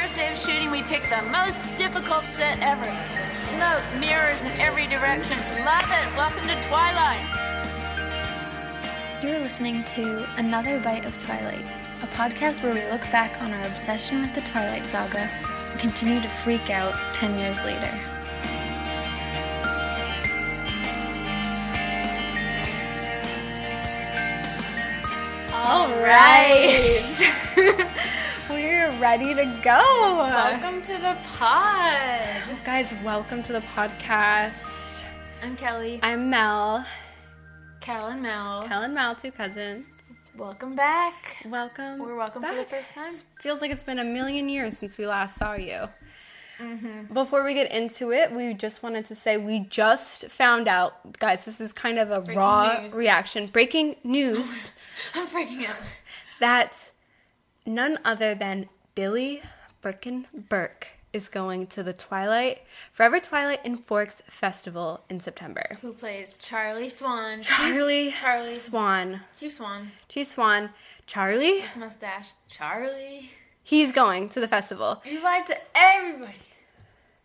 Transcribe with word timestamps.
first 0.00 0.16
day 0.16 0.32
of 0.32 0.38
shooting, 0.38 0.70
we 0.70 0.82
picked 0.84 1.10
the 1.10 1.20
most 1.30 1.60
difficult 1.76 2.24
set 2.32 2.58
ever. 2.60 2.90
Smoke, 3.54 3.84
mirrors 4.00 4.40
in 4.40 4.50
every 4.58 4.86
direction. 4.86 5.36
Love 5.62 5.84
it. 5.84 6.16
Welcome 6.16 6.48
to 6.48 6.54
Twilight. 6.66 7.20
You're 9.22 9.40
listening 9.40 9.84
to 9.84 10.26
Another 10.38 10.80
Bite 10.80 11.04
of 11.04 11.18
Twilight, 11.18 11.66
a 12.00 12.06
podcast 12.06 12.62
where 12.62 12.72
we 12.72 12.90
look 12.90 13.02
back 13.12 13.42
on 13.42 13.52
our 13.52 13.60
obsession 13.66 14.22
with 14.22 14.34
the 14.34 14.40
Twilight 14.40 14.86
Saga 14.86 15.18
and 15.18 15.80
continue 15.80 16.22
to 16.22 16.28
freak 16.28 16.70
out 16.70 16.94
10 17.12 17.38
years 17.38 17.62
later. 17.62 17.92
All 25.52 25.90
right. 26.00 27.86
We're 28.80 28.98
ready 28.98 29.34
to 29.34 29.44
go. 29.62 29.76
Welcome 30.16 30.80
to 30.84 30.92
the 30.94 31.14
pod. 31.36 32.40
Guys, 32.64 32.90
welcome 33.04 33.42
to 33.42 33.52
the 33.52 33.60
podcast. 33.60 35.04
I'm 35.42 35.54
Kelly. 35.54 36.00
I'm 36.02 36.30
Mel. 36.30 36.86
Cal 37.80 38.06
and 38.06 38.22
Mel. 38.22 38.62
Cal 38.66 38.80
and 38.80 38.94
Mel, 38.94 39.14
two 39.14 39.32
cousins. 39.32 39.84
Welcome 40.34 40.74
back. 40.74 41.36
Welcome. 41.44 41.98
We're 41.98 42.16
welcome 42.16 42.42
for 42.42 42.54
the 42.54 42.64
first 42.64 42.94
time. 42.94 43.12
Feels 43.40 43.60
like 43.60 43.70
it's 43.70 43.82
been 43.82 43.98
a 43.98 44.04
million 44.04 44.48
years 44.48 44.78
since 44.78 44.96
we 44.96 45.06
last 45.06 45.36
saw 45.36 45.52
you. 45.52 45.86
Mm-hmm. 46.58 47.12
Before 47.12 47.44
we 47.44 47.52
get 47.52 47.70
into 47.70 48.12
it, 48.12 48.32
we 48.32 48.54
just 48.54 48.82
wanted 48.82 49.04
to 49.06 49.14
say 49.14 49.36
we 49.36 49.58
just 49.68 50.30
found 50.30 50.68
out, 50.68 51.18
guys. 51.18 51.44
This 51.44 51.60
is 51.60 51.74
kind 51.74 51.98
of 51.98 52.10
a 52.10 52.22
Breaking 52.22 52.40
raw 52.40 52.80
news. 52.80 52.94
reaction. 52.94 53.46
Breaking 53.48 53.96
news 54.04 54.72
I'm 55.14 55.26
freaking 55.26 55.66
out. 55.68 55.76
that 56.40 56.89
none 57.66 57.98
other 58.04 58.34
than 58.34 58.68
Billy 58.94 59.42
Birkin 59.80 60.26
Burke 60.48 60.88
is 61.12 61.28
going 61.28 61.66
to 61.66 61.82
the 61.82 61.92
Twilight 61.92 62.60
Forever 62.92 63.18
Twilight 63.18 63.64
in 63.64 63.76
Forks 63.76 64.22
Festival 64.28 65.00
in 65.08 65.20
September. 65.20 65.64
Who 65.82 65.92
plays 65.92 66.36
Charlie 66.36 66.88
Swan? 66.88 67.42
Charlie, 67.42 68.10
Chief 68.10 68.20
Charlie 68.20 68.56
Swan, 68.56 69.20
Chief 69.38 69.52
Swan. 69.52 69.90
Chief 70.08 70.26
Swan, 70.26 70.70
Charlie. 71.06 71.64
Mustache. 71.76 72.32
Charlie. 72.48 73.30
He's 73.62 73.92
going 73.92 74.28
to 74.30 74.40
the 74.40 74.48
festival. 74.48 75.02
You 75.04 75.22
lied 75.22 75.46
to 75.46 75.56
everybody. 75.74 76.34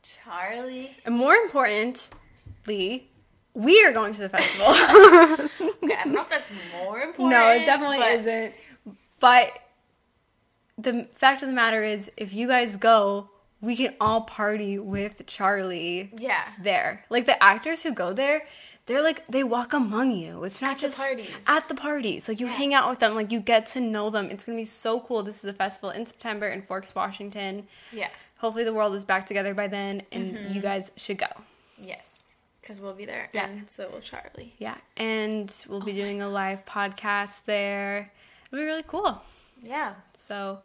Charlie. 0.04 0.96
And 1.06 1.16
more 1.16 1.34
importantly, 1.36 3.10
we 3.54 3.84
are 3.86 3.92
going 3.94 4.14
to 4.16 4.22
the 4.22 4.30
festival. 4.30 5.50
Okay, 5.86 5.94
I 5.94 6.04
don't 6.06 6.14
know 6.14 6.22
if 6.22 6.30
that's 6.30 6.50
more 6.82 7.00
important. 7.00 7.30
no, 7.30 7.52
it 7.52 7.66
definitely 7.66 8.00
but 8.00 8.20
isn't. 8.20 8.54
But 9.20 9.52
the 10.78 11.08
fact 11.16 11.42
of 11.42 11.48
the 11.48 11.54
matter 11.56 11.84
is, 11.84 12.12
if 12.18 12.34
you 12.34 12.48
guys 12.48 12.76
go, 12.76 13.30
we 13.62 13.76
can 13.76 13.96
all 14.00 14.22
party 14.22 14.78
with 14.78 15.26
Charlie 15.26 16.12
Yeah. 16.18 16.44
there. 16.62 17.06
Like 17.10 17.26
the 17.26 17.42
actors 17.42 17.82
who 17.84 17.94
go 17.94 18.14
there, 18.14 18.46
they're 18.86 19.02
like 19.02 19.26
they 19.28 19.44
walk 19.44 19.74
among 19.74 20.12
you. 20.12 20.44
It's 20.44 20.62
not 20.62 20.72
At 20.74 20.78
the 20.78 20.82
just 20.88 20.98
parties. 20.98 21.30
at 21.48 21.68
the 21.70 21.76
parties. 21.76 22.28
Like 22.28 22.40
you 22.40 22.46
Yeah. 22.46 22.54
hang 22.54 22.74
out 22.74 22.90
with 22.90 23.00
them, 23.00 23.16
like 23.16 23.32
you 23.32 23.40
get 23.40 23.66
to 23.68 23.80
know 23.80 24.10
them. 24.12 24.30
It's 24.30 24.44
gonna 24.44 24.58
be 24.58 24.66
so 24.66 25.00
cool. 25.00 25.24
This 25.24 25.40
is 25.44 25.46
a 25.50 25.54
festival 25.54 25.90
in 25.90 26.06
September 26.06 26.48
in 26.50 26.62
Forks, 26.62 26.94
Washington. 26.94 27.68
Yeah. 27.92 28.10
Hopefully 28.38 28.64
the 28.66 28.74
world 28.74 28.94
is 28.94 29.06
back 29.06 29.26
together 29.26 29.54
by 29.56 29.68
then, 29.68 30.04
and 30.12 30.36
Mm-hmm. 30.36 30.54
you 30.54 30.62
guys 30.62 30.92
should 30.98 31.18
go. 31.18 31.28
Yes. 31.80 32.10
Because 32.62 32.80
we'll 32.80 32.94
be 32.94 33.06
there. 33.06 33.30
Yeah. 33.34 33.48
And 33.48 33.70
so 33.70 33.90
will 33.90 34.02
Charlie. 34.02 34.54
Yeah, 34.60 34.76
and 34.98 35.52
we'll 35.68 35.82
Oh 35.82 35.86
be 35.86 35.94
doing 35.94 36.22
a 36.22 36.28
live 36.30 36.66
podcast 36.66 37.46
there. 37.46 38.12
It'll 38.52 38.60
be 38.62 38.66
really 38.66 38.84
cool. 38.86 39.22
Yeah. 39.62 39.94
So 40.18 40.60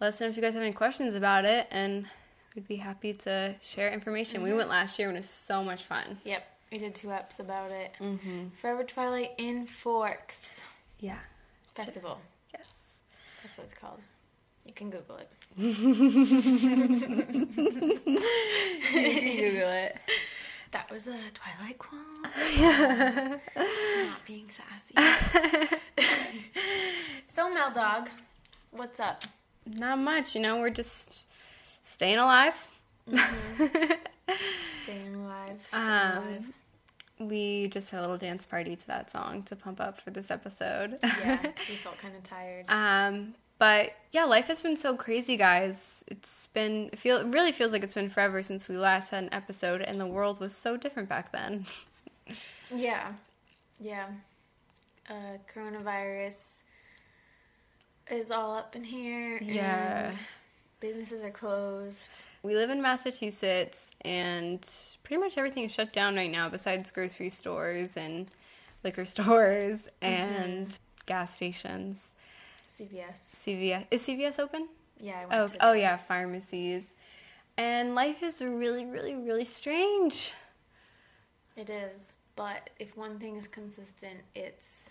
let 0.00 0.08
us 0.08 0.20
know 0.20 0.28
if 0.28 0.36
you 0.36 0.42
guys 0.42 0.54
have 0.54 0.62
any 0.62 0.72
questions 0.72 1.14
about 1.14 1.44
it, 1.44 1.66
and 1.70 2.06
we'd 2.54 2.66
be 2.68 2.76
happy 2.76 3.12
to 3.14 3.54
share 3.62 3.90
information. 3.92 4.40
Mm-hmm. 4.40 4.50
We 4.50 4.56
went 4.56 4.68
last 4.68 4.98
year 4.98 5.08
and 5.08 5.16
it 5.16 5.20
was 5.20 5.30
so 5.30 5.62
much 5.62 5.84
fun. 5.84 6.18
Yep. 6.24 6.44
We 6.72 6.78
did 6.78 6.94
two 6.94 7.08
eps 7.08 7.38
about 7.38 7.70
it. 7.70 7.92
Mm-hmm. 8.00 8.48
Forever 8.60 8.82
Twilight 8.84 9.32
in 9.38 9.66
Forks 9.66 10.62
Yeah. 10.98 11.18
Festival. 11.74 12.18
Yes. 12.52 12.96
That's 13.42 13.56
what 13.58 13.64
it's 13.64 13.74
called. 13.74 14.00
You 14.64 14.72
can 14.72 14.90
Google 14.90 15.18
it. 15.18 15.30
you 15.56 15.72
can 18.92 19.36
Google 19.36 19.70
it. 19.70 19.96
That 20.72 20.90
was 20.90 21.06
a 21.06 21.16
Twilight 21.32 21.78
quote. 21.78 22.02
Not 23.56 24.24
being 24.26 24.50
sassy. 24.50 24.94
so 27.28 27.52
Mel 27.52 27.70
Dog, 27.72 28.10
what's 28.72 29.00
up? 29.00 29.22
Not 29.66 29.98
much, 29.98 30.34
you 30.34 30.40
know. 30.40 30.58
We're 30.60 30.70
just 30.70 31.26
staying 31.84 32.18
alive. 32.18 32.54
Staying 34.82 35.14
alive. 35.14 35.58
Staying 35.68 35.84
Um, 35.84 36.16
alive. 36.18 36.44
we 37.20 37.68
just 37.68 37.90
had 37.90 37.98
a 38.00 38.02
little 38.02 38.18
dance 38.18 38.44
party 38.44 38.74
to 38.76 38.86
that 38.88 39.10
song 39.10 39.42
to 39.44 39.56
pump 39.56 39.80
up 39.80 40.00
for 40.00 40.10
this 40.10 40.30
episode. 40.30 40.98
Yeah, 41.02 41.40
we 41.68 41.76
felt 41.76 41.98
kind 41.98 42.14
of 42.16 42.22
tired. 42.24 42.64
Um, 42.68 43.34
but 43.58 43.92
yeah, 44.12 44.24
life 44.24 44.46
has 44.46 44.62
been 44.62 44.76
so 44.76 44.96
crazy, 44.96 45.36
guys. 45.36 46.04
It's 46.08 46.48
been 46.48 46.90
feel 46.90 47.18
it 47.18 47.26
really 47.26 47.52
feels 47.52 47.72
like 47.72 47.82
it's 47.82 47.94
been 47.94 48.10
forever 48.10 48.42
since 48.42 48.68
we 48.68 48.76
last 48.76 49.10
had 49.10 49.24
an 49.24 49.28
episode, 49.32 49.80
and 49.82 50.00
the 50.00 50.06
world 50.06 50.40
was 50.40 50.54
so 50.54 50.76
different 50.76 51.08
back 51.08 51.32
then. 51.32 51.66
Yeah, 52.74 53.12
yeah. 53.78 54.06
Uh, 55.08 55.38
coronavirus 55.54 56.62
is 58.10 58.30
all 58.32 58.56
up 58.56 58.74
in 58.74 58.82
here. 58.82 59.38
Yeah. 59.40 60.08
and 60.08 60.18
businesses 60.80 61.22
are 61.22 61.30
closed. 61.30 62.22
We 62.42 62.54
live 62.56 62.70
in 62.70 62.82
Massachusetts, 62.82 63.90
and 64.02 64.68
pretty 65.04 65.20
much 65.20 65.38
everything 65.38 65.64
is 65.64 65.72
shut 65.72 65.92
down 65.92 66.16
right 66.16 66.30
now, 66.30 66.48
besides 66.48 66.90
grocery 66.90 67.30
stores 67.30 67.96
and 67.96 68.26
liquor 68.82 69.04
stores 69.14 69.88
and 70.02 70.76
gas 71.06 71.34
stations. 71.34 72.10
CVS. 72.78 73.34
CVS 73.44 73.86
is 73.90 74.02
CVS 74.02 74.38
open? 74.38 74.68
Yeah. 74.98 75.26
Oh, 75.30 75.48
oh 75.60 75.72
yeah, 75.72 75.96
pharmacies. 75.96 76.84
And 77.56 77.94
life 77.94 78.22
is 78.22 78.40
really, 78.42 78.84
really, 78.84 79.14
really 79.14 79.44
strange. 79.44 80.32
It 81.56 81.70
is. 81.70 82.16
But 82.34 82.68
if 82.78 82.96
one 82.96 83.18
thing 83.18 83.36
is 83.36 83.46
consistent, 83.46 84.18
it's 84.34 84.90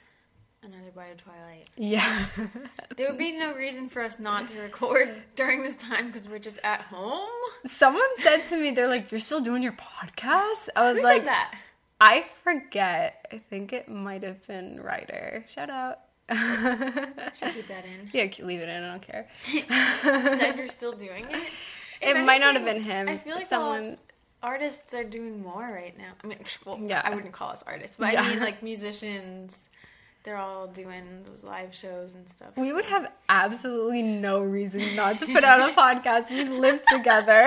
another 0.63 0.89
bite 0.95 1.11
of 1.11 1.17
Twilight. 1.17 1.69
Yeah. 1.77 2.25
There 2.97 3.09
would 3.09 3.17
be 3.17 3.33
no 3.33 3.53
reason 3.53 3.89
for 3.89 4.01
us 4.01 4.19
not 4.19 4.47
to 4.47 4.59
record 4.59 5.13
during 5.35 5.63
this 5.63 5.75
time 5.75 6.07
because 6.07 6.29
we're 6.29 6.39
just 6.39 6.59
at 6.63 6.81
home. 6.81 7.29
Someone 7.67 8.03
said 8.19 8.47
to 8.49 8.57
me, 8.57 8.71
they're 8.71 8.87
like, 8.87 9.11
"You're 9.11 9.19
still 9.19 9.41
doing 9.41 9.61
your 9.61 9.73
podcast?" 9.73 10.69
I 10.75 10.91
was 10.91 10.99
Who 10.99 11.03
like, 11.03 11.21
said 11.21 11.27
that? 11.27 11.55
"I 11.99 12.25
forget. 12.43 13.27
I 13.33 13.39
think 13.49 13.73
it 13.73 13.89
might 13.89 14.23
have 14.23 14.47
been 14.47 14.79
Ryder. 14.81 15.45
Shout 15.53 15.69
out." 15.69 15.99
Should 17.35 17.53
keep 17.53 17.67
that 17.67 17.85
in. 17.85 18.09
yeah, 18.13 18.27
leave 18.45 18.59
it 18.61 18.69
in. 18.69 18.83
I 18.83 18.87
don't 18.91 19.01
care. 19.01 19.27
You 19.51 19.61
said 19.69 20.57
you're 20.57 20.67
still 20.67 20.93
doing 20.93 21.25
it. 21.25 21.35
It 22.01 22.17
If 22.17 22.25
might 22.25 22.41
not 22.41 22.55
have 22.55 22.65
been 22.65 22.81
him. 22.81 23.07
I 23.07 23.17
feel 23.17 23.35
like 23.35 23.47
someone. 23.49 23.97
artists 24.43 24.93
are 24.93 25.03
doing 25.03 25.41
more 25.41 25.61
right 25.63 25.97
now. 25.97 26.11
I 26.23 26.27
mean, 26.27 26.39
well, 26.65 26.79
Yeah. 26.79 27.01
I 27.03 27.13
wouldn't 27.13 27.31
call 27.33 27.49
us 27.51 27.63
artists, 27.67 27.97
but 27.97 28.13
Yeah. 28.13 28.21
I 28.23 28.29
mean 28.29 28.39
like 28.39 28.61
musicians. 28.73 29.69
They're 30.23 30.37
all 30.37 30.65
doing 30.65 31.21
those 31.27 31.43
live 31.43 31.75
shows 31.75 32.15
and 32.15 32.27
stuff. 32.27 32.57
we 32.57 32.73
would 32.73 32.85
have 32.85 33.11
absolutely 33.29 34.01
no 34.01 34.39
reason 34.41 34.81
not 34.95 35.19
to 35.19 35.27
put 35.27 35.43
out 35.43 35.69
a 35.69 35.73
podcast. 35.73 36.31
We 36.31 36.45
live 36.45 36.83
together. 36.87 37.45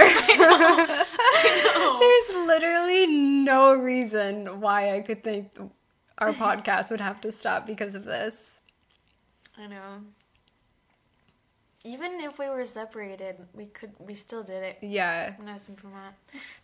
There's 1.98 2.46
literally 2.46 3.06
no 3.08 3.74
reason 3.74 4.60
why 4.60 4.94
I 4.94 5.00
could 5.00 5.24
think 5.24 5.50
our 6.18 6.32
podcast 6.32 6.90
would 6.90 7.00
have 7.00 7.20
to 7.22 7.32
stop 7.32 7.66
because 7.66 7.96
of 7.96 8.04
this. 8.04 8.57
I 9.58 9.66
know. 9.66 10.00
Even 11.84 12.20
if 12.20 12.38
we 12.38 12.48
were 12.48 12.64
separated, 12.64 13.36
we 13.54 13.66
could. 13.66 13.92
We 13.98 14.14
still 14.14 14.42
did 14.42 14.62
it. 14.62 14.78
Yeah. 14.82 15.34
When 15.36 15.48
I 15.48 15.52
was 15.54 15.68
in 15.68 15.76
Vermont, 15.76 16.14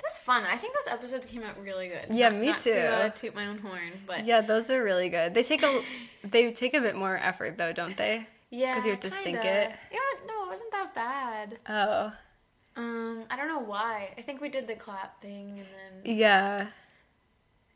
that's 0.03 0.19
fun. 0.19 0.43
I 0.45 0.57
think 0.57 0.75
those 0.75 0.93
episodes 0.93 1.25
came 1.27 1.43
out 1.45 1.59
really 1.63 1.89
good. 1.89 2.07
Yeah, 2.11 2.31
Not- 2.31 2.41
me 2.41 2.47
not 2.49 2.61
To, 2.61 2.79
uh, 2.81 3.09
too. 3.11 3.29
toot 3.29 3.35
my 3.35 3.47
own 3.47 3.59
horn, 3.59 3.93
but 4.07 4.25
Yeah, 4.27 4.41
those 4.41 4.71
are 4.71 4.83
really 4.83 5.09
good. 5.09 5.33
They 5.35 5.45
take 5.45 5.63
a 5.63 5.83
they 6.25 6.53
take 6.53 6.75
a 6.75 6.81
bit 6.81 6.97
more 6.97 7.17
effort 7.17 7.57
though, 7.59 7.73
don't 7.73 7.97
they? 7.97 8.27
Yeah. 8.51 8.73
Because 8.73 8.85
you 8.87 8.91
have 8.91 9.01
to 9.01 9.11
sync 9.11 9.25
kinda. 9.41 9.63
it. 9.71 9.77
Yeah, 9.93 10.27
no, 10.27 10.45
it 10.45 10.49
wasn't 10.51 10.73
that 10.73 10.95
bad. 10.95 11.59
Oh. 11.69 12.13
Um, 12.77 13.25
I 13.31 13.37
don't 13.37 13.49
know 13.49 13.61
why. 13.61 14.13
I 14.19 14.23
think 14.23 14.41
we 14.41 14.49
did 14.49 14.67
the 14.67 14.75
clap 14.75 15.23
thing, 15.23 15.61
and 15.61 15.69
then 16.05 16.17
Yeah. 16.17 16.67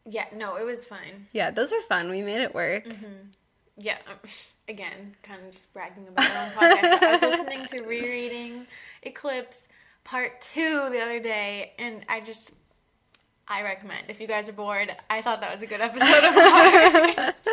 yeah, 0.05 0.27
no, 0.35 0.57
it 0.57 0.65
was 0.65 0.85
fine. 0.85 1.29
Yeah, 1.33 1.53
those 1.53 1.71
were 1.71 1.81
fun. 1.83 2.11
We 2.11 2.21
made 2.21 2.41
it 2.41 2.53
work. 2.55 2.85
Yeah, 3.81 3.99
again, 4.69 5.15
kind 5.23 5.47
of 5.47 5.53
just 5.53 5.73
bragging 5.73 6.09
about 6.09 6.29
our 6.31 6.47
own 6.47 6.51
podcast. 6.51 7.03
I 7.03 7.13
was 7.13 7.23
listening 7.23 7.65
to 7.67 7.83
rereading 7.83 8.67
Eclipse 9.05 9.69
Part 10.03 10.41
Two 10.41 10.89
the 10.91 11.01
other 11.01 11.21
day, 11.21 11.73
and 11.79 12.05
I 12.09 12.21
just. 12.21 12.51
I 13.51 13.63
recommend 13.63 14.11
if 14.11 14.21
you 14.21 14.27
guys 14.27 14.47
are 14.51 14.53
bored. 14.53 14.95
I 15.09 15.23
thought 15.23 15.41
that 15.41 15.51
was 15.55 15.63
a 15.63 15.67
good 15.67 15.81
episode 15.81 16.23
of 16.23 16.35
podcast. 16.35 17.49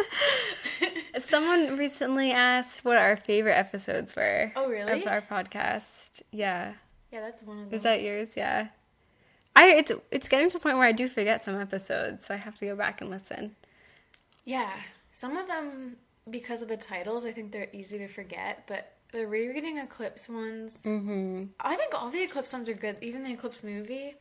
Someone 1.21 1.77
recently 1.77 2.33
asked 2.33 2.83
what 2.83 2.97
our 2.97 3.15
favorite 3.15 3.53
episodes 3.53 4.13
were. 4.13 4.51
Oh, 4.57 4.67
really? 4.67 5.03
Of 5.03 5.07
our 5.07 5.21
podcast. 5.21 6.21
Yeah. 6.31 6.73
Yeah, 7.13 7.21
that's 7.21 7.43
one 7.43 7.59
of 7.59 7.69
them. 7.69 7.73
Is 7.73 7.83
that 7.83 8.01
yours? 8.01 8.31
Yeah. 8.35 8.67
I 9.55 9.67
it's 9.67 9.91
it's 10.11 10.27
getting 10.27 10.49
to 10.49 10.57
the 10.57 10.61
point 10.61 10.77
where 10.77 10.87
I 10.87 10.91
do 10.91 11.07
forget 11.07 11.43
some 11.43 11.57
episodes, 11.59 12.25
so 12.25 12.33
I 12.33 12.37
have 12.37 12.57
to 12.57 12.65
go 12.65 12.75
back 12.75 12.99
and 12.99 13.09
listen. 13.09 13.55
Yeah, 14.43 14.73
some 15.13 15.37
of 15.37 15.47
them 15.47 15.95
because 16.29 16.61
of 16.61 16.67
the 16.67 16.77
titles, 16.77 17.25
I 17.25 17.31
think 17.31 17.51
they're 17.51 17.69
easy 17.73 17.97
to 17.99 18.07
forget. 18.07 18.63
But 18.67 18.93
the 19.11 19.27
rereading 19.27 19.77
Eclipse 19.77 20.27
ones, 20.27 20.83
Mm-hmm. 20.85 21.45
I 21.59 21.75
think 21.75 21.93
all 21.93 22.09
the 22.09 22.23
Eclipse 22.23 22.51
ones 22.53 22.67
are 22.69 22.73
good. 22.73 22.97
Even 23.01 23.23
the 23.23 23.31
Eclipse 23.33 23.63
movie. 23.63 24.15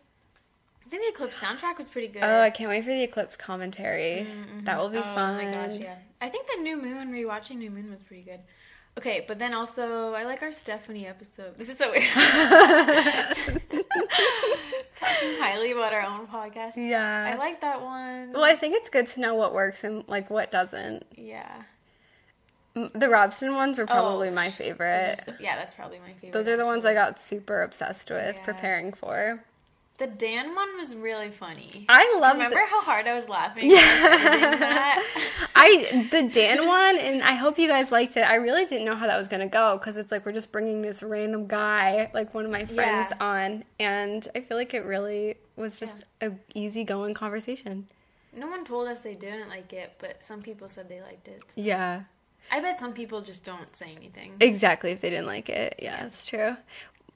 I 0.87 0.89
think 0.91 1.03
the 1.03 1.09
Eclipse 1.09 1.41
soundtrack 1.41 1.79
was 1.79 1.89
pretty 1.89 2.09
good. 2.09 2.23
Oh, 2.23 2.41
I 2.41 2.51
can't 2.51 2.69
wait 2.69 2.85
for 2.85 2.91
the 2.91 3.03
eclipse 3.03 3.37
commentary. 3.37 4.27
Mhm. 4.31 4.67
That 4.67 4.79
will 4.79 4.91
be 4.91 4.99
oh 4.99 5.03
fun. 5.03 5.41
Oh 5.41 5.43
my 5.43 5.51
gosh, 5.51 5.79
yeah. 5.79 5.97
I 6.21 6.29
think 6.29 6.47
the 6.47 6.61
New 6.61 6.77
Moon 6.77 7.11
rewatching 7.11 7.57
New 7.57 7.71
Moon 7.71 7.91
was 7.91 8.03
pretty 8.03 8.23
good. 8.23 8.41
Okay, 8.99 9.25
but 9.27 9.39
then 9.39 9.55
also 9.55 10.13
I 10.13 10.25
like 10.25 10.43
our 10.43 10.53
Stephenie 10.53 11.07
episode. 11.07 11.57
This 11.59 11.71
is 11.71 11.79
so 11.79 11.91
weird. 11.91 12.05
Talking 14.95 15.35
highly 15.41 15.73
about 15.73 15.93
our 15.93 16.03
own 16.03 16.27
podcast. 16.27 16.77
Yeah. 16.77 17.33
I 17.35 17.37
like 17.39 17.61
that 17.63 17.81
one. 17.83 18.33
well, 18.33 18.45
I 18.45 18.55
think 18.55 18.77
it's 18.77 18.89
good 18.89 19.07
to 19.09 19.21
know 19.21 19.35
what 19.35 19.53
works 19.55 19.83
and 19.85 20.05
like 20.09 20.31
what 20.31 20.53
doesn't. 20.53 21.05
yeah. 21.17 21.63
The 22.75 23.07
Robsten 23.07 23.55
ones 23.55 23.79
were 23.79 23.85
oh, 23.85 23.87
probably 23.87 24.29
Oh, 24.29 24.33
my 24.33 24.51
favorite. 24.51 25.21
so- 25.25 25.35
yeah, 25.39 25.57
that's 25.57 25.75
probably 25.75 26.01
my 26.01 26.13
favorite. 26.15 26.33
Those 26.33 26.49
are 26.49 26.57
the 26.57 26.65
ones 26.67 26.85
I 26.85 26.93
got 26.93 27.21
super 27.21 27.63
obsessed 27.63 28.11
with 28.11 28.35
Yeah. 28.37 28.43
preparing 28.43 28.93
for. 28.93 29.45
The 29.99 30.09
Dan 30.09 30.57
one 30.57 30.77
was 30.77 30.97
really 30.97 31.31
funny. 31.31 31.87
I 31.89 32.19
love 32.21 32.33
Remember 32.35 32.59
how 32.69 32.83
hard 32.83 33.07
I 33.07 33.15
was 33.15 33.29
laughing? 33.29 33.71
Yeah. 33.71 33.79
I 33.81 34.57
that? 34.59 35.29
I 35.55 36.09
the 36.11 36.25
Dan 36.25 36.67
one, 36.67 36.99
and 36.99 37.23
I 37.23 37.35
hope 37.35 37.61
you 37.61 37.69
guys 37.69 37.93
liked 37.93 38.17
it. 38.17 38.23
I 38.23 38.35
really 38.35 38.67
didn't 38.67 38.87
know 38.87 38.97
how 38.97 39.07
that 39.07 39.17
was 39.17 39.29
gonna 39.29 39.47
go 39.47 39.79
because 39.79 39.97
it's 39.97 40.11
like 40.11 40.27
we're 40.27 40.33
just 40.33 40.51
bringing 40.51 40.83
this 40.83 41.01
random 41.01 41.47
guy, 41.47 42.11
like 42.13 42.35
one 42.35 42.45
of 42.45 42.51
my 42.51 42.65
friends, 42.65 43.13
Yeah. 43.13 43.17
on, 43.25 43.65
and 43.79 44.27
I 44.35 44.41
feel 44.41 44.57
like 44.57 44.75
it 44.75 44.85
really 44.85 45.37
was 45.55 45.77
just 45.79 46.05
a 46.21 46.33
easygoing 46.55 47.15
conversation. 47.15 47.87
no 48.37 48.49
one 48.49 48.65
told 48.65 48.89
us 48.89 49.03
they 49.03 49.15
didn't 49.15 49.49
like 49.49 49.73
it, 49.73 49.93
but 50.01 50.25
some 50.25 50.43
people 50.43 50.69
said 50.69 50.89
they 50.89 51.01
liked 51.03 51.29
it. 51.29 51.41
so- 51.47 51.61
Yeah, 51.61 52.01
I 52.51 52.61
bet 52.61 52.79
some 52.79 52.93
people 52.93 53.21
just 53.23 53.45
don't 53.45 53.75
say 53.75 53.93
anything. 53.97 54.35
exactly. 54.41 54.93
If 54.93 55.01
they 55.01 55.11
didn't 55.11 55.27
like 55.27 55.49
it, 55.49 55.77
yeah, 55.83 56.03
that's 56.03 56.25
true. 56.27 56.57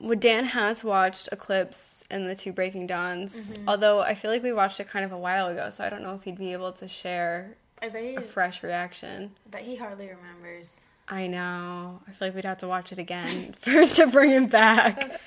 Well, 0.01 0.17
Dan 0.19 0.45
has 0.47 0.85
watched 0.85 1.29
Eclipse 1.33 2.05
and 2.11 2.29
the 2.29 2.35
two 2.37 2.53
Breaking 2.53 2.87
Dawns, 2.87 3.35
Mm-hmm. 3.37 3.69
although 3.69 4.01
I 4.01 4.15
feel 4.15 4.31
like 4.31 4.43
we 4.43 4.53
watched 4.53 4.79
it 4.81 4.89
kind 4.89 5.05
of 5.05 5.13
a 5.13 5.19
while 5.19 5.49
ago, 5.49 5.71
so 5.71 5.85
I 5.85 5.91
don't 5.91 6.03
know 6.03 6.15
if 6.15 6.23
he'd 6.23 6.39
be 6.39 6.53
able 6.53 6.73
to 6.73 6.89
share 6.89 7.57
I 7.83 7.89
bet 7.89 8.17
a 8.17 8.21
fresh 8.21 8.63
reaction. 8.63 9.33
I 9.47 9.51
bet 9.51 9.63
he 9.63 9.77
hardly 9.77 10.09
remembers. 10.09 10.81
I 11.11 11.27
know. 11.27 12.01
I 12.07 12.11
feel 12.13 12.29
like 12.29 12.35
we'd 12.35 12.45
have 12.45 12.59
to 12.59 12.69
watch 12.69 12.93
it 12.93 12.99
again 12.99 13.55
for 13.61 13.87
to 13.87 14.07
bring 14.09 14.31
him 14.31 14.47
back. 14.47 15.21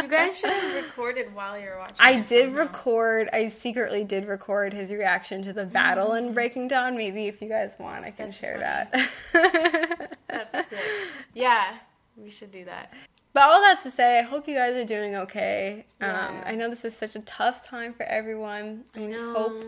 You 0.00 0.08
guys 0.08 0.38
should 0.38 0.50
have 0.50 0.84
recorded 0.84 1.34
while 1.34 1.58
you 1.58 1.66
were 1.66 1.78
watching. 1.78 1.96
I 1.98 2.12
it 2.18 2.28
did 2.28 2.44
somehow. 2.46 2.58
record. 2.60 3.28
I 3.32 3.48
secretly 3.48 4.04
did 4.04 4.26
record 4.28 4.72
his 4.72 4.92
reaction 4.92 5.42
to 5.44 5.52
the 5.52 5.64
battle 5.64 6.12
and 6.12 6.32
Breaking 6.32 6.68
Dawn. 6.68 6.96
Maybe 6.96 7.26
if 7.26 7.42
you 7.42 7.48
guys 7.48 7.72
want, 7.78 8.04
I 8.04 8.10
can 8.12 8.26
That's 8.26 8.38
share 8.38 8.88
funny. 8.92 9.06
that. 9.32 10.16
That's 10.28 10.68
sick. 10.70 10.78
Yeah, 11.34 11.76
we 12.16 12.30
should 12.30 12.52
do 12.52 12.64
that. 12.66 12.92
but 13.32 13.42
all 13.42 13.60
that 13.62 13.80
to 13.82 13.90
say, 13.90 14.20
I 14.20 14.22
hope 14.22 14.46
you 14.46 14.54
guys 14.54 14.76
are 14.76 14.84
doing 14.84 15.16
okay. 15.16 15.86
Um, 16.00 16.40
I 16.44 16.54
know 16.54 16.70
this 16.70 16.84
is 16.84 16.96
such 16.96 17.16
a 17.16 17.20
tough 17.20 17.66
time 17.66 17.94
for 17.94 18.04
everyone. 18.04 18.84
I 18.94 19.00
know. 19.00 19.32
hope 19.34 19.64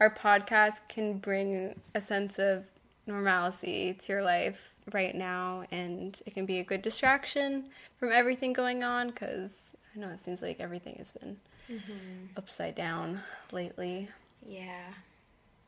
our 0.00 0.14
podcast 0.14 0.80
can 0.88 1.18
bring 1.18 1.78
a 1.94 2.00
sense 2.00 2.38
of 2.38 2.64
normalcy 3.06 3.94
to 4.00 4.12
your 4.12 4.22
life 4.22 4.71
right 4.92 5.14
now, 5.14 5.64
and 5.70 6.20
it 6.26 6.34
can 6.34 6.46
be 6.46 6.58
a 6.58 6.64
good 6.64 6.82
distraction 6.82 7.66
from 7.98 8.10
everything 8.12 8.52
going 8.52 8.82
on. 8.82 9.08
Because 9.08 9.74
I 9.94 9.98
know 10.00 10.08
it 10.08 10.22
seems 10.24 10.42
like 10.42 10.60
everything 10.60 10.96
has 10.98 11.10
been 11.10 11.36
Mm-hmm. 11.70 12.26
upside 12.36 12.74
down 12.74 13.20
lately. 13.52 14.08
Yeah. 14.44 14.82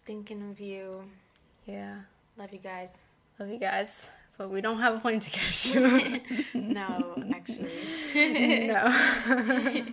Thinking 0.04 0.50
of 0.50 0.60
you. 0.60 1.04
Yeah. 1.66 1.98
Love 2.36 2.52
you 2.52 2.58
guys. 2.58 2.98
Love 3.38 3.48
you 3.48 3.58
guys. 3.58 4.08
But 4.36 4.50
we 4.50 4.60
don't 4.60 4.80
have 4.80 4.94
a 4.96 4.98
plane 4.98 5.20
to 5.20 5.30
catch 5.30 5.66
you. 5.74 6.20
No, 6.52 7.14
actually. 7.32 7.70
no. 8.66 9.86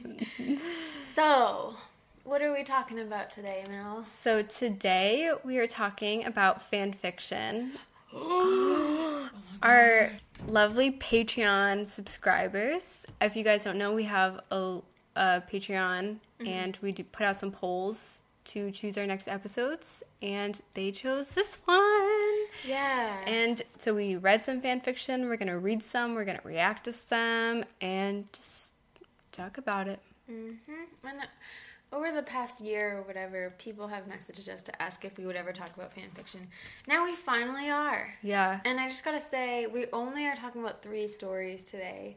So, 1.04 1.76
what 2.24 2.42
are 2.42 2.52
we 2.52 2.64
talking 2.64 3.00
about 3.00 3.30
today, 3.30 3.64
Mel? 3.70 4.04
so 4.22 4.42
today 4.42 5.32
we 5.46 5.60
are 5.60 5.68
talking 5.68 6.26
about 6.26 6.62
fan 6.64 6.94
fiction. 6.94 7.74
Our 9.64 10.12
lovely 10.48 10.92
Patreon 10.92 11.88
subscribers. 11.88 13.06
If 13.20 13.36
you 13.36 13.44
guys 13.44 13.64
don't 13.64 13.78
know, 13.78 13.94
we 13.94 14.04
have 14.04 14.42
a, 14.50 14.80
a 15.16 15.44
Patreon 15.52 16.18
and 16.46 16.78
we 16.82 16.92
do 16.92 17.04
put 17.04 17.26
out 17.26 17.40
some 17.40 17.52
polls 17.52 18.22
to 18.44 18.72
choose 18.72 18.98
our 18.98 19.06
next 19.06 19.28
episodes, 19.28 20.04
and 20.22 20.60
they 20.74 20.92
chose 20.92 21.28
this 21.28 21.58
one. 21.66 22.38
Yeah. 22.68 23.22
And 23.28 23.62
so 23.78 23.94
we 23.94 24.16
read 24.16 24.44
some 24.44 24.62
fan 24.62 24.82
fiction. 24.82 25.28
We're 25.28 25.38
gonna 25.38 25.60
read 25.60 25.84
some. 25.84 26.16
We're 26.16 26.26
gonna 26.26 26.42
react 26.44 26.86
to 26.86 26.94
some, 26.94 27.64
and 27.80 28.32
just 28.34 28.74
talk 29.32 29.58
about 29.58 29.88
it. 29.88 30.00
Mm-hmm. 30.30 31.08
Over 31.94 32.12
the 32.14 32.22
past 32.24 32.62
year 32.62 32.98
or 32.98 33.02
whatever, 33.02 33.54
people 33.58 33.88
have 33.90 34.06
messaged 34.06 34.48
us 34.48 34.62
to 34.62 34.82
ask 34.82 35.04
if 35.04 35.18
we 35.18 35.26
would 35.26 35.36
ever 35.36 35.52
talk 35.52 35.76
about 35.76 35.94
fan 35.94 36.10
fiction. 36.16 36.48
Now 36.88 37.04
we 37.04 37.16
finally 37.16 37.70
are. 37.70 38.14
Yeah. 38.22 38.62
And 38.64 38.80
I 38.80 38.88
just 38.88 39.04
gotta 39.04 39.20
say, 39.20 39.68
we 39.68 39.88
only 39.92 40.26
are 40.26 40.36
talking 40.36 40.62
about 40.62 40.82
three 40.82 41.08
stories 41.08 41.66
today. 41.66 42.16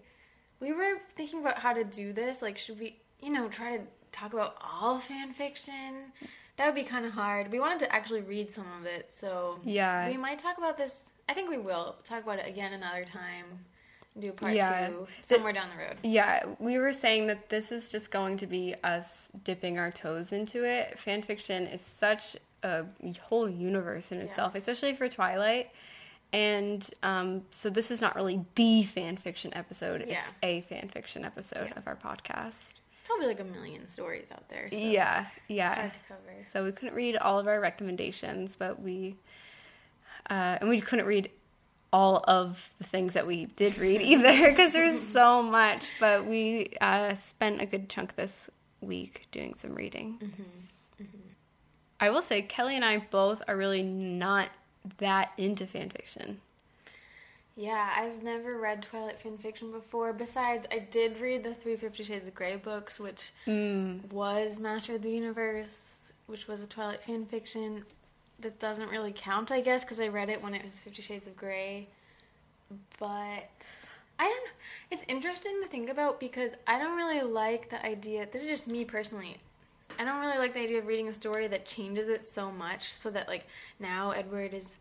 We 0.61 0.73
were 0.73 0.99
thinking 1.17 1.41
about 1.41 1.59
how 1.59 1.73
to 1.73 1.83
do 1.83 2.13
this. 2.13 2.41
Like, 2.41 2.57
should 2.57 2.79
we, 2.79 3.01
you 3.21 3.31
know, 3.31 3.49
try 3.49 3.79
to 3.79 3.83
talk 4.13 4.33
about 4.33 4.57
all 4.63 5.01
fan 5.01 5.33
fiction? 5.33 6.13
That 6.57 6.67
would 6.67 6.77
be 6.77 6.85
kind 6.85 7.05
of 7.05 7.11
hard. 7.13 7.51
We 7.51 7.59
wanted 7.59 7.81
to 7.81 7.93
actually 7.93 8.21
read 8.21 8.49
some 8.53 8.67
of 8.79 8.87
it, 8.87 9.13
so 9.13 9.59
Yeah. 9.65 10.09
we 10.09 10.17
might 10.17 10.39
talk 10.39 10.57
about 10.57 10.77
this. 10.79 11.13
I 11.29 11.35
think 11.35 11.51
we 11.51 11.59
will 11.59 11.97
talk 12.05 12.23
about 12.23 12.39
it 12.39 12.47
again 12.47 12.73
another 12.73 13.05
time. 13.05 13.65
Do 14.19 14.31
part 14.33 14.55
Yeah. 14.55 14.89
two 14.89 15.09
somewhere 15.23 15.53
down 15.53 15.69
the 15.71 15.83
road. 15.83 15.97
Yeah, 16.03 16.45
we 16.59 16.79
were 16.79 16.93
saying 16.93 17.27
that 17.27 17.49
this 17.49 17.73
is 17.73 17.89
just 17.89 18.11
going 18.11 18.37
to 18.39 18.47
be 18.47 18.75
us 18.85 19.29
dipping 19.43 19.79
our 19.79 19.91
toes 19.91 20.33
into 20.33 20.65
it. 20.65 20.99
Fan 20.99 21.23
fiction 21.23 21.67
is 21.67 21.81
such 21.81 22.37
a 22.63 22.85
whole 23.23 23.49
universe 23.49 24.13
in 24.13 24.19
itself, 24.19 24.55
especially 24.55 24.95
for 24.95 25.09
Twilight. 25.09 25.71
And 26.33 26.89
um, 27.03 27.43
so 27.51 27.71
this 27.71 27.91
is 27.91 28.01
not 28.01 28.17
really 28.17 28.45
the 28.55 28.85
fan 28.85 29.17
fiction 29.17 29.53
episode. 29.55 30.05
Yeah. 30.07 30.21
It's 30.21 30.33
a 30.43 30.61
fan 30.63 30.89
fiction 30.89 31.25
episode 31.25 31.69
Yeah. 31.71 31.79
of 31.79 31.87
our 31.87 31.97
podcast. 31.97 32.73
It's 32.93 33.03
probably 33.07 33.27
like 33.27 33.41
a 33.41 33.45
million 33.45 33.87
stories 33.87 34.29
out 34.33 34.49
there. 34.49 34.69
So 34.71 34.79
yeah, 34.79 35.27
yeah. 35.49 35.75
hard 35.75 35.93
to 35.93 35.99
cover. 36.09 36.21
So 36.53 36.65
we 36.65 36.73
couldn't 36.73 36.95
read 36.95 37.17
all 37.17 37.39
of 37.39 37.47
our 37.47 37.61
recommendations, 37.61 38.57
but 38.57 38.81
we 38.81 39.17
uh, 40.31 40.59
and 40.61 40.69
we 40.71 40.81
couldn't 40.81 41.07
read 41.07 41.31
all 41.95 42.25
of 42.27 42.71
the 42.79 42.85
things 42.85 43.13
that 43.13 43.25
we 43.25 43.47
did 43.47 43.79
read 43.79 44.03
either 44.13 44.51
because 44.51 44.73
there's 44.73 45.01
so 45.01 45.41
much. 45.43 45.91
But 46.01 46.27
we 46.27 46.71
uh, 46.81 47.15
spent 47.15 47.61
a 47.63 47.67
good 47.67 47.89
chunk 47.89 48.17
this 48.17 48.51
week 48.81 49.27
doing 49.31 49.55
some 49.57 49.75
reading. 49.77 50.19
I 52.01 52.11
will 52.11 52.21
say 52.21 52.43
Kelly 52.43 52.75
and 52.75 52.85
I 52.85 52.99
both 52.99 53.43
are 53.47 53.57
really 53.57 53.83
not 53.85 54.49
that 54.99 55.31
into 55.39 55.67
fan 55.67 55.91
fiction. 55.91 56.41
Yeah, 57.57 57.89
I've 57.97 58.25
never 58.25 58.59
read 58.59 58.83
Twilight 58.83 59.21
fan 59.21 59.39
fiction 59.39 59.71
before. 59.71 60.13
Besides, 60.13 60.67
I 60.73 60.81
did 60.81 61.21
read 61.21 61.45
the 61.45 61.55
Three 61.55 61.77
Fifty 61.77 62.03
Shades 62.03 62.27
of 62.27 62.35
Grey 62.35 62.57
books, 62.57 62.99
which 62.99 63.31
Mm, 63.47 64.11
was 64.13 64.59
Master 64.59 64.97
of 64.97 65.03
the 65.03 65.13
Universe, 65.13 66.13
which 66.27 66.49
was 66.49 66.63
a 66.63 66.67
Twilight 66.67 67.05
fan 67.05 67.27
fiction. 67.27 67.85
That 68.41 68.59
doesn't 68.59 68.91
really 68.91 69.13
count, 69.15 69.51
I 69.51 69.61
guess, 69.61 69.85
because 69.85 70.01
I 70.01 70.09
read 70.09 70.29
it 70.29 70.43
when 70.43 70.55
it 70.55 70.65
was 70.65 70.81
Fifty 70.81 71.03
Shades 71.03 71.27
of 71.27 71.37
Grey. 71.37 71.89
But 72.99 73.87
I 74.19 74.25
don't. 74.25 74.51
It's 74.91 75.05
interesting 75.09 75.61
to 75.63 75.69
think 75.69 75.89
about 75.89 76.21
because 76.21 76.55
I 76.67 76.79
don't 76.79 76.97
really 76.97 77.23
like 77.23 77.71
the 77.71 77.85
idea. 77.85 78.27
This 78.31 78.43
is 78.43 78.49
just 78.49 78.69
me 78.69 78.85
personally. 78.85 79.39
I 79.99 80.05
don't 80.05 80.21
really 80.21 80.39
like 80.39 80.55
the 80.55 80.61
idea 80.61 80.79
of 80.79 80.87
reading 80.87 81.09
a 81.09 81.13
story 81.13 81.47
that 81.47 81.67
changes 81.67 82.09
it 82.09 82.29
so 82.29 82.51
much, 82.51 82.95
so 82.95 83.11
that 83.11 83.29
like 83.29 83.47
now 83.79 84.11
Edward 84.11 84.53
is 84.53 84.77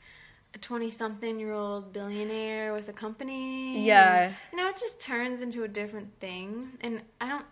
a 0.55 0.57
twenty-something-year-old 0.57 1.93
billionaire 1.93 2.73
with 2.73 2.89
a 2.89 2.93
company. 2.93 3.85
Yeah. 3.85 4.23
and, 4.23 4.35
you 4.51 4.57
know, 4.57 4.69
it 4.69 4.77
just 4.77 4.99
turns 4.99 5.41
into 5.41 5.63
a 5.63 5.67
different 5.67 6.19
thing, 6.19 6.73
and 6.81 7.01
I 7.21 7.29
don't. 7.29 7.45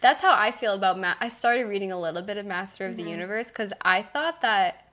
That's 0.00 0.20
how 0.20 0.34
I 0.34 0.50
feel 0.50 0.74
about 0.74 0.98
Ma- 0.98 1.14
I 1.20 1.28
started 1.28 1.64
reading 1.64 1.92
a 1.92 2.00
little 2.00 2.22
bit 2.22 2.36
of 2.36 2.44
Master 2.44 2.86
of 2.86 2.96
the 2.96 3.02
mm-hmm. 3.02 3.12
Universe 3.12 3.48
because 3.48 3.72
I 3.82 4.02
thought 4.02 4.42
that 4.42 4.91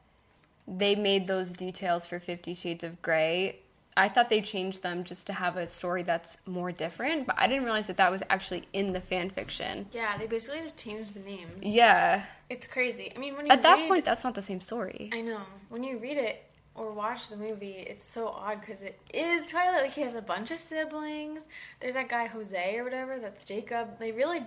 they 0.77 0.95
made 0.95 1.27
those 1.27 1.49
details 1.51 2.05
for 2.05 2.19
Fifty 2.19 2.53
Shades 2.53 2.83
of 2.83 3.01
Grey. 3.01 3.59
I 3.97 4.07
thought 4.07 4.29
they 4.29 4.41
changed 4.41 4.81
them 4.81 5.03
just 5.03 5.27
to 5.27 5.33
have 5.33 5.57
a 5.57 5.67
story 5.67 6.03
that's 6.03 6.37
more 6.45 6.71
different, 6.71 7.25
but 7.27 7.35
I 7.37 7.47
didn't 7.47 7.63
realize 7.65 7.87
that 7.87 7.97
that 7.97 8.09
was 8.11 8.23
actually 8.29 8.63
in 8.71 8.93
the 8.93 9.01
fan 9.01 9.29
fiction. 9.29 9.87
Yeah, 9.91 10.17
they 10.17 10.25
basically 10.27 10.61
just 10.61 10.77
changed 10.77 11.15
the 11.15 11.19
names. 11.19 11.51
Yeah. 11.61 12.23
It's 12.49 12.65
crazy. 12.65 13.11
I 13.13 13.19
mean, 13.19 13.35
when 13.35 13.45
you 13.45 13.51
At 13.51 13.61
that 13.63 13.75
read- 13.79 13.87
point, 13.89 14.05
that's 14.05 14.23
not 14.23 14.35
the 14.35 14.41
same 14.41 14.61
story. 14.61 15.09
I 15.11 15.19
know 15.21 15.41
when 15.69 15.83
you 15.83 15.97
read 15.97 16.17
it, 16.17 16.43
or 16.75 16.93
watch 16.93 17.27
the 17.27 17.35
movie, 17.35 17.71
it's 17.89 18.05
so 18.07 18.29
odd 18.29 18.61
because 18.61 18.81
it 18.83 18.97
is 19.13 19.43
Twilight. 19.45 19.81
Like 19.81 19.91
he 19.91 20.01
has 20.01 20.15
a 20.15 20.21
bunch 20.21 20.51
of 20.51 20.59
siblings. 20.59 21.41
There's 21.81 21.95
that 21.95 22.07
guy 22.07 22.27
Jose 22.27 22.77
or 22.77 22.85
whatever. 22.85 23.19
That's 23.19 23.43
Jacob. 23.43 23.99
They 23.99 24.13
really, 24.13 24.43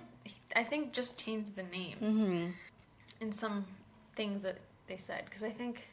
I 0.56 0.64
think, 0.64 0.92
just 0.94 1.18
changed 1.22 1.56
the 1.56 1.64
names 1.64 2.00
Mm-hmm. 2.00 2.50
and 3.20 3.34
some 3.34 3.66
things 4.16 4.44
that 4.44 4.58
they 4.86 4.96
said 4.96 5.24
because 5.26 5.42
I 5.44 5.50
think. 5.50 5.88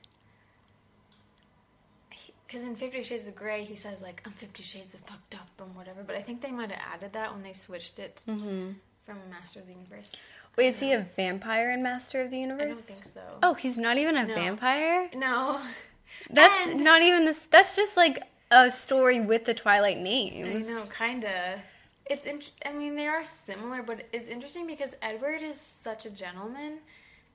Because 2.50 2.64
in 2.64 2.76
Fifty 2.76 3.04
Shades 3.04 3.28
of 3.28 3.36
Grey, 3.36 3.64
he 3.64 3.76
says 3.76 4.02
like 4.02 4.24
I'm 4.26 4.32
Fifty 4.32 4.64
Shades 4.64 4.96
of 4.96 5.02
fucked 5.02 5.36
up 5.36 5.48
and 5.60 5.76
whatever, 5.76 6.02
but 6.04 6.16
I 6.16 6.22
think 6.24 6.42
they 6.42 6.50
might 6.52 6.72
have 6.72 6.82
added 6.96 7.14
that 7.14 7.32
when 7.32 7.44
they 7.44 7.54
switched 7.54 8.00
it 8.00 8.24
Mm-hmm. 8.28 8.72
from 9.06 9.18
Master 9.30 9.60
of 9.60 9.68
the 9.68 9.74
Universe. 9.74 10.12
Wait, 10.58 10.70
is 10.70 10.80
he 10.80 10.94
a 10.94 11.08
vampire 11.16 11.70
in 11.70 11.84
Master 11.84 12.22
of 12.22 12.32
the 12.32 12.40
Universe? 12.40 12.64
I 12.64 12.68
don't 12.70 12.78
think 12.80 13.06
so. 13.06 13.22
Oh, 13.44 13.54
he's 13.54 13.78
not 13.78 14.00
even 14.00 14.18
a 14.18 14.26
No. 14.26 14.34
vampire. 14.34 15.10
no, 15.14 15.62
That's 16.32 16.72
And- 16.74 16.84
not 16.84 17.04
even 17.04 17.26
this. 17.26 17.48
That's 17.52 17.76
just 17.76 17.96
like 17.96 18.24
a 18.50 18.72
story 18.72 19.22
with 19.22 19.46
the 19.46 19.54
Twilight 19.54 20.00
names. 20.00 20.68
I 20.68 20.72
know, 20.72 20.86
kinda. 20.98 21.62
It's 22.08 22.26
int- 22.26 22.50
I 22.66 22.72
mean, 22.74 22.96
they 22.96 23.06
are 23.06 23.24
similar, 23.24 23.84
but 23.84 24.08
it's 24.12 24.28
interesting 24.28 24.66
because 24.66 24.96
Edward 25.04 25.44
is 25.44 25.62
such 25.62 26.08
a 26.08 26.10
gentleman, 26.10 26.80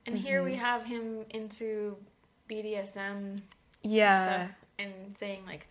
and 0.05 0.17
here 0.17 0.39
Mm-hmm. 0.39 0.45
we 0.51 0.55
have 0.55 0.83
him 0.85 1.23
into 1.29 1.95
BDSM 2.49 3.41
Yeah. 3.81 4.47
stuff 4.47 4.55
and 4.79 5.15
saying 5.17 5.43
like, 5.45 5.67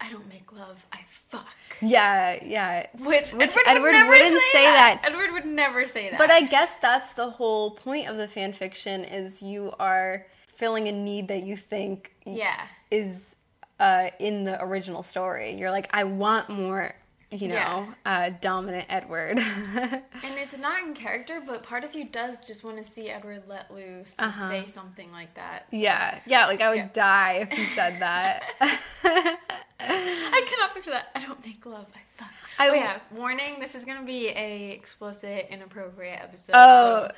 "I 0.00 0.10
don't 0.10 0.28
make 0.28 0.52
love, 0.52 0.84
I 0.92 1.00
fuck." 1.30 1.46
Yeah, 1.80 2.42
yeah. 2.44 2.86
Which, 2.98 3.32
Which 3.32 3.50
Edward, 3.66 3.66
Edward 3.66 3.92
would 3.94 4.08
wouldn't 4.08 4.42
say, 4.42 4.52
say 4.52 4.64
that. 4.64 5.00
that. 5.02 5.10
Edward 5.10 5.32
would 5.32 5.46
never 5.46 5.86
say 5.86 6.10
that. 6.10 6.18
But 6.18 6.30
I 6.30 6.42
guess 6.42 6.70
that's 6.80 7.12
the 7.14 7.30
whole 7.30 7.72
point 7.72 8.08
of 8.08 8.16
the 8.16 8.28
fan 8.28 8.52
fiction 8.52 9.04
is 9.04 9.42
you 9.42 9.72
are 9.78 10.26
filling 10.54 10.88
a 10.88 10.92
need 10.92 11.28
that 11.28 11.42
you 11.42 11.56
think 11.56 12.12
yeah, 12.24 12.62
is 12.90 13.34
uh, 13.78 14.08
in 14.18 14.44
the 14.44 14.62
original 14.62 15.02
story. 15.02 15.52
You're 15.54 15.70
like, 15.70 15.88
I 15.92 16.04
want 16.04 16.48
more, 16.48 16.94
you 17.30 17.48
know, 17.48 17.54
Yeah. 17.54 17.86
uh, 18.04 18.30
dominant 18.40 18.86
Edward. 18.88 19.38
and 19.74 20.02
it's 20.22 20.58
not 20.58 20.80
in 20.82 20.94
character, 20.94 21.42
but 21.44 21.62
part 21.62 21.82
of 21.84 21.94
you 21.94 22.04
does 22.04 22.44
just 22.44 22.62
want 22.64 22.76
to 22.78 22.84
see 22.84 23.08
Edward 23.10 23.42
let 23.48 23.72
loose 23.72 24.14
and 24.18 24.28
Uh-huh. 24.28 24.48
say 24.48 24.66
something 24.66 25.10
like 25.12 25.34
that. 25.34 25.66
yeah, 25.72 26.20
yeah. 26.26 26.46
Like 26.46 26.60
I 26.60 26.68
would 26.68 26.76
Yeah. 26.78 26.88
die 26.92 27.48
if 27.50 27.58
he 27.58 27.64
said 27.74 28.00
that. 28.00 28.44
I 29.80 30.44
cannot 30.48 30.74
picture 30.74 30.90
that. 30.90 31.10
I 31.14 31.20
don't 31.24 31.44
make 31.44 31.64
love. 31.66 31.86
I 31.94 32.00
fuck. 32.22 32.30
I- 32.58 32.68
oh 32.70 32.74
yeah, 32.74 32.98
warning. 33.10 33.60
This 33.60 33.74
is 33.74 33.84
gonna 33.84 34.06
be 34.06 34.28
a 34.28 34.70
explicit, 34.70 35.48
inappropriate 35.50 36.20
episode. 36.22 36.52
Oh. 36.54 37.08
So, 37.08 37.14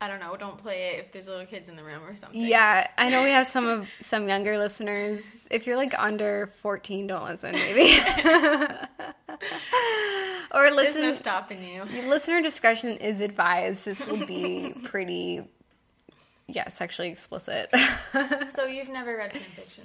I 0.00 0.06
don't 0.06 0.20
know. 0.20 0.36
Don't 0.36 0.58
play 0.58 0.90
it 0.94 1.00
if 1.00 1.12
there's 1.12 1.26
little 1.26 1.44
kids 1.46 1.68
in 1.68 1.74
the 1.76 1.82
room 1.82 2.04
or 2.04 2.14
something. 2.14 2.40
Yeah, 2.40 2.86
I 2.96 3.08
know 3.10 3.24
we 3.24 3.30
have 3.30 3.48
some 3.48 3.66
of 3.66 3.88
some 4.00 4.28
younger 4.28 4.56
listeners. 4.56 5.20
If 5.50 5.66
you're 5.66 5.76
like 5.76 5.92
under 5.98 6.52
14, 6.62 7.08
don't 7.08 7.24
listen, 7.24 7.52
maybe. 7.52 7.98
or 10.52 10.62
There's 10.62 10.74
listen. 10.76 11.02
no 11.02 11.12
stopping 11.12 11.62
you. 11.64 11.82
Listener 12.08 12.42
discretion 12.42 12.90
is 12.98 13.20
advised. 13.20 13.84
This 13.84 14.06
will 14.06 14.24
be 14.26 14.74
pretty, 14.84 15.42
yeah, 16.46 16.68
sexually 16.68 17.08
explicit. 17.10 17.70
So 18.46 18.64
you've 18.64 18.88
never 18.88 19.16
read 19.16 19.32
fan 19.32 19.42
fiction? 19.54 19.84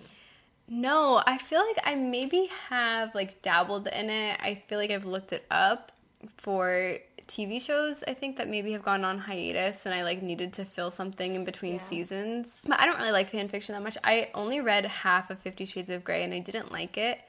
no, 0.69 1.21
I 1.27 1.37
feel 1.37 1.59
like 1.65 1.77
I 1.83 1.95
maybe 1.95 2.49
have 2.69 3.13
like 3.13 3.41
dabbled 3.41 3.87
in 3.87 4.09
it. 4.09 4.39
I 4.41 4.55
feel 4.67 4.77
like 4.79 4.91
I've 4.91 5.05
looked 5.05 5.33
it 5.33 5.45
up 5.51 5.91
for 6.37 6.97
TV 7.33 7.61
shows. 7.61 8.03
I 8.07 8.13
think 8.13 8.37
that 8.37 8.47
maybe 8.47 8.71
have 8.73 8.83
gone 8.83 9.03
on 9.03 9.17
hiatus, 9.17 9.85
and 9.85 9.93
I 9.95 10.03
like 10.03 10.21
needed 10.21 10.53
to 10.53 10.65
fill 10.65 10.91
something 10.91 11.35
in 11.35 11.43
between 11.45 11.75
Yeah. 11.75 11.81
seasons. 11.83 12.61
But 12.67 12.79
I 12.79 12.85
don't 12.85 12.97
really 12.99 13.11
like 13.11 13.29
fan 13.29 13.47
fiction 13.49 13.73
that 13.73 13.81
much. 13.81 13.97
I 14.03 14.29
only 14.33 14.61
read 14.61 14.85
half 14.85 15.29
of 15.29 15.39
Fifty 15.39 15.65
Shades 15.65 15.89
of 15.89 16.03
Grey, 16.03 16.23
and 16.23 16.33
I 16.33 16.39
didn't 16.39 16.71
like 16.71 16.97
it. 16.97 17.21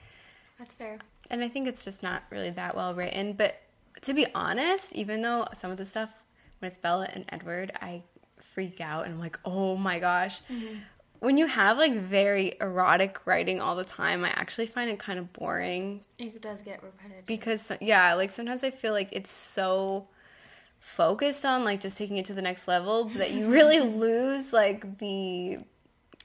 That's 0.59 0.75
fair. 0.75 0.99
and 1.31 1.43
I 1.43 1.49
think 1.49 1.67
it's 1.67 1.85
just 1.85 2.03
not 2.03 2.23
really 2.31 2.51
that 2.51 2.77
well 2.77 2.95
written. 2.95 3.33
But 3.33 3.55
to 4.03 4.13
be 4.13 4.27
honest, 4.35 4.93
even 4.93 5.23
though 5.23 5.47
some 5.57 5.71
of 5.71 5.79
the 5.79 5.87
stuff 5.87 6.11
when 6.59 6.71
it's 6.71 6.79
Bella 6.79 7.09
and 7.13 7.25
Edward, 7.31 7.73
I 7.81 8.03
freak 8.53 8.81
out 8.81 9.07
and 9.07 9.15
I'm 9.15 9.21
like, 9.21 9.39
oh 9.45 9.75
my 9.77 9.99
gosh. 9.99 10.41
Mm-hmm. 10.51 10.77
When 11.25 11.39
you 11.39 11.47
have 11.47 11.79
like 11.79 11.95
very 11.95 12.55
erotic 12.61 13.19
writing 13.27 13.61
all 13.61 13.77
the 13.77 13.85
time, 13.85 14.25
I 14.25 14.29
actually 14.29 14.67
find 14.67 14.91
it 14.91 14.99
kind 14.99 15.19
of 15.19 15.33
boring 15.33 16.05
It 16.19 16.41
does 16.43 16.61
get 16.63 16.83
repetitive. 16.83 17.25
because 17.27 17.73
yeah, 17.81 18.15
like 18.15 18.31
sometimes 18.31 18.63
I 18.63 18.71
feel 18.71 18.93
like 18.93 19.09
it's 19.13 19.31
so 19.31 20.07
focused 20.81 21.47
on 21.47 21.65
like 21.65 21.81
just 21.81 21.97
taking 21.97 22.19
it 22.19 22.27
to 22.27 22.35
the 22.35 22.43
next 22.43 22.69
level 22.69 23.05
that 23.17 23.31
you 23.33 23.51
really 23.51 23.81
lose 23.81 24.53
like 24.53 24.99
the 24.99 25.59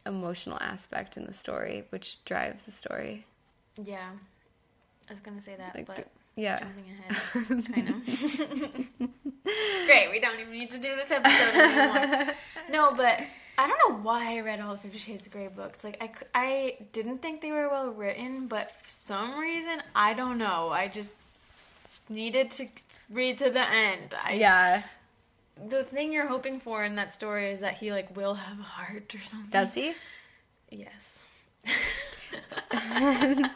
emotional 0.05 0.57
aspect 0.59 1.15
in 1.17 1.25
the 1.25 1.33
story, 1.33 1.85
which 1.91 2.23
drives 2.25 2.63
the 2.63 2.71
story. 2.71 3.25
yeah, 3.81 4.09
I 5.09 5.13
was 5.13 5.21
gonna 5.21 5.39
say 5.41 5.55
that, 5.55 5.75
Like 5.75 5.85
but 5.85 6.07
yeah. 6.35 6.59
jumping 6.59 6.85
ahead, 6.91 7.73
kind 7.73 7.89
of. 7.89 9.05
Great. 9.85 10.11
We 10.11 10.19
don't 10.19 10.39
even 10.39 10.53
need 10.53 10.71
to 10.71 10.77
do 10.77 10.95
this 10.95 11.09
episode 11.09 11.55
anymore. 11.59 12.33
no, 12.69 12.93
but 12.95 13.19
I 13.59 13.67
don't 13.67 13.89
know 13.89 13.99
why 14.01 14.37
I 14.37 14.39
read 14.39 14.61
all 14.61 14.73
the 14.73 14.79
Fifty 14.79 14.99
Shades 14.99 15.27
of 15.27 15.33
Grey 15.33 15.49
books. 15.49 15.83
Like 15.83 15.97
I, 16.01 16.11
I 16.33 16.77
didn't 16.93 17.21
think 17.21 17.41
they 17.41 17.51
were 17.51 17.67
well 17.67 17.89
written, 17.89 18.47
but 18.47 18.71
for 18.83 18.89
some 18.89 19.37
reason 19.37 19.83
I 19.93 20.13
don't 20.13 20.37
know. 20.37 20.69
I 20.69 20.87
just 20.87 21.13
needed 22.07 22.51
to 22.51 22.67
read 23.09 23.37
to 23.39 23.49
the 23.49 23.69
end. 23.69 24.15
I, 24.23 24.33
Yeah. 24.35 24.83
The 25.67 25.83
thing 25.83 26.13
you're 26.13 26.27
hoping 26.27 26.61
for 26.61 26.85
in 26.85 26.95
that 26.95 27.11
story 27.13 27.47
is 27.51 27.59
that 27.59 27.73
he 27.73 27.91
like 27.91 28.15
will 28.15 28.35
have 28.35 28.59
a 28.59 28.63
heart 28.63 29.13
or 29.13 29.19
something. 29.19 29.49
Does 29.51 29.73
he? 29.73 29.93
Yes. 30.71 31.19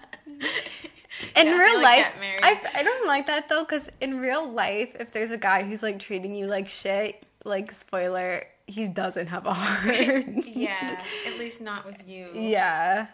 In 1.35 1.47
Yeah, 1.47 1.57
real 1.57 1.81
like, 1.81 2.05
life. 2.05 2.15
I, 2.41 2.61
I 2.75 2.83
don't 2.83 3.07
like 3.07 3.27
that 3.27 3.47
though, 3.47 3.63
because 3.63 3.87
in 4.01 4.19
real 4.19 4.51
life, 4.51 4.95
if 4.99 5.11
there's 5.13 5.31
a 5.31 5.37
guy 5.37 5.63
who's 5.63 5.81
like 5.81 5.99
treating 5.99 6.35
you 6.35 6.47
like 6.47 6.67
shit, 6.67 7.23
like 7.45 7.71
spoiler, 7.71 8.43
he 8.67 8.87
doesn't 8.87 9.27
have 9.27 9.45
a 9.45 9.53
heart. 9.53 10.45
yeah, 10.45 11.03
at 11.25 11.37
least 11.37 11.61
not 11.61 11.85
with 11.85 12.07
you. 12.07 12.27
yeah. 12.33 13.07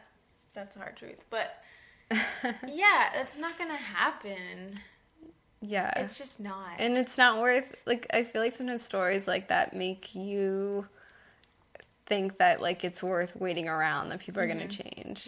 That's 0.54 0.76
the 0.76 0.82
hard 0.82 0.98
truth. 0.98 1.24
But 1.30 1.64
yeah, 2.68 3.10
that's 3.14 3.38
not 3.38 3.58
gonna 3.58 3.76
happen. 3.76 4.72
Yeah. 5.62 5.92
It's 5.98 6.18
just 6.18 6.40
not. 6.40 6.72
and 6.80 6.98
it's 6.98 7.18
not 7.18 7.42
worth 7.42 7.76
like 7.86 8.08
I 8.14 8.24
feel 8.24 8.42
like 8.42 8.56
sometimes 8.56 8.82
stories 8.84 9.28
like 9.28 9.50
that 9.50 9.74
make 9.76 10.16
you 10.16 10.88
think 12.08 12.38
that 12.40 12.62
like 12.62 12.84
it's 12.84 13.04
worth 13.04 13.36
waiting 13.36 13.68
around 13.68 14.10
that 14.10 14.20
people 14.20 14.42
are 14.42 14.48
Mm-hmm. 14.48 14.58
gonna 14.60 14.70
change. 14.70 15.28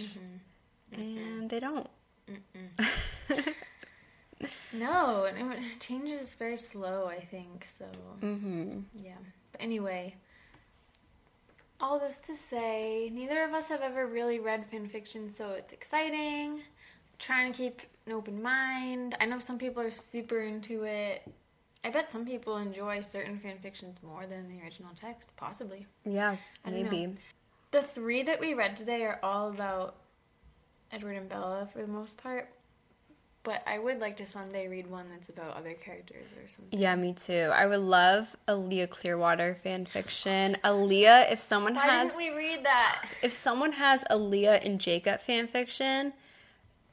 And 0.93 1.49
they 1.49 1.59
don't. 1.59 1.87
no, 4.73 5.25
and 5.25 5.53
it 5.53 5.79
changes 5.79 6.33
very 6.33 6.57
slow. 6.57 7.05
I 7.07 7.19
think 7.19 7.67
so. 7.77 7.85
hmm 8.21 8.79
Yeah. 8.93 9.15
Anyway, 9.61 10.15
all 11.79 11.99
this 11.99 12.17
to 12.17 12.35
say, 12.35 13.09
neither 13.13 13.43
of 13.43 13.53
us 13.53 13.69
have 13.69 13.81
ever 13.81 14.07
really 14.07 14.39
read 14.39 14.65
fan 14.69 14.87
fiction, 14.87 15.31
so 15.31 15.51
it's 15.51 15.71
exciting. 15.71 16.61
Trying 17.19 17.53
to 17.53 17.57
keep 17.57 17.81
an 18.07 18.13
open 18.13 18.41
mind. 18.41 19.15
I 19.19 19.25
know 19.25 19.39
some 19.39 19.59
people 19.59 19.81
are 19.83 19.91
super 19.91 20.41
into 20.41 20.83
it. 20.83 21.21
I 21.83 21.89
bet 21.89 22.11
some 22.11 22.25
people 22.25 22.57
enjoy 22.57 23.01
certain 23.01 23.39
fan 23.39 23.57
fictions 23.61 23.97
more 24.03 24.25
than 24.27 24.49
the 24.49 24.63
original 24.63 24.91
text, 24.95 25.29
possibly. 25.35 25.87
Yeah, 26.05 26.35
don't 26.65 26.75
know. 26.75 26.89
maybe. 26.89 27.15
The 27.71 27.81
three 27.81 28.23
that 28.23 28.39
we 28.39 28.53
read 28.53 28.75
today 28.75 29.03
are 29.03 29.19
all 29.23 29.49
about 29.49 29.95
Edward 30.91 31.13
and 31.13 31.29
Bella 31.29 31.67
for 31.71 31.81
the 31.81 31.87
most 31.87 32.17
part. 32.17 32.49
But 33.43 33.63
I 33.65 33.79
would 33.79 33.99
like 33.99 34.17
to 34.17 34.25
someday 34.27 34.67
read 34.67 34.87
one 34.87 35.07
that's 35.09 35.29
about 35.29 35.57
other 35.57 35.73
characters 35.73 36.27
or 36.37 36.47
something. 36.47 36.77
Yeah, 36.79 36.95
me 36.95 37.13
too. 37.13 37.49
I 37.53 37.65
would 37.65 37.79
love 37.79 38.35
a 38.47 38.55
Leah 38.55 38.85
Clearwater 38.87 39.55
fan 39.55 39.85
fiction. 39.85 40.57
Aaliyah, 40.63 41.31
if 41.31 41.39
someone 41.39 41.73
Why 41.73 41.85
has 41.87 42.11
didn't 42.11 42.17
we 42.17 42.37
read 42.37 42.63
that? 42.63 43.05
if 43.23 43.33
someone 43.33 43.71
has 43.73 44.03
a 44.11 44.17
Leah 44.17 44.57
and 44.57 44.79
Jacob 44.79 45.21
fan 45.21 45.47
fiction, 45.47 46.13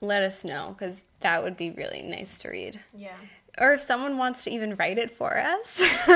let 0.00 0.22
us 0.22 0.42
know 0.42 0.74
because 0.76 1.04
that 1.20 1.42
would 1.42 1.56
be 1.56 1.70
really 1.70 2.00
nice 2.02 2.38
to 2.38 2.48
read. 2.48 2.80
Yeah. 2.94 3.16
Or 3.60 3.72
if 3.74 3.82
someone 3.82 4.18
wants 4.18 4.44
to 4.44 4.50
even 4.50 4.76
write 4.76 4.98
it 4.98 5.10
for 5.10 5.36
us. 5.38 5.80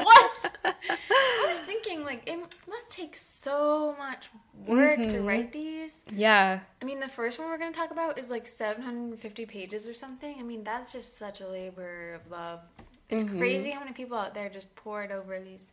What? 0.00 0.30
I 0.64 1.44
was 1.48 1.60
thinking, 1.60 2.04
like, 2.04 2.28
it 2.28 2.38
must 2.68 2.90
take 2.90 3.16
so 3.16 3.94
much 3.98 4.28
work 4.66 4.96
to 4.96 5.02
Mhm. 5.18 5.26
write 5.26 5.52
these. 5.52 6.02
Yeah. 6.12 6.60
I 6.80 6.84
mean, 6.84 7.00
the 7.00 7.08
first 7.08 7.38
one 7.38 7.48
we're 7.48 7.58
going 7.58 7.72
to 7.72 7.78
talk 7.78 7.90
about 7.90 8.18
is 8.18 8.30
like 8.30 8.46
750 8.46 9.46
pages 9.46 9.88
or 9.88 9.94
something. 9.94 10.36
I 10.38 10.42
mean, 10.42 10.64
that's 10.64 10.92
just 10.92 11.16
such 11.16 11.40
a 11.40 11.48
labor 11.48 12.14
of 12.14 12.30
love. 12.30 12.60
It's 13.08 13.24
Mhm. 13.24 13.38
crazy 13.38 13.70
how 13.70 13.80
many 13.80 13.92
people 13.92 14.16
out 14.18 14.34
there 14.34 14.48
just 14.48 14.74
poured 14.76 15.10
over 15.12 15.40
these 15.40 15.70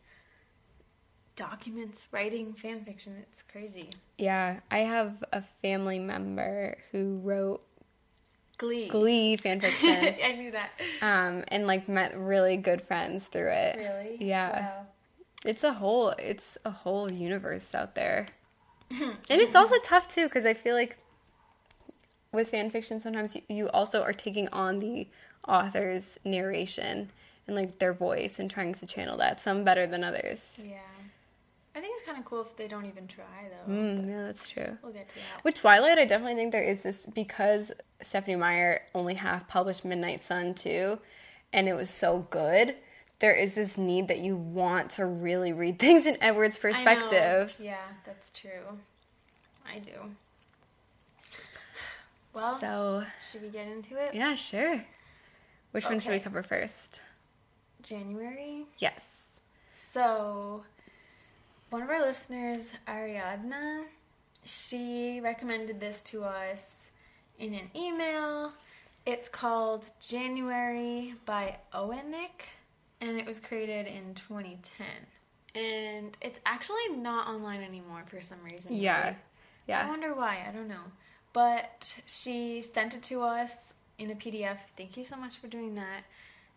documents, 1.36 2.06
writing 2.12 2.52
fan 2.54 2.84
fiction. 2.84 3.16
It's 3.28 3.42
crazy. 3.42 3.90
Yeah. 4.16 4.60
I 4.70 4.80
have 4.80 5.22
a 5.32 5.42
family 5.62 5.98
member 5.98 6.78
who 6.90 7.18
wrote 7.22 7.64
Glee. 8.58 8.88
Glee 8.88 9.36
fan 9.36 9.60
fiction. 9.62 10.14
I 10.22 10.32
knew 10.32 10.50
that. 10.50 10.70
um, 11.00 11.44
and 11.48 11.66
like 11.66 11.88
met 11.88 12.16
really 12.18 12.56
good 12.56 12.82
friends 12.82 13.26
through 13.26 13.50
it. 13.50 13.76
Really? 13.78 14.16
Yeah. 14.20 14.60
Wow. 14.60 14.86
It's 15.44 15.62
a 15.64 15.72
whole 15.72 16.10
it's 16.18 16.58
a 16.64 16.70
whole 16.70 17.10
universe 17.10 17.74
out 17.74 17.94
there. 17.94 18.26
And 18.90 19.40
it's 19.40 19.54
also 19.54 19.76
tough 19.82 20.08
too 20.08 20.24
because 20.24 20.44
I 20.46 20.54
feel 20.54 20.74
like 20.74 20.96
with 22.32 22.50
fan 22.50 22.70
fiction 22.70 23.00
sometimes 23.00 23.36
you, 23.36 23.42
you 23.48 23.68
also 23.70 24.02
are 24.02 24.12
taking 24.12 24.48
on 24.48 24.78
the 24.78 25.06
author's 25.46 26.18
narration 26.24 27.10
and 27.46 27.56
like 27.56 27.78
their 27.78 27.92
voice 27.92 28.38
and 28.38 28.50
trying 28.50 28.74
to 28.74 28.86
channel 28.86 29.16
that. 29.18 29.40
Some 29.40 29.62
better 29.64 29.86
than 29.86 30.02
others. 30.04 30.60
Yeah. 30.64 30.78
I 31.74 31.80
think 31.80 31.94
it's 31.96 32.06
kind 32.06 32.18
of 32.18 32.24
cool 32.24 32.40
if 32.40 32.56
they 32.56 32.66
don't 32.66 32.86
even 32.86 33.06
try 33.06 33.24
though. 33.66 33.72
Mm, 33.72 34.08
yeah, 34.08 34.22
that's 34.24 34.48
true. 34.48 34.76
We'll 34.82 34.92
get 34.92 35.08
to 35.10 35.14
that. 35.14 35.44
With 35.44 35.54
Twilight, 35.54 35.98
I 35.98 36.04
definitely 36.04 36.34
think 36.34 36.50
there 36.52 36.62
is 36.62 36.82
this 36.82 37.06
because 37.06 37.70
Stephenie 38.02 38.36
Meyer 38.36 38.82
only 38.94 39.14
half 39.14 39.46
published 39.48 39.84
Midnight 39.84 40.24
Sun 40.24 40.54
too, 40.54 40.98
and 41.52 41.68
it 41.68 41.74
was 41.74 41.88
so 41.90 42.26
good. 42.30 42.74
There 43.20 43.34
is 43.34 43.54
this 43.54 43.76
need 43.78 44.08
that 44.08 44.18
you 44.18 44.36
want 44.36 44.90
to 44.92 45.06
really 45.06 45.52
read 45.52 45.78
things 45.80 46.06
in 46.06 46.16
Edward's 46.20 46.58
I 46.62 46.68
know. 46.68 46.72
perspective. 46.74 47.54
Yeah, 47.58 47.78
that's 48.04 48.30
true. 48.30 48.78
I 49.72 49.78
do. 49.78 49.92
Well, 52.32 52.58
So, 52.60 53.04
should 53.30 53.42
we 53.42 53.48
get 53.48 53.66
into 53.68 53.96
it? 53.96 54.14
yeah, 54.14 54.34
sure. 54.34 54.84
Which 55.72 55.84
one 55.84 56.00
should 56.00 56.12
we 56.12 56.20
cover 56.20 56.42
first? 56.42 57.00
January. 57.82 58.66
Yes. 58.78 59.04
So, 59.76 60.64
one 61.70 61.82
of 61.82 61.90
our 61.90 62.00
listeners, 62.00 62.72
Ariadna, 62.86 63.84
she 64.44 65.20
recommended 65.22 65.80
this 65.80 66.02
to 66.02 66.24
us 66.24 66.90
in 67.38 67.54
an 67.54 67.70
email. 67.76 68.52
It's 69.04 69.28
called 69.28 69.90
January 70.00 71.14
by 71.24 71.58
Owenik, 71.74 72.46
and 73.00 73.18
it 73.18 73.26
was 73.26 73.40
created 73.40 73.86
in 73.86 74.14
2010. 74.14 74.86
And 75.54 76.16
it's 76.20 76.40
actually 76.46 76.88
not 76.96 77.26
online 77.26 77.62
anymore 77.62 78.04
for 78.06 78.22
some 78.22 78.38
reason. 78.44 78.74
Yeah. 78.74 79.14
I 79.14 79.16
Yeah. 79.66 79.86
I 79.86 79.88
wonder 79.88 80.14
why. 80.14 80.44
I 80.48 80.52
don't 80.52 80.68
know. 80.68 80.92
But 81.32 81.96
she 82.06 82.62
sent 82.62 82.94
it 82.94 83.02
to 83.04 83.22
us 83.22 83.74
in 83.98 84.10
a 84.10 84.14
PDF. 84.14 84.58
Thank 84.76 84.96
you 84.96 85.04
so 85.04 85.16
much 85.16 85.36
for 85.36 85.46
doing 85.46 85.74
that. 85.74 86.04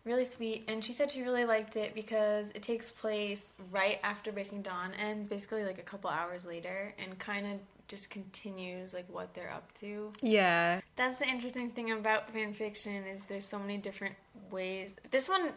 Really 0.04 0.24
sweet. 0.24 0.64
And 0.66 0.84
she 0.84 0.92
said 0.92 1.10
she 1.10 1.22
really 1.22 1.44
liked 1.44 1.76
it 1.76 1.94
because 1.94 2.50
it 2.52 2.62
takes 2.62 2.90
place 2.90 3.50
right 3.70 4.00
after 4.02 4.32
Breaking 4.32 4.62
Dawn 4.62 4.92
ends, 4.94 5.28
basically 5.28 5.64
like 5.64 5.78
a 5.78 5.82
couple 5.82 6.10
hours 6.10 6.44
later, 6.44 6.94
and 6.98 7.18
kind 7.18 7.46
of 7.46 7.60
just 7.86 8.10
continues 8.10 8.94
like 8.94 9.06
what 9.08 9.32
they're 9.34 9.52
up 9.52 9.72
to. 9.74 10.12
Yeah. 10.20 10.80
That's 10.96 11.20
the 11.20 11.28
interesting 11.28 11.70
thing 11.70 11.92
about 11.92 12.32
fan 12.32 12.52
fiction 12.54 13.04
is 13.04 13.24
there's 13.24 13.46
so 13.46 13.58
many 13.58 13.78
different 13.78 14.16
ways. 14.50 14.96
This 15.10 15.28
one, 15.28 15.50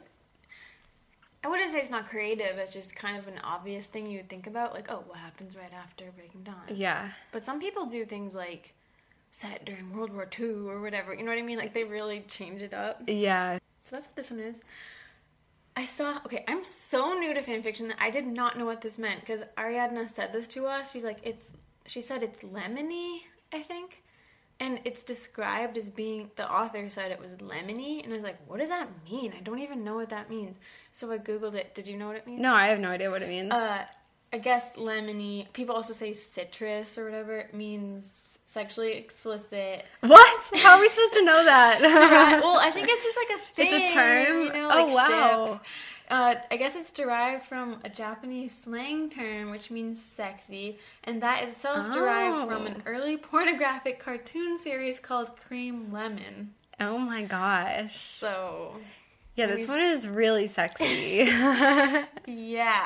I 1.44 1.48
wouldn't 1.48 1.72
say 1.72 1.80
it's 1.80 1.90
not 1.90 2.08
creative. 2.08 2.58
It's 2.58 2.74
just 2.74 2.96
kind 2.96 3.18
of 3.18 3.28
an 3.28 3.40
obvious 3.44 3.88
thing 3.88 4.06
you 4.06 4.18
would 4.18 4.30
think 4.30 4.48
about, 4.48 4.74
like, 4.74 4.92
oh, 4.92 5.04
what 5.08 5.18
happens 5.18 5.56
right 5.56 5.74
after 5.74 6.06
Breaking 6.16 6.44
Dawn? 6.44 6.56
Yeah. 6.70 7.10
But 7.32 7.46
some 7.46 7.60
people 7.60 7.86
do 7.86 8.06
things 8.06 8.36
like 8.36 8.74
set 9.32 9.66
during 9.66 9.96
World 9.96 10.14
War 10.14 10.30
II 10.40 10.68
or 10.68 10.82
whatever. 10.82 11.14
You 11.14 11.24
know 11.24 11.32
what 11.32 11.40
I 11.40 11.42
mean? 11.42 11.58
Like 11.58 11.74
they 11.74 11.84
really 11.84 12.24
change 12.28 12.62
it 12.62 12.74
up. 12.74 13.02
Yeah. 13.08 13.60
So 13.86 13.96
that's 13.96 14.08
what 14.08 14.15
this 14.15 14.32
one 14.32 14.39
is. 14.39 14.58
I 15.77 15.86
saw. 15.86 16.20
Okay, 16.25 16.44
I'm 16.48 16.65
so 16.65 17.13
new 17.13 17.34
to 17.34 17.42
fanfiction 17.42 17.88
that 17.89 17.98
I 18.00 18.10
did 18.10 18.25
not 18.25 18.58
know 18.58 18.65
what 18.65 18.82
this 18.82 18.98
meant 18.98 19.22
because 19.22 19.42
Ariadna 19.58 20.10
said 20.10 20.34
this 20.34 20.48
to 20.50 20.68
us. 20.68 20.92
She's 20.92 21.04
like, 21.04 21.20
it's. 21.24 21.50
She 21.88 22.01
said 22.01 22.24
it's 22.24 22.39
lemony, 22.39 23.20
I 23.54 23.62
think, 23.62 24.01
and 24.60 24.80
it's 24.86 25.04
described 25.04 25.77
as 25.77 25.88
being. 25.88 26.32
The 26.36 26.51
author 26.51 26.89
said 26.89 27.12
it 27.12 27.20
was 27.20 27.34
lemony, 27.34 28.04
and 28.04 28.12
I 28.12 28.15
was 28.15 28.24
like, 28.24 28.39
what 28.48 28.60
does 28.60 28.70
that 28.70 28.89
mean? 29.10 29.34
I 29.38 29.42
don't 29.42 29.60
even 29.60 29.84
know 29.84 29.96
what 29.96 30.10
that 30.10 30.30
means. 30.30 30.56
So 30.94 31.12
I 31.12 31.20
googled 31.20 31.54
it. 31.54 31.75
Did 31.75 31.88
you 31.88 31.96
know 31.96 32.08
what 32.08 32.15
it 32.15 32.25
means? 32.25 32.42
No, 32.42 32.56
I 32.56 32.70
have 32.70 32.80
no 32.80 32.89
idea 32.89 33.12
what 33.12 33.22
it 33.22 33.30
means. 33.30 33.51
Uh, 33.51 33.86
I 34.36 34.38
guess 34.38 34.74
lemony. 34.75 35.46
People 35.54 35.75
also 35.75 35.94
say 35.94 36.12
citrus 36.12 36.98
or 36.98 37.06
whatever. 37.06 37.38
It 37.38 37.54
means 37.54 38.38
sexually 38.44 38.92
explicit. 38.94 39.86
what? 40.01 40.44
How 40.58 40.75
are 40.75 40.82
we 40.82 40.89
supposed 40.89 41.13
to 41.13 41.24
know 41.24 41.46
that? 41.46 41.80
Well, 42.44 42.58
I 42.58 42.70
think 42.70 42.89
it's 42.89 43.01
just 43.01 43.15
like 43.18 43.39
a 43.39 43.42
thing. 43.56 43.68
it's 43.82 43.92
a 43.92 43.94
term. 43.94 44.42
You 44.48 44.51
know, 44.54 44.70
oh 44.74 44.84
like 44.84 44.94
wow. 44.94 45.48
ship. 45.54 45.62
Uh, 46.10 46.36
I 46.52 46.58
guess 46.58 46.76
it's 46.76 46.91
derived 46.91 47.45
from 47.45 47.80
a 47.86 47.89
Japanese 47.89 48.54
slang 48.54 49.10
term 49.10 49.52
which 49.52 49.71
means 49.71 50.04
sexy, 50.04 50.80
and 51.06 51.21
that 51.24 51.43
itself 51.43 51.93
derived 51.93 52.50
from 52.50 52.67
an 52.67 52.84
Oh. 52.86 52.89
early 52.91 53.15
pornographic 53.15 54.00
cartoon 54.00 54.60
series 54.60 55.00
called 55.00 55.38
Cream 55.38 55.93
Lemon. 55.93 56.54
Oh 56.80 56.98
my 56.98 57.24
gosh. 57.24 58.02
So, 58.02 58.76
Yeah, 59.36 59.48
this 59.48 59.67
one 59.67 59.80
is 59.82 60.08
really 60.08 60.48
sexy. 60.48 60.86
yeah, 61.28 62.06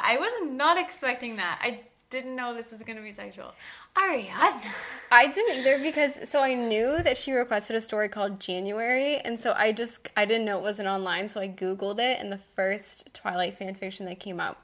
I 0.03 0.17
was 0.19 0.31
not 0.51 0.77
expecting 0.77 1.35
that. 1.35 1.59
I 1.61 1.81
didn't 2.09 2.35
know 2.35 2.55
this 2.55 2.71
was 2.71 2.81
going 2.81 2.97
to 2.97 3.03
be 3.03 3.11
sexual. 3.11 3.53
Ariadna. 3.95 4.71
I 5.11 5.27
didn't 5.27 5.57
either 5.59 5.79
because 5.79 6.27
so 6.29 6.41
I 6.41 6.53
knew 6.55 7.01
that 7.03 7.17
she 7.17 7.33
requested 7.33 7.75
a 7.75 7.81
story 7.81 8.09
called 8.09 8.39
January, 8.39 9.17
and 9.17 9.39
so 9.39 9.53
I 9.55 9.71
just 9.73 10.09
I 10.17 10.25
didn't 10.25 10.45
know 10.45 10.57
it 10.57 10.63
wasn't 10.63 10.87
online, 10.87 11.29
so 11.29 11.39
I 11.39 11.47
googled 11.49 11.99
it, 11.99 12.19
and 12.19 12.31
the 12.31 12.39
first 12.55 13.13
Twilight 13.13 13.57
fan 13.57 13.75
fiction 13.75 14.05
that 14.07 14.19
came 14.19 14.39
up 14.39 14.57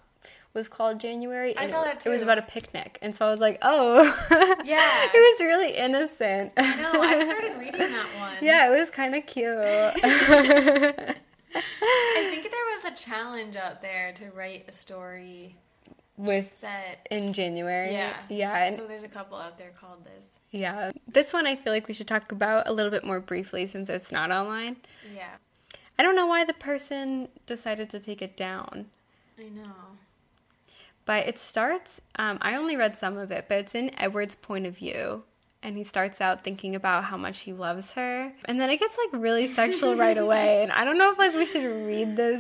was 0.55 0.67
called 0.69 0.99
January. 0.99 1.55
I 1.57 1.65
saw 1.67 1.81
it, 1.81 1.85
that 1.85 2.05
It 2.05 2.09
was 2.09 2.21
about 2.23 2.37
a 2.37 2.41
picnic, 2.43 2.97
and 3.01 3.13
so 3.13 3.27
I 3.27 3.29
was 3.31 3.41
like, 3.41 3.59
oh, 3.61 4.03
Yeah. 4.65 5.09
it 5.13 5.37
was 5.37 5.39
really 5.41 5.71
innocent. 5.73 6.53
No, 6.57 6.63
I 7.01 7.21
started 7.23 7.59
reading 7.59 7.81
that 7.81 8.07
one. 8.17 8.35
yeah, 8.41 8.73
it 8.73 8.79
was 8.79 8.89
kind 8.89 9.13
of 9.15 9.25
cute. 9.25 9.45
I 11.55 12.27
think 12.29 12.43
there 12.43 12.51
was 12.75 12.85
a 12.85 12.91
challenge 13.03 13.55
out 13.55 13.81
there 13.81 14.13
to 14.13 14.29
write 14.31 14.65
a 14.67 14.71
story 14.71 15.55
With 16.17 16.55
set 16.59 17.07
in 17.11 17.33
January, 17.33 17.91
Yeah. 17.93 18.13
yeah, 18.29 18.69
So 18.71 18.85
there's 18.87 19.03
a 19.03 19.07
couple 19.07 19.37
out 19.37 19.57
there 19.57 19.71
called 19.79 20.03
this. 20.05 20.25
yeah. 20.51 20.91
This 21.07 21.31
one 21.33 21.47
I 21.47 21.55
feel 21.55 21.71
like 21.73 21.87
we 21.87 21.93
should 21.93 22.07
talk 22.07 22.31
about 22.31 22.67
a 22.67 22.73
little 22.73 22.91
bit 22.91 23.03
more 23.03 23.19
briefly 23.19 23.65
since 23.67 23.89
it's 23.89 24.11
not 24.11 24.31
online. 24.31 24.77
Yeah, 25.15 25.35
I 25.97 26.03
don't 26.03 26.15
know 26.15 26.27
why 26.27 26.43
the 26.45 26.53
person 26.53 27.29
decided 27.45 27.89
to 27.91 27.99
take 27.99 28.21
it 28.21 28.35
down. 28.37 28.87
I 29.39 29.43
know. 29.43 29.71
But 31.05 31.27
it 31.27 31.37
starts, 31.37 32.01
um, 32.17 32.39
I 32.41 32.55
only 32.55 32.75
read 32.75 32.97
some 32.97 33.17
of 33.17 33.29
it, 33.31 33.45
but 33.47 33.59
it's 33.59 33.75
in 33.75 33.91
Edward's 33.99 34.33
point 34.35 34.65
of 34.65 34.75
view. 34.77 35.23
And 35.65 35.75
he 35.77 35.83
starts 35.83 36.21
out 36.21 36.43
thinking 36.43 36.75
about 36.75 37.05
how 37.05 37.17
much 37.17 37.39
he 37.39 37.51
loves 37.51 37.93
her. 37.93 38.31
And 38.45 38.59
then 38.61 38.69
it 38.69 38.77
gets 38.77 38.95
like 38.97 39.19
really 39.21 39.47
sexual 39.51 39.95
right 40.05 40.17
away. 40.17 40.61
And 40.61 40.71
I 40.71 40.85
don't 40.85 40.97
know 40.99 41.11
if 41.11 41.17
like 41.17 41.33
we 41.33 41.45
should 41.47 41.65
read 41.87 42.15
this. 42.15 42.39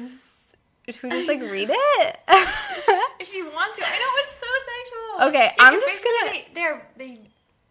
Should 0.87 1.01
we 1.01 1.09
just 1.09 1.27
like 1.27 1.41
read 1.41 1.69
it? 1.71 2.17
If 3.19 3.33
you 3.33 3.45
want 3.45 3.75
to, 3.75 3.81
I 3.83 3.89
know 3.89 4.11
it's 4.21 4.39
so 4.39 4.45
sexual. 4.71 5.29
Okay, 5.29 5.45
Yeah, 5.57 5.63
I'm 5.65 5.73
just 5.73 6.03
gonna- 6.03 6.31
They, 6.31 6.47
they're 6.53 6.87
they 6.97 7.19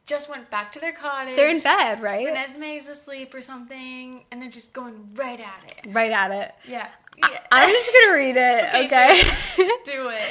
just 0.07 0.29
went 0.29 0.51
back 0.51 0.73
to 0.73 0.81
their 0.81 0.93
cottage. 0.93 1.37
They're 1.37 1.49
in 1.51 1.61
bed, 1.61 2.03
right? 2.03 2.27
Renesmee's 2.27 2.89
asleep 2.89 3.33
or 3.35 3.41
something, 3.41 4.25
and 4.33 4.43
they're 4.43 4.51
just 4.51 4.73
going 4.73 5.11
right 5.15 5.39
at 5.39 5.73
it. 5.85 5.93
Right 5.95 6.11
at 6.11 6.31
it. 6.33 6.53
Yeah, 6.67 6.89
I- 7.23 7.31
yeah. 7.31 7.41
I'm 7.53 7.71
just 7.71 7.91
gonna 7.93 8.15
read 8.17 8.37
it, 8.37 8.65
Okay, 8.87 9.21
okay? 9.21 9.71
do 9.85 10.09
it. 10.09 10.23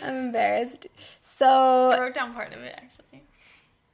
I'm 0.00 0.16
embarrassed. 0.26 0.86
So 1.24 1.46
I 1.90 1.98
wrote 1.98 2.14
down 2.14 2.32
part 2.34 2.52
of 2.52 2.60
it 2.62 2.74
actually. 2.76 3.04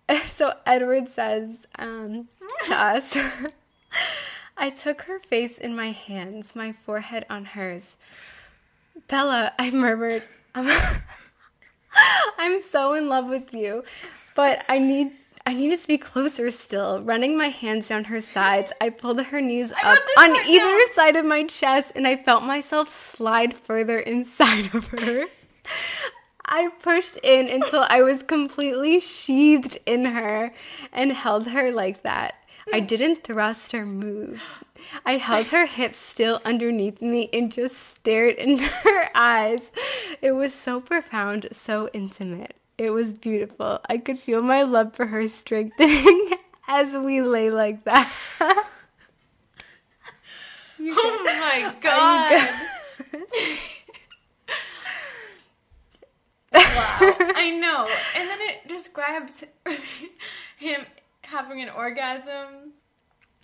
so 0.35 0.55
Edward 0.67 1.13
says 1.13 1.51
um, 1.79 2.29
to 2.67 2.75
us, 2.75 3.17
I 4.57 4.71
took 4.71 5.03
her 5.03 5.19
face 5.19 5.59
in 5.59 5.75
my 5.75 5.91
hands, 5.91 6.55
my 6.55 6.73
forehead 6.73 7.27
on 7.31 7.45
hers. 7.45 7.97
Bella, 9.09 9.53
I 9.59 9.71
murmured, 9.71 10.23
I'm, 10.55 10.71
I'm 12.39 12.63
so 12.63 12.95
in 12.95 13.09
love 13.09 13.29
with 13.29 13.53
you, 13.53 13.85
but 14.35 14.65
I 14.69 14.79
need. 14.79 15.13
I 15.47 15.53
needed 15.53 15.83
to 15.83 15.87
be 15.87 15.99
closer 15.99 16.51
still. 16.51 17.03
Running 17.03 17.37
my 17.37 17.49
hands 17.49 17.89
down 17.89 18.05
her 18.05 18.23
sides, 18.23 18.73
I 18.81 18.89
pulled 18.89 19.21
her 19.21 19.43
knees 19.43 19.73
up 19.73 19.99
on 20.17 20.35
part 20.35 20.47
either 20.47 20.65
down. 20.65 20.95
side 20.95 21.17
of 21.17 21.27
my 21.27 21.45
chest, 21.45 21.93
and 21.95 22.07
I 22.07 22.17
felt 22.17 22.45
myself 22.45 22.89
slide 22.89 23.53
further 23.53 23.99
inside 23.99 24.75
of 24.75 24.87
her. 24.89 25.27
I 26.45 26.69
pushed 26.83 27.17
in 27.23 27.49
until 27.49 27.85
I 27.89 28.03
was 28.03 28.23
completely 28.23 29.01
sheathed 29.01 29.79
in 29.87 30.05
her 30.05 30.53
and 30.93 31.13
held 31.13 31.49
her 31.49 31.71
like 31.73 32.03
that. 32.03 32.35
I 32.73 32.81
hmm. 32.81 32.87
didn't 32.87 33.25
thrust 33.25 33.75
or 33.75 33.87
move. 33.87 34.41
I 35.05 35.17
held 35.17 35.49
her 35.49 35.67
hips 35.67 35.99
still 35.99 36.41
underneath 36.45 37.01
me 37.01 37.29
and 37.33 37.51
just 37.51 37.77
stared 37.77 38.37
into 38.37 38.65
her 38.85 39.09
eyes. 39.15 39.73
It 40.21 40.33
was 40.33 40.55
so 40.55 40.81
profound, 40.81 41.49
so 41.53 41.89
intimate. 41.93 42.55
It 42.77 42.91
was 42.91 43.13
beautiful. 43.13 43.81
I 43.89 43.99
could 43.99 44.19
feel 44.19 44.43
my 44.43 44.63
love 44.63 44.95
for 44.95 45.07
her 45.07 45.29
strengthening 45.29 46.35
as 46.69 46.97
we 46.97 47.23
lay 47.23 47.51
like 47.51 47.85
that. 47.85 48.11
Oh 50.87 51.23
my 51.25 51.75
god! 51.81 53.71
Wow, 56.55 56.99
I 57.35 57.51
know. 57.51 57.87
And 58.17 58.29
then 58.29 58.39
it 58.41 58.69
describes 58.69 59.45
him 60.57 60.83
having 61.23 61.61
an 61.61 61.71
orgasm 61.71 62.73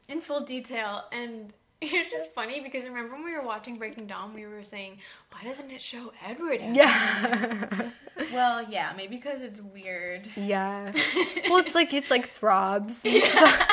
in 0.09 0.21
full 0.21 0.41
detail, 0.45 1.05
and 1.13 1.53
it's 1.81 2.11
just 2.11 2.35
funny 2.35 2.61
because 2.61 2.85
remember 2.85 3.15
when 3.15 3.25
we 3.25 3.33
were 3.33 3.45
watching 3.45 3.79
Breaking 3.79 4.07
Dawn, 4.07 4.35
we 4.35 4.47
were 4.47 4.63
saying, 4.63 4.99
"Why 5.33 5.43
doesn't 5.49 5.71
it 5.71 5.83
show 5.83 6.13
Edward?" 6.25 6.61
Yeah. 6.61 7.91
Well, 8.33 8.63
yeah, 8.69 8.93
maybe 8.97 9.17
because 9.17 9.41
it's 9.41 9.61
weird. 9.61 10.29
Yeah. 10.37 10.93
Well, 11.49 11.59
it's 11.59 11.75
like 11.75 11.95
it's 11.95 12.11
like 12.11 12.27
throbs. 12.27 13.01
Yeah. 13.03 13.67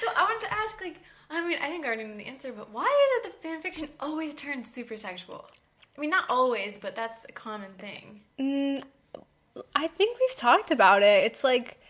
So 0.00 0.06
I 0.14 0.24
want 0.24 0.40
to 0.42 0.52
ask, 0.52 0.80
like, 0.82 0.96
I 1.30 1.46
mean, 1.46 1.56
I 1.60 1.68
think 1.68 1.84
I 1.84 1.88
already 1.88 2.04
know 2.04 2.16
the 2.16 2.26
answer, 2.26 2.52
but 2.52 2.70
why 2.70 2.84
is 2.84 3.26
it 3.26 3.32
that 3.32 3.42
fan 3.42 3.62
fiction 3.62 3.88
always 3.98 4.34
turns 4.34 4.70
super 4.70 4.96
sexual? 4.98 5.46
I 5.96 6.00
mean, 6.00 6.10
not 6.10 6.30
always, 6.30 6.78
but 6.78 6.94
that's 6.96 7.24
a 7.28 7.32
common 7.32 7.72
thing. 7.78 8.20
Mm, 8.38 8.82
I 9.76 9.86
think 9.86 10.18
we've 10.18 10.36
talked 10.36 10.70
about 10.70 11.02
it. 11.02 11.24
It's 11.24 11.44
like 11.44 11.80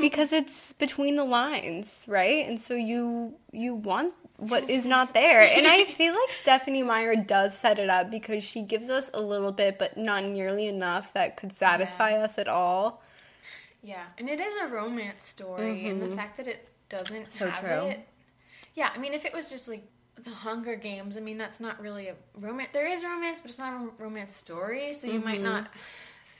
because 0.00 0.32
it's 0.40 0.72
between 0.74 1.16
the 1.16 1.24
lines, 1.24 2.04
right? 2.06 2.46
And 2.48 2.60
so 2.60 2.74
you 2.74 3.34
you 3.52 3.74
want 3.74 4.14
what 4.36 4.70
is 4.70 4.86
not 4.86 5.14
there. 5.14 5.40
And 5.42 5.66
I 5.66 5.84
feel 5.98 6.12
like 6.12 6.30
Stephenie 6.40 6.84
Meyer 6.84 7.16
does 7.16 7.58
set 7.58 7.80
it 7.80 7.90
up 7.90 8.08
because 8.10 8.44
she 8.44 8.62
gives 8.62 8.88
us 8.88 9.10
a 9.12 9.20
little 9.20 9.50
bit 9.50 9.78
but 9.80 9.96
not 9.98 10.22
nearly 10.24 10.68
enough 10.68 11.12
that 11.14 11.36
could 11.36 11.52
satisfy 11.52 12.10
Yeah. 12.10 12.22
us 12.24 12.38
at 12.38 12.46
all. 12.46 13.02
Yeah, 13.82 14.04
and 14.18 14.28
it 14.28 14.40
is 14.40 14.54
a 14.62 14.66
romance 14.68 15.24
story, 15.24 15.86
and 15.88 16.02
the 16.02 16.14
fact 16.16 16.36
that 16.36 16.46
it 16.48 16.68
doesn't 16.88 17.28
Mm-hmm. 17.28 17.38
So 17.38 17.48
have 17.50 17.60
true. 17.64 17.90
it. 17.90 18.06
Yeah, 18.74 18.90
I 18.94 18.98
mean, 18.98 19.12
if 19.14 19.24
it 19.24 19.32
was 19.32 19.50
just 19.50 19.66
like 19.68 19.82
the 20.24 20.30
Hunger 20.30 20.76
Games, 20.76 21.16
I 21.16 21.20
mean, 21.20 21.38
that's 21.38 21.60
not 21.60 21.80
really 21.80 22.08
a 22.08 22.14
romance. 22.38 22.70
There 22.72 22.86
is 22.88 23.02
romance, 23.04 23.40
but 23.40 23.50
it's 23.50 23.58
not 23.58 23.72
a 23.74 24.02
romance 24.02 24.34
story, 24.34 24.92
so 24.92 25.06
you 25.06 25.20
might 25.20 25.40
not 25.40 25.68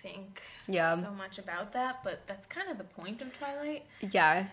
think 0.03 0.43
Mm-hmm. 0.65 0.73
Yeah. 0.75 1.01
so 1.01 1.11
much 1.13 1.39
about 1.39 1.73
that. 1.73 2.05
But 2.05 2.21
that's 2.27 2.47
kind 2.47 2.71
of 2.71 2.77
the 2.79 2.85
point 2.85 3.23
of 3.23 3.37
Twilight. 3.39 3.85
Yeah. 4.13 4.47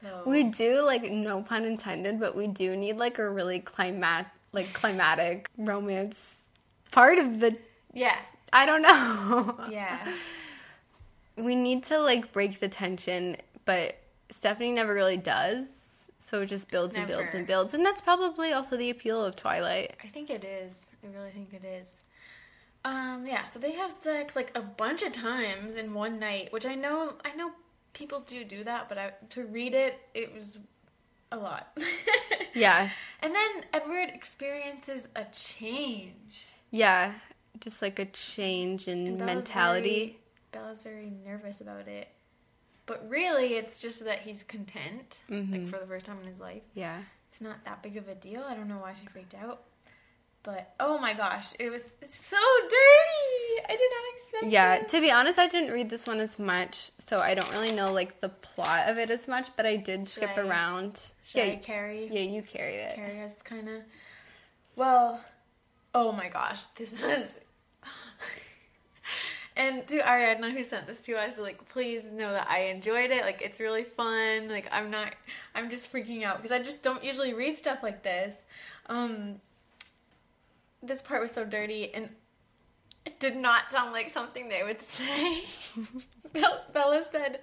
So 0.00 0.22
We 0.26 0.44
do 0.44 0.82
like 0.82 1.04
no 1.04 1.42
pun 1.42 1.64
intended, 1.64 2.18
but 2.18 2.36
we 2.36 2.48
do 2.48 2.76
need 2.76 2.96
like 2.96 3.18
a 3.18 3.30
really 3.30 3.60
climat 3.60 4.26
like 4.52 4.72
climatic 4.72 5.48
romance 5.56 6.18
part 6.90 7.18
of 7.18 7.38
the 7.40 7.56
yeah, 7.92 8.16
I 8.52 8.66
don't 8.66 8.82
know. 8.82 9.54
yeah, 9.70 9.98
we 11.36 11.54
need 11.54 11.84
to 11.84 11.98
like 11.98 12.32
break 12.32 12.60
the 12.60 12.68
tension, 12.68 13.36
but 13.64 13.96
Stephenie 14.30 14.72
never 14.72 14.92
really 14.94 15.16
does. 15.16 15.66
So 16.20 16.42
it 16.42 16.46
just 16.46 16.70
builds 16.70 16.96
and 16.96 17.08
builds 17.08 17.34
and 17.34 17.46
builds. 17.46 17.74
And 17.74 17.84
that's 17.84 18.00
probably 18.00 18.52
also 18.52 18.76
the 18.76 18.90
appeal 18.90 19.24
of 19.24 19.34
Twilight. 19.36 19.96
I 20.04 20.06
think 20.06 20.30
it 20.30 20.44
is. 20.44 20.90
I 21.02 21.08
really 21.16 21.30
think 21.30 21.52
it 21.52 21.64
is. 21.64 21.88
Um, 22.84 23.26
yeah, 23.26 23.44
so 23.44 23.58
they 23.58 23.72
have 23.72 23.90
sex 23.90 24.36
like 24.36 24.52
a 24.54 24.62
bunch 24.62 25.02
of 25.02 25.12
times 25.12 25.76
in 25.76 25.92
one 25.92 26.18
night, 26.18 26.52
which 26.52 26.64
I 26.64 26.74
know 26.74 27.14
I 27.24 27.34
know 27.34 27.50
people 27.92 28.20
do 28.20 28.44
do 28.44 28.64
that, 28.64 28.88
but 28.88 28.96
I, 28.96 29.12
to 29.30 29.44
read 29.44 29.74
it, 29.74 29.98
it 30.14 30.32
was 30.34 30.58
a 31.32 31.36
lot. 31.36 31.76
Yeah. 32.54 32.90
And 33.20 33.34
then 33.34 33.64
Edward 33.72 34.10
experiences 34.12 35.08
a 35.14 35.24
change. 35.32 36.46
Yeah. 36.70 37.14
Just 37.60 37.82
like 37.82 37.98
a 37.98 38.06
change 38.06 38.88
in 38.88 39.06
And 39.06 39.18
Bella's 39.18 39.34
mentality. 39.34 40.18
Very, 40.52 40.64
Bella's 40.64 40.82
very 40.82 41.12
nervous 41.24 41.60
about 41.60 41.88
it. 41.88 42.08
But 42.90 43.08
really, 43.08 43.54
it's 43.54 43.78
just 43.78 44.04
that 44.04 44.18
he's 44.22 44.42
content, 44.42 45.22
Mm-hmm. 45.30 45.52
like 45.52 45.68
for 45.68 45.78
the 45.78 45.86
first 45.86 46.06
time 46.06 46.18
in 46.20 46.26
his 46.26 46.40
life. 46.40 46.62
Yeah. 46.74 47.02
It's 47.28 47.40
not 47.40 47.64
that 47.64 47.84
big 47.84 47.96
of 47.96 48.08
a 48.08 48.16
deal. 48.16 48.42
I 48.42 48.54
don't 48.54 48.66
know 48.66 48.78
why 48.78 48.94
she 49.00 49.06
freaked 49.06 49.34
out. 49.36 49.62
But 50.42 50.74
oh 50.80 50.98
my 50.98 51.14
gosh, 51.14 51.52
it 51.60 51.70
was 51.70 51.92
it's 52.02 52.16
so 52.26 52.36
dirty. 52.62 53.62
I 53.68 53.76
did 53.76 53.90
not 53.96 54.16
expect 54.16 54.44
Yeah, 54.52 54.74
it. 54.74 54.88
to 54.88 55.00
be 55.00 55.10
honest, 55.12 55.38
I 55.38 55.46
didn't 55.46 55.72
read 55.72 55.88
this 55.88 56.06
one 56.08 56.18
as 56.18 56.38
much, 56.40 56.90
so 57.06 57.20
I 57.20 57.34
don't 57.34 57.50
really 57.52 57.70
know 57.72 57.92
like 57.92 58.20
the 58.20 58.30
plot 58.30 58.88
of 58.88 58.98
it 58.98 59.10
as 59.10 59.28
much, 59.28 59.46
but 59.56 59.66
I 59.66 59.76
did 59.76 60.08
skip 60.08 60.30
I- 60.36 60.40
around. 60.40 61.00
Should 61.26 61.46
yeah, 61.46 61.52
I 61.52 61.56
carry? 61.56 62.08
yeah, 62.10 62.22
you 62.22 62.42
carried 62.42 62.80
it. 62.80 62.96
Carrie 62.96 63.18
has 63.18 63.40
kind 63.42 63.68
of. 63.68 63.82
Well, 64.76 65.22
oh 65.94 66.10
my 66.10 66.28
gosh, 66.28 66.64
this 66.76 66.98
was. 67.02 67.38
And 69.60 69.86
to 69.88 69.98
Ariadna 70.00 70.50
who 70.52 70.62
sent 70.62 70.86
this 70.86 71.00
to 71.02 71.14
us, 71.16 71.38
like, 71.38 71.68
please 71.68 72.10
know 72.10 72.32
that 72.32 72.48
I 72.48 72.60
enjoyed 72.74 73.10
it. 73.10 73.22
Like, 73.24 73.42
it's 73.42 73.60
really 73.60 73.84
fun. 73.84 74.48
Like, 74.48 74.66
I'm 74.72 74.90
not. 74.90 75.14
I'm 75.54 75.68
just 75.70 75.92
freaking 75.92 76.22
out 76.24 76.36
because 76.38 76.50
I 76.52 76.58
just 76.60 76.82
don't 76.82 77.04
usually 77.04 77.34
read 77.34 77.56
stuff 77.58 77.78
like 77.82 78.02
this. 78.02 78.36
Um. 78.86 79.36
This 80.82 81.02
part 81.02 81.20
was 81.22 81.32
so 81.32 81.44
dirty 81.44 81.92
and. 81.94 82.08
It 83.06 83.18
did 83.18 83.34
not 83.36 83.70
sound 83.72 83.92
like 83.92 84.10
something 84.10 84.48
they 84.48 84.62
would 84.62 84.82
say. 84.96 85.42
Bella- 86.34 87.02
said, 87.10 87.40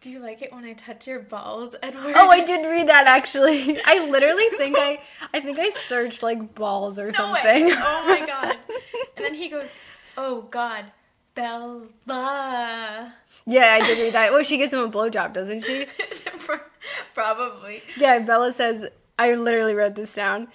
"Do 0.00 0.10
you 0.10 0.18
like 0.18 0.40
it 0.40 0.50
when 0.52 0.64
I 0.64 0.72
touch 0.72 1.06
your 1.06 1.20
balls, 1.20 1.74
Edward?" 1.82 2.14
Oh, 2.16 2.28
I 2.30 2.42
did 2.42 2.64
read 2.66 2.88
that 2.88 3.06
actually. 3.06 3.78
I 3.84 4.06
literally 4.08 4.48
think 4.56 4.76
I 4.78 5.00
I 5.34 5.40
think 5.40 5.58
I 5.58 5.68
searched 5.70 6.22
like 6.22 6.54
balls 6.54 6.98
or 6.98 7.10
No 7.12 7.32
way. 7.32 7.42
something. 7.42 7.72
Oh 7.78 8.04
my 8.08 8.26
god. 8.26 8.56
And 9.16 9.24
then 9.24 9.34
he 9.34 9.48
goes, 9.48 9.70
Oh 10.18 10.42
god, 10.50 10.86
Bella. 11.36 13.12
yeah, 13.46 13.78
I 13.80 13.86
did 13.86 13.98
read 13.98 14.14
that. 14.14 14.32
Well, 14.32 14.42
she 14.42 14.56
gives 14.56 14.72
him 14.72 14.80
a 14.80 14.88
blowjob, 14.90 15.32
doesn't 15.32 15.64
she? 15.64 15.86
Probably. 17.14 17.82
Yeah, 17.96 18.18
Bella 18.20 18.52
says, 18.52 18.88
I 19.18 19.34
literally 19.34 19.74
wrote 19.74 19.94
this 19.94 20.12
down, 20.14 20.48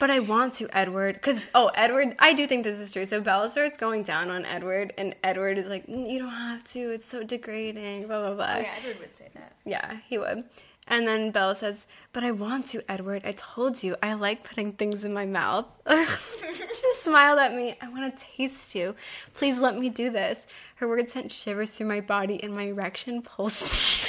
but 0.00 0.10
I 0.10 0.18
want 0.20 0.54
to, 0.54 0.68
Edward. 0.76 1.14
Because, 1.14 1.40
oh, 1.54 1.70
Edward, 1.74 2.16
I 2.18 2.32
do 2.32 2.46
think 2.46 2.64
this 2.64 2.78
is 2.78 2.90
true. 2.90 3.04
So 3.04 3.20
Bella 3.20 3.50
starts 3.50 3.76
going 3.78 4.02
down 4.02 4.30
on 4.30 4.44
Edward, 4.44 4.92
and 4.98 5.14
Edward 5.22 5.58
is 5.58 5.66
like, 5.68 5.86
"Mm, 5.86 6.10
You 6.10 6.18
don't 6.20 6.28
have 6.30 6.64
to. 6.72 6.78
It's 6.78 7.06
so 7.06 7.22
degrading, 7.22 8.06
blah, 8.06 8.20
blah, 8.20 8.34
blah. 8.34 8.54
Oh 8.56 8.60
yeah, 8.60 8.74
Edward 8.80 9.00
would 9.00 9.14
say 9.16 9.28
that. 9.34 9.52
Yeah, 9.64 9.98
he 10.08 10.18
would. 10.18 10.44
And 10.90 11.06
then 11.06 11.30
Bella 11.30 11.54
says, 11.54 11.86
But 12.14 12.24
I 12.24 12.30
want 12.30 12.66
to, 12.68 12.82
Edward. 12.90 13.22
I 13.24 13.32
told 13.32 13.82
you, 13.82 13.94
I 14.02 14.14
like 14.14 14.42
putting 14.42 14.72
things 14.72 15.04
in 15.04 15.12
my 15.12 15.26
mouth. 15.26 15.66
she 15.88 16.94
smiled 17.00 17.38
at 17.38 17.52
me. 17.52 17.76
I 17.80 17.88
want 17.88 18.18
to 18.18 18.24
taste 18.24 18.74
you. 18.74 18.94
Please 19.34 19.58
let 19.58 19.76
me 19.76 19.90
do 19.90 20.08
this. 20.08 20.46
Her 20.76 20.88
words 20.88 21.12
sent 21.12 21.30
shivers 21.30 21.70
through 21.70 21.88
my 21.88 22.00
body, 22.00 22.42
and 22.42 22.54
my 22.54 22.64
erection 22.64 23.20
pulsed. 23.20 23.74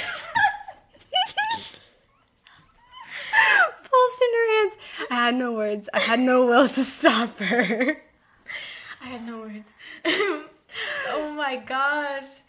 pulsed 3.84 4.22
in 4.22 4.32
her 4.32 4.62
hands. 4.62 4.74
I 5.10 5.14
had 5.14 5.34
no 5.34 5.52
words. 5.52 5.90
I 5.92 6.00
had 6.00 6.20
no 6.20 6.46
will 6.46 6.68
to 6.68 6.84
stop 6.84 7.38
her. 7.40 7.98
I 9.02 9.06
had 9.06 9.26
no 9.26 9.40
words. 9.40 9.68
oh 11.08 11.34
my 11.36 11.56
gosh. 11.56 12.40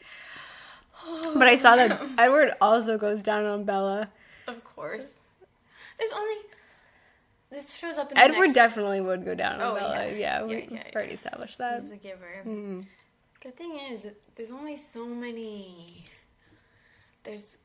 But 1.34 1.48
I 1.48 1.58
saw 1.58 1.76
that 1.76 2.02
Edward 2.18 2.54
also 2.62 2.98
goes 2.98 3.22
down 3.22 3.46
on 3.46 3.66
Bella. 3.66 4.10
Of 4.52 4.64
course. 4.64 5.20
There's 5.98 6.12
only 6.12 6.36
this 7.50 7.74
shows 7.74 7.98
up 7.98 8.10
in 8.12 8.16
the 8.18 8.22
Edward 8.24 8.46
next 8.48 8.54
definitely 8.56 9.02
would 9.02 9.26
go 9.26 9.36
down 9.36 9.60
on 9.62 9.72
Oh, 9.72 9.76
Bella. 9.76 10.06
yeah. 10.08 10.14
Yeah, 10.14 10.44
we 10.44 10.54
Yeah, 10.56 10.66
yeah, 10.72 10.84
already 10.96 11.14
established 11.14 11.58
that. 11.58 11.82
He's 11.82 11.92
a 11.92 11.98
giver. 11.98 12.44
Mhm. 12.46 12.86
The 13.44 13.52
thing 13.52 13.78
is, 13.92 14.08
there's 14.36 14.52
only 14.52 14.78
so 14.78 15.06
many. 15.06 16.06
There's, 17.24 17.58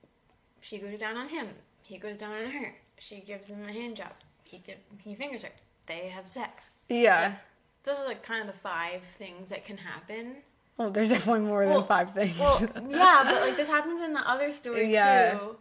she 0.61 0.79
goes 0.79 0.99
down 0.99 1.17
on 1.17 1.29
him. 1.29 1.49
He 1.83 1.99
goes 1.99 2.17
down 2.17 2.33
on 2.33 2.51
her. 2.51 2.75
She 2.99 3.21
gives 3.21 3.51
him 3.51 3.63
a 3.69 3.73
hand 3.73 3.97
job. 3.97 4.13
He 4.45 4.59
give, 4.59 4.79
he 5.05 5.15
fingers 5.15 5.43
her. 5.45 5.51
They 5.87 6.09
have 6.09 6.29
sex. 6.29 6.81
Yeah. 6.89 7.37
Those 7.85 7.99
are 7.99 8.07
like 8.07 8.23
kind 8.23 8.41
of 8.41 8.49
the 8.49 8.59
five 8.61 9.03
things 9.19 9.51
that 9.51 9.65
can 9.65 9.77
happen. 9.77 10.37
Well, 10.77 10.91
there's 10.91 11.11
definitely 11.11 11.47
more 11.47 11.65
than 11.67 11.85
five 11.85 12.13
things. 12.13 12.39
Well, 12.39 12.61
yeah, 12.91 13.23
but 13.25 13.41
like 13.41 13.57
this 13.57 13.69
happens 13.77 14.01
in 14.01 14.13
the 14.13 14.29
other 14.29 14.51
story 14.51 14.93
Yeah. 14.93 15.39
too, 15.39 15.57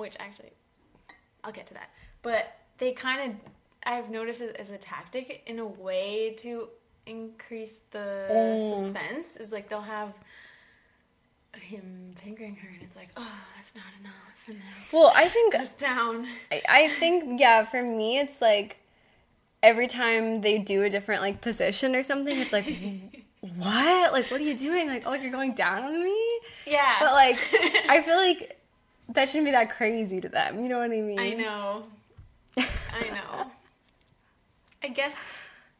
which 0.00 0.16
actually, 0.18 0.50
I'll 1.44 1.52
get 1.52 1.66
to 1.68 1.74
that. 1.74 1.90
But 2.22 2.52
they 2.78 2.92
kind 2.92 3.30
of, 3.32 3.36
I've 3.84 4.10
noticed 4.10 4.40
it 4.40 4.56
as 4.56 4.70
a 4.70 4.78
tactic 4.78 5.42
in 5.46 5.58
a 5.58 5.66
way 5.66 6.34
to 6.38 6.68
increase 7.06 7.80
the 7.90 8.26
Mm. 8.30 8.68
suspense. 8.68 9.36
Is 9.36 9.52
like 9.52 9.68
they'll 9.68 9.80
have 9.80 10.12
him 11.54 12.14
fingering 12.22 12.54
her, 12.56 12.68
and 12.68 12.82
it's 12.82 12.96
like, 12.96 13.08
oh, 13.16 13.38
that's 13.56 13.74
not 13.74 13.84
enough, 14.00 14.44
and 14.46 14.56
then 14.56 14.62
well, 14.92 15.12
I 15.14 15.28
think 15.28 15.52
goes 15.54 15.70
down. 15.70 16.26
I- 16.52 16.62
I 16.68 16.88
think 16.88 17.40
yeah, 17.40 17.64
for 17.64 17.82
me 17.82 18.18
it's 18.18 18.40
like 18.40 18.76
every 19.62 19.88
time 19.88 20.40
they 20.42 20.58
do 20.58 20.82
a 20.84 20.90
different 20.90 21.22
like 21.22 21.40
position 21.40 21.94
or 21.96 22.02
something, 22.02 22.36
it's 22.38 22.52
like 22.52 22.66
what? 23.40 24.12
Like 24.12 24.30
what 24.30 24.40
are 24.40 24.44
you 24.44 24.56
doing? 24.56 24.86
Like 24.88 25.02
oh, 25.06 25.12
you're 25.14 25.32
going 25.32 25.54
down 25.54 25.84
on 25.84 26.04
me? 26.04 26.40
Yeah, 26.66 26.96
But 27.00 27.12
like 27.12 27.38
I 27.88 28.02
feel 28.02 28.16
like 28.16 28.59
that 29.14 29.28
shouldn't 29.28 29.46
be 29.46 29.50
that 29.52 29.70
crazy 29.70 30.20
to 30.20 30.28
them. 30.28 30.60
You 30.62 30.68
know 30.68 30.78
what 30.78 30.90
I 30.90 31.00
mean? 31.00 31.18
I 31.18 31.30
know. 31.34 31.86
I 32.56 33.08
know. 33.10 33.50
I 34.82 34.88
guess, 34.88 35.16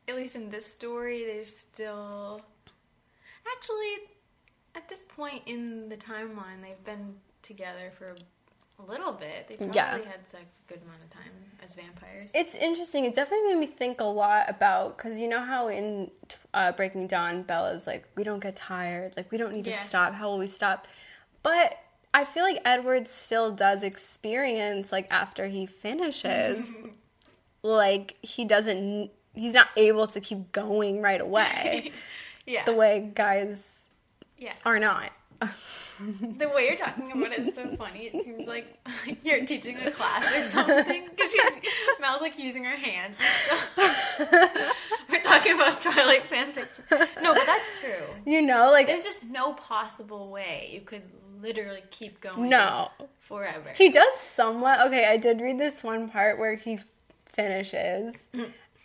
at 0.09 0.17
least 0.17 0.37
in 0.37 0.51
this 0.51 0.67
story, 0.67 1.25
they're 1.25 1.45
still. 1.45 2.43
Actually, 3.57 4.09
at 4.75 4.89
this 4.89 5.03
point 5.03 5.43
in 5.47 5.89
the 5.89 5.97
timeline, 5.97 6.63
they've 6.63 6.85
been 6.85 7.15
together 7.43 7.91
for 7.97 8.15
a 8.79 8.91
little 8.91 9.13
bit. 9.13 9.49
They 9.49 9.57
probably 9.57 9.75
Yeah. 9.77 9.99
had 9.99 10.27
sex 10.27 10.61
a 10.67 10.73
good 10.73 10.83
amount 10.83 11.03
of 11.03 11.11
time 11.11 11.33
as 11.63 11.75
vampires. 11.75 12.31
It's 12.35 12.55
interesting. 12.55 13.05
It 13.05 13.15
definitely 13.15 13.49
made 13.55 13.61
me 13.61 13.67
think 13.67 14.01
a 14.01 14.05
lot 14.05 14.49
about 14.49 14.97
because 14.97 15.19
you 15.19 15.29
know 15.29 15.41
how 15.41 15.69
in 15.69 16.11
uh, 16.55 16.73
Breaking 16.73 17.07
Dawn, 17.07 17.43
Bella's 17.43 17.87
like, 17.87 18.07
we 18.17 18.23
don't 18.25 18.41
get 18.41 18.57
tired, 18.57 19.15
like 19.17 19.31
we 19.33 19.39
don't 19.39 19.53
need 19.53 19.65
to 19.65 19.73
stop. 19.73 20.15
How 20.15 20.31
will 20.31 20.39
we 20.39 20.47
stop? 20.49 20.87
But 21.43 21.77
I 22.13 22.25
feel 22.25 22.43
like 22.43 22.61
Edward 22.65 23.07
still 23.09 23.53
does 23.53 23.83
experience 23.83 24.91
like 24.93 25.07
after 25.11 25.47
he 25.47 25.67
finishes, 25.67 26.67
like 27.63 28.17
he 28.23 28.45
doesn't. 28.45 29.11
He's 29.35 29.53
not 29.55 29.69
able 29.77 30.09
to 30.09 30.21
keep 30.21 30.51
going 30.53 31.03
right 31.03 31.21
away. 31.21 31.93
Yeah. 32.47 32.65
the 32.65 32.73
way 32.73 33.13
guys 33.15 33.65
Yeah. 34.37 34.55
are 34.65 34.81
not. 34.81 35.13
The 36.01 36.49
way 36.53 36.67
you're 36.67 36.77
talking 36.77 37.13
about 37.13 37.33
it 37.33 37.41
is 37.47 37.55
so 37.55 37.77
funny. 37.77 38.07
It 38.13 38.25
seems 38.25 38.49
like 38.49 38.67
you're 39.23 39.45
teaching 39.45 39.77
a 39.77 39.91
class 39.93 40.35
or 40.37 40.45
something. 40.47 41.05
Because 41.11 41.31
she's 41.31 41.43
Mel's 42.01 42.23
like 42.23 42.37
using 42.39 42.65
her 42.65 42.75
hands. 42.77 43.19
We're 45.09 45.23
talking 45.23 45.53
about 45.55 45.81
Twilight 45.81 46.29
fanfiction. 46.29 47.23
No, 47.23 47.35
but 47.35 47.47
that's 47.47 47.79
true. 47.81 48.07
you 48.27 48.43
know, 48.43 48.71
like 48.73 48.87
There's 48.87 49.05
just 49.05 49.25
no 49.25 49.53
possible 49.53 50.31
way 50.31 50.71
you 50.73 50.81
could 50.81 51.03
literally 51.43 51.83
keep 51.91 52.21
going. 52.21 52.49
no. 52.49 52.89
Forever. 53.21 53.71
He 53.77 53.91
does 53.91 54.15
somewhat. 54.15 54.81
Okay, 54.89 55.07
I 55.07 55.17
did 55.17 55.41
read 55.41 55.59
this 55.59 55.85
one 55.85 56.09
part 56.09 56.39
where 56.39 56.55
he 56.57 56.81
finishes 57.33 58.15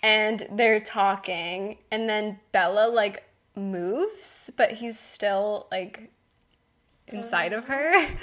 and 0.04 0.48
they're 0.52 0.80
talking 0.80 1.80
and 1.90 2.08
then 2.08 2.40
Bella 2.52 2.88
like 2.88 3.24
moves, 3.56 4.52
but 4.56 4.72
he's 4.74 5.00
still 5.00 5.68
like 5.72 6.12
inside 7.08 7.54
of 7.54 7.66
her. 7.66 8.08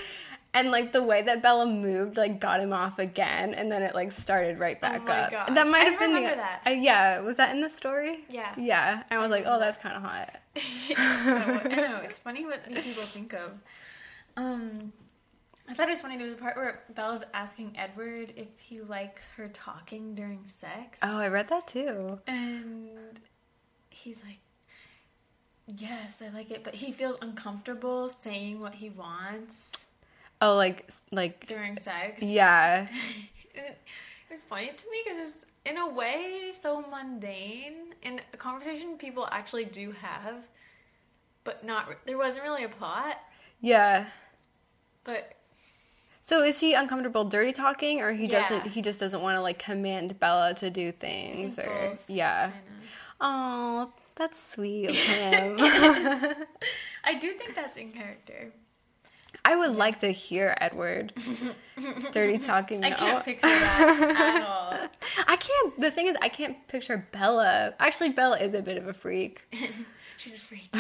And 0.55 0.71
like 0.71 0.93
the 0.93 1.03
way 1.03 1.23
that 1.23 1.41
Bella 1.43 1.65
moved 1.65 2.19
like 2.19 2.39
got 2.39 2.61
him 2.61 2.75
off 2.75 2.99
again 2.99 3.55
and 3.55 3.73
then 3.73 3.81
it 3.81 3.95
like 3.95 4.13
started 4.13 4.59
right 4.59 4.79
back 4.79 5.01
Oh 5.01 5.05
my 5.07 5.19
up. 5.21 5.31
gosh. 5.31 5.49
That 5.55 5.67
might 5.67 5.81
I 5.81 5.85
have 5.89 5.99
been 5.99 6.11
remember 6.11 6.29
the 6.29 6.37
that. 6.37 6.63
Uh, 6.67 6.71
yeah, 6.73 7.21
was 7.21 7.39
that 7.39 7.55
in 7.55 7.63
the 7.63 7.71
story? 7.71 8.19
Yeah. 8.29 8.53
Yeah. 8.59 9.03
And 9.11 9.19
I 9.19 9.23
was 9.23 9.31
like, 9.31 9.45
"Oh, 9.47 9.59
that's 9.59 9.79
kind 9.79 9.97
of 9.97 10.03
hot." 10.03 10.37
I 10.95 11.75
know. 11.75 12.01
It's 12.05 12.19
funny 12.27 12.45
what 12.45 12.67
these 12.67 12.83
people 12.83 13.05
think 13.05 13.33
of. 13.33 13.53
Um, 14.37 14.93
I 15.69 15.75
thought 15.75 15.89
it 15.89 15.91
was 15.93 16.01
funny. 16.03 16.17
There 16.17 16.25
was 16.27 16.35
a 16.35 16.39
part 16.39 16.57
where 16.57 16.83
Bella's 16.95 17.23
asking 17.35 17.75
Edward 17.79 18.33
if 18.37 18.49
he 18.59 18.81
likes 18.81 19.29
her 19.37 19.49
talking 19.49 20.15
during 20.15 20.47
sex, 20.47 20.99
Oh, 21.03 21.19
I 21.19 21.29
read 21.29 21.49
that 21.49 21.67
too. 21.67 22.19
and 22.27 23.21
he's 23.91 24.23
like, 24.25 24.39
"Yes, 25.67 26.21
I 26.23 26.29
like 26.35 26.51
it," 26.51 26.65
but 26.65 26.75
he 26.77 26.93
feels 26.93 27.17
uncomfortable 27.23 28.09
saying 28.09 28.61
what 28.61 28.75
he 28.77 28.89
wants 28.91 29.73
Oh, 30.41 30.57
like 30.57 30.89
like 31.11 31.47
during 31.47 31.79
sex. 31.79 32.23
yeah. 32.23 32.89
It 33.55 34.37
was 34.37 34.45
funny 34.45 34.69
to 34.75 34.91
me 34.91 35.03
because 35.05 35.21
it's 35.29 35.47
in 35.67 35.77
a 35.77 35.87
way 35.87 36.53
so 36.59 36.81
mundane 36.91 37.93
and 38.03 38.23
a 38.33 38.37
conversation 38.39 38.97
people 38.97 39.29
actually 39.31 39.67
do 39.67 39.91
have, 39.93 40.37
but 41.45 41.63
not. 41.67 41.87
There 42.07 42.17
wasn't 42.17 42.45
really 42.45 42.65
a 42.65 42.69
plot, 42.71 43.19
Yeah. 43.61 44.07
But 45.05 45.35
So 46.23 46.43
is 46.43 46.61
he 46.61 46.75
uncomfortable 46.75 47.25
dirty 47.25 47.53
talking 47.53 48.01
or 48.01 48.13
he 48.13 48.27
Yeah. 48.27 48.41
doesn't 48.49 48.71
he 48.73 48.83
just 48.83 49.01
doesn't 49.01 49.21
want 49.23 49.37
to 49.37 49.41
like 49.41 49.59
command 49.59 50.19
Bella 50.21 50.55
to 50.55 50.71
do 50.71 50.93
things 50.93 51.59
or 51.59 51.67
both. 51.91 52.05
yeah. 52.09 52.53
Oh, 53.21 53.93
that's 54.17 54.39
sweet 54.53 54.87
of 54.91 54.97
him. 54.97 55.57
I 57.05 57.15
do 57.21 57.33
think 57.35 57.55
that's 57.55 57.77
in 57.77 57.93
character. 57.93 58.53
I 59.45 59.57
would 59.57 59.71
like 59.75 59.99
to 60.01 60.09
hear 60.09 60.57
Edward 60.61 61.13
dirty 62.13 62.39
talking. 62.51 62.85
I 62.85 62.91
can't 62.93 63.25
picture 63.25 63.49
that 63.49 64.15
at 64.17 64.43
all. 64.47 64.89
I 65.27 65.37
can't 65.37 65.79
the 65.81 65.91
thing 65.91 66.07
is 66.07 66.17
I 66.21 66.29
can't 66.29 66.57
picture 66.69 67.07
Bella. 67.13 67.75
Actually 67.81 68.11
Bella 68.11 68.39
is 68.39 68.55
a 68.55 68.63
bit 68.63 68.77
of 68.77 68.87
a 68.89 68.93
freak. 68.93 69.43
She's 70.17 70.35
a 70.35 70.39
freak. 70.39 70.71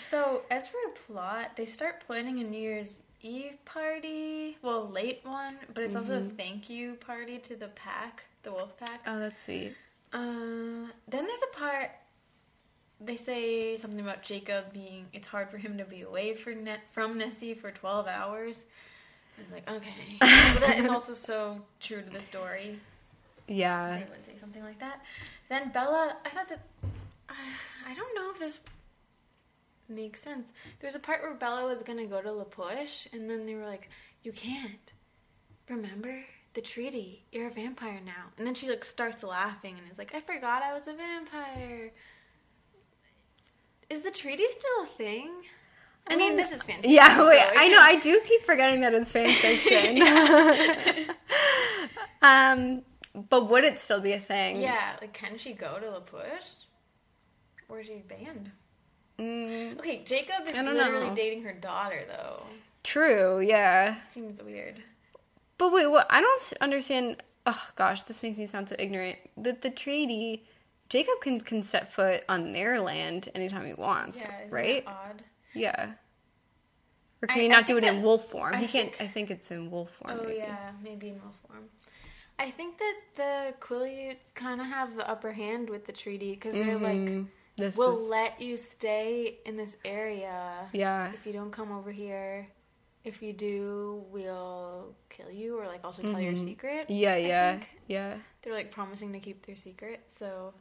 So, 0.00 0.42
as 0.50 0.68
for 0.68 0.78
a 0.88 1.12
plot, 1.12 1.52
they 1.56 1.66
start 1.66 2.04
planning 2.06 2.40
a 2.40 2.44
New 2.44 2.60
Year's 2.60 3.00
Eve 3.22 3.58
party. 3.64 4.58
Well, 4.62 4.88
late 4.88 5.20
one, 5.24 5.56
but 5.72 5.82
it's 5.82 5.96
also 5.96 6.18
a 6.18 6.20
thank 6.20 6.68
you 6.68 6.94
party 6.94 7.38
to 7.38 7.56
the 7.56 7.68
pack, 7.68 8.24
the 8.42 8.52
wolf 8.52 8.76
pack. 8.78 9.00
oh, 9.06 9.18
that's 9.18 9.44
sweet. 9.44 9.74
Uh, 10.12 10.88
then 11.08 11.26
there's 11.26 11.42
a 11.42 11.56
part 11.58 11.90
they 13.00 13.16
say 13.16 13.76
something 13.76 14.00
about 14.00 14.22
Jacob 14.22 14.72
being 14.72 15.06
it's 15.12 15.26
hard 15.26 15.50
for 15.50 15.58
him 15.58 15.76
to 15.78 15.84
be 15.84 16.02
away 16.02 16.34
for 16.34 16.54
ne- 16.54 16.80
from 16.92 17.18
Nessie 17.18 17.54
for 17.54 17.70
12 17.70 18.06
hours. 18.06 18.64
It's 19.38 19.52
like, 19.52 19.68
okay. 19.68 20.16
but 20.20 20.60
that 20.60 20.78
is 20.78 20.88
also 20.88 21.12
so 21.12 21.60
true 21.80 22.02
to 22.02 22.10
the 22.10 22.20
story. 22.20 22.78
Yeah. 23.48 23.98
They 23.98 24.10
would 24.10 24.24
say 24.24 24.38
something 24.38 24.62
like 24.62 24.78
that. 24.78 25.02
Then 25.48 25.70
Bella, 25.70 26.16
I 26.24 26.30
thought 26.30 26.48
that 26.48 26.60
uh, 27.28 27.32
I 27.86 27.94
don't 27.94 28.14
know 28.14 28.30
if 28.30 28.38
this 28.38 28.60
makes 29.88 30.20
sense. 30.20 30.52
There's 30.80 30.94
a 30.94 31.00
part 31.00 31.22
where 31.22 31.34
Bella 31.34 31.66
was 31.66 31.82
gonna 31.82 32.06
go 32.06 32.20
to 32.20 32.32
La 32.32 32.44
Push, 32.44 33.06
and 33.12 33.28
then 33.28 33.46
they 33.46 33.54
were 33.54 33.66
like, 33.66 33.88
"You 34.22 34.32
can't. 34.32 34.92
Remember 35.68 36.24
the 36.54 36.60
treaty. 36.60 37.24
You're 37.32 37.48
a 37.48 37.52
vampire 37.52 38.00
now." 38.04 38.32
And 38.36 38.46
then 38.46 38.54
she 38.54 38.68
like 38.68 38.84
starts 38.84 39.22
laughing 39.22 39.78
and 39.78 39.90
is 39.90 39.98
like, 39.98 40.14
"I 40.14 40.20
forgot 40.20 40.62
I 40.62 40.72
was 40.72 40.88
a 40.88 40.94
vampire." 40.94 41.92
Is 43.90 44.02
the 44.02 44.10
treaty 44.10 44.46
still 44.48 44.84
a 44.84 44.86
thing? 44.86 45.30
I 46.06 46.16
mean, 46.16 46.36
this 46.36 46.52
is 46.52 46.62
fantasy. 46.62 46.94
Yeah, 46.94 47.26
wait, 47.26 47.38
it 47.38 47.52
I 47.56 47.68
know. 47.68 47.80
I 47.80 47.96
do 47.96 48.20
keep 48.24 48.44
forgetting 48.44 48.80
that 48.82 48.92
it's 48.92 49.12
fan 49.12 49.30
fiction. 49.30 50.02
um, 52.22 52.82
but 53.30 53.48
would 53.48 53.64
it 53.64 53.78
still 53.78 54.00
be 54.00 54.12
a 54.12 54.20
thing? 54.20 54.60
Yeah, 54.60 54.96
like, 55.00 55.14
can 55.14 55.38
she 55.38 55.52
go 55.52 55.78
to 55.78 55.90
La 55.90 56.00
Push? 56.00 56.54
Or 57.68 57.80
is 57.80 57.86
she 57.86 58.02
banned? 58.06 58.50
Mm, 59.18 59.78
Okay, 59.78 60.02
Jacob 60.04 60.46
is 60.48 60.56
literally 60.56 61.08
know. 61.10 61.14
dating 61.14 61.42
her 61.44 61.52
daughter, 61.52 62.02
though. 62.08 62.42
true. 62.82 63.40
Yeah. 63.40 64.00
Seems 64.02 64.40
weird. 64.42 64.82
But 65.58 65.72
wait, 65.72 65.86
what? 65.86 66.06
I 66.10 66.20
don't 66.20 66.52
understand. 66.60 67.22
Oh 67.46 67.62
gosh, 67.76 68.02
this 68.02 68.22
makes 68.22 68.38
me 68.38 68.46
sound 68.46 68.68
so 68.68 68.76
ignorant. 68.78 69.16
That 69.36 69.62
the 69.62 69.70
treaty, 69.70 70.44
Jacob 70.88 71.20
can 71.20 71.40
can 71.40 71.62
set 71.62 71.92
foot 71.92 72.24
on 72.28 72.50
their 72.52 72.80
land 72.80 73.28
anytime 73.34 73.64
he 73.66 73.74
wants, 73.74 74.20
Yeah, 74.20 74.30
right? 74.50 74.84
that 74.84 74.90
odd? 74.90 75.22
Yeah. 75.54 75.92
Or 77.22 77.28
can 77.28 77.38
I- 77.38 77.42
he 77.42 77.48
not 77.48 77.66
do 77.66 77.76
it 77.76 77.82
think 77.82 77.94
in 77.98 78.02
wolf 78.02 78.28
form? 78.28 78.54
I 78.54 78.58
he 78.58 78.66
can't. 78.66 78.94
think- 78.94 79.00
I 79.00 79.12
think 79.12 79.30
it's 79.30 79.50
in 79.50 79.70
wolf 79.70 79.92
form. 79.92 80.18
Oh 80.20 80.24
maybe. 80.24 80.38
yeah, 80.38 80.72
maybe 80.82 81.08
in 81.10 81.22
wolf 81.22 81.36
form. 81.46 81.68
I 82.38 82.50
think 82.50 82.78
that 82.78 82.94
the 83.14 83.54
Quileutes 83.60 84.34
kind 84.34 84.60
of 84.60 84.66
have 84.66 84.96
the 84.96 85.08
upper 85.08 85.32
hand 85.32 85.70
with 85.70 85.86
the 85.86 85.92
treaty 85.92 86.32
because 86.32 86.54
they're 86.54 86.76
like, 86.78 86.96
Mhm. 86.96 87.28
This 87.56 87.76
"We'll 87.76 87.96
is, 88.04 88.08
let 88.08 88.40
you 88.40 88.56
stay 88.56 89.38
in 89.46 89.56
this 89.56 89.76
area 89.84 90.68
yeah. 90.72 91.12
if 91.12 91.24
you 91.26 91.32
don't 91.32 91.52
come 91.52 91.70
over 91.70 91.92
here. 91.92 92.48
If 93.04 93.22
you 93.22 93.32
do, 93.32 94.02
we'll 94.10 94.94
kill 95.10 95.30
you 95.30 95.58
or 95.58 95.66
like 95.66 95.84
also 95.84 96.02
tell 96.02 96.20
your 96.20 96.32
Mhm. 96.32 96.44
secret." 96.44 96.90
Yeah, 96.90 97.12
I 97.14 97.16
yeah, 97.18 97.52
think. 97.52 97.70
yeah. 97.86 98.18
They're 98.42 98.54
like 98.54 98.70
promising 98.72 99.12
to 99.12 99.20
keep 99.20 99.46
their 99.46 99.56
secret, 99.56 100.04
so 100.08 100.54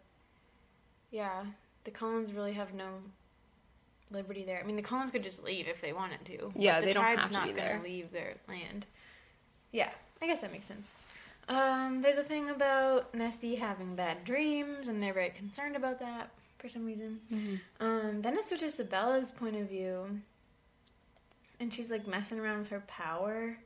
yeah, 1.10 1.46
the 1.84 1.92
Cullens 1.92 2.32
really 2.34 2.54
have 2.54 2.74
no 2.74 2.90
liberty 4.12 4.44
there. 4.44 4.60
I 4.60 4.64
mean, 4.64 4.76
the 4.76 4.82
Cullens 4.84 5.10
could 5.10 5.24
just 5.24 5.44
leave 5.44 5.68
if 5.68 5.82
they 5.82 5.94
wanted 5.94 6.24
to. 6.26 6.52
Yeah, 6.56 6.80
the 6.80 6.88
they 6.88 6.94
don't 6.94 7.04
tribe's 7.04 7.22
have 7.22 7.32
to 7.32 7.38
not 7.38 7.48
be 7.48 7.54
gonna 7.54 7.82
leave 7.82 8.12
their 8.12 8.36
land. 8.48 8.86
Yeah, 9.72 9.90
I 10.22 10.28
guess 10.28 10.42
that 10.42 10.52
makes 10.52 10.68
sense. 10.68 10.92
Um, 11.50 12.02
there's 12.02 12.18
a 12.18 12.24
thing 12.24 12.50
about 12.50 13.14
Nessie 13.16 13.56
having 13.56 13.96
bad 13.96 14.24
dreams, 14.24 14.88
and 14.88 15.02
they're 15.02 15.14
very 15.14 15.30
concerned 15.32 15.76
about 15.76 16.00
that 16.00 16.30
for 16.64 16.70
some 16.70 16.86
reason. 16.86 17.20
Mhm. 17.30 17.60
Um, 17.82 18.22
then 18.22 18.38
it 18.38 18.46
switches 18.46 18.76
to 18.76 18.86
Bella's 18.86 19.32
point 19.32 19.58
of 19.58 19.68
view, 19.68 20.22
and 21.60 21.74
she's 21.74 21.92
like 21.92 22.08
messing 22.08 22.40
around 22.40 22.60
with 22.60 22.70
her 22.70 22.80
power. 22.88 23.58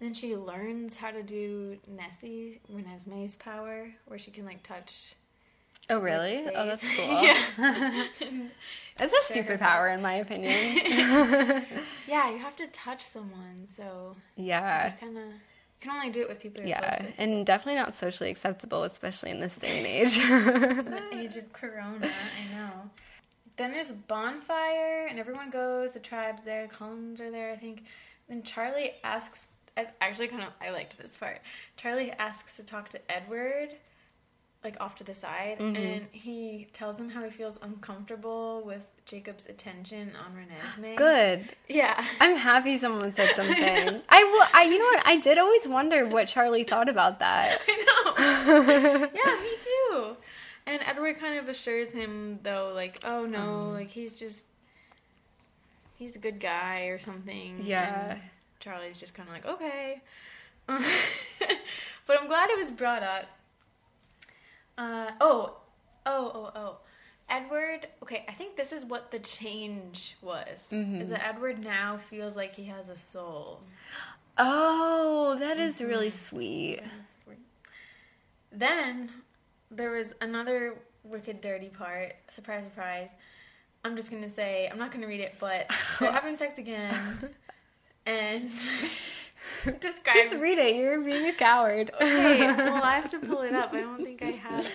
Then 0.00 0.12
she 0.12 0.36
learns 0.36 0.98
how 0.98 1.12
to 1.12 1.22
do 1.22 1.78
Nessie 1.86 2.60
Renesmee's 2.70 3.36
power, 3.36 3.94
where 4.04 4.18
she 4.18 4.30
can 4.30 4.44
like 4.44 4.62
touch. 4.62 5.14
Oh 5.88 5.98
really? 5.98 6.46
Oh, 6.54 6.66
that's 6.66 6.84
cool. 6.96 7.22
yeah. 7.22 7.38
That's 8.98 9.12
a 9.12 9.34
her 9.34 9.42
superpower 9.42 9.94
in 9.94 10.02
my 10.02 10.14
opinion. 10.14 10.52
yeah, 12.06 12.30
you 12.30 12.38
have 12.38 12.56
to 12.56 12.66
touch 12.68 13.04
someone, 13.04 13.66
so 13.66 14.16
yeah. 14.36 14.90
kind 14.92 15.16
of 15.18 15.24
you 15.80 15.90
can 15.90 15.96
only 15.96 16.10
do 16.10 16.22
it 16.22 16.28
with 16.28 16.40
people 16.40 16.64
Yeah, 16.64 17.04
and 17.18 17.44
definitely 17.44 17.80
not 17.80 17.94
socially 17.94 18.30
acceptable, 18.30 18.82
especially 18.84 19.30
in 19.30 19.40
this 19.40 19.56
day 19.56 19.78
and 19.78 19.86
age. 19.86 20.16
The 20.18 21.08
age 21.18 21.36
of 21.36 21.52
Corona, 21.52 22.06
I 22.06 22.54
know. 22.54 22.90
Then 23.56 23.72
there's 23.72 23.90
a 23.90 23.94
bonfire, 23.94 25.06
and 25.06 25.18
everyone 25.18 25.50
goes. 25.50 25.92
The 25.92 26.00
tribe's 26.00 26.44
there. 26.44 26.66
Cullens 26.68 27.20
are 27.20 27.30
there, 27.30 27.50
I 27.52 27.56
think. 27.56 27.84
Then 28.28 28.42
Charlie 28.42 28.92
asks. 29.04 29.48
I 29.78 29.86
actually 30.00 30.28
kind 30.28 30.42
of 30.42 30.48
I 30.60 30.70
liked 30.70 30.96
this 30.98 31.16
part. 31.16 31.40
Charlie 31.76 32.10
asks 32.12 32.54
to 32.56 32.62
talk 32.62 32.88
to 32.90 33.12
Edward, 33.12 33.70
like 34.66 34.76
off 34.80 34.96
to 34.96 35.04
the 35.04 35.14
side, 35.14 35.58
Mhm. 35.60 35.76
and 35.76 36.06
he 36.12 36.66
tells 36.72 36.98
him 36.98 37.08
how 37.10 37.22
he 37.22 37.30
feels 37.30 37.58
uncomfortable 37.62 38.62
with 38.64 38.82
Jacob's 39.06 39.46
attention 39.46 40.12
on 40.22 40.34
Renesmee. 40.36 40.96
Good. 41.06 41.54
Yeah. 41.68 42.04
I'm 42.20 42.36
happy 42.36 42.76
someone 42.78 43.12
said 43.12 43.30
something. 43.36 44.02
I 44.08 44.24
will. 44.24 44.46
I. 44.52 44.64
You 44.64 44.78
know 44.78 44.84
what? 44.86 45.02
I 45.06 45.18
did 45.18 45.38
always 45.38 45.66
wonder 45.68 46.06
what 46.08 46.26
Charlie 46.28 46.64
thought 46.64 46.88
about 46.88 47.20
that. 47.20 47.60
I 47.68 47.76
know. 47.88 49.08
yeah, 49.14 49.40
me 49.42 49.50
too. 49.60 50.16
And 50.66 50.82
Edward 50.84 51.18
kind 51.20 51.38
of 51.38 51.48
assures 51.48 51.90
him 51.90 52.40
though, 52.42 52.72
like, 52.74 52.98
oh 53.04 53.24
no, 53.24 53.38
Um. 53.68 53.74
like 53.74 53.88
he's 53.90 54.14
just 54.18 54.46
he's 55.96 56.16
a 56.16 56.18
good 56.18 56.40
guy 56.40 56.86
or 56.86 56.98
something. 56.98 57.60
Yeah. 57.62 58.10
And 58.12 58.20
Charlie's 58.60 58.98
just 58.98 59.14
kind 59.14 59.28
of 59.28 59.34
like, 59.34 59.46
okay. 59.46 60.02
but 60.66 62.20
I'm 62.20 62.26
glad 62.26 62.50
it 62.50 62.58
was 62.58 62.72
brought 62.72 63.04
up. 63.04 63.26
Uh, 64.78 65.10
oh, 65.20 65.56
oh, 66.04 66.30
oh, 66.34 66.50
oh. 66.54 66.76
Edward, 67.28 67.88
okay, 68.02 68.24
I 68.28 68.32
think 68.32 68.56
this 68.56 68.72
is 68.72 68.84
what 68.84 69.10
the 69.10 69.18
change 69.18 70.16
was. 70.22 70.68
Mhm. 70.70 71.00
Is 71.00 71.08
that 71.08 71.26
Edward 71.26 71.58
now 71.64 71.98
feels 72.10 72.36
like 72.36 72.54
he 72.54 72.64
has 72.66 72.88
a 72.88 72.96
soul. 72.96 73.62
Oh, 74.38 75.36
that 75.40 75.58
is 75.58 75.80
really 75.80 76.10
Mm-hmm. 76.10 76.16
sweet. 76.28 76.80
Then 78.52 79.10
there 79.70 79.90
was 79.90 80.12
another 80.20 80.74
wicked 81.04 81.40
dirty 81.40 81.68
part. 81.68 82.14
Surprise, 82.28 82.64
surprise. 82.64 83.10
I'm 83.84 83.96
just 83.96 84.10
gonna 84.10 84.30
say 84.30 84.68
I'm 84.70 84.78
not 84.78 84.92
gonna 84.92 85.06
read 85.06 85.20
it, 85.20 85.34
but 85.40 85.66
they're 86.00 86.12
having 86.12 86.36
sex 86.36 86.58
again, 86.58 86.94
and 88.06 88.50
describes. 89.80 90.30
Just 90.30 90.42
read 90.42 90.58
it. 90.58 90.76
You're 90.76 91.00
being 91.00 91.26
a 91.26 91.32
coward. 91.32 91.90
Okay, 91.94 92.46
well 92.56 92.82
I 92.82 92.94
have 93.00 93.10
to 93.10 93.18
pull 93.18 93.42
it 93.42 93.52
up. 93.54 93.72
I 93.72 93.80
don't 93.80 94.02
think 94.02 94.22
I 94.22 94.30
have 94.32 94.68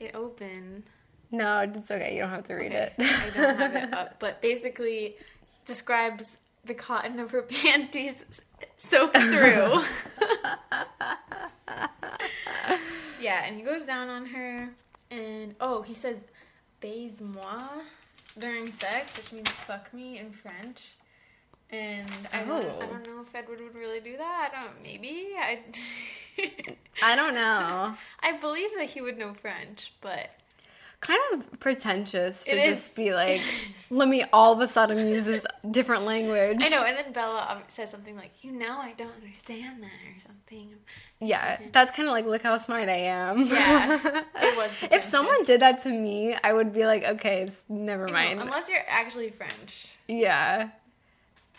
it 0.00 0.14
open. 0.14 0.84
no, 1.30 1.60
it's 1.60 1.90
okay. 1.90 2.14
You 2.14 2.22
don't 2.22 2.30
have 2.30 2.46
to 2.48 2.54
read 2.54 2.72
Okay, 2.72 2.92
it. 2.98 3.04
I 3.06 3.30
don't 3.34 3.58
have 3.58 3.74
it 3.76 3.92
up, 3.94 4.16
but 4.20 4.40
basically 4.42 5.16
describes 5.66 6.36
the 6.64 6.74
cotton 6.74 7.18
of 7.18 7.30
her 7.32 7.42
panties 7.42 8.42
soaked 8.78 9.16
through. 9.16 9.82
yeah, 13.20 13.44
and 13.44 13.56
he 13.56 13.62
goes 13.62 13.84
down 13.84 14.08
on 14.08 14.26
her, 14.26 14.68
and 15.10 15.54
oh, 15.60 15.82
he 15.82 15.94
says 15.94 16.24
"baise-moi" 16.80 17.68
during 18.38 18.70
sex, 18.70 19.16
which 19.16 19.32
means 19.32 19.50
"fuck 19.50 19.92
me" 19.94 20.18
in 20.18 20.32
French. 20.32 20.94
And 21.72 22.08
I 22.32 22.38
don't, 22.44 22.50
I 22.50 22.68
Oh. 22.68 22.78
don't 22.80 23.06
know 23.06 23.22
if 23.26 23.34
Edward 23.34 23.60
would 23.60 23.74
really 23.74 24.00
do 24.00 24.16
that. 24.18 24.52
I 24.52 24.62
don't. 24.62 24.82
Maybe 24.82 25.28
I. 25.38 25.58
I 27.02 27.16
don't 27.16 27.34
know. 27.34 27.94
I 28.20 28.36
believe 28.38 28.70
that 28.76 28.90
he 28.90 29.00
would 29.00 29.18
know 29.18 29.34
French, 29.34 29.92
but 30.00 30.30
Kind 31.00 31.18
of 31.32 31.58
pretentious 31.58 32.44
to 32.44 32.52
It 32.56 32.64
just 32.64 32.90
is. 32.90 32.94
be 32.94 33.12
like, 33.12 33.40
let 33.90 34.06
me 34.06 34.24
all 34.32 34.52
of 34.52 34.60
a 34.60 34.68
sudden 34.68 35.08
use 35.08 35.24
this 35.24 35.44
different 35.68 36.04
language. 36.04 36.58
I 36.60 36.68
know. 36.68 36.84
And 36.84 36.96
then 36.96 37.12
Bella 37.12 37.44
um, 37.50 37.62
says 37.66 37.90
something 37.90 38.14
like, 38.14 38.30
"You 38.42 38.52
know, 38.52 38.78
I 38.78 38.92
don't 38.96 39.10
understand 39.20 39.82
that," 39.82 39.88
or 39.88 40.20
something. 40.20 40.68
Yeah, 41.18 41.58
that's 41.72 41.90
kind 41.96 42.06
of 42.06 42.12
like, 42.12 42.26
look 42.26 42.42
how 42.42 42.56
smart 42.58 42.88
I 42.88 42.98
am. 42.98 43.46
Yeah, 43.46 44.22
it 44.42 44.56
was 44.56 44.70
if 44.92 45.02
someone 45.02 45.42
did 45.44 45.60
that 45.60 45.82
to 45.82 45.88
me, 45.88 46.36
I 46.44 46.52
would 46.52 46.72
be 46.72 46.84
like, 46.86 47.02
okay, 47.02 47.50
never 47.68 48.06
know, 48.06 48.12
mind. 48.12 48.40
unless 48.40 48.68
you're 48.68 48.84
actually 48.86 49.30
French, 49.30 49.94
yeah. 50.06 50.68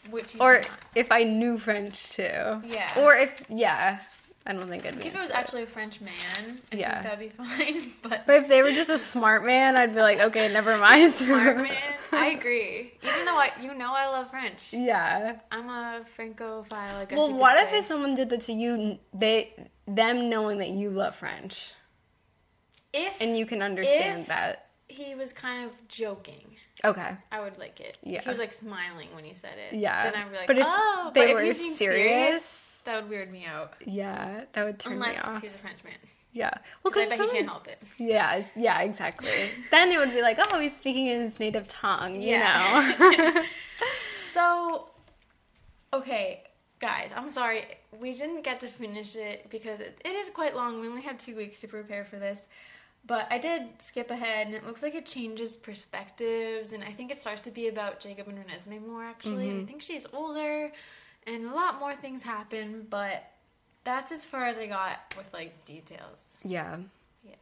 Which 0.10 0.36
Or 0.40 0.56
not. 0.62 0.68
if 0.96 1.12
I 1.12 1.24
knew 1.24 1.58
French 1.58 2.10
too. 2.10 2.62
Yeah. 2.66 2.92
Or 2.98 3.16
if, 3.16 3.44
yeah, 3.50 4.00
I 4.46 4.54
don't 4.54 4.68
think 4.70 4.86
I'd 4.86 5.00
be. 5.00 5.06
If 5.08 5.16
it 5.16 5.20
was 5.22 5.32
actually 5.32 5.64
a 5.64 5.68
French 5.68 6.02
man, 6.02 6.60
I 6.72 6.76
Yeah. 6.76 7.02
think 7.02 7.04
that'd 7.04 7.20
be 7.20 7.44
fine. 7.84 7.92
But, 8.04 8.26
But 8.28 8.36
if 8.36 8.48
they 8.50 8.62
were 8.62 8.72
just 8.74 8.90
a 8.90 8.98
smart 8.98 9.46
man, 9.46 9.76
I'd 9.78 9.94
be 9.96 10.02
like, 10.02 10.20
okay, 10.28 10.52
never 10.52 10.78
mind. 10.78 11.14
smart 11.14 11.58
man, 11.58 11.94
I 12.12 12.28
agree. 12.32 12.94
Even 13.02 13.26
though 13.26 13.38
I, 13.38 13.52
you 13.62 13.74
know, 13.74 13.94
I 13.96 14.08
love 14.08 14.30
French. 14.30 14.72
yeah. 14.74 15.38
I'm 15.52 15.70
a 15.70 16.04
Francophile. 16.16 16.98
I 17.02 17.06
guess. 17.06 17.18
Well, 17.18 17.34
what 17.34 17.58
if 17.64 17.70
say. 17.72 17.78
if 17.80 17.86
someone 17.86 18.16
did 18.16 18.30
that 18.30 18.42
to 18.42 18.54
you? 18.54 19.00
They, 19.14 19.54
them 19.88 20.30
knowing 20.30 20.58
that 20.60 20.70
you 20.70 20.90
love 20.90 21.16
French, 21.16 21.72
if 22.94 23.16
and 23.22 23.38
you 23.38 23.46
can 23.46 23.62
understand 23.62 24.28
that. 24.28 24.68
he 24.88 25.16
was 25.16 25.34
kind 25.34 25.66
of 25.66 25.72
joking? 25.88 26.53
Okay. 26.86 27.12
I 27.32 27.40
would 27.42 27.58
like 27.58 27.80
it. 27.80 27.98
Yeah. 28.04 28.22
He 28.22 28.30
was 28.30 28.40
like 28.40 28.52
smiling 28.54 29.08
when 29.14 29.24
he 29.24 29.34
said 29.34 29.54
it. 29.72 29.78
Yeah. 29.78 30.04
Then 30.12 30.22
I'd 30.22 30.30
be 30.32 30.38
like, 30.38 30.48
But 30.48 30.58
if 30.58 30.66
oh, 30.68 31.12
they 31.14 31.34
but 31.34 31.44
if 31.46 31.56
he's 31.56 31.58
being 31.58 31.76
serious- 31.76 32.60
that 32.86 33.02
would 33.02 33.10
weird 33.10 33.32
me 33.32 33.46
out. 33.46 33.76
Yeah, 33.86 34.42
that 34.52 34.66
would 34.66 34.78
turn 34.78 35.00
me 35.00 35.08
Unless 35.08 35.24
off. 35.24 35.42
he's 35.42 35.56
a 35.56 35.58
Frenchman. 35.58 35.94
Yeah. 36.34 36.50
Well, 36.84 36.92
Because 36.92 37.10
I 37.12 37.18
bet 37.18 37.26
he 37.28 37.32
can't 37.38 37.48
help 37.48 37.68
it. 37.70 37.82
Yeah, 37.98 38.44
yeah, 38.58 38.82
exactly. 38.82 39.30
then 39.72 39.90
it 39.92 39.98
would 40.00 40.12
be 40.12 40.22
like, 40.22 40.38
oh, 40.42 40.60
he's 40.60 40.76
speaking 40.76 41.08
in 41.08 41.22
his 41.22 41.40
native 41.40 41.68
tongue, 41.70 42.16
you 42.16 42.32
Yeah. 42.32 42.96
know. 43.00 43.44
So, 44.34 44.90
okay, 45.94 46.44
guys, 46.80 47.12
I'm 47.16 47.30
sorry. 47.30 47.66
We 47.98 48.14
didn't 48.16 48.42
get 48.42 48.60
to 48.62 48.68
finish 48.68 49.16
it 49.16 49.48
because 49.52 49.80
it, 49.80 50.02
it 50.04 50.10
is 50.16 50.30
quite 50.32 50.56
long. 50.56 50.82
We 50.82 50.88
only 50.88 51.04
had 51.04 51.20
two 51.20 51.36
weeks 51.36 51.60
to 51.62 51.68
prepare 51.68 52.04
for 52.04 52.18
this. 52.18 52.48
But 53.06 53.28
I 53.30 53.38
did 53.38 53.64
skip 53.80 54.12
ahead, 54.12 54.48
and 54.48 54.56
it 54.56 54.66
looks 54.66 54.82
like 54.82 54.96
it 54.96 55.06
changes 55.06 55.58
perspectives, 55.58 56.72
and 56.72 56.84
I 56.84 56.92
think 56.92 57.12
it 57.12 57.20
starts 57.20 57.42
to 57.42 57.52
be 57.52 57.68
about 57.68 58.00
Jacob 58.00 58.30
and 58.30 58.38
Renesmee 58.38 58.86
more, 58.86 59.04
actually. 59.04 59.50
And 59.50 59.52
I 59.52 59.58
mm-hmm. 59.58 59.66
think 59.66 59.82
she's 59.82 60.06
older, 60.14 60.72
and 61.28 61.46
a 61.46 61.54
lot 61.54 61.80
more 61.80 61.96
things 61.96 62.24
happen, 62.24 62.88
but 62.90 63.30
that's 63.84 64.14
as 64.14 64.24
far 64.24 64.46
as 64.46 64.58
I 64.58 64.68
got 64.68 65.14
with, 65.18 65.26
like, 65.34 65.66
details. 65.66 66.38
yeah, 66.44 66.78
Yeah. 67.26 67.36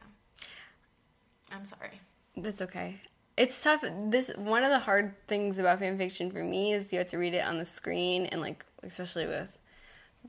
I'm 1.52 1.64
sorry. 1.64 2.00
that's 2.36 2.60
okay. 2.62 3.00
It's 3.36 3.62
tough. 3.62 3.82
This 4.08 4.30
one 4.36 4.62
of 4.62 4.70
the 4.70 4.78
hard 4.78 5.14
things 5.26 5.58
about 5.58 5.78
fan 5.78 5.96
fiction 5.96 6.30
for 6.30 6.42
me 6.42 6.72
is 6.74 6.92
you 6.92 6.98
have 6.98 7.08
to 7.08 7.18
read 7.18 7.34
it 7.34 7.44
on 7.44 7.58
the 7.58 7.64
screen, 7.64 8.26
and 8.26 8.40
like 8.40 8.64
especially 8.82 9.26
with 9.26 9.58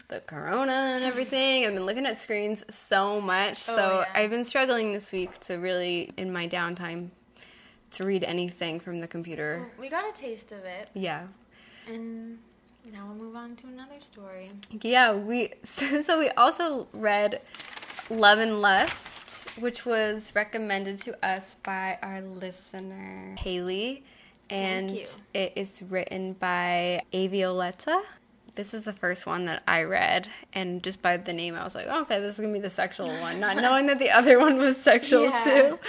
the 0.08 0.20
corona 0.22 0.72
and 0.96 1.04
everything. 1.04 1.66
I've 1.66 1.74
been 1.74 1.86
looking 1.86 2.06
at 2.06 2.20
screens 2.20 2.64
so 2.70 3.22
much, 3.22 3.68
oh, 3.70 3.76
so 3.76 3.78
Oh, 3.78 4.00
yeah. 4.02 4.22
I've 4.22 4.30
been 4.30 4.46
struggling 4.46 4.94
this 4.94 5.12
week 5.12 5.40
to 5.42 5.56
really, 5.56 6.12
in 6.18 6.32
my 6.32 6.48
downtime, 6.48 7.10
to 7.92 8.04
read 8.04 8.24
anything 8.24 8.80
from 8.80 9.00
the 9.00 9.08
computer. 9.08 9.72
We 9.80 9.90
got 9.90 10.08
a 10.10 10.12
taste 10.14 10.52
of 10.52 10.66
it, 10.66 10.90
Yeah. 10.94 11.28
and 11.88 12.40
now 12.92 13.06
we'll 13.06 13.16
move 13.16 13.36
on 13.36 13.56
to 13.58 13.68
another 13.68 14.00
story. 14.02 14.52
Yeah, 14.82 15.14
we 15.14 15.54
so 15.64 16.18
we 16.20 16.30
also 16.32 16.88
read 16.92 17.42
Love 18.10 18.40
and 18.40 18.62
Lust, 18.62 19.48
which 19.60 19.86
was 19.86 20.32
recommended 20.36 20.98
to 21.04 21.26
us 21.26 21.56
by 21.64 21.98
our 22.02 22.22
listener 22.22 23.36
Haley, 23.38 24.04
and 24.50 24.90
it 25.34 25.54
is 25.56 25.82
written 25.84 26.34
by 26.34 27.02
Avioletta. 27.14 28.02
This 28.56 28.74
is 28.74 28.84
the 28.84 28.94
first 28.94 29.26
one 29.26 29.46
that 29.46 29.64
I 29.68 29.84
read, 29.84 30.28
and 30.54 30.84
just 30.84 31.02
by 31.02 31.18
the 31.18 31.34
name, 31.34 31.56
I 31.56 31.64
was 31.64 31.74
like, 31.76 31.88
oh, 31.90 32.02
"Okay, 32.02 32.20
this 32.20 32.36
is 32.36 32.40
gonna 32.40 32.54
be 32.54 32.60
the 32.60 32.70
sexual 32.70 33.08
one," 33.08 33.40
not 33.40 33.58
knowing 33.66 33.88
that 33.88 34.00
the 34.00 34.12
other 34.12 34.40
one 34.40 34.58
was 34.58 34.78
sexual 34.78 35.24
Yeah. 35.24 35.44
too. 35.44 35.80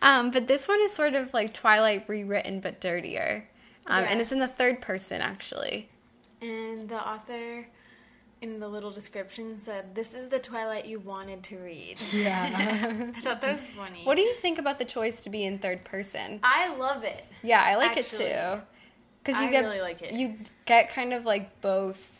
Um, 0.00 0.30
but 0.30 0.46
this 0.46 0.68
one 0.68 0.80
is 0.82 0.92
sort 0.92 1.14
of 1.14 1.34
like 1.34 1.52
Twilight 1.52 2.04
rewritten 2.08 2.60
but 2.60 2.80
dirtier, 2.80 3.48
um, 3.86 4.04
and 4.04 4.20
it's 4.20 4.32
in 4.32 4.38
the 4.38 4.48
third 4.48 4.80
person 4.80 5.20
actually. 5.20 5.88
And 6.40 6.88
the 6.88 7.00
author 7.00 7.66
in 8.42 8.58
the 8.58 8.68
little 8.68 8.90
description 8.90 9.56
said, 9.56 9.94
This 9.94 10.12
is 10.14 10.28
the 10.28 10.40
Twilight 10.40 10.84
you 10.84 10.98
wanted 10.98 11.44
to 11.44 11.58
read. 11.58 12.00
Yeah. 12.12 13.12
I 13.16 13.20
thought 13.20 13.40
that 13.40 13.52
was 13.52 13.66
funny. 13.76 14.02
What 14.04 14.16
do 14.16 14.22
you 14.22 14.34
think 14.34 14.58
about 14.58 14.78
the 14.78 14.84
choice 14.84 15.20
to 15.20 15.30
be 15.30 15.44
in 15.44 15.58
third 15.58 15.84
person? 15.84 16.40
I 16.42 16.74
love 16.76 17.04
it. 17.04 17.24
Yeah, 17.42 17.62
I 17.62 17.76
like 17.76 17.96
Actually, 17.96 18.24
it 18.26 18.54
too. 18.56 18.62
Because 19.24 19.40
you 19.40 19.48
I 19.48 19.50
get 19.50 19.64
really 19.64 19.80
like 19.80 20.02
it. 20.02 20.12
you 20.12 20.36
get 20.66 20.88
kind 20.90 21.12
of 21.12 21.24
like 21.24 21.60
both 21.60 22.10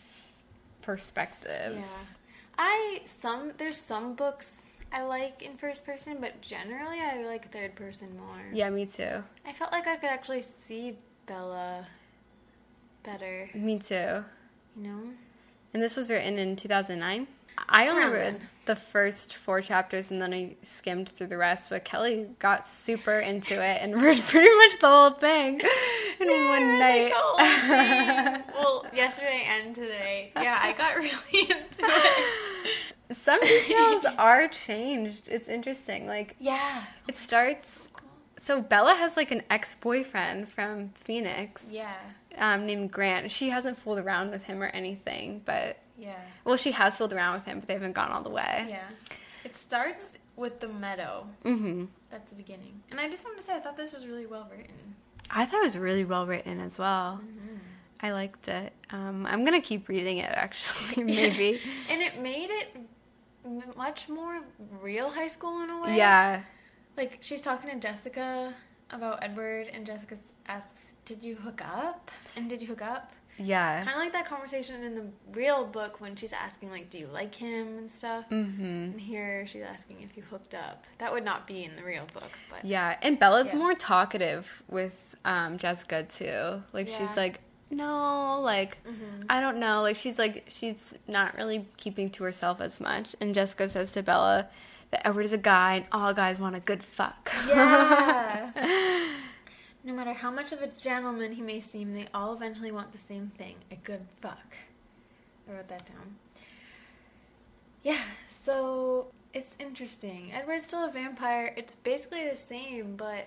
perspectives. 0.83 1.79
Yeah. 1.81 2.17
I 2.59 3.01
some 3.07 3.53
there's 3.59 3.77
some 3.79 4.15
books 4.15 4.67
I 4.93 5.03
like 5.03 5.43
in 5.43 5.57
first 5.57 5.85
person, 5.87 6.19
but 6.21 6.41
generally 6.43 7.01
I 7.01 7.25
like 7.25 7.51
third 7.51 7.75
person 7.75 8.17
more. 8.17 8.45
Yeah, 8.53 8.69
me 8.71 8.87
too. 8.87 9.25
I 9.47 9.53
felt 9.53 9.73
like 9.73 9.87
I 9.87 9.97
could 9.97 10.11
actually 10.11 10.43
see 10.43 10.99
Bella 11.27 11.87
better, 13.03 13.49
Me 13.55 13.79
too. 13.79 14.23
you 14.77 14.83
know? 14.83 15.01
And 15.73 15.83
this 15.83 15.97
was 15.97 16.11
written 16.11 16.39
in 16.39 16.57
2009. 16.57 17.27
I 17.69 17.89
only 17.89 18.05
read 18.05 18.35
then. 18.41 18.49
the 18.67 18.77
first 18.77 19.35
four 19.37 19.61
chapters 19.61 20.11
and 20.11 20.21
then 20.21 20.33
I 20.35 20.57
skimmed 20.63 21.09
through 21.09 21.29
the 21.29 21.37
rest, 21.37 21.71
but 21.71 21.85
Kelly 21.85 22.27
got 22.39 22.67
super 22.67 23.19
into 23.21 23.55
it 23.55 23.79
and 23.83 24.01
read 24.03 24.19
pretty 24.23 24.55
much 24.57 24.79
the 24.81 24.89
whole 24.89 25.11
thing 25.11 25.61
in 26.21 26.29
Yeah, 26.31 26.49
one 26.51 26.79
night. 26.79 27.03
like 27.03 27.13
the 27.13 27.19
whole 27.19 27.39
thing. 27.39 28.43
well, 28.55 28.87
yesterday 28.95 29.47
and 29.49 29.75
today. 29.75 30.33
Yeah, 30.37 30.59
I 30.63 30.73
got 30.73 30.97
really 30.97 31.51
into 31.51 31.83
it. 31.85 33.17
Some 33.17 33.41
details 33.41 34.05
are 34.19 34.49
changed. 34.49 35.29
It's 35.29 35.49
interesting. 35.49 36.07
Like 36.07 36.37
Yeah. 36.39 36.85
it 37.09 37.17
starts 37.17 37.89
so 38.41 38.61
Bella 38.61 38.95
has 38.95 39.17
like 39.17 39.31
an 39.31 39.43
ex-boyfriend 39.51 40.49
from 40.49 40.89
Phoenix. 40.97 41.65
Yeah. 41.71 41.95
um, 42.39 42.67
named 42.67 42.91
Grant. 42.91 43.31
She 43.31 43.51
hasn't 43.51 43.79
fooled 43.79 44.01
around 44.01 44.31
with 44.33 44.43
him 44.43 44.61
or 44.63 44.67
anything, 44.67 45.43
but 45.45 45.77
Yeah. 46.03 46.17
well, 46.45 46.57
she 46.57 46.73
has 46.73 46.97
fooled 46.97 47.13
around 47.13 47.35
with 47.35 47.45
him, 47.45 47.61
but 47.61 47.69
they 47.69 47.75
haven't 47.75 47.93
gone 47.93 48.11
all 48.11 48.23
the 48.23 48.31
way. 48.31 48.67
Yeah. 48.69 48.89
It 49.45 49.55
starts 49.57 50.19
with 50.37 50.61
the 50.61 50.69
meadow. 50.69 51.27
hmm 51.43 51.85
That's 52.11 52.31
the 52.31 52.37
beginning. 52.37 52.83
And 52.91 52.99
I 53.01 53.09
just 53.09 53.25
wanted 53.25 53.39
to 53.41 53.47
say 53.47 53.55
I 53.55 53.61
thought 53.61 53.77
this 53.77 53.93
was 53.93 54.07
really 54.07 54.27
well 54.27 54.49
written. 54.51 54.97
I 55.31 55.47
thought 55.47 55.61
it 55.61 55.65
was 55.65 55.79
really 55.79 56.05
well 56.05 56.27
written 56.27 56.61
as 56.61 56.77
well. 56.79 57.21
Mm-hmm. 57.23 57.57
I 58.01 58.11
liked 58.13 58.49
it. 58.49 58.73
Um, 58.91 59.27
I'm 59.27 59.45
gonna 59.45 59.61
keep 59.61 59.89
reading 59.89 60.19
it 60.19 60.33
actually, 60.35 61.05
maybe. 61.19 61.61
and 61.89 62.03
it 62.03 62.19
made 62.21 62.51
it 62.51 62.77
much 63.77 64.09
more 64.09 64.41
real 64.81 65.11
high 65.11 65.27
school 65.29 65.63
in 65.63 65.71
a 65.71 65.81
way. 65.81 65.97
yeah, 65.97 66.43
Like 66.97 67.19
she's 67.21 67.41
talking 67.41 67.71
to 67.71 67.77
Jessica 67.79 68.55
about 68.91 69.23
Edward, 69.23 69.69
and 69.73 69.87
Jessica 69.87 70.17
asks, 70.47 70.93
"Did 71.05 71.25
you 71.25 71.37
hook 71.37 71.63
up? 71.65 72.11
And 72.37 72.49
did 72.51 72.61
you 72.61 72.67
hook 72.69 72.83
up?" 72.83 73.13
Yeah. 73.43 73.79
Kind 73.85 73.97
of 73.97 74.03
like 74.03 74.13
that 74.13 74.27
conversation 74.27 74.83
in 74.85 74.95
the 74.95 75.05
real 75.33 75.65
book 75.65 76.01
when 76.01 76.17
she's 76.17 76.33
asking, 76.33 76.71
like, 76.71 76.91
do 76.91 76.99
you 76.99 77.07
like 77.07 77.35
him 77.35 77.79
and 77.79 77.91
stuff. 77.91 78.25
Mm-hmm. 78.31 78.63
And 78.65 79.01
here 79.01 79.47
she's 79.47 79.63
asking 79.63 80.03
if 80.03 80.17
you 80.17 80.23
hooked 80.23 80.55
up. 80.55 80.85
That 80.99 81.13
would 81.13 81.25
not 81.25 81.47
be 81.47 81.65
in 81.65 81.77
the 81.77 81.83
real 81.85 82.07
book, 82.15 82.31
but 82.51 82.65
Yeah, 82.65 82.97
and 83.03 83.19
Bella's 83.19 83.49
Yeah. 83.49 83.57
more 83.59 83.75
talkative 83.75 84.63
with 84.69 84.95
um, 85.25 85.57
Jessica 85.59 86.03
too. 86.05 86.63
Like 86.73 86.89
Yeah. 86.91 86.99
she's 87.07 87.17
like, 87.17 87.41
no, 87.71 88.41
like 88.41 88.79
Mhm. 88.85 89.25
I 89.31 89.41
don't 89.41 89.59
know. 89.59 89.81
Like 89.83 89.97
she's 89.97 90.19
like 90.19 90.45
she's 90.49 90.95
not 91.07 91.35
really 91.37 91.67
keeping 91.77 92.11
to 92.11 92.25
herself 92.25 92.61
as 92.61 92.81
much. 92.81 93.15
And 93.21 93.35
Jessica 93.35 93.69
says 93.69 93.93
to 93.93 94.03
Bella 94.03 94.49
that 94.91 95.07
Edward 95.07 95.23
is 95.25 95.33
a 95.33 95.39
guy, 95.39 95.77
and 95.77 95.87
all 95.91 96.13
guys 96.13 96.39
want 96.39 96.55
a 96.55 96.61
good 96.61 96.83
fuck. 96.83 97.31
Yeah. 97.49 98.51
no 99.85 99.93
matter 99.93 100.13
how 100.13 100.31
much 100.31 100.53
of 100.53 100.63
a 100.63 100.69
gentleman 100.69 101.33
he 101.33 101.43
may 101.43 101.61
seem, 101.61 101.93
they 101.95 102.09
all 102.15 102.33
eventually 102.35 102.71
want 102.71 102.93
the 102.93 102.99
same 102.99 103.29
thing 103.37 103.57
a 103.71 103.77
good 103.77 104.07
fuck. 104.21 104.55
I 105.49 105.53
wrote 105.55 105.69
that 105.69 105.87
down. 105.87 106.17
Yeah, 107.83 108.03
so 108.29 109.09
it's 109.35 109.57
interesting. 109.59 110.33
Edward's 110.33 110.67
still 110.67 110.85
a 110.89 110.91
vampire. 110.93 111.53
It's 111.57 111.75
basically 111.75 112.29
the 112.29 112.37
same, 112.37 112.95
but 112.97 113.27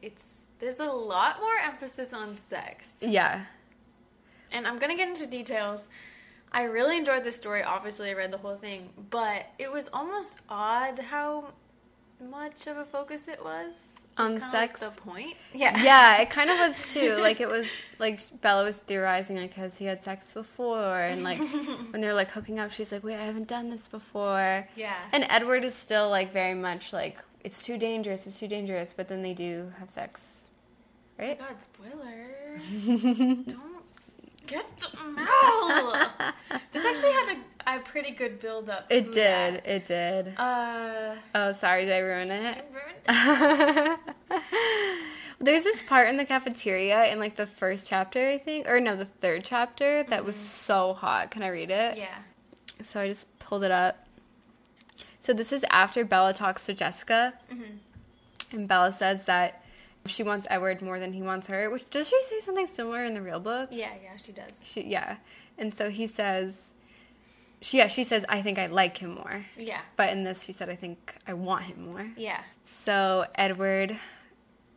it's 0.00 0.46
there's 0.60 0.78
a 0.78 0.86
lot 0.86 1.40
more 1.40 1.56
emphasis 1.64 2.12
on 2.12 2.36
sex. 2.36 2.94
yeah, 3.00 3.44
And 4.52 4.66
I'm 4.66 4.78
gonna 4.78 4.96
get 4.96 5.08
into 5.08 5.26
details. 5.26 5.88
I 6.52 6.64
really 6.64 6.98
enjoyed 6.98 7.24
this 7.24 7.34
story. 7.34 7.62
Obviously, 7.62 8.10
I 8.10 8.12
read 8.12 8.30
the 8.30 8.38
whole 8.38 8.56
thing, 8.56 8.90
but 9.10 9.46
it 9.58 9.72
was 9.72 9.88
almost 9.92 10.38
odd 10.48 10.98
how 10.98 11.54
much 12.30 12.66
of 12.66 12.76
a 12.76 12.84
focus 12.84 13.28
it 13.28 13.42
was 13.44 13.96
On 14.16 14.32
kinda 14.32 14.50
sex? 14.50 14.80
Like 14.82 14.94
the 14.94 15.00
point, 15.00 15.36
yeah, 15.54 15.82
yeah. 15.82 16.20
It 16.22 16.30
kind 16.30 16.50
of 16.50 16.58
was 16.58 16.86
too. 16.94 17.16
Like 17.16 17.40
it 17.40 17.48
was 17.48 17.66
like 17.98 18.20
Bella 18.40 18.64
was 18.64 18.76
theorizing 18.76 19.36
like 19.36 19.54
has 19.54 19.78
he 19.78 19.84
had 19.84 20.02
sex 20.02 20.32
before, 20.34 21.00
and 21.00 21.22
like 21.22 21.38
when 21.90 22.00
they're 22.00 22.14
like 22.14 22.30
hooking 22.30 22.58
up, 22.58 22.70
she's 22.70 22.92
like, 22.92 23.04
wait, 23.04 23.16
I 23.16 23.24
haven't 23.24 23.48
done 23.48 23.70
this 23.70 23.88
before. 23.88 24.68
yeah. 24.76 24.96
And 25.12 25.26
Edward 25.28 25.64
is 25.64 25.74
still 25.74 26.08
like 26.10 26.32
very 26.32 26.54
much 26.54 26.92
like 26.92 27.18
it's 27.44 27.62
too 27.62 27.76
dangerous, 27.78 28.26
it's 28.26 28.38
too 28.38 28.48
dangerous. 28.48 28.92
But 28.92 29.08
then 29.08 29.22
they 29.22 29.34
do 29.34 29.72
have 29.78 29.90
sex, 29.90 30.46
Oh 31.18 31.24
right? 31.24 31.38
God, 31.38 31.60
spoiler! 31.60 32.58
Don't 33.46 33.82
get 34.46 34.66
Mel. 35.14 36.10
this 36.72 36.84
actually 36.84 37.12
had 37.12 37.36
a, 37.36 37.40
a 37.66 37.78
pretty 37.80 38.12
good 38.12 38.40
build 38.40 38.68
up. 38.70 38.86
It 38.90 39.12
did. 39.12 39.14
that. 39.64 39.66
It 39.66 39.86
did. 39.86 40.34
Uh, 40.38 41.16
Oh, 41.34 41.52
sorry, 41.52 41.84
did 41.86 41.94
I 41.94 41.98
ruin 41.98 42.30
it? 42.30 42.64
ruined- 42.72 43.98
it. 44.30 44.38
There's 45.40 45.64
this 45.64 45.82
part 45.82 46.08
in 46.08 46.16
the 46.16 46.24
cafeteria 46.24 47.06
in 47.12 47.18
like 47.18 47.34
the 47.36 47.46
first 47.48 47.88
chapter, 47.88 48.28
I 48.28 48.38
think, 48.38 48.68
or 48.68 48.78
no, 48.78 48.94
the 48.94 49.06
third 49.06 49.44
chapter 49.44 50.04
that 50.04 50.24
was 50.24 50.36
so 50.36 50.92
hot. 50.94 51.30
Can 51.32 51.42
I 51.42 51.48
read 51.48 51.70
it? 51.70 51.96
yeah. 51.98 52.18
So 52.84 53.00
I 53.00 53.08
just 53.08 53.26
pulled 53.38 53.64
it 53.64 53.70
up. 53.70 54.04
So 55.20 55.32
this 55.32 55.52
is 55.52 55.64
after 55.70 56.04
Bella 56.04 56.32
talks 56.32 56.66
to 56.66 56.74
Jessica, 56.74 57.34
Mhm. 57.52 57.78
and 58.52 58.68
Bella 58.68 58.90
says 58.92 59.24
that 59.26 59.62
she 60.06 60.24
wants 60.24 60.46
Edward 60.50 60.82
more 60.82 60.98
than 60.98 61.12
he 61.12 61.22
wants 61.22 61.46
her. 61.46 61.70
Which 61.70 61.88
does 61.90 62.08
she 62.08 62.20
say 62.24 62.40
something 62.40 62.66
similar 62.66 63.04
in 63.04 63.14
the 63.14 63.22
real 63.22 63.38
book? 63.38 63.68
Yeah, 63.72 63.90
yeah, 64.02 64.16
she 64.16 64.32
does. 64.32 64.62
She, 64.64 64.82
yeah, 64.82 65.16
and 65.58 65.72
so 65.72 65.90
he 65.90 66.08
says, 66.08 66.71
she 67.62 67.78
yeah 67.78 67.88
she 67.88 68.04
says 68.04 68.26
I 68.28 68.42
think 68.42 68.58
I 68.58 68.66
like 68.66 68.98
him 68.98 69.14
more, 69.14 69.46
Yeah, 69.56 69.80
but 69.96 70.10
in 70.10 70.24
this 70.24 70.42
she 70.42 70.52
said 70.52 70.68
I 70.68 70.76
think 70.76 71.14
I 71.26 71.32
want 71.32 71.62
him 71.64 71.86
more. 71.86 72.10
yeah. 72.16 72.40
So 72.84 73.24
Edward 73.36 73.96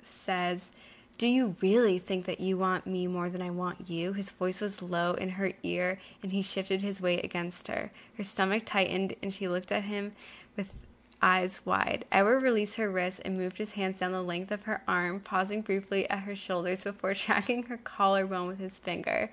says, 0.04 0.72
Do 1.18 1.28
you 1.28 1.56
really 1.62 2.00
think 2.00 2.26
that 2.26 2.40
you 2.40 2.58
want 2.58 2.86
me 2.88 3.08
more 3.08 3.30
than 3.30 3.42
I 3.42 3.50
want 3.50 3.90
you? 3.90 4.14
His 4.14 4.30
voice 4.32 4.62
was 4.62 4.82
low 4.82 5.14
in 5.14 5.30
her 5.30 5.52
ear, 5.64 6.00
and 6.22 6.32
he 6.32 6.42
shifted 6.42 6.82
his 6.82 7.02
weight 7.02 7.24
against 7.24 7.68
her. 7.68 7.92
Her 8.18 8.24
stomach 8.24 8.64
tightened, 8.66 9.16
and 9.22 9.34
she 9.34 9.48
looked 9.48 9.72
at 9.72 9.84
him 9.84 10.14
with 10.58 10.68
eyes 11.22 11.62
wide. 11.66 12.06
Edward 12.12 12.42
released 12.44 12.76
her 12.76 12.92
wrist 12.92 13.22
and 13.26 13.38
moved 13.38 13.58
his 13.58 13.72
hands 13.74 14.00
down 14.00 14.12
the 14.12 14.22
length 14.22 14.52
of 14.52 14.64
her 14.64 14.82
arm, 14.88 15.20
pausing 15.22 15.62
briefly 15.62 16.08
at 16.10 16.20
her 16.20 16.36
shoulders 16.36 16.84
before 16.84 17.14
tracking 17.16 17.64
her 17.64 17.78
collarbone 17.78 18.48
with 18.48 18.60
his 18.60 18.78
finger. 18.80 19.32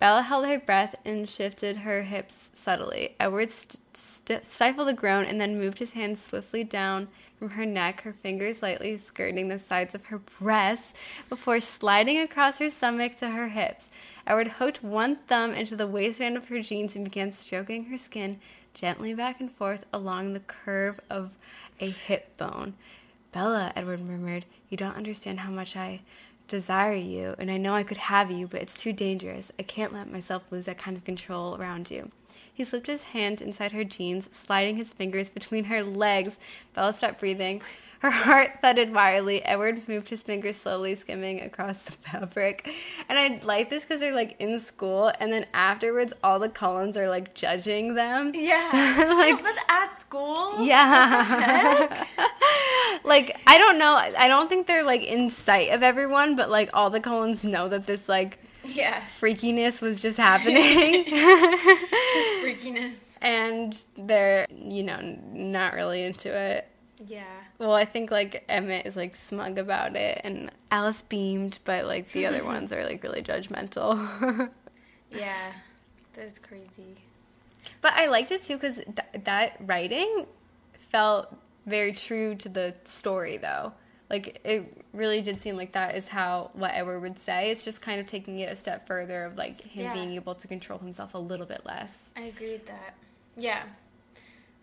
Bella 0.00 0.22
held 0.22 0.46
her 0.46 0.58
breath 0.58 0.94
and 1.04 1.28
shifted 1.28 1.78
her 1.78 2.02
hips 2.02 2.50
subtly. 2.54 3.14
Edward 3.18 3.50
st- 3.50 3.78
st- 3.96 4.44
stifled 4.44 4.88
a 4.88 4.92
groan 4.92 5.24
and 5.24 5.40
then 5.40 5.58
moved 5.58 5.78
his 5.78 5.92
hands 5.92 6.22
swiftly 6.22 6.64
down 6.64 7.08
from 7.38 7.50
her 7.50 7.66
neck, 7.66 8.02
her 8.02 8.12
fingers 8.12 8.62
lightly 8.62 8.96
skirting 8.96 9.48
the 9.48 9.58
sides 9.58 9.94
of 9.94 10.06
her 10.06 10.18
breasts 10.18 10.94
before 11.28 11.60
sliding 11.60 12.18
across 12.18 12.58
her 12.58 12.70
stomach 12.70 13.16
to 13.16 13.30
her 13.30 13.48
hips. 13.48 13.88
Edward 14.26 14.48
hooked 14.48 14.82
one 14.82 15.16
thumb 15.16 15.52
into 15.52 15.76
the 15.76 15.86
waistband 15.86 16.36
of 16.36 16.48
her 16.48 16.60
jeans 16.60 16.94
and 16.96 17.04
began 17.04 17.32
stroking 17.32 17.84
her 17.86 17.98
skin 17.98 18.40
gently 18.72 19.14
back 19.14 19.40
and 19.40 19.52
forth 19.52 19.84
along 19.92 20.32
the 20.32 20.40
curve 20.40 20.98
of 21.10 21.34
a 21.80 21.90
hip 21.90 22.36
bone. 22.36 22.74
Bella, 23.32 23.72
Edward 23.74 24.00
murmured, 24.00 24.44
you 24.68 24.76
don't 24.76 24.96
understand 24.96 25.40
how 25.40 25.50
much 25.50 25.76
I 25.76 26.00
desire 26.48 26.94
you, 26.94 27.34
and 27.38 27.50
I 27.50 27.56
know 27.56 27.74
I 27.74 27.82
could 27.82 27.96
have 27.96 28.30
you, 28.30 28.46
but 28.46 28.62
it's 28.62 28.78
too 28.80 28.92
dangerous. 28.92 29.52
I 29.58 29.62
can't 29.62 29.92
let 29.92 30.10
myself 30.10 30.42
lose 30.50 30.66
that 30.66 30.78
kind 30.78 30.96
of 30.96 31.04
control 31.04 31.56
around 31.56 31.90
you. 31.90 32.10
He 32.52 32.64
slipped 32.64 32.86
his 32.86 33.02
hand 33.02 33.42
inside 33.42 33.72
her 33.72 33.82
jeans, 33.82 34.28
sliding 34.30 34.76
his 34.76 34.92
fingers 34.92 35.28
between 35.28 35.64
her 35.64 35.82
legs. 35.82 36.38
Bella 36.74 36.92
stopped 36.92 37.18
breathing. 37.18 37.62
Her 38.04 38.10
heart 38.10 38.58
thudded 38.60 38.92
wildly. 38.92 39.42
Edward 39.42 39.88
moved 39.88 40.10
his 40.10 40.22
fingers 40.22 40.56
slowly, 40.56 40.94
skimming 40.94 41.40
across 41.40 41.78
the 41.80 41.92
fabric. 41.92 42.70
And 43.08 43.18
I 43.18 43.40
like 43.42 43.70
this 43.70 43.82
because 43.82 43.98
they're 43.98 44.14
like 44.14 44.36
in 44.38 44.60
school, 44.60 45.10
and 45.20 45.32
then 45.32 45.46
afterwards, 45.54 46.12
all 46.22 46.38
the 46.38 46.50
Cullens 46.50 46.98
are 46.98 47.08
like 47.08 47.32
judging 47.32 47.94
them. 47.94 48.32
Yeah. 48.34 48.68
Like- 49.14 49.38
it 49.38 49.42
was 49.42 49.56
at 49.70 49.94
school. 49.98 50.60
Yeah. 50.62 52.04
like 53.04 53.40
I 53.46 53.56
don't 53.56 53.78
know. 53.78 53.94
I 53.94 54.28
don't 54.28 54.48
think 54.48 54.66
they're 54.66 54.84
like 54.84 55.02
in 55.02 55.30
sight 55.30 55.70
of 55.70 55.82
everyone, 55.82 56.36
but 56.36 56.50
like 56.50 56.68
all 56.74 56.90
the 56.90 57.00
Cullens 57.00 57.42
know 57.42 57.70
that 57.70 57.86
this 57.86 58.06
like 58.06 58.38
Yeah. 58.64 59.00
freakiness 59.18 59.80
was 59.80 59.98
just 60.00 60.18
happening. 60.18 61.04
This 62.14 62.44
freakiness. 62.44 62.96
and 63.22 63.82
they're, 63.96 64.46
you 64.50 64.82
know, 64.82 65.00
not 65.32 65.72
really 65.72 66.02
into 66.02 66.28
it. 66.30 66.68
Yeah. 67.06 67.24
Well, 67.58 67.72
I 67.74 67.84
think 67.84 68.10
like 68.10 68.44
Emmett 68.48 68.86
is 68.86 68.96
like 68.96 69.14
smug 69.14 69.58
about 69.58 69.94
it 69.96 70.20
and 70.24 70.50
Alice 70.70 71.02
beamed, 71.02 71.58
but 71.64 71.84
like 71.86 72.12
the 72.12 72.26
other 72.26 72.44
ones 72.52 72.72
are 72.72 72.84
like 72.84 73.02
really 73.02 73.22
judgmental. 73.22 74.50
Yeah. 75.10 75.52
That's 76.14 76.40
crazy. 76.40 76.96
But 77.80 77.92
I 77.94 78.06
liked 78.06 78.32
it 78.32 78.42
too 78.42 78.54
because 78.56 78.76
th- 78.76 79.24
that 79.24 79.56
writing 79.60 80.26
felt 80.90 81.32
very 81.66 81.92
true 81.92 82.34
to 82.36 82.48
the 82.48 82.74
story, 82.84 83.36
though. 83.36 83.72
Like 84.10 84.40
it 84.44 84.84
really 84.92 85.22
did 85.22 85.40
seem 85.40 85.56
like 85.56 85.72
that 85.72 85.94
is 85.96 86.08
how 86.08 86.50
what 86.54 86.72
Edward 86.74 87.00
would 87.00 87.18
say. 87.20 87.50
It's 87.52 87.64
just 87.64 87.80
kind 87.80 88.00
of 88.00 88.06
taking 88.08 88.40
it 88.40 88.50
a 88.52 88.56
step 88.56 88.86
further 88.88 89.24
of 89.24 89.36
like 89.36 89.60
him 89.60 89.84
Yeah. 89.84 89.92
being 89.94 90.12
able 90.14 90.34
to 90.34 90.48
control 90.48 90.80
himself 90.80 91.14
a 91.14 91.18
little 91.18 91.46
bit 91.46 91.64
less. 91.64 92.10
I 92.16 92.22
agree 92.22 92.52
with 92.52 92.66
that. 92.66 92.94
Yeah. 93.36 93.62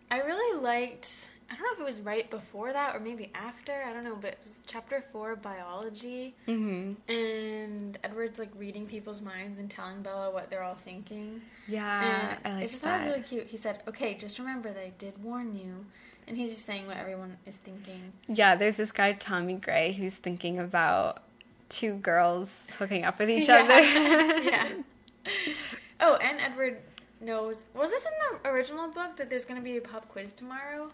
I 0.10 0.18
really 0.20 0.62
liked 0.62 1.30
I 1.52 1.56
don't 1.56 1.64
know 1.64 1.74
if 1.74 1.80
it 1.82 1.84
was 1.86 2.00
right 2.02 2.30
before 2.30 2.72
that 2.72 2.96
or 2.96 3.00
maybe 3.02 3.30
after, 3.36 3.74
I 3.86 3.92
don't 3.92 4.06
know, 4.06 4.16
but 4.16 4.32
it 4.32 4.40
was 4.42 4.62
chapter 4.68 5.04
four 5.12 5.36
biology 5.36 6.34
Mm-hmm. 6.48 7.12
and 7.12 7.98
Edward's 8.04 8.40
like 8.40 8.50
reading 8.58 8.86
people's 8.86 9.22
minds 9.22 9.58
and 9.58 9.70
telling 9.70 10.02
Bella 10.02 10.32
what 10.32 10.50
they're 10.50 10.64
all 10.64 10.78
thinking. 10.86 11.42
Yeah, 11.68 12.38
and 12.46 12.58
I 12.58 12.62
just 12.66 12.82
thought 12.82 13.02
it 13.02 13.06
was 13.06 13.08
really 13.14 13.24
cute. 13.28 13.48
He 13.48 13.58
said, 13.58 13.82
Okay, 13.88 14.14
just 14.14 14.40
remember 14.40 14.72
that 14.72 14.82
I 14.82 14.94
did 14.98 15.22
warn 15.22 15.56
you 15.58 15.86
and 16.28 16.38
he's 16.38 16.54
just 16.54 16.66
saying 16.66 16.88
what 16.88 16.96
everyone 16.98 17.36
is 17.46 17.58
thinking. 17.58 18.14
Yeah, 18.30 18.56
there's 18.56 18.78
this 18.78 18.92
guy 18.94 19.12
Tommy 19.14 19.56
Gray 19.56 19.92
who's 19.92 20.16
thinking 20.16 20.58
about 20.60 21.24
two 21.68 21.96
girls 21.96 22.64
hooking 22.80 23.04
up 23.04 23.20
with 23.20 23.30
each 23.30 23.48
Yeah. 23.50 23.64
other. 23.64 23.82
yeah. 24.44 24.68
Oh, 26.04 26.16
and 26.16 26.40
Edward 26.40 26.78
knows 27.20 27.66
was 27.76 27.92
this 27.92 28.06
in 28.06 28.12
the 28.44 28.50
original 28.50 28.88
book 28.88 29.18
that 29.18 29.30
there's 29.30 29.46
gonna 29.46 29.62
be 29.62 29.78
a 29.78 29.82
pop 29.82 30.10
quiz 30.10 30.32
tomorrow? 30.32 30.90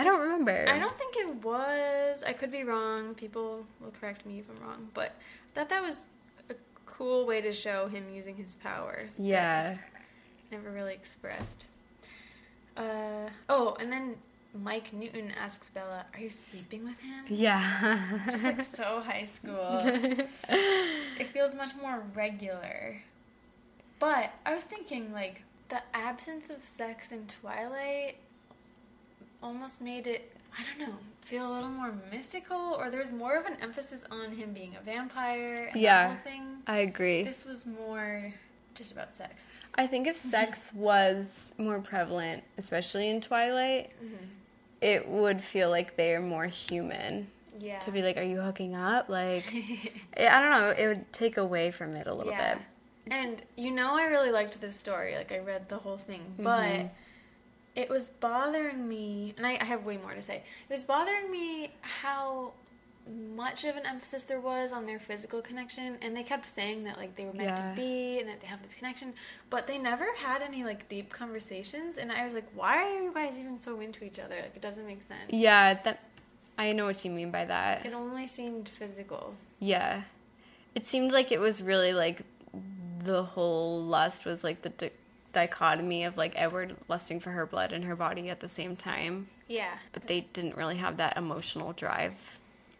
I 0.00 0.04
don't 0.04 0.20
remember. 0.20 0.66
I 0.66 0.78
don't 0.78 0.96
think 0.96 1.14
it 1.16 1.44
was. 1.44 2.22
I 2.22 2.32
could 2.32 2.50
be 2.50 2.64
wrong. 2.64 3.14
People 3.14 3.66
will 3.80 3.92
correct 4.00 4.24
me 4.24 4.38
if 4.38 4.46
I'm 4.48 4.66
wrong. 4.66 4.88
But 4.94 5.14
I 5.52 5.54
thought 5.54 5.68
that 5.68 5.82
was 5.82 6.08
a 6.48 6.54
cool 6.86 7.26
way 7.26 7.42
to 7.42 7.52
show 7.52 7.86
him 7.86 8.04
using 8.10 8.34
his 8.34 8.54
power. 8.54 9.10
Yeah. 9.18 9.76
Never 10.50 10.70
really 10.70 10.94
expressed. 10.94 11.66
Uh, 12.78 13.28
oh, 13.50 13.76
and 13.78 13.92
then 13.92 14.16
Mike 14.54 14.90
Newton 14.94 15.32
asks 15.38 15.68
Bella, 15.68 16.06
Are 16.14 16.20
you 16.20 16.30
sleeping 16.30 16.84
with 16.84 16.98
him? 17.00 17.24
Yeah. 17.28 18.20
Just 18.30 18.44
like 18.44 18.64
so 18.64 19.00
high 19.04 19.24
school. 19.24 19.82
it 20.48 21.28
feels 21.34 21.54
much 21.54 21.74
more 21.78 22.02
regular. 22.14 23.02
But 23.98 24.32
I 24.46 24.54
was 24.54 24.64
thinking, 24.64 25.12
like, 25.12 25.42
the 25.68 25.82
absence 25.92 26.48
of 26.48 26.64
sex 26.64 27.12
in 27.12 27.26
Twilight 27.26 28.16
almost 29.42 29.80
made 29.80 30.06
it 30.06 30.32
I 30.58 30.62
don't 30.64 30.88
know 30.88 30.96
feel 31.30 31.48
a 31.48 31.52
little 31.54 31.68
more 31.68 31.94
mystical, 32.10 32.74
or 32.76 32.90
there's 32.90 33.12
more 33.12 33.36
of 33.36 33.46
an 33.46 33.56
emphasis 33.62 34.04
on 34.10 34.32
him 34.32 34.52
being 34.52 34.74
a 34.74 34.80
vampire. 34.84 35.70
And 35.72 35.80
Yeah. 35.80 36.08
that 36.08 36.14
whole 36.16 36.24
thing. 36.24 36.62
I 36.66 36.78
agree. 36.78 37.22
This 37.22 37.44
was 37.44 37.64
more 37.64 38.34
just 38.74 38.90
about 38.90 39.14
sex. 39.14 39.44
I 39.76 39.86
think 39.86 40.08
if 40.08 40.16
sex 40.16 40.72
was 40.74 41.52
more 41.56 41.80
prevalent, 41.80 42.42
especially 42.58 43.08
in 43.10 43.20
Twilight, 43.20 43.92
it 44.80 45.06
would 45.06 45.42
feel 45.44 45.70
like 45.70 45.96
they 45.96 46.14
are 46.14 46.20
more 46.20 46.46
human. 46.46 47.30
Yeah. 47.60 47.78
To 47.80 47.92
be 47.92 48.02
like, 48.02 48.16
are 48.16 48.22
you 48.24 48.40
hooking 48.40 48.74
up? 48.74 49.08
Like, 49.08 49.44
I 50.18 50.40
don't 50.40 50.50
know. 50.50 50.70
It 50.76 50.86
would 50.88 51.12
take 51.12 51.36
away 51.36 51.70
from 51.70 51.94
it 51.94 52.08
a 52.08 52.14
little 52.14 52.32
yeah. 52.32 52.54
bit. 52.54 52.64
And 53.12 53.42
you 53.56 53.70
know, 53.70 53.96
I 53.96 54.04
really 54.06 54.32
liked 54.32 54.60
this 54.60 54.74
story. 54.74 55.14
Like 55.14 55.30
I 55.30 55.38
read 55.38 55.68
the 55.68 55.76
whole 55.78 55.98
thing, 55.98 56.22
Mm-hmm. 56.38 56.88
It 57.76 57.88
was 57.88 58.08
bothering 58.08 58.88
me, 58.88 59.34
and 59.36 59.46
I, 59.46 59.58
I 59.60 59.64
have 59.64 59.84
way 59.84 59.96
more 59.96 60.14
to 60.14 60.22
say. 60.22 60.36
It 60.68 60.72
was 60.72 60.82
bothering 60.82 61.30
me 61.30 61.72
how 61.80 62.52
much 63.34 63.64
of 63.64 63.76
an 63.76 63.86
emphasis 63.86 64.24
there 64.24 64.40
was 64.40 64.72
on 64.72 64.86
their 64.86 64.98
physical 64.98 65.40
connection, 65.40 65.96
and 66.02 66.16
they 66.16 66.22
kept 66.22 66.48
saying 66.48 66.84
that 66.84 66.96
like 66.98 67.16
they 67.16 67.24
were 67.24 67.32
meant 67.32 67.56
Yeah. 67.56 67.70
to 67.70 67.76
be 67.76 68.18
and 68.20 68.28
that 68.28 68.40
they 68.40 68.46
have 68.46 68.62
this 68.62 68.74
connection, 68.74 69.14
but 69.48 69.66
they 69.66 69.78
never 69.78 70.06
had 70.16 70.42
any 70.42 70.64
like 70.64 70.88
deep 70.88 71.10
conversations. 71.12 71.96
And 71.96 72.12
I 72.12 72.24
was 72.24 72.34
like, 72.34 72.46
why 72.54 72.76
are 72.76 73.02
you 73.02 73.12
guys 73.12 73.38
even 73.38 73.60
so 73.60 73.80
into 73.80 74.04
each 74.04 74.18
other? 74.18 74.36
Like 74.36 74.54
it 74.54 74.62
doesn't 74.62 74.86
make 74.86 75.02
sense. 75.02 75.30
Yeah, 75.30 75.74
that. 75.84 76.00
I 76.58 76.72
know 76.72 76.84
what 76.84 77.04
you 77.04 77.10
mean 77.10 77.30
by 77.30 77.46
that. 77.46 77.86
It 77.86 77.94
only 77.94 78.26
seemed 78.26 78.68
physical. 78.68 79.34
Yeah. 79.60 80.02
It 80.74 80.86
seemed 80.86 81.10
like 81.10 81.32
it 81.32 81.40
was 81.40 81.62
really 81.62 81.92
like 81.94 82.20
the 83.02 83.22
whole 83.22 83.82
lust 83.82 84.26
was 84.26 84.44
like 84.44 84.60
the 84.60 84.68
di- 84.68 84.90
dichotomy 85.32 86.04
of 86.04 86.16
like 86.16 86.32
Edward 86.36 86.76
lusting 86.88 87.20
for 87.20 87.30
her 87.30 87.46
blood 87.46 87.72
and 87.72 87.84
her 87.84 87.96
body 87.96 88.28
at 88.30 88.40
the 88.40 88.48
same 88.48 88.76
time, 88.76 89.28
Yeah. 89.48 89.74
but 89.92 90.06
they 90.06 90.22
didn't 90.32 90.56
really 90.56 90.76
have 90.76 90.96
that 90.98 91.16
emotional 91.16 91.72
drive. 91.72 92.14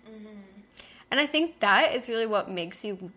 Mm-hmm. 0.09 0.41
And 1.11 1.21
I 1.21 1.27
think 1.27 1.61
that 1.61 1.95
is 1.95 2.09
really 2.09 2.27
what 2.27 2.51
makes 2.51 2.85
you 2.85 3.11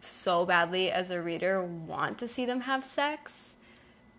so 0.00 0.46
badly 0.46 0.90
as 0.90 1.10
a 1.10 1.20
reader 1.20 1.62
want 1.64 2.18
to 2.18 2.28
see 2.28 2.46
them 2.46 2.62
have 2.62 2.84
sex 2.84 3.54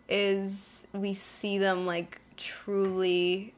is 0.08 0.84
we 0.94 1.14
see 1.14 1.58
them 1.58 1.86
like 1.86 2.20
truly 2.38 3.54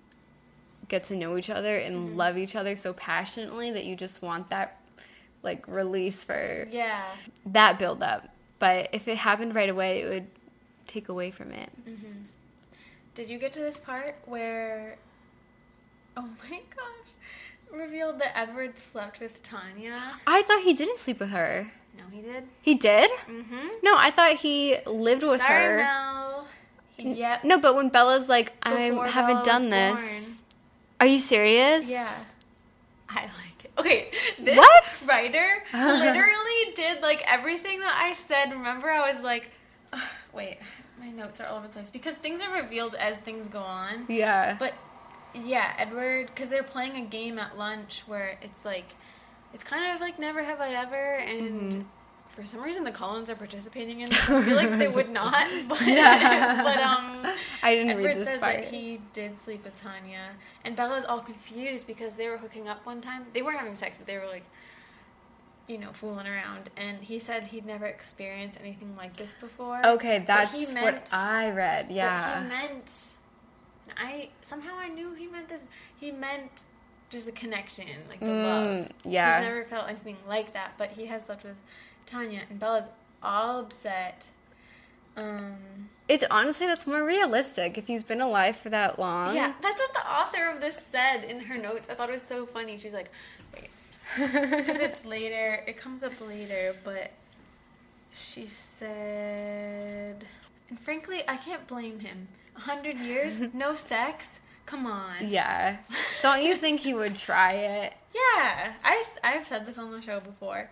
get 0.88 1.04
to 1.06 1.16
know 1.16 1.38
each 1.38 1.50
other 1.50 1.78
and 1.78 1.96
mm-hmm. 1.96 2.16
love 2.16 2.38
each 2.38 2.56
other 2.56 2.76
so 2.76 2.94
passionately 2.94 3.72
that 3.72 3.86
you 3.86 3.96
just 3.96 4.22
want 4.22 4.50
that 4.50 4.80
like 5.42 5.68
release 5.68 6.24
for 6.24 6.68
Yeah. 6.72 7.04
that 7.48 7.78
build 7.80 8.02
up. 8.04 8.30
But 8.60 8.90
if 8.94 9.08
it 9.08 9.18
happened 9.18 9.56
right 9.56 9.70
away, 9.70 10.02
it 10.04 10.10
would 10.10 10.28
take 10.88 11.10
away 11.10 11.32
from 11.32 11.52
it. 11.52 11.70
Did 13.16 13.30
you 13.30 13.38
get 13.38 13.54
to 13.54 13.60
this 13.60 13.78
part 13.78 14.16
where, 14.26 14.98
oh 16.18 16.28
my 16.50 16.62
gosh, 16.76 17.72
revealed 17.72 18.20
that 18.20 18.38
Edward 18.38 18.80
slept 18.80 19.20
with 19.20 19.42
Tanya? 19.44 20.20
I 20.26 20.42
thought 20.44 20.62
he 20.64 20.74
didn't 20.74 20.98
sleep 21.00 21.20
with 21.20 21.30
her. 21.30 21.72
No, 21.98 22.04
he 22.12 22.22
did. 22.22 22.44
He 22.62 22.74
did? 22.76 23.12
Mm-hmm. 23.30 23.68
No, 23.84 23.96
I 23.96 24.10
thought 24.10 24.38
he 24.38 24.78
lived 24.88 25.22
with 25.24 25.42
her. 25.42 25.48
Sorry, 25.48 25.64
her. 25.64 25.78
Mel. 25.84 26.48
He, 26.98 27.14
yep. 27.14 27.44
No, 27.44 27.60
but 27.60 27.76
when 27.76 27.90
Bella's 27.90 28.28
like, 28.30 28.52
I 28.64 28.72
haven't 28.72 29.36
Bella 29.36 29.44
done 29.44 29.70
this. 29.70 29.94
born. 29.96 30.38
Are 31.00 31.06
you 31.08 31.20
serious? 31.20 31.88
Yeah. 31.88 32.12
I 33.10 33.22
like 33.24 33.66
it. 33.66 33.72
Okay, 33.78 34.12
this 34.40 34.58
What? 34.58 35.04
writer 35.08 35.64
literally 35.74 36.74
did 36.76 37.02
like 37.02 37.24
everything 37.28 37.80
that 37.82 38.00
I 38.04 38.14
said. 38.14 38.52
Remember, 38.52 38.90
I 38.90 39.12
was 39.12 39.22
like, 39.24 39.52
wait, 40.34 40.58
my 41.00 41.10
notes 41.10 41.40
are 41.42 41.48
all 41.48 41.58
over 41.58 41.68
the 41.68 41.74
place 41.74 41.90
because 41.90 42.16
things 42.16 42.42
are 42.42 42.52
revealed 42.54 42.96
as 42.96 43.20
things 43.20 43.48
go 43.48 43.60
on. 43.60 44.06
Yeah. 44.10 44.56
But 44.60 44.74
yeah, 45.36 45.74
Edward, 45.78 46.28
because 46.28 46.50
they're 46.50 46.64
playing 46.64 46.96
a 46.98 47.06
game 47.08 47.40
at 47.40 47.58
lunch 47.58 48.04
where 48.06 48.38
it's 48.42 48.66
like, 48.66 48.96
it's 49.54 49.64
kind 49.64 49.94
of 49.94 50.02
like 50.02 50.20
Never 50.20 50.44
Have 50.44 50.62
I 50.62 50.74
Ever, 50.74 51.16
and 51.16 51.72
Mm-hmm. 51.74 51.82
for 52.36 52.46
some 52.46 52.62
reason 52.64 52.84
the 52.84 52.92
Cullens 52.92 53.30
are 53.30 53.36
participating 53.36 54.00
in. 54.02 54.10
This. 54.10 54.30
I 54.30 54.44
feel 54.44 54.56
like 54.56 54.72
they 54.78 54.88
would 54.88 55.10
not, 55.10 55.48
but 55.68 55.82
Yeah. 55.82 56.64
but 56.64 56.78
um, 56.78 57.34
I 57.62 57.76
didn't 57.76 57.90
Edward 57.92 58.06
read 58.06 58.18
this 58.18 58.26
says 58.26 58.38
part. 58.40 58.56
that 58.58 58.66
he 58.70 59.00
did 59.14 59.38
sleep 59.40 59.64
with 59.64 59.80
Tanya, 59.82 60.32
and 60.66 60.76
Bella's 60.76 61.06
all 61.06 61.20
confused 61.20 61.86
because 61.88 62.16
they 62.16 62.28
were 62.30 62.38
hooking 62.38 62.68
up 62.68 62.86
one 62.86 63.00
time. 63.02 63.26
They 63.34 63.42
weren't 63.42 63.58
having 63.60 63.76
sex, 63.76 63.98
but 63.98 64.08
they 64.08 64.18
were 64.18 64.28
like. 64.28 64.44
You 65.68 65.78
know, 65.78 65.92
fooling 65.94 66.28
around, 66.28 66.70
and 66.76 66.98
he 67.02 67.20
said 67.20 67.44
he'd 67.44 67.66
never 67.66 67.86
experienced 67.86 68.60
anything 68.62 68.96
like 68.98 69.16
this 69.16 69.34
before. 69.40 69.86
okay, 69.86 70.20
But 70.20 70.28
that's 70.28 70.52
he 70.52 70.66
what 70.66 71.08
I 71.14 71.52
read. 71.52 71.90
Yeah. 71.90 72.44
he 72.44 72.50
meant. 72.50 72.92
I 73.98 74.30
somehow 74.42 74.74
I 74.78 74.90
knew 74.90 75.14
he 75.14 75.28
meant 75.28 75.48
this. 75.50 75.62
He 75.98 76.12
meant 76.12 76.64
just 77.10 77.26
the 77.26 77.32
connection, 77.32 77.88
like 78.10 78.20
the 78.20 78.26
love. 78.28 78.68
Mm, 78.88 78.92
yeah. 79.06 79.40
He's 79.40 79.48
never 79.48 79.64
felt 79.66 79.88
anything 79.88 80.18
like 80.28 80.52
that, 80.54 80.74
but 80.78 80.90
he 80.92 81.06
has 81.06 81.26
slept 81.26 81.44
with 81.44 81.56
Tanya, 82.06 82.42
and 82.50 82.60
Bella's 82.60 82.90
all 83.22 83.60
upset. 83.62 84.26
Um, 85.16 85.90
It's 86.10 86.26
honestly 86.32 86.66
that's 86.66 86.88
more 86.88 87.04
realistic 87.06 87.78
if 87.78 87.88
he's 87.88 88.04
been 88.04 88.20
alive 88.20 88.58
for 88.58 88.70
that 88.70 88.98
long. 89.00 89.36
yeah, 89.36 89.54
that's 89.62 89.80
what 89.80 89.94
the 89.94 90.12
author 90.12 90.50
of 90.50 90.60
this 90.60 90.76
said 90.92 91.24
in 91.24 91.40
her 91.42 91.58
notes. 91.58 91.88
I 91.90 91.94
thought 91.94 92.10
it 92.10 92.14
was 92.14 92.24
so 92.24 92.46
funny. 92.48 92.78
She 92.78 92.88
was 92.88 92.94
like, 92.96 93.12
wait, 93.54 93.70
because 94.18 94.80
it's 94.80 95.06
later. 95.06 95.64
It 95.68 95.78
comes 95.78 96.04
up 96.04 96.20
later, 96.22 96.76
but 96.84 97.12
she 98.14 98.46
said, 98.46 100.26
and 100.70 100.80
frankly, 100.80 101.24
I 101.28 101.38
can't 101.38 101.68
blame 101.68 102.00
him. 102.00 102.28
A 102.56 102.62
hundred 102.62 102.98
years, 103.00 103.42
no 103.54 103.76
sex. 103.76 104.40
Come 104.66 104.86
on. 104.86 105.28
Yeah. 105.28 105.78
Don't 106.22 106.44
you 106.44 106.56
think 106.56 106.80
he 106.80 106.94
would 106.94 107.16
try 107.16 107.54
it? 107.54 107.94
Yeah, 108.16 108.74
I, 108.84 109.04
I've 109.24 109.48
said 109.48 109.66
this 109.66 109.78
on 109.78 109.92
the 109.92 110.02
show 110.02 110.20
before. 110.20 110.70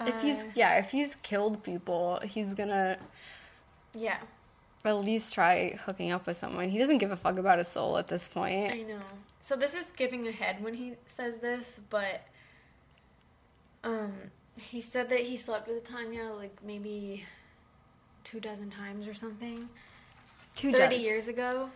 If 0.00 0.20
he's 0.22 0.38
Uh, 0.38 0.44
yeah, 0.54 0.78
if 0.78 0.90
he's 0.90 1.14
killed 1.16 1.62
people, 1.62 2.20
he's 2.24 2.54
gonna 2.54 2.98
yeah, 3.92 4.16
at 4.84 4.92
least 4.92 5.34
try 5.34 5.78
hooking 5.84 6.10
up 6.10 6.26
with 6.26 6.38
someone. 6.38 6.70
He 6.70 6.78
doesn't 6.78 6.98
give 6.98 7.10
a 7.10 7.16
fuck 7.16 7.36
about 7.36 7.58
his 7.58 7.68
soul 7.68 7.98
at 7.98 8.08
this 8.08 8.26
point. 8.26 8.72
I 8.72 8.82
know. 8.82 8.98
So 9.40 9.56
this 9.56 9.74
is 9.74 9.86
skipping 9.86 10.28
ahead 10.28 10.62
when 10.62 10.74
he 10.74 10.94
says 11.06 11.38
this, 11.38 11.80
but 11.88 12.22
um, 13.82 14.12
he 14.58 14.80
said 14.80 15.08
that 15.10 15.20
he 15.20 15.36
slept 15.36 15.66
with 15.68 15.82
Tanya 15.84 16.24
like 16.36 16.56
maybe 16.64 17.24
two 18.24 18.40
dozen 18.40 18.70
times 18.70 19.08
or 19.08 19.14
something, 19.14 19.68
Two 20.54 20.72
thirty 20.72 20.96
does. 20.96 21.04
years 21.04 21.28
ago, 21.28 21.70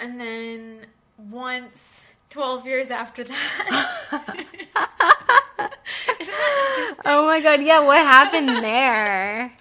and 0.00 0.20
then 0.20 0.86
once 1.16 2.04
twelve 2.30 2.66
years 2.66 2.90
after 2.90 3.24
that. 3.24 4.04
Isn't 6.20 6.34
that? 6.34 6.96
Oh 7.06 7.26
my 7.26 7.40
god, 7.40 7.62
yeah, 7.62 7.80
what 7.86 7.98
happened 7.98 8.48
there? 8.48 9.52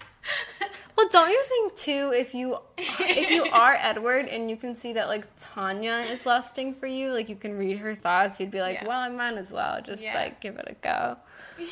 Well, 1.04 1.10
don't 1.12 1.32
you 1.32 1.44
think 1.44 1.76
too 1.76 2.12
if 2.16 2.34
you 2.34 2.58
if 2.78 3.30
you 3.30 3.44
are 3.52 3.76
Edward 3.80 4.28
and 4.28 4.50
you 4.50 4.56
can 4.56 4.74
see 4.76 4.94
that 4.94 5.08
like 5.10 5.28
Tanya 5.38 6.06
is 6.10 6.26
lusting 6.26 6.74
for 6.76 6.88
you, 6.88 7.12
like 7.12 7.28
you 7.28 7.36
can 7.36 7.58
read 7.58 7.78
her 7.80 7.94
thoughts, 7.94 8.40
you'd 8.40 8.52
be 8.52 8.62
like, 8.62 8.76
Yeah. 8.82 8.88
well, 8.88 9.00
I 9.00 9.10
might 9.10 9.38
as 9.38 9.52
well 9.52 9.82
just 9.82 10.02
Yeah. 10.02 10.16
like 10.16 10.40
give 10.40 10.56
it 10.58 10.66
a 10.70 10.76
go. 10.76 11.18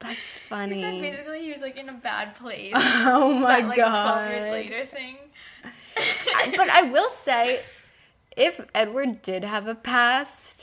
That's 0.00 0.38
funny. 0.48 0.76
He 0.76 0.82
said 0.82 1.00
basically 1.00 1.40
he 1.42 1.52
was 1.52 1.60
like 1.60 1.76
in 1.76 1.88
a 1.88 1.92
bad 1.92 2.34
place. 2.36 2.72
oh 2.76 3.32
my 3.32 3.60
that, 3.60 3.68
like, 3.68 3.76
god. 3.76 4.14
Twelve 4.28 4.30
years 4.32 4.50
later 4.50 4.86
thing. 4.86 5.16
I- 5.96 6.52
but 6.56 6.68
I 6.68 6.82
will 6.82 7.10
say, 7.10 7.60
if 8.36 8.64
Edward 8.74 9.22
did 9.22 9.44
have 9.44 9.66
a 9.68 9.74
past, 9.76 10.57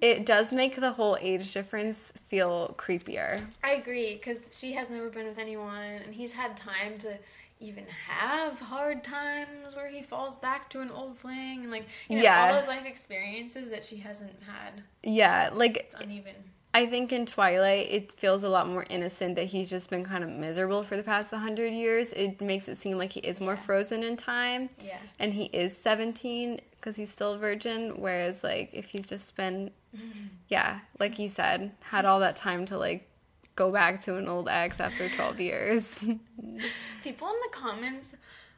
it 0.00 0.26
does 0.26 0.52
make 0.52 0.76
the 0.76 0.92
whole 0.92 1.16
age 1.20 1.52
difference 1.52 2.12
feel 2.28 2.74
creepier. 2.78 3.40
I 3.62 3.72
agree 3.72 4.14
because 4.14 4.50
she 4.58 4.72
has 4.72 4.88
never 4.90 5.08
been 5.10 5.26
with 5.26 5.38
anyone, 5.38 6.00
and 6.04 6.14
he's 6.14 6.32
had 6.32 6.56
time 6.56 6.98
to 6.98 7.18
even 7.60 7.84
have 8.08 8.58
hard 8.58 9.04
times 9.04 9.76
where 9.76 9.88
he 9.88 10.00
falls 10.00 10.36
back 10.36 10.70
to 10.70 10.80
an 10.80 10.90
old 10.90 11.18
fling, 11.18 11.62
and 11.62 11.70
like 11.70 11.84
you 12.08 12.16
know, 12.16 12.22
Yeah. 12.22 12.48
all 12.48 12.58
those 12.58 12.68
life 12.68 12.86
experiences 12.86 13.68
that 13.68 13.84
she 13.84 13.96
hasn't 13.98 14.42
had. 14.44 14.82
Yeah, 15.02 15.50
like 15.52 15.76
It's 15.76 15.94
uneven. 15.94 16.34
I 16.72 16.86
think 16.86 17.12
in 17.12 17.26
Twilight, 17.26 17.88
it 17.90 18.12
feels 18.12 18.44
a 18.44 18.48
lot 18.48 18.68
more 18.68 18.86
innocent 18.88 19.34
that 19.36 19.46
he's 19.46 19.68
just 19.68 19.90
been 19.90 20.04
kind 20.04 20.22
of 20.22 20.30
miserable 20.30 20.84
for 20.84 20.96
the 20.96 21.02
past 21.02 21.32
100 21.32 21.72
years. 21.72 22.12
It 22.12 22.40
makes 22.40 22.68
it 22.68 22.78
seem 22.78 22.96
like 22.96 23.12
he 23.12 23.20
is 23.20 23.40
more 23.40 23.56
frozen 23.56 24.04
in 24.04 24.16
time, 24.16 24.70
Yeah. 24.80 24.98
and 25.18 25.32
he 25.32 25.44
is 25.46 25.76
17 25.76 26.60
because 26.72 26.94
he's 26.96 27.10
still 27.10 27.34
a 27.34 27.38
virgin. 27.38 27.94
Whereas, 28.00 28.44
like, 28.44 28.70
if 28.72 28.84
he's 28.86 29.06
just 29.06 29.34
been, 29.34 29.72
yeah, 30.48 30.78
like 31.00 31.18
you 31.18 31.28
said, 31.28 31.72
had 31.80 32.04
all 32.04 32.20
that 32.20 32.36
time 32.36 32.66
to, 32.66 32.78
like, 32.78 33.08
go 33.56 33.72
back 33.72 34.00
to 34.04 34.16
an 34.16 34.28
old 34.28 34.48
ex 34.48 34.78
after 34.78 35.08
12 35.08 35.40
years. 35.40 35.84
People 37.02 37.28
in 37.28 37.34
the 37.42 37.50
comments 37.52 38.14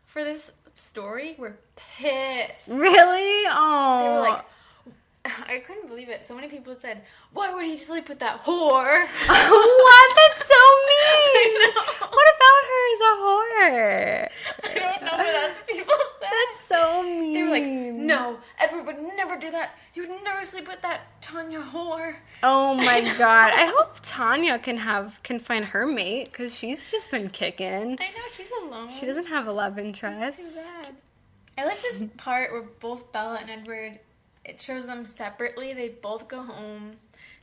for 0.07 0.23
this 0.23 0.53
story 0.77 1.35
were 1.39 1.57
pissed. 1.77 2.69
really? 2.69 3.45
Oh. 3.51 4.03
They 4.03 4.09
were 4.11 4.21
like, 4.37 4.45
I 5.49 5.63
couldn't 5.67 5.89
believe 5.89 6.09
it. 6.09 6.25
So 6.25 6.35
many 6.35 6.49
people 6.49 6.75
said, 6.75 7.03
"Why 7.33 7.55
would 7.55 7.65
he 7.65 7.79
sleep 7.79 8.09
with 8.09 8.19
that 8.21 8.45
whore?" 8.45 9.07
what? 9.27 10.11
That's 10.17 10.49
so 10.49 10.63
mean. 10.91 11.73
What 12.01 12.29
about 12.37 12.63
her 12.71 12.83
as 12.93 13.01
a 13.01 13.13
whore? 13.23 14.29
I 14.65 14.75
don't 14.79 15.03
know, 15.03 15.11
but 15.11 15.33
that's 15.33 15.59
what 15.59 15.67
people 15.69 15.95
said. 16.21 16.29
That's 16.31 16.65
so 16.65 17.03
mean. 17.03 17.33
They 17.35 17.43
were 17.43 17.51
like, 17.51 17.65
no, 17.65 18.39
Edward 18.59 18.87
would 18.87 19.17
never 19.17 19.37
do 19.37 19.51
that. 19.51 19.77
You 19.95 20.03
would 20.09 20.25
never 20.25 20.45
sleep 20.45 20.67
with 20.67 20.83
that 20.83 21.03
Tanya 21.23 21.61
whore. 21.61 22.17
Oh 22.43 22.75
my 22.75 23.01
god! 23.17 23.53
I 23.55 23.67
hope 23.67 23.99
Tanya 24.03 24.59
can 24.59 24.77
have 24.79 25.23
can 25.23 25.39
find 25.39 25.67
her 25.67 25.87
mate 25.87 26.31
because 26.33 26.55
she's 26.55 26.83
just 26.91 27.11
been 27.11 27.31
kicking. 27.31 27.97
I 28.01 28.09
know 28.11 28.27
she's 28.33 28.51
alone. 28.63 28.91
She 28.91 29.07
doesn't 29.07 29.27
have 29.27 29.47
a 29.47 29.53
love 29.53 29.77
That's 29.77 29.87
interest. 29.87 30.39
too 30.39 30.49
bad. 30.57 30.97
I 31.59 31.65
like 31.65 31.81
this 31.83 32.03
part 32.17 32.51
where 32.51 32.63
both 32.63 33.13
Bella 33.13 33.39
and 33.41 33.51
Edward. 33.51 34.01
It 34.45 34.61
shows 34.61 34.87
them 34.87 35.07
separately. 35.07 35.73
They 35.73 35.89
both 35.89 36.29
go 36.29 36.43
home, 36.43 36.97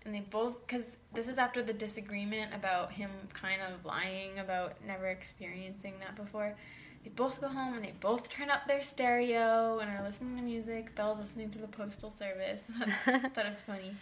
and 0.04 0.14
they 0.14 0.20
both 0.20 0.66
because 0.66 0.98
this 1.14 1.28
is 1.28 1.38
after 1.38 1.62
the 1.62 1.74
disagreement 1.74 2.54
about 2.54 2.92
him 2.92 3.10
kind 3.34 3.62
of 3.62 3.86
lying 3.86 4.40
about 4.40 4.74
never 4.86 5.08
experiencing 5.08 5.94
that 6.02 6.16
before. 6.16 6.56
They 7.04 7.12
both 7.12 7.40
go 7.40 7.48
home 7.48 7.76
and 7.76 7.84
they 7.86 7.94
both 8.02 8.30
turn 8.30 8.50
up 8.50 8.68
their 8.68 8.84
stereo 8.84 9.80
and 9.80 9.90
are 9.90 10.04
listening 10.04 10.36
to 10.36 10.42
music. 10.42 10.96
Bella's 10.96 11.20
listening 11.20 11.50
to 11.52 11.60
the 11.60 11.68
postal 11.68 12.12
service. 12.12 12.64
that 13.06 13.46
is 13.46 13.62
funny. 13.62 13.96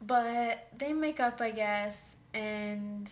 But 0.00 0.68
they 0.76 0.92
make 0.92 1.18
up, 1.18 1.40
I 1.40 1.50
guess, 1.50 2.14
and 2.32 3.10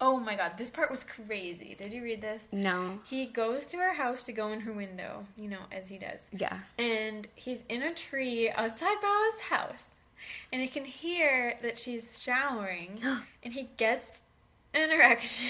oh 0.00 0.18
my 0.18 0.34
god, 0.34 0.52
this 0.56 0.70
part 0.70 0.90
was 0.90 1.04
crazy. 1.04 1.74
Did 1.78 1.92
you 1.92 2.02
read 2.02 2.22
this? 2.22 2.44
No. 2.52 3.00
He 3.04 3.26
goes 3.26 3.66
to 3.66 3.76
her 3.78 3.94
house 3.94 4.22
to 4.24 4.32
go 4.32 4.48
in 4.48 4.60
her 4.60 4.72
window, 4.72 5.26
you 5.36 5.48
know, 5.48 5.60
as 5.70 5.88
he 5.88 5.98
does. 5.98 6.28
Yeah. 6.32 6.58
And 6.78 7.28
he's 7.34 7.64
in 7.68 7.82
a 7.82 7.92
tree 7.94 8.50
outside 8.50 8.96
Bella's 9.00 9.40
house. 9.50 9.88
And 10.52 10.60
he 10.62 10.68
can 10.68 10.84
hear 10.84 11.58
that 11.62 11.78
she's 11.78 12.18
showering. 12.20 13.00
and 13.42 13.52
he 13.52 13.68
gets 13.76 14.20
an 14.74 14.90
erection. 14.90 15.48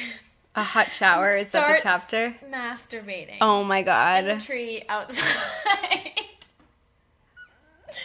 A 0.56 0.64
hot 0.64 0.92
shower 0.92 1.36
is 1.36 1.48
that 1.48 1.76
the 1.76 1.82
chapter? 1.82 2.34
Masturbating. 2.50 3.38
Oh 3.40 3.62
my 3.62 3.82
god. 3.82 4.24
In 4.24 4.38
the 4.38 4.44
tree 4.44 4.82
outside. 4.88 6.12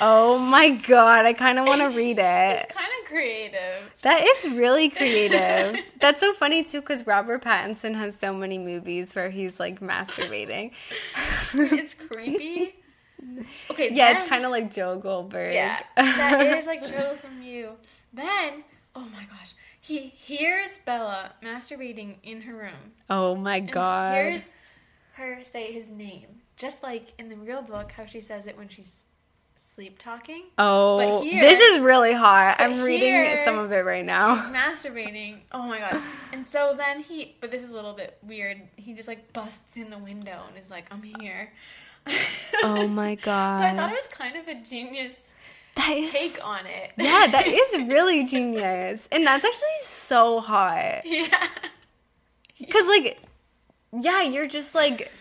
Oh 0.01 0.37
my 0.37 0.71
god. 0.71 1.25
I 1.25 1.33
kind 1.33 1.57
of 1.57 1.65
want 1.65 1.81
to 1.81 1.89
read 1.89 2.19
it. 2.19 2.73
It's 3.17 3.51
kind 3.51 3.53
of 3.53 3.81
creative. 3.81 3.91
That 4.01 4.23
is 4.27 4.53
really 4.57 4.89
creative. 4.89 5.81
That's 6.01 6.19
so 6.19 6.33
funny 6.33 6.63
too 6.63 6.81
because 6.81 7.05
Robert 7.07 7.43
Pattinson 7.43 7.95
has 7.95 8.15
so 8.15 8.33
many 8.33 8.57
movies 8.57 9.15
where 9.15 9.29
he's 9.29 9.59
like 9.59 9.79
masturbating. 9.79 10.71
It's 11.53 11.93
creepy. 11.93 12.75
Okay, 13.71 13.89
yeah, 13.91 14.13
then- 14.13 14.21
it's 14.21 14.29
kind 14.29 14.45
of 14.45 14.51
like 14.51 14.71
Joe 14.73 14.99
Goldberg. 14.99 15.53
Yeah, 15.53 15.79
that 15.95 16.57
is 16.57 16.65
like 16.65 16.81
Joe 16.87 17.17
from 17.21 17.41
you. 17.41 17.71
Then, 18.13 18.63
oh 18.95 19.01
my 19.05 19.23
gosh, 19.25 19.53
he 19.81 19.99
hears 20.09 20.77
Bella 20.85 21.31
masturbating 21.43 22.15
in 22.23 22.41
her 22.41 22.55
room. 22.55 22.93
Oh 23.09 23.35
my 23.35 23.57
And 23.57 23.71
god. 23.71 24.15
hears 24.15 24.47
her 25.13 25.39
say 25.43 25.71
his 25.71 25.89
name, 25.89 26.27
just 26.57 26.83
like 26.83 27.13
in 27.17 27.29
the 27.29 27.35
real 27.35 27.61
book, 27.61 27.91
how 27.93 28.05
she 28.05 28.21
says 28.21 28.47
it 28.47 28.57
when 28.57 28.67
she's 28.69 29.05
sleep 29.75 29.99
talking. 29.99 30.43
Oh, 30.57 31.19
But 31.19 31.23
here- 31.25 31.41
this 31.41 31.59
is 31.59 31.81
really 31.81 32.13
hot. 32.13 32.55
I'm 32.59 32.81
reading 32.81 33.43
some 33.43 33.57
of 33.57 33.71
it 33.73 33.83
right 33.83 34.05
now. 34.05 34.35
She's 34.37 34.45
masturbating. 34.55 35.41
Oh 35.51 35.63
my 35.63 35.79
god. 35.79 36.01
And 36.31 36.47
so 36.47 36.73
then 36.77 37.01
he, 37.01 37.35
but 37.41 37.51
this 37.51 37.61
is 37.63 37.71
a 37.71 37.73
little 37.73 37.93
bit 37.93 38.17
weird. 38.23 38.61
He 38.77 38.93
just 38.93 39.07
like 39.09 39.33
busts 39.33 39.75
in 39.75 39.89
the 39.89 39.97
window 39.97 40.43
and 40.47 40.57
is 40.57 40.71
like, 40.71 40.85
I'm 40.91 41.03
here. 41.19 41.51
Oh 42.63 42.87
my 42.87 43.15
god. 43.15 43.59
But 43.61 43.65
I 43.67 43.75
thought 43.75 43.91
it 43.91 43.95
was 43.95 44.07
kind 44.07 44.37
of 44.37 44.47
a 44.47 44.55
genius 44.55 45.21
That 45.75 45.89
is 45.91 46.11
take 46.13 46.47
on 46.47 46.65
it. 46.65 46.91
Yeah, 46.97 47.27
that 47.31 47.45
is 47.47 47.77
really 47.89 48.23
genius. 48.25 49.09
And 49.11 49.25
that's 49.27 49.43
actually 49.43 49.67
so 49.83 50.39
hot. 50.39 51.01
yeah. 51.05 51.47
Cuz 52.71 52.87
like 52.87 53.19
yeah, 53.99 54.21
you're 54.21 54.47
just 54.47 54.73
like 54.73 55.11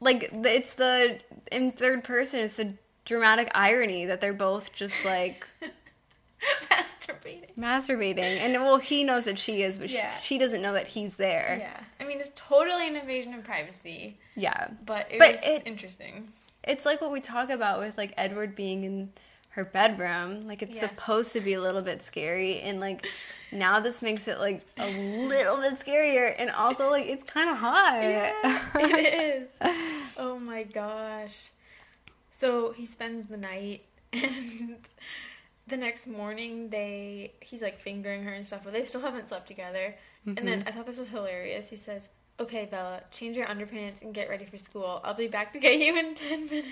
like 0.00 0.28
it's 0.32 0.74
the 0.74 1.20
in 1.50 1.72
third 1.72 2.04
person 2.04 2.40
it's 2.40 2.54
the 2.54 2.74
dramatic 3.08 3.50
irony 3.54 4.04
that 4.06 4.20
they're 4.20 4.32
both 4.34 4.72
just 4.72 4.94
like 5.04 5.46
Masturbating. 6.70 7.54
masturbating 7.58 8.18
and 8.38 8.52
well 8.62 8.76
he 8.76 9.02
knows 9.02 9.24
that 9.24 9.38
she 9.38 9.62
is 9.62 9.76
but 9.78 9.90
Yeah. 9.90 10.14
she, 10.18 10.34
she 10.34 10.38
doesn't 10.38 10.62
know 10.62 10.72
that 10.74 10.86
he's 10.86 11.16
there 11.16 11.56
Yeah. 11.60 11.80
I 12.00 12.04
mean, 12.08 12.20
it's 12.20 12.30
totally 12.36 12.86
an 12.86 12.94
invasion 12.96 13.34
of 13.34 13.42
privacy, 13.44 14.18
yeah 14.36 14.68
but 14.86 15.08
it 15.10 15.18
But 15.18 15.32
was 15.32 15.40
it- 15.42 15.62
interesting. 15.66 16.32
it's 16.62 16.86
like 16.86 17.00
what 17.00 17.10
we 17.10 17.20
talk 17.20 17.50
about 17.50 17.80
with 17.80 17.96
like 17.98 18.12
edward 18.16 18.54
being 18.54 18.84
in 18.84 19.12
her 19.50 19.64
bedroom 19.64 20.42
like 20.42 20.62
it's 20.62 20.74
Yeah. 20.76 20.82
supposed 20.82 21.32
to 21.32 21.40
be 21.40 21.54
a 21.54 21.60
little 21.60 21.82
bit 21.82 22.04
scary 22.04 22.60
and 22.60 22.78
like 22.78 23.06
now 23.50 23.80
this 23.80 24.02
makes 24.02 24.28
it 24.28 24.38
like 24.38 24.62
a 24.76 24.88
little 25.26 25.56
bit 25.60 25.74
scarier 25.80 26.32
and 26.38 26.50
also 26.50 26.88
like 26.90 27.06
it's 27.06 27.24
kind 27.28 27.50
of 27.50 27.56
hot 27.56 28.00
Yeah, 28.02 28.32
it 28.76 29.14
is. 29.42 29.48
Oh 30.20 30.38
my 30.38 30.62
gosh. 30.64 31.50
So 32.38 32.70
he 32.70 32.86
spends 32.86 33.28
the 33.28 33.36
night 33.36 33.82
and 34.12 34.76
the 35.66 35.76
next 35.76 36.06
morning 36.06 36.70
they 36.70 37.32
he's 37.40 37.62
like 37.62 37.80
fingering 37.80 38.22
her 38.22 38.32
and 38.32 38.46
stuff, 38.46 38.60
but 38.62 38.72
they 38.72 38.84
still 38.84 39.00
haven't 39.00 39.28
slept 39.28 39.48
together. 39.48 39.96
And 40.24 40.36
then 40.36 40.60
mm-hmm. 40.60 40.68
I 40.68 40.70
thought 40.70 40.86
this 40.86 40.98
was 40.98 41.08
hilarious. 41.08 41.68
He 41.68 41.74
says, 41.74 42.08
Okay, 42.38 42.66
Bella, 42.70 43.02
change 43.10 43.36
your 43.36 43.46
underpants 43.46 44.02
and 44.02 44.14
get 44.14 44.28
ready 44.28 44.44
for 44.44 44.56
school. 44.56 45.00
I'll 45.02 45.14
be 45.14 45.26
back 45.26 45.52
to 45.54 45.58
get 45.58 45.80
you 45.80 45.98
in 45.98 46.14
ten 46.14 46.46
minutes. 46.46 46.68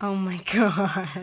oh 0.00 0.16
my 0.16 0.38
god 0.52 1.08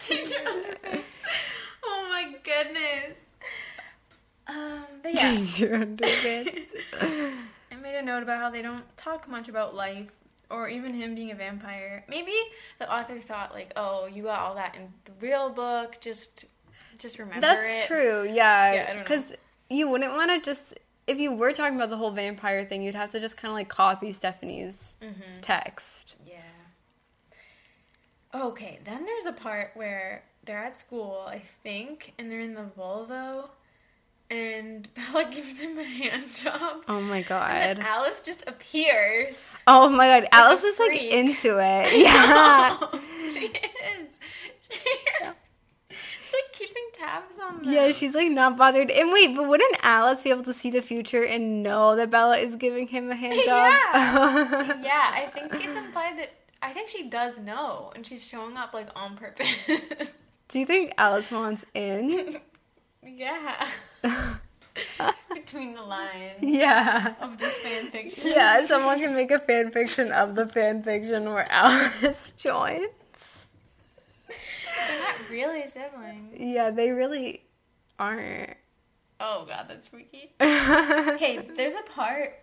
change 0.00 0.30
your 0.30 0.40
underpants. 0.40 1.02
Oh 1.84 2.06
my 2.08 2.34
goodness. 2.42 3.27
Um, 4.48 4.84
but 5.02 5.14
yeah. 5.14 5.20
change 5.20 5.60
your 5.60 5.78
underpants 5.78 6.58
I 7.00 7.76
made 7.80 7.96
a 7.98 8.02
note 8.02 8.22
about 8.22 8.38
how 8.40 8.50
they 8.50 8.62
don't 8.62 8.84
talk 8.96 9.28
much 9.28 9.48
about 9.48 9.74
life 9.74 10.08
or 10.50 10.68
even 10.68 10.94
him 10.94 11.14
being 11.14 11.30
a 11.30 11.34
vampire. 11.34 12.04
Maybe 12.08 12.32
the 12.78 12.90
author 12.92 13.20
thought 13.20 13.52
like, 13.52 13.72
"Oh, 13.76 14.06
you 14.06 14.22
got 14.22 14.40
all 14.40 14.54
that 14.54 14.74
in 14.74 14.88
the 15.04 15.12
real 15.20 15.50
book. 15.50 15.98
Just 16.00 16.46
just 16.98 17.18
remember 17.18 17.40
That's 17.42 17.66
it." 17.84 17.86
true, 17.86 18.24
Yeah, 18.26 18.48
I 18.48 18.74
yeah. 18.74 18.86
don't 18.86 18.96
know. 18.96 19.02
Because 19.02 19.32
you 19.68 19.88
wouldn't 19.88 20.14
want 20.14 20.30
to 20.30 20.40
just, 20.50 20.72
if 21.06 21.18
you 21.18 21.32
were 21.34 21.52
talking 21.52 21.76
about 21.76 21.90
the 21.90 21.98
whole 21.98 22.10
vampire 22.10 22.64
thing, 22.64 22.82
you'd 22.82 22.94
have 22.94 23.12
to 23.12 23.20
just 23.20 23.36
kind 23.36 23.50
of 23.50 23.54
like 23.56 23.68
copy 23.68 24.10
Stephenie's 24.12 24.94
Mhm. 25.02 25.42
text. 25.42 26.14
Yeah. 26.26 26.40
Okay, 28.34 28.78
then 28.84 29.04
there's 29.04 29.26
a 29.26 29.32
part 29.32 29.72
where 29.74 30.22
they're 30.44 30.58
at 30.64 30.76
school, 30.76 31.24
I 31.28 31.42
think, 31.62 32.14
and 32.18 32.30
they're 32.30 32.40
in 32.40 32.54
the 32.54 32.66
Volvo, 32.78 33.50
and 34.30 34.88
Bella 35.12 35.30
gives 35.30 35.58
him 35.58 35.78
a 35.78 35.84
hand 35.84 36.24
job. 36.34 36.82
Oh 36.88 37.00
my 37.00 37.22
god. 37.22 37.78
Alice 37.80 38.20
just 38.24 38.44
appears. 38.46 39.42
Oh 39.66 39.88
my 39.88 40.20
god. 40.20 40.28
Alice 40.32 40.62
a 40.64 40.66
is 40.66 40.78
like 40.78 41.02
into 41.02 41.58
it. 41.58 41.92
Yeah. 42.02 42.76
she 43.30 43.46
is. 43.46 44.08
She 44.70 44.88
is. 44.88 45.32
She's 46.24 46.34
like 46.34 46.52
keeping 46.52 46.84
tabs 46.92 47.38
on 47.42 47.62
them. 47.62 47.72
Yeah, 47.72 47.90
she's 47.92 48.14
like 48.14 48.28
not 48.30 48.56
bothered. 48.58 48.90
And 48.90 49.12
wait, 49.12 49.34
but 49.34 49.48
wouldn't 49.48 49.76
Alice 49.82 50.22
be 50.22 50.30
able 50.30 50.44
to 50.44 50.52
see 50.52 50.70
the 50.70 50.82
future 50.82 51.24
and 51.24 51.62
know 51.62 51.96
that 51.96 52.10
Bella 52.10 52.36
is 52.36 52.54
giving 52.56 52.86
him 52.88 53.10
a 53.10 53.14
hand 53.16 53.34
job? 53.46 53.72
Yeah, 54.84 55.10
I 55.14 55.30
think 55.32 55.54
it's 55.54 55.74
implied 55.74 56.18
that 56.18 56.32
I 56.60 56.72
think 56.74 56.90
she 56.90 57.08
does 57.08 57.38
know, 57.38 57.92
and 57.94 58.06
she's 58.06 58.26
showing 58.26 58.56
up 58.58 58.74
like 58.74 58.88
on 58.94 59.16
purpose. 59.16 59.48
Do 60.48 60.58
you 60.58 60.66
think 60.66 60.92
Alice 60.98 61.30
wants 61.30 61.64
in? 61.74 62.36
Yeah. 63.16 63.68
Between 65.34 65.74
the 65.74 65.82
lines 65.82 66.38
yeah. 66.40 67.14
of 67.20 67.38
this 67.38 67.56
fan 67.58 67.90
fiction. 67.90 68.30
Yeah, 68.30 68.64
someone 68.66 68.98
can 68.98 69.14
make 69.14 69.30
a 69.30 69.38
fan 69.38 69.70
fiction 69.70 70.12
of 70.12 70.34
the 70.34 70.46
fan 70.46 70.82
fiction 70.82 71.24
where 71.30 71.50
Alice 71.50 72.32
joins. 72.36 72.88
They're 74.28 75.00
not 75.00 75.30
really 75.30 75.66
siblings. 75.66 76.34
Yeah, 76.38 76.70
they 76.70 76.90
really 76.90 77.44
aren't. 77.98 78.56
Oh 79.20 79.44
god, 79.48 79.66
that's 79.68 79.88
freaky. 79.88 80.32
Okay, 80.40 81.48
there's 81.56 81.74
a 81.74 81.82
part. 81.90 82.38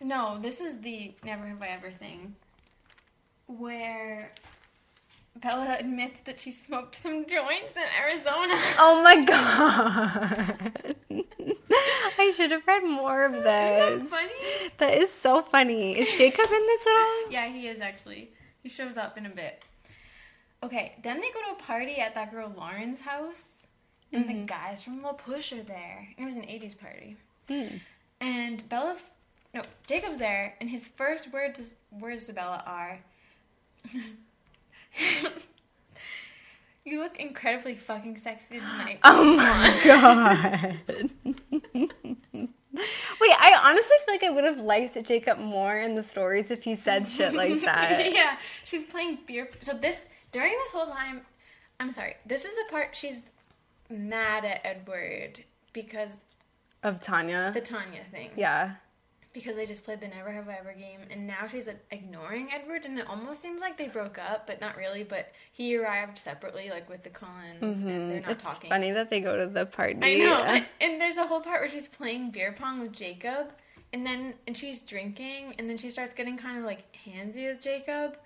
No, 0.00 0.38
this 0.40 0.60
is 0.60 0.80
the 0.80 1.14
never 1.24 1.46
have 1.46 1.62
I 1.62 1.68
ever 1.68 1.90
thing. 1.90 2.34
Where 3.46 4.32
Bella 5.36 5.76
admits 5.78 6.20
that 6.20 6.40
she 6.40 6.52
smoked 6.52 6.94
some 6.94 7.26
joints 7.26 7.76
in 7.76 7.82
Arizona. 8.00 8.54
Oh 8.78 9.00
my 9.02 9.24
god. 9.24 10.94
I 12.18 12.32
should 12.36 12.50
have 12.50 12.66
read 12.66 12.84
more 12.84 13.24
of 13.24 13.32
Isn't 13.32 13.44
this. 13.44 14.02
that 14.02 14.08
funny? 14.08 14.70
That 14.78 14.94
is 14.94 15.10
so 15.12 15.42
funny. 15.42 15.98
Is 15.98 16.08
Jacob 16.18 16.46
in 16.50 16.66
this 16.66 16.86
at 16.86 16.96
all? 16.96 17.30
Yeah, 17.30 17.48
he 17.48 17.66
is 17.66 17.80
actually. 17.80 18.30
He 18.62 18.68
shows 18.68 18.96
up 18.96 19.18
in 19.18 19.26
a 19.26 19.30
bit. 19.30 19.64
Okay, 20.62 20.94
then 21.02 21.20
they 21.20 21.30
go 21.30 21.40
to 21.48 21.56
a 21.58 21.62
party 21.62 21.96
at 21.96 22.14
that 22.14 22.30
girl 22.30 22.52
Lauren's 22.56 23.00
house, 23.00 23.66
and 24.12 24.28
the 24.28 24.34
guys 24.46 24.80
from 24.82 25.02
La 25.02 25.12
Push 25.12 25.52
are 25.52 25.62
there. 25.62 26.08
It 26.16 26.24
was 26.24 26.36
an 26.36 26.42
80s 26.42 26.78
party. 26.78 27.16
Hmm. 27.48 27.76
And 28.20 28.68
Bella's 28.68 29.02
no, 29.54 29.62
Jacob's 29.86 30.18
there, 30.20 30.54
and 30.60 30.70
his 30.70 30.86
first 30.88 31.32
word 31.32 31.54
to, 31.56 31.64
words 31.90 32.26
to 32.26 32.32
Bella 32.32 32.62
are 32.64 33.00
You 36.84 36.98
look 37.00 37.20
incredibly 37.20 37.76
fucking 37.76 38.16
sexy 38.18 38.58
tonight. 38.58 38.98
Oh 39.04 39.36
my 39.36 39.80
god. 39.84 40.80
Wait, 42.74 43.34
I 43.38 43.60
honestly 43.62 43.96
feel 44.04 44.14
like 44.14 44.24
I 44.24 44.30
would 44.30 44.42
have 44.44 44.58
liked 44.58 45.00
Jacob 45.04 45.38
more 45.38 45.76
in 45.78 45.94
the 45.94 46.02
stories 46.02 46.50
if 46.50 46.64
he 46.64 46.74
said 46.74 47.06
shit 47.06 47.34
like 47.34 47.60
that. 47.64 48.12
yeah, 48.12 48.36
she's 48.64 48.82
playing 48.82 49.18
beer. 49.26 49.48
So 49.60 49.74
this 49.74 50.06
during 50.32 50.50
this 50.52 50.70
whole 50.70 50.86
time, 50.86 51.20
I'm 51.78 51.92
sorry. 51.92 52.16
This 52.26 52.44
is 52.44 52.52
the 52.54 52.64
part 52.70 52.96
she's 52.96 53.30
mad 53.88 54.44
at 54.44 54.60
Edward 54.64 55.44
because 55.72 56.16
Of 56.82 57.00
Tanya. 57.00 57.52
the 57.54 57.60
Tanya 57.60 58.00
thing. 58.10 58.30
yeah. 58.36 58.72
Because 59.34 59.56
they 59.56 59.64
just 59.64 59.82
played 59.84 60.00
the 60.00 60.08
Never 60.08 60.30
Have 60.30 60.48
I 60.48 60.56
Ever 60.58 60.74
game, 60.74 61.00
and 61.10 61.26
now 61.26 61.46
she's 61.50 61.66
ignoring 61.90 62.48
Edward, 62.52 62.84
and 62.84 62.98
it 62.98 63.06
almost 63.08 63.40
seems 63.40 63.62
like 63.62 63.78
they 63.78 63.88
broke 63.88 64.18
up, 64.18 64.46
but 64.46 64.60
not 64.60 64.76
really. 64.76 65.04
But 65.04 65.32
he 65.52 65.74
arrived 65.76 66.18
separately, 66.18 66.68
like 66.68 66.90
with 66.90 67.02
the 67.02 67.08
Cullens, 67.08 67.62
and 67.80 68.10
they're 68.10 68.20
not 68.20 68.22
Mm-hmm. 68.22 68.30
It's 68.30 68.42
talking. 68.42 68.68
funny 68.68 68.92
that 68.92 69.08
they 69.08 69.20
go 69.20 69.38
to 69.38 69.46
the 69.46 69.64
party. 69.64 69.98
I 70.02 70.14
know. 70.18 70.34
And, 70.42 70.66
and 70.82 71.00
there's 71.00 71.16
a 71.16 71.26
whole 71.26 71.40
part 71.40 71.62
where 71.62 71.70
she's 71.70 71.86
playing 71.86 72.30
beer 72.30 72.52
pong 72.52 72.80
with 72.80 72.92
Jacob, 72.92 73.52
and 73.92 74.04
then 74.04 74.34
and 74.46 74.54
she's 74.54 74.80
drinking, 74.80 75.54
and 75.58 75.68
then 75.68 75.78
she 75.78 75.90
starts 75.90 76.12
getting 76.12 76.36
kind 76.36 76.58
of 76.58 76.64
like 76.64 76.84
handsy 77.06 77.48
with 77.50 77.62
Jacob, 77.62 78.18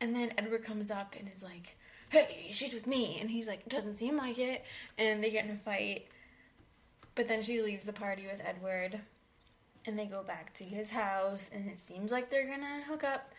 and 0.00 0.14
then 0.14 0.32
Edward 0.36 0.62
comes 0.62 0.90
up 0.90 1.14
and 1.18 1.26
is 1.34 1.42
like, 1.42 1.76
"Hey, 2.10 2.50
she's 2.52 2.74
with 2.74 2.86
me," 2.86 3.16
and 3.18 3.30
he's 3.30 3.48
like, 3.48 3.66
"Doesn't 3.66 3.96
seem 3.96 4.18
like 4.18 4.38
it," 4.38 4.62
and 4.98 5.24
they 5.24 5.30
get 5.30 5.46
in 5.46 5.52
a 5.52 5.56
fight. 5.56 6.06
But 7.14 7.28
then 7.28 7.42
she 7.42 7.62
leaves 7.62 7.86
the 7.86 7.92
party 7.94 8.26
with 8.26 8.42
Edward, 8.44 9.00
and 9.86 9.98
they 9.98 10.06
go 10.06 10.22
back 10.22 10.54
to 10.54 10.64
his 10.64 10.90
house, 10.90 11.50
and 11.52 11.68
it 11.68 11.78
seems 11.78 12.10
like 12.10 12.30
they're 12.30 12.46
gonna 12.46 12.82
hook 12.86 13.04
up. 13.04 13.32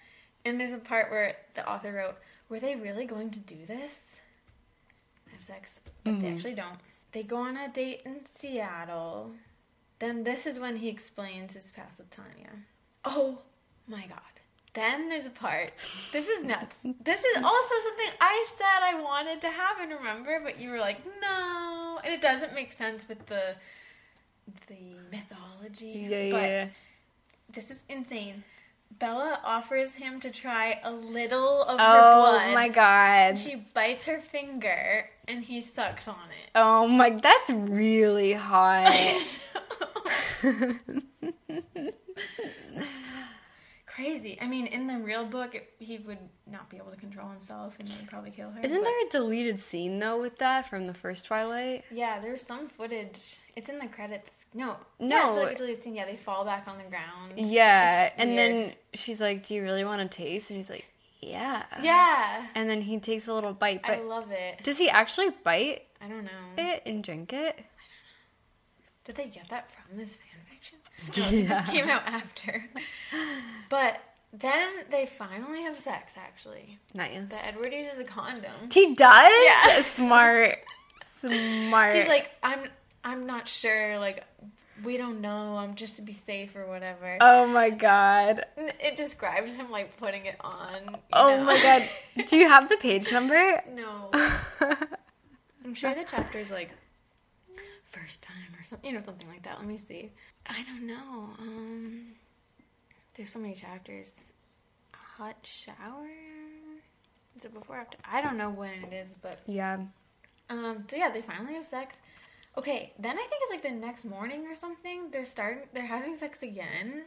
And 0.44 0.60
there's 0.60 0.74
a 0.74 0.78
part 0.78 1.10
where 1.10 1.38
the 1.56 1.68
author 1.68 1.92
wrote, 1.94 2.18
"Were 2.50 2.60
they 2.60 2.76
really 2.76 3.06
going 3.06 3.32
to 3.32 3.40
do 3.40 3.66
this?" 3.66 4.16
Have 5.32 5.44
sex, 5.44 5.80
but 5.84 5.94
they 6.04 6.12
mm-hmm. 6.12 6.36
actually 6.36 6.54
don't. 6.54 6.80
They 7.12 7.24
go 7.24 7.38
on 7.38 7.58
a 7.58 7.70
date 7.70 8.02
in 8.06 8.26
Seattle. 8.26 9.32
Then 10.00 10.24
this 10.24 10.46
is 10.46 10.60
when 10.60 10.78
he 10.78 10.90
explains 10.90 11.54
his 11.54 11.72
past 11.72 11.98
with 11.98 12.10
Tanya. 12.12 12.52
Oh 13.04 13.40
my 13.88 14.06
god. 14.08 14.20
Then 14.74 15.08
there's 15.08 15.26
a 15.26 15.30
part. 15.30 15.72
This 16.12 16.28
is 16.28 16.44
nuts. 16.44 16.86
This 17.04 17.24
is 17.24 17.38
also 17.38 17.76
something 17.82 18.10
I 18.20 18.46
said 18.48 18.84
I 18.84 19.02
wanted 19.02 19.40
to 19.42 19.50
happen, 19.50 19.90
remember? 19.90 20.42
But 20.44 20.60
you 20.60 20.70
were 20.70 20.80
like, 20.80 20.98
no. 21.22 22.00
And 22.04 22.14
it 22.14 22.22
doesn't 22.22 22.54
make 22.54 22.74
sense 22.74 23.08
with 23.08 23.26
the 23.28 23.56
the 24.68 24.96
Yeah, 25.82 26.32
but 26.32 26.42
yeah. 26.42 26.68
this 27.54 27.72
is 27.72 27.84
insane. 27.90 28.44
Bella 28.98 29.42
offers 29.44 29.94
him 29.96 30.20
to 30.22 30.30
try 30.32 30.80
a 30.84 30.92
little 30.92 31.64
of 31.64 31.80
her 31.80 31.86
oh 31.86 32.22
blood. 32.22 32.50
Oh 32.50 32.54
my 32.54 32.70
god. 32.70 33.38
She 33.38 33.56
bites 33.74 34.06
her 34.06 34.20
finger 34.20 35.10
and 35.28 35.44
he 35.44 35.60
sucks 35.62 36.08
on 36.08 36.16
it. 36.16 36.52
Oh 36.56 36.88
my, 36.88 37.10
that's 37.10 37.50
really 37.50 38.34
hot. 38.34 38.94
Crazy. 43.96 44.38
I 44.42 44.48
mean, 44.48 44.68
in 44.68 44.88
the 44.88 44.98
real 44.98 45.24
book, 45.26 45.56
it, 45.56 45.70
he 45.80 46.00
would 46.00 46.18
not 46.46 46.70
be 46.70 46.76
able 46.76 46.92
to 46.92 46.98
control 46.98 47.30
himself 47.30 47.76
and 47.80 47.88
they 47.88 47.94
would 47.96 48.10
probably 48.10 48.30
kill 48.32 48.50
her. 48.52 48.60
Isn't 48.62 48.78
but- 48.80 48.84
there 48.84 49.06
a 49.08 49.10
deleted 49.10 49.60
scene 49.60 50.00
though 50.00 50.20
with 50.20 50.38
that 50.40 50.70
from 50.70 50.86
the 50.88 50.94
first 50.94 51.26
Twilight? 51.26 51.86
Yeah, 51.90 52.20
there's 52.20 52.42
some 52.42 52.68
footage. 52.68 53.38
It's 53.56 53.70
in 53.70 53.80
the 53.80 53.88
credits. 53.88 54.48
No. 54.54 54.76
No. 55.00 55.16
Yeah, 55.16 55.28
it's 55.28 55.36
like 55.38 55.54
a 55.54 55.58
deleted 55.58 55.84
scene. 55.84 55.96
Yeah, 55.96 56.06
they 56.06 56.18
fall 56.18 56.44
back 56.44 56.68
on 56.68 56.78
the 56.78 56.84
ground. 56.84 57.34
Yeah, 57.38 58.04
It's 58.08 58.16
and 58.18 58.32
weird. 58.32 58.40
then 58.68 58.74
she's 58.96 59.22
like, 59.22 59.46
"Do 59.48 59.54
you 59.54 59.64
really 59.64 59.86
want 59.86 60.02
to 60.02 60.14
taste?" 60.18 60.50
And 60.50 60.58
he's 60.58 60.70
like, 60.70 60.86
"Yeah." 61.22 61.64
Yeah. 61.82 62.48
And 62.54 62.70
then 62.70 62.82
he 62.82 63.00
takes 63.00 63.28
a 63.30 63.34
little 63.34 63.54
bite, 63.54 63.82
But 63.82 63.92
I 63.92 64.02
love 64.02 64.30
it. 64.32 64.62
does 64.64 64.78
he 64.78 64.90
actually 64.90 65.30
bite 65.46 65.84
I 66.02 66.08
don't 66.10 66.26
know. 66.26 66.32
it 66.58 66.84
and 66.86 67.02
drink 67.02 67.32
it? 67.32 67.64
Did 69.06 69.16
they 69.16 69.28
get 69.28 69.48
that 69.50 69.70
from 69.72 69.98
this 69.98 70.16
fan 70.16 70.42
No, 71.18 71.30
this 71.30 71.70
came 71.70 71.90
out 71.90 72.04
after. 72.06 72.66
But 73.70 74.02
then 74.34 74.70
they 74.90 75.06
finally 75.06 75.62
have 75.64 75.80
sex, 75.80 76.16
actually. 76.18 76.80
Nice. 76.94 77.30
That 77.30 77.46
Edward 77.46 77.74
uses 77.74 78.00
a 78.00 78.04
condom. 78.04 78.70
He 78.72 78.96
does. 78.96 79.32
Yeah. 79.46 79.82
Smart. 79.96 80.58
Smart. 81.20 81.96
He's 81.96 82.08
like, 82.08 82.32
I'm 82.44 82.70
I'm 83.04 83.26
not 83.26 83.48
sure, 83.48 84.00
like 84.00 84.24
we 84.84 84.98
don't 84.98 85.22
know, 85.22 85.56
I'm 85.58 85.76
just 85.76 85.96
to 85.98 86.02
be 86.02 86.14
safe 86.14 86.56
or 86.56 86.66
whatever. 86.68 87.18
"Oh 87.22 87.46
my 87.48 87.70
god." 87.70 88.46
It 88.58 88.98
describes 88.98 89.56
him 89.56 89.72
like 89.72 89.96
putting 89.98 90.26
it 90.26 90.36
on. 90.42 90.98
Oh 91.14 91.38
know? 91.38 91.44
my 91.44 91.62
god. 91.62 92.28
Do 92.28 92.38
you 92.38 92.48
have 92.48 92.68
the 92.68 92.78
page 92.78 93.12
number? 93.12 93.64
no. 93.74 94.10
I'm 95.64 95.74
sure 95.74 95.96
the 95.96 96.04
chapter's 96.04 96.52
like 96.52 96.72
first 98.00 98.22
time 98.22 98.54
or 98.60 98.66
something, 98.66 98.90
you 98.90 98.96
know, 98.98 99.04
something 99.04 99.28
like 99.28 99.44
that. 99.44 99.58
Let 99.60 99.68
me 99.68 99.78
see. 99.78 100.12
I 100.46 100.64
don't 100.64 100.86
know. 100.86 101.30
Um, 101.40 102.08
there's 103.16 103.30
so 103.30 103.40
many 103.40 103.54
chapters. 103.54 104.12
Hot 105.18 105.38
shower. 105.44 106.10
Is 107.38 107.46
it 107.46 107.54
before 107.54 107.78
or 107.78 107.80
after? 107.80 107.98
I 108.10 108.22
don't 108.22 108.38
know 108.38 108.50
when 108.50 108.72
it 108.84 108.94
is, 108.94 109.14
but 109.22 109.40
yeah. 109.48 109.80
um. 110.50 110.84
So 110.90 110.98
yeah, 110.98 111.10
they 111.10 111.22
finally 111.22 111.54
have 111.54 111.66
sex. 111.66 111.98
Okay, 112.58 112.94
then 112.98 113.18
I 113.18 113.22
think 113.22 113.42
it's 113.42 113.52
like 113.52 113.64
the 113.64 113.78
next 113.78 114.06
morning 114.06 114.46
or 114.48 114.56
something. 114.56 115.10
They're 115.12 115.26
starting. 115.26 115.64
They're 115.74 115.86
having 115.86 116.16
sex 116.16 116.44
again, 116.44 117.04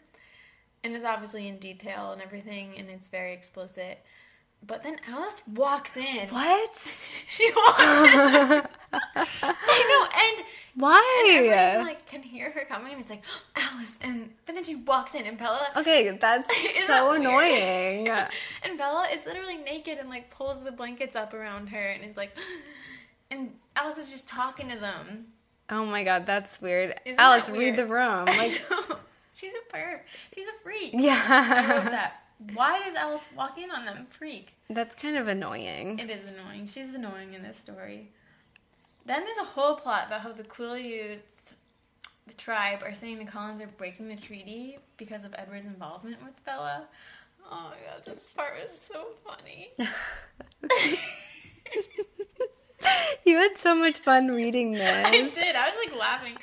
and 0.85 0.95
it's 0.95 1.05
obviously 1.05 1.49
in 1.49 1.59
detail 1.59 2.13
and 2.13 2.21
everything, 2.23 2.75
and 2.77 2.91
it's 2.91 3.09
very 3.09 3.33
explicit. 3.33 4.05
But 4.67 4.83
then 4.83 4.97
Alice 5.09 5.41
walks 5.55 5.97
in. 5.97 6.29
What? 6.29 6.71
She 7.29 7.51
walks 7.55 7.81
in. 7.81 8.63
I 9.43 9.85
know, 9.89 10.37
and 10.39 10.47
Why? 10.75 11.27
and 11.37 11.47
everyone 11.47 11.87
like 11.87 12.07
can 12.07 12.23
hear 12.23 12.51
her 12.51 12.65
coming, 12.65 12.93
and 12.93 13.01
it's 13.01 13.11
like 13.11 13.23
Alice, 13.57 13.99
and 14.01 14.31
but 14.47 14.55
then 14.55 14.65
she 14.65 14.75
walks 14.77 15.15
in, 15.15 15.27
and 15.27 15.39
Bella, 15.39 15.61
okay, 15.77 16.17
that's 16.19 16.49
so 16.87 16.87
that 16.89 17.07
weird? 17.07 17.21
annoying. 17.21 18.09
and 18.09 18.79
Bella 18.79 19.09
is 19.13 19.27
literally 19.27 19.59
naked 19.59 19.99
and 19.99 20.09
like 20.09 20.31
pulls 20.31 20.63
the 20.63 20.73
blankets 20.73 21.17
up 21.17 21.35
around 21.35 21.69
her, 21.69 21.91
and 21.91 22.03
it's 22.03 22.17
like, 22.17 22.33
and 23.31 23.53
Alice 23.77 23.99
is 23.99 24.09
just 24.11 24.27
talking 24.27 24.71
to 24.71 24.79
them. 24.79 25.27
Oh 25.71 25.85
my 25.85 26.03
god, 26.03 26.25
that's 26.25 26.61
weird. 26.63 26.99
Isn't 27.05 27.21
Alice, 27.21 27.45
that 27.45 27.53
read 27.57 27.77
the 27.77 27.87
room. 27.87 28.25
Like, 28.25 28.61
she's 29.35 29.53
a 29.55 29.77
perv. 29.77 30.01
She's 30.35 30.47
a 30.47 30.63
freak. 30.63 30.95
I 30.95 30.97
wrote 30.97 31.05
yeah. 31.05 31.89
that. 31.91 32.23
Why 32.55 32.81
does 32.85 32.95
Alice 32.95 33.27
walk 33.37 33.59
in 33.59 33.71
on 33.71 33.85
them? 33.85 34.07
Freak. 34.11 34.55
That's 34.71 34.95
kind 34.95 35.17
of 35.17 35.27
annoying. 35.29 35.99
It 35.99 36.09
is 36.09 36.23
annoying. 36.25 36.67
She's 36.67 36.95
annoying 36.95 37.35
in 37.35 37.43
this 37.43 37.57
story. 37.57 38.11
Then 39.07 39.25
there's 39.25 39.39
a 39.39 39.45
whole 39.45 39.75
plot 39.75 40.07
about 40.07 40.21
how 40.21 40.33
the 40.33 40.45
Quileutes, 40.45 41.55
the 42.27 42.35
tribe, 42.35 42.83
are 42.85 42.95
saying 42.95 43.19
the 43.19 43.25
Cullens 43.25 43.61
are 43.61 43.67
breaking 43.67 44.09
the 44.09 44.17
treaty 44.17 44.79
because 44.99 45.25
of 45.25 45.35
Edward's 45.37 45.67
involvement 45.67 46.23
with 46.23 46.45
Bella. 46.45 46.85
Oh 47.51 47.71
my 47.71 47.77
god, 47.91 48.05
this 48.05 48.31
part 48.37 48.55
was 48.63 48.79
so 48.79 49.07
funny. 49.27 49.71
you 53.25 53.37
had 53.37 53.57
so 53.57 53.75
much 53.75 53.99
fun 53.99 54.29
reading 54.29 54.73
this. 54.75 55.07
I 55.07 55.11
did. 55.11 55.57
I 55.57 55.69
was 55.71 55.79
like 55.85 55.99
laughing. 55.99 56.37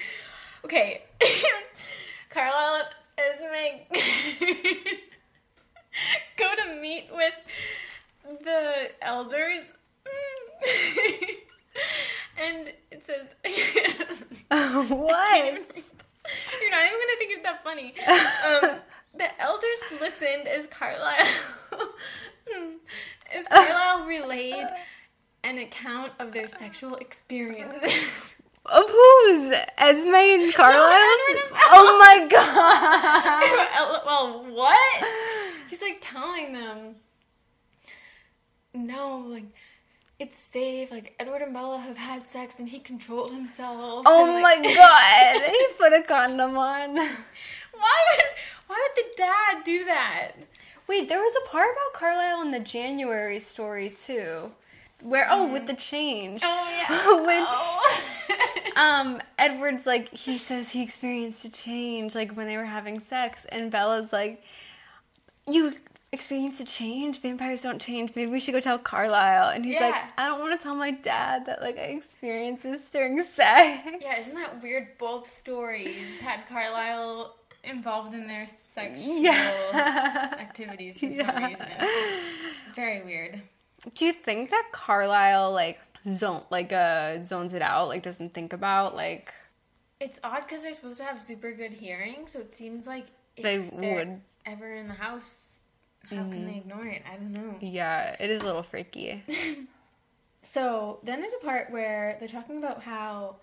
Okay. 0.65 1.03
Carlisle 2.29 2.81
is 3.19 3.37
Esme 3.37 5.05
go 6.37 6.47
to 6.55 6.81
meet 6.81 7.09
with 7.13 7.33
the 8.43 8.91
elders. 9.01 9.73
and 12.37 12.71
it 12.91 13.05
says 13.05 13.27
what? 14.49 15.43
You're 15.43 16.71
not 16.71 16.85
even 16.85 16.99
gonna 16.99 17.17
think 17.19 17.31
it's 17.31 17.43
that 17.43 17.63
funny. 17.63 17.93
Um, 18.45 18.79
the 19.17 19.41
elders 19.41 19.79
listened 20.01 20.47
as 20.47 20.67
Carlisle 20.67 21.27
as 23.33 23.47
Carlisle 23.47 24.05
relayed 24.05 24.67
an 25.43 25.57
account 25.59 26.11
of 26.19 26.31
their 26.31 26.47
sexual 26.47 26.95
experiences. 26.95 28.35
Of 28.65 28.89
whose? 28.89 29.53
Esme 29.77 30.15
and 30.15 30.41
and 30.41 30.53
Bella. 30.55 30.97
oh 31.71 31.97
my 31.99 32.27
god. 32.27 34.05
well, 34.05 34.45
what? 34.51 35.05
He's 35.75 35.81
like 35.81 35.97
telling 35.99 36.53
them, 36.53 36.95
no, 38.73 39.17
like 39.27 39.43
it's 40.19 40.37
safe. 40.37 40.89
Like 40.89 41.13
Edward 41.19 41.41
and 41.41 41.53
Bella 41.53 41.79
have 41.79 41.97
had 41.97 42.25
sex, 42.25 42.59
and 42.59 42.69
he 42.69 42.79
controlled 42.79 43.31
himself. 43.31 44.03
Oh 44.05 44.23
and, 44.23 44.41
my 44.41 44.55
god. 44.73 45.51
He 45.51 45.67
put 45.77 45.91
a 45.91 46.01
condom 46.01 46.57
on. 46.57 46.95
Why 46.95 47.95
would 48.09 48.23
why 48.67 48.87
would 48.87 49.03
the 49.03 49.09
dad 49.17 49.65
do 49.65 49.83
that? 49.83 50.31
Wait, 50.87 51.09
there 51.09 51.19
was 51.19 51.35
a 51.43 51.49
part 51.49 51.67
about 51.73 51.99
Carlisle 51.99 52.43
in 52.43 52.51
the 52.51 52.59
January 52.61 53.41
story 53.41 53.89
too. 53.89 54.51
Where 55.03 55.27
oh, 55.29 55.51
with 55.51 55.67
the 55.67 55.73
change. 55.73 56.39
Oh 56.41 56.69
yeah. 56.71 57.25
When- 57.25 57.45
oh. 57.45 57.97
Um, 58.77 59.21
Edward's 59.37 59.85
like 59.85 60.13
he 60.13 60.37
says 60.37 60.69
he 60.69 60.83
experienced 60.83 61.43
a 61.43 61.49
change 61.49 62.15
like 62.15 62.31
when 62.31 62.47
they 62.47 62.55
were 62.55 62.63
having 62.63 63.01
sex, 63.01 63.45
and 63.49 63.69
Bella's 63.69 64.13
like, 64.13 64.41
"You 65.47 65.71
experience 66.11 66.59
a 66.59 66.65
change. 66.65 67.21
Vampires 67.21 67.61
don't 67.61 67.79
change. 67.81 68.15
Maybe 68.15 68.31
we 68.31 68.39
should 68.39 68.53
go 68.53 68.59
tell 68.61 68.79
Carlisle. 68.79 69.49
And 69.49 69.65
he's 69.65 69.79
like, 69.79 69.95
I 70.17 70.27
don't 70.27 70.39
want 70.39 70.59
to 70.59 70.63
tell 70.63 70.75
my 70.75 70.91
dad 70.91 71.45
that 71.45 71.61
like 71.61 71.77
I 71.77 71.87
experience 71.99 72.63
this 72.63 72.85
during 72.89 73.21
sex. 73.23 73.87
Yeah, 74.01 74.19
isn't 74.19 74.33
that 74.35 74.61
weird? 74.63 74.97
Both 74.97 75.29
stories 75.29 76.19
had 76.19 76.47
Carlisle 76.47 77.35
involved 77.63 78.13
in 78.13 78.27
their 78.27 78.47
sexual 78.47 79.19
Yeah. 79.19 80.33
activities 80.39 80.99
for 80.99 81.11
some 81.13 81.43
reason. 81.43 81.67
Very 82.75 83.03
weird. 83.03 83.41
Do 83.93 84.05
you 84.05 84.13
think 84.13 84.49
that 84.51 84.69
Carlisle 84.71 85.51
like 85.51 85.79
zone 86.07 86.43
like 86.49 86.71
uh 86.71 87.23
zones 87.25 87.53
it 87.53 87.61
out, 87.61 87.87
like 87.89 88.03
doesn't 88.03 88.33
think 88.33 88.53
about 88.53 88.95
like 88.95 89.33
It's 89.99 90.19
odd 90.23 90.41
because 90.47 90.63
they're 90.63 90.73
supposed 90.73 90.97
to 90.99 91.03
have 91.03 91.21
super 91.23 91.51
good 91.51 91.73
hearing, 91.73 92.27
so 92.27 92.39
it 92.39 92.53
seems 92.53 92.87
like 92.87 93.07
They 93.41 93.59
would. 93.59 94.21
Ever 94.45 94.73
in 94.75 94.87
the 94.87 94.93
house, 94.93 95.53
how 96.09 96.17
can 96.17 96.31
they 96.31 96.37
mm-hmm. 96.37 96.57
ignore 96.59 96.85
it? 96.87 97.01
I 97.11 97.15
don't 97.15 97.33
know. 97.33 97.55
yeah, 97.59 98.15
it 98.19 98.29
is 98.29 98.41
a 98.41 98.45
little 98.45 98.63
freaky. 98.63 99.23
So 100.45 100.99
then 101.03 101.19
there's 101.19 101.33
a 101.33 101.43
part 101.43 101.71
where 101.71 102.17
they're 102.19 102.29
talking 102.29 102.57
about 102.57 102.83
how 102.83 103.37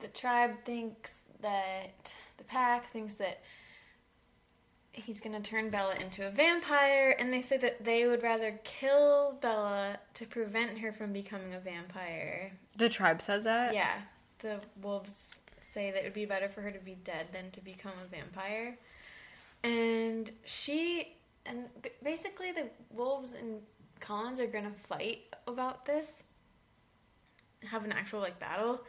the 0.00 0.08
tribe 0.08 0.64
thinks 0.64 1.20
that 1.42 2.14
the 2.38 2.44
pack 2.44 2.90
thinks 2.90 3.16
that 3.16 3.42
he's 4.92 5.20
gonna 5.20 5.40
turn 5.40 5.68
Bella 5.68 5.94
into 5.96 6.26
a 6.26 6.30
vampire, 6.30 7.14
and 7.18 7.32
they 7.32 7.42
say 7.42 7.58
that 7.58 7.84
they 7.84 8.06
would 8.06 8.22
rather 8.22 8.58
kill 8.64 9.38
Bella 9.42 9.98
to 10.14 10.26
prevent 10.26 10.78
her 10.78 10.92
from 10.92 11.12
becoming 11.12 11.54
a 11.54 11.60
vampire. 11.60 12.52
The 12.76 12.88
tribe 12.88 13.20
says 13.20 13.44
that? 13.44 13.74
Yeah, 13.74 14.00
the 14.38 14.60
wolves 14.80 15.36
say 15.62 15.90
that 15.90 16.00
it 16.00 16.04
would 16.04 16.14
be 16.14 16.24
better 16.24 16.48
for 16.48 16.62
her 16.62 16.70
to 16.70 16.78
be 16.78 16.94
dead 16.94 17.28
than 17.32 17.50
to 17.52 17.60
become 17.60 17.94
a 18.02 18.08
vampire. 18.08 18.78
And 19.64 20.30
she 20.44 21.16
and 21.46 21.66
basically 22.02 22.52
the 22.52 22.68
wolves 22.90 23.32
and 23.32 23.60
Cullens 24.00 24.40
are 24.40 24.46
gonna 24.46 24.72
fight 24.88 25.34
about 25.46 25.86
this, 25.86 26.22
have 27.70 27.84
an 27.84 27.92
actual 27.92 28.20
like 28.20 28.38
battle, 28.40 28.82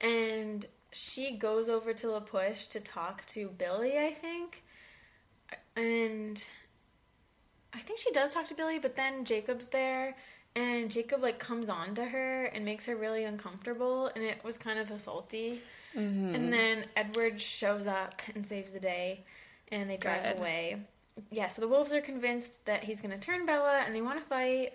and 0.00 0.66
she 0.92 1.36
goes 1.36 1.68
over 1.68 1.92
to 1.92 2.10
La 2.10 2.20
Push 2.20 2.66
to 2.68 2.80
talk 2.80 3.24
to 3.26 3.48
Billy, 3.48 3.98
I 3.98 4.12
think, 4.12 4.62
and 5.76 6.44
I 7.72 7.80
think 7.80 8.00
she 8.00 8.10
does 8.12 8.32
talk 8.32 8.46
to 8.48 8.54
Billy, 8.54 8.78
but 8.78 8.96
then 8.96 9.24
Jacob's 9.24 9.68
there. 9.68 10.16
And 10.56 10.90
Jacob 10.90 11.22
like 11.22 11.38
comes 11.38 11.68
on 11.68 11.94
to 11.94 12.04
her 12.04 12.46
and 12.46 12.64
makes 12.64 12.86
her 12.86 12.96
really 12.96 13.22
uncomfortable, 13.22 14.10
and 14.16 14.24
it 14.24 14.42
was 14.42 14.58
kind 14.58 14.80
of 14.80 14.88
assaulty. 14.88 15.58
Mm-hmm. 15.96 16.34
And 16.34 16.52
then 16.52 16.86
Edward 16.96 17.40
shows 17.40 17.86
up 17.86 18.20
and 18.34 18.44
saves 18.44 18.72
the 18.72 18.80
day, 18.80 19.24
and 19.70 19.88
they 19.88 19.96
drive 19.96 20.22
Good. 20.24 20.38
away. 20.38 20.76
Yeah, 21.30 21.48
so 21.48 21.60
the 21.60 21.68
wolves 21.68 21.92
are 21.92 22.00
convinced 22.00 22.64
that 22.66 22.84
he's 22.84 23.00
gonna 23.00 23.18
turn 23.18 23.46
Bella, 23.46 23.82
and 23.84 23.94
they 23.94 24.00
want 24.00 24.18
to 24.18 24.24
fight. 24.24 24.74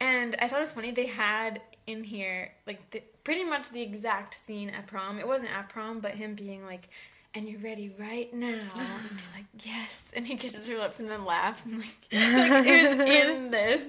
And 0.00 0.34
I 0.40 0.48
thought 0.48 0.58
it 0.58 0.62
was 0.62 0.72
funny 0.72 0.90
they 0.90 1.06
had 1.06 1.60
in 1.86 2.04
here 2.04 2.52
like 2.66 2.90
the, 2.90 3.02
pretty 3.24 3.44
much 3.44 3.70
the 3.70 3.82
exact 3.82 4.44
scene 4.44 4.70
at 4.70 4.86
prom. 4.86 5.18
It 5.18 5.26
wasn't 5.26 5.52
at 5.52 5.68
prom, 5.68 6.00
but 6.00 6.12
him 6.12 6.34
being 6.34 6.64
like, 6.64 6.88
"And 7.34 7.48
you're 7.48 7.60
ready 7.60 7.92
right 7.98 8.32
now," 8.34 8.70
and 8.76 9.20
she's 9.20 9.30
like, 9.34 9.44
"Yes," 9.64 10.12
and 10.14 10.26
he 10.26 10.36
kisses 10.36 10.66
her 10.66 10.78
lips 10.78 11.00
and 11.00 11.10
then 11.10 11.24
laughs, 11.24 11.64
and 11.64 11.78
like, 11.78 11.86
like 12.12 12.66
it 12.66 12.98
was 12.98 13.08
in 13.08 13.50
this 13.50 13.84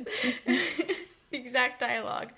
the 1.31 1.37
exact 1.37 1.79
dialogue. 1.79 2.31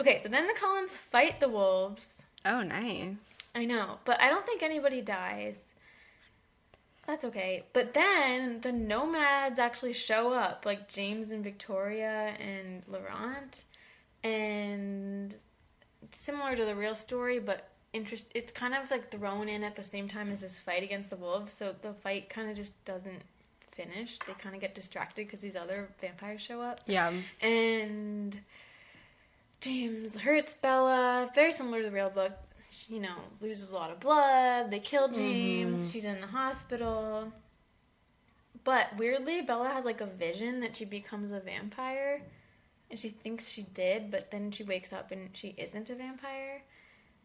Okay, 0.00 0.18
so 0.18 0.28
then 0.28 0.46
the 0.46 0.54
Cullens 0.54 0.96
fight 0.96 1.40
the 1.40 1.48
wolves. 1.48 2.22
Oh, 2.44 2.62
nice. 2.62 3.38
I 3.54 3.64
know, 3.64 3.98
but 4.04 4.20
I 4.20 4.28
don't 4.28 4.44
think 4.44 4.62
anybody 4.62 5.00
dies. 5.00 5.66
That's 7.06 7.24
okay. 7.26 7.64
But 7.72 7.92
then 7.94 8.60
the 8.62 8.72
nomads 8.72 9.58
actually 9.58 9.92
show 9.92 10.32
up, 10.32 10.64
like 10.64 10.88
James 10.88 11.30
and 11.30 11.44
Victoria 11.44 12.34
and 12.40 12.82
Laurent, 12.88 13.64
and 14.22 15.36
similar 16.12 16.56
to 16.56 16.64
the 16.64 16.74
real 16.74 16.94
story, 16.94 17.38
but 17.38 17.68
interest. 17.92 18.26
It's 18.34 18.50
kind 18.52 18.74
of 18.74 18.90
like 18.90 19.10
thrown 19.10 19.48
in 19.48 19.62
at 19.62 19.74
the 19.74 19.82
same 19.82 20.08
time 20.08 20.30
as 20.32 20.40
this 20.40 20.56
fight 20.56 20.82
against 20.82 21.10
the 21.10 21.16
wolves, 21.16 21.52
so 21.52 21.74
the 21.82 21.92
fight 21.92 22.28
kind 22.30 22.48
of 22.50 22.56
just 22.56 22.82
doesn't 22.84 23.22
finish. 23.70 24.18
They 24.26 24.32
kind 24.34 24.54
of 24.54 24.60
get 24.60 24.74
distracted 24.74 25.26
because 25.26 25.40
these 25.40 25.56
other 25.56 25.88
vampires 26.00 26.40
show 26.40 26.60
up 26.62 26.80
Yeah. 26.86 27.12
and 27.40 28.38
James 29.60 30.16
hurts 30.16 30.54
Bella, 30.54 31.30
very 31.34 31.52
similar 31.52 31.78
to 31.78 31.84
the 31.84 31.94
real 31.94 32.10
book. 32.10 32.32
You 32.88 33.00
know, 33.00 33.16
loses 33.40 33.70
a 33.70 33.74
lot 33.74 33.90
of 33.90 34.00
blood. 34.00 34.70
They 34.70 34.78
kill 34.78 35.08
mm-hmm. 35.08 35.16
James. 35.16 35.90
She's 35.90 36.04
in 36.04 36.20
the 36.20 36.26
hospital. 36.26 37.32
But 38.64 38.96
weirdly, 38.96 39.42
Bella 39.42 39.68
has 39.68 39.84
like 39.84 40.00
a 40.00 40.06
vision 40.06 40.60
that 40.60 40.76
she 40.76 40.84
becomes 40.84 41.32
a 41.32 41.40
vampire. 41.40 42.22
And 42.90 42.98
she 42.98 43.08
thinks 43.08 43.48
she 43.48 43.62
did, 43.62 44.10
but 44.10 44.30
then 44.30 44.50
she 44.50 44.62
wakes 44.62 44.92
up 44.92 45.10
and 45.10 45.30
she 45.32 45.54
isn't 45.56 45.90
a 45.90 45.94
vampire. 45.94 46.62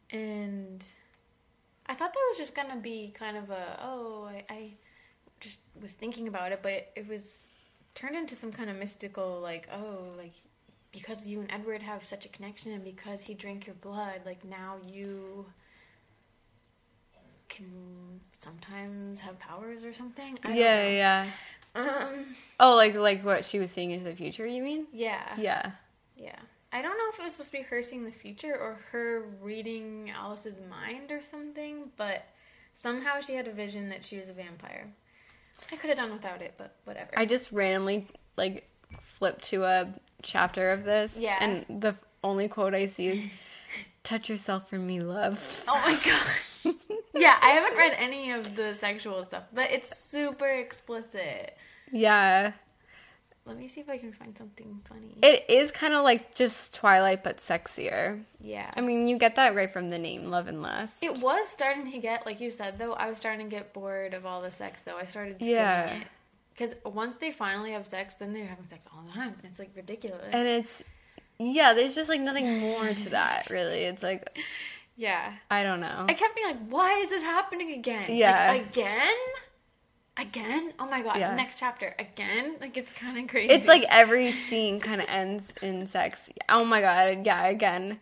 And 0.10 0.84
I 1.86 1.94
thought 1.94 2.14
that 2.14 2.26
was 2.30 2.38
just 2.38 2.56
gonna 2.56 2.78
be 2.78 3.14
kind 3.14 3.38
of 3.38 3.50
a, 3.50 3.80
oh, 3.82 4.28
I, 4.30 4.44
I 4.50 4.72
just 5.40 5.60
was 5.82 5.94
thinking 5.94 6.28
about 6.28 6.52
it, 6.52 6.62
but 6.62 6.72
it, 6.72 6.92
it 6.96 7.08
was 7.08 7.48
turned 7.94 8.16
into 8.16 8.36
some 8.36 8.52
kind 8.52 8.70
of 8.70 8.78
mystical, 8.78 9.40
like, 9.42 9.68
oh, 9.74 10.14
like 10.18 10.34
because 10.92 11.28
you 11.28 11.40
and 11.42 11.52
Edward 11.52 11.82
have 11.84 12.06
such 12.06 12.26
a 12.26 12.30
connection 12.30 12.72
and 12.72 12.84
because 12.84 13.24
he 13.24 13.34
drank 13.34 13.68
your 13.68 13.76
blood, 13.76 14.22
like 14.26 14.44
now 14.44 14.78
you 14.88 15.46
can 17.48 18.20
sometimes 18.38 19.20
have 19.20 19.40
powers 19.40 19.84
or 19.84 19.94
something. 19.94 20.38
I 20.44 20.48
don't 20.50 20.58
Yeah, 20.58 20.84
know. 20.84 20.90
yeah. 20.90 21.26
Um. 21.76 22.26
Oh, 22.60 22.76
like 22.76 22.96
like 22.96 23.24
what 23.24 23.46
she 23.46 23.60
was 23.60 23.72
seeing 23.72 23.92
into 23.92 24.06
the 24.06 24.16
future, 24.16 24.46
you 24.46 24.62
mean? 24.64 24.88
Yeah. 24.92 25.24
Yeah. 25.38 25.72
Yeah. 26.16 26.36
I 26.72 26.82
don't 26.82 26.98
know 26.98 27.06
if 27.12 27.20
it 27.20 27.24
was 27.24 27.34
supposed 27.34 27.52
to 27.52 27.58
be 27.58 27.64
her 27.64 27.82
seeing 27.82 28.06
the 28.06 28.12
future 28.12 28.56
or 28.56 28.80
her 28.92 29.24
reading 29.42 30.12
Alice's 30.16 30.60
mind 30.70 31.12
or 31.12 31.24
something, 31.24 31.92
but 31.98 32.26
somehow 32.74 33.22
she 33.22 33.34
had 33.36 33.48
a 33.48 33.52
vision 33.52 33.90
that 33.90 34.04
she 34.04 34.18
was 34.18 34.30
a 34.30 34.34
vampire. 34.34 34.88
I 35.72 35.76
could 35.76 35.90
have 35.90 35.98
done 35.98 36.12
without 36.12 36.42
it, 36.42 36.54
but 36.58 36.76
whatever. 36.86 37.12
I 37.18 37.26
just 37.26 37.52
randomly 37.52 38.08
like 38.38 38.69
flipped 39.20 39.44
to 39.46 39.64
a 39.64 39.94
chapter 40.24 40.72
of 40.72 40.84
this. 40.84 41.16
Yeah. 41.18 41.38
And 41.40 41.82
the 41.82 41.96
only 42.24 42.48
quote 42.48 42.74
I 42.74 42.88
see 42.88 43.08
is 43.10 43.26
touch 44.04 44.30
yourself 44.30 44.70
for 44.70 44.78
me, 44.78 45.02
love. 45.02 45.40
Oh 45.68 45.82
my 45.86 45.94
gosh. 46.06 46.76
yeah, 47.14 47.38
I 47.42 47.50
haven't 47.52 47.78
read 47.78 47.94
any 47.98 48.32
of 48.32 48.56
the 48.56 48.74
sexual 48.74 49.24
stuff, 49.24 49.44
but 49.54 49.72
it's 49.72 49.98
super 49.98 50.48
explicit. 50.50 51.56
Yeah. 51.92 52.54
Let 53.46 53.58
me 53.58 53.68
see 53.68 53.82
if 53.82 53.90
I 53.90 53.98
can 53.98 54.12
find 54.14 54.38
something 54.38 54.80
funny. 54.88 55.18
It 55.24 55.46
is 55.50 55.72
kind 55.72 55.96
of 55.96 56.04
like 56.04 56.36
just 56.36 56.76
Twilight 56.76 57.24
but 57.24 57.38
sexier. 57.38 58.22
yeah. 58.40 58.70
I 58.76 58.82
mean, 58.82 59.08
you 59.08 59.18
get 59.18 59.36
that 59.38 59.56
right 59.56 59.72
from 59.74 59.90
the 59.90 59.98
name, 59.98 60.26
Love 60.26 60.48
and 60.48 60.62
Lust. 60.62 60.98
It 61.02 61.18
was 61.20 61.48
starting 61.48 61.92
to 61.92 61.98
get, 61.98 62.28
like 62.28 62.40
you 62.42 62.52
said, 62.52 62.78
though, 62.78 62.94
I 62.94 63.08
was 63.10 63.18
starting 63.18 63.50
to 63.50 63.56
get 63.56 63.74
bored 63.74 64.14
of 64.14 64.24
all 64.26 64.44
the 64.44 64.52
sex, 64.52 64.84
though. 64.84 64.98
I 64.98 65.06
started 65.06 65.38
Yeah. 65.40 65.96
it. 65.96 66.08
Because 66.60 66.76
once 66.84 67.16
they 67.16 67.32
finally 67.32 67.72
have 67.72 67.88
sex, 67.88 68.16
then 68.16 68.34
they're 68.34 68.46
having 68.46 68.68
sex 68.68 68.86
all 68.94 69.02
the 69.02 69.12
time. 69.12 69.34
And 69.42 69.46
it's, 69.46 69.60
like, 69.60 69.72
ridiculous. 69.76 70.26
and 70.34 70.46
it's 70.46 70.84
yeah, 71.40 71.74
there's 71.74 71.96
just 71.96 72.10
like 72.10 72.20
nothing 72.20 72.60
more 72.60 72.90
to 72.90 73.10
that, 73.12 73.48
really. 73.50 73.84
It's 73.84 74.04
like 74.04 74.38
yeah. 74.98 75.36
I 75.50 75.64
don't 75.64 75.80
know. 75.80 76.06
I 76.10 76.14
kept 76.14 76.36
being 76.36 76.48
like, 76.48 76.68
why 76.68 77.00
is 77.00 77.12
this 77.12 77.24
happening 77.24 77.72
again? 77.72 78.08
Yeah. 78.10 78.50
Like, 78.50 78.72
again? 78.72 79.16
Again? 80.18 80.74
Oh 80.80 80.90
my 80.90 81.02
god. 81.02 81.16
Yeah. 81.18 81.34
Next 81.34 81.58
chapter. 81.58 81.96
Again? 81.98 82.58
Like, 82.60 82.76
it's 82.76 82.92
kind 82.92 83.18
of 83.18 83.30
crazy. 83.30 83.54
It's 83.54 83.68
like 83.68 83.86
every 83.88 84.34
scene 84.34 84.82
kind 84.82 85.00
of 85.00 85.08
ends 85.08 85.54
in 85.62 85.88
sex. 85.88 86.30
Oh 86.50 86.66
my 86.66 86.82
god, 86.82 87.26
yeah, 87.26 87.48
again. 87.48 88.02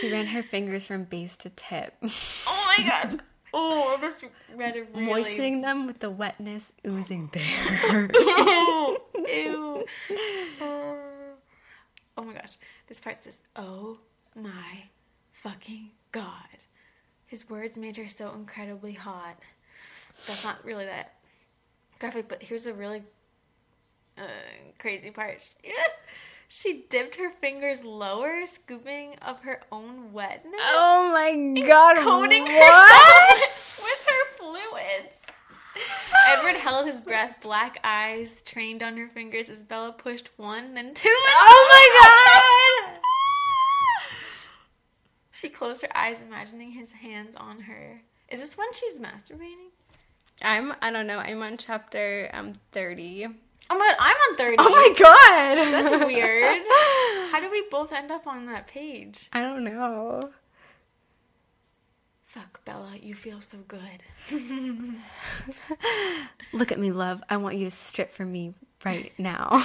She 0.00 0.10
ran 0.10 0.26
her 0.28 0.42
fingers 0.42 0.86
from 0.86 1.04
base 1.04 1.36
to 1.36 1.50
tip, 1.50 1.94
oh 2.02 2.74
my 2.78 2.88
god. 2.88 3.20
Oh, 3.54 3.96
I 3.96 4.00
just 4.00 4.24
read 4.54 4.76
it 4.76 4.88
really. 4.94 5.06
moistening 5.06 5.60
them 5.62 5.86
with 5.86 6.00
the 6.00 6.10
wetness 6.10 6.72
oozing 6.86 7.30
there. 7.32 8.10
Ew. 8.14 8.98
Ew. 9.14 9.84
Oh 12.18 12.24
my 12.24 12.32
gosh. 12.32 12.58
This 12.88 12.98
part 12.98 13.22
says, 13.22 13.40
Oh 13.54 13.98
my 14.34 14.88
fucking 15.32 15.90
god. 16.10 16.48
His 17.26 17.48
words 17.48 17.78
made 17.78 17.96
her 17.96 18.08
so 18.08 18.32
incredibly 18.32 18.94
hot. 18.94 19.38
That's 20.26 20.42
not 20.42 20.64
really 20.64 20.84
that 20.84 21.14
graphic, 22.00 22.28
but 22.28 22.42
here's 22.42 22.66
a 22.66 22.74
really 22.74 23.04
uh, 24.16 24.22
crazy 24.78 25.12
part. 25.12 25.38
She 26.48 26.86
dipped 26.88 27.16
her 27.16 27.30
fingers 27.30 27.84
lower, 27.84 28.46
scooping 28.46 29.16
up 29.20 29.42
her 29.42 29.60
own 29.70 30.14
wetness, 30.14 30.60
oh 30.60 31.10
my 31.12 31.60
god, 31.66 31.98
coating 31.98 32.46
herself 32.46 33.80
with 33.84 34.08
her 34.08 34.24
fluids. 34.38 35.18
Edward 36.26 36.56
held 36.56 36.86
his 36.86 37.02
breath, 37.02 37.36
black 37.42 37.78
eyes 37.84 38.40
trained 38.42 38.82
on 38.82 38.96
her 38.96 39.08
fingers 39.08 39.50
as 39.50 39.62
Bella 39.62 39.92
pushed 39.92 40.30
one, 40.38 40.72
then 40.74 40.94
two. 40.94 41.08
Oh 41.10 41.68
my 41.70 42.92
god! 42.94 43.00
She 45.32 45.50
closed 45.50 45.82
her 45.82 45.96
eyes, 45.96 46.22
imagining 46.22 46.72
his 46.72 46.92
hands 46.92 47.36
on 47.36 47.60
her. 47.60 48.02
Is 48.28 48.40
this 48.40 48.56
when 48.56 48.72
she's 48.72 48.98
masturbating? 48.98 49.70
I'm 50.42 50.74
I 50.80 50.90
don't 50.90 51.06
know. 51.06 51.18
I'm 51.18 51.42
on 51.42 51.56
chapter 51.58 52.30
um 52.32 52.54
30. 52.72 53.28
Oh 53.70 53.78
my 53.78 53.86
god, 53.88 53.96
I'm 53.98 54.16
on 54.30 54.36
30. 54.36 54.56
Oh 54.58 54.70
my 54.70 54.94
god. 54.98 55.72
That's 55.72 56.04
weird. 56.06 56.62
How 57.32 57.40
did 57.40 57.50
we 57.50 57.64
both 57.70 57.92
end 57.92 58.10
up 58.10 58.26
on 58.26 58.46
that 58.46 58.66
page? 58.66 59.28
I 59.32 59.42
don't 59.42 59.62
know. 59.64 60.30
Fuck, 62.24 62.64
Bella, 62.64 62.94
you 63.00 63.14
feel 63.14 63.40
so 63.40 63.58
good. 63.66 64.02
Look 66.52 66.72
at 66.72 66.78
me, 66.78 66.90
love. 66.92 67.22
I 67.28 67.36
want 67.38 67.56
you 67.56 67.64
to 67.64 67.70
strip 67.70 68.12
for 68.12 68.24
me 68.24 68.54
right 68.84 69.12
now. 69.18 69.48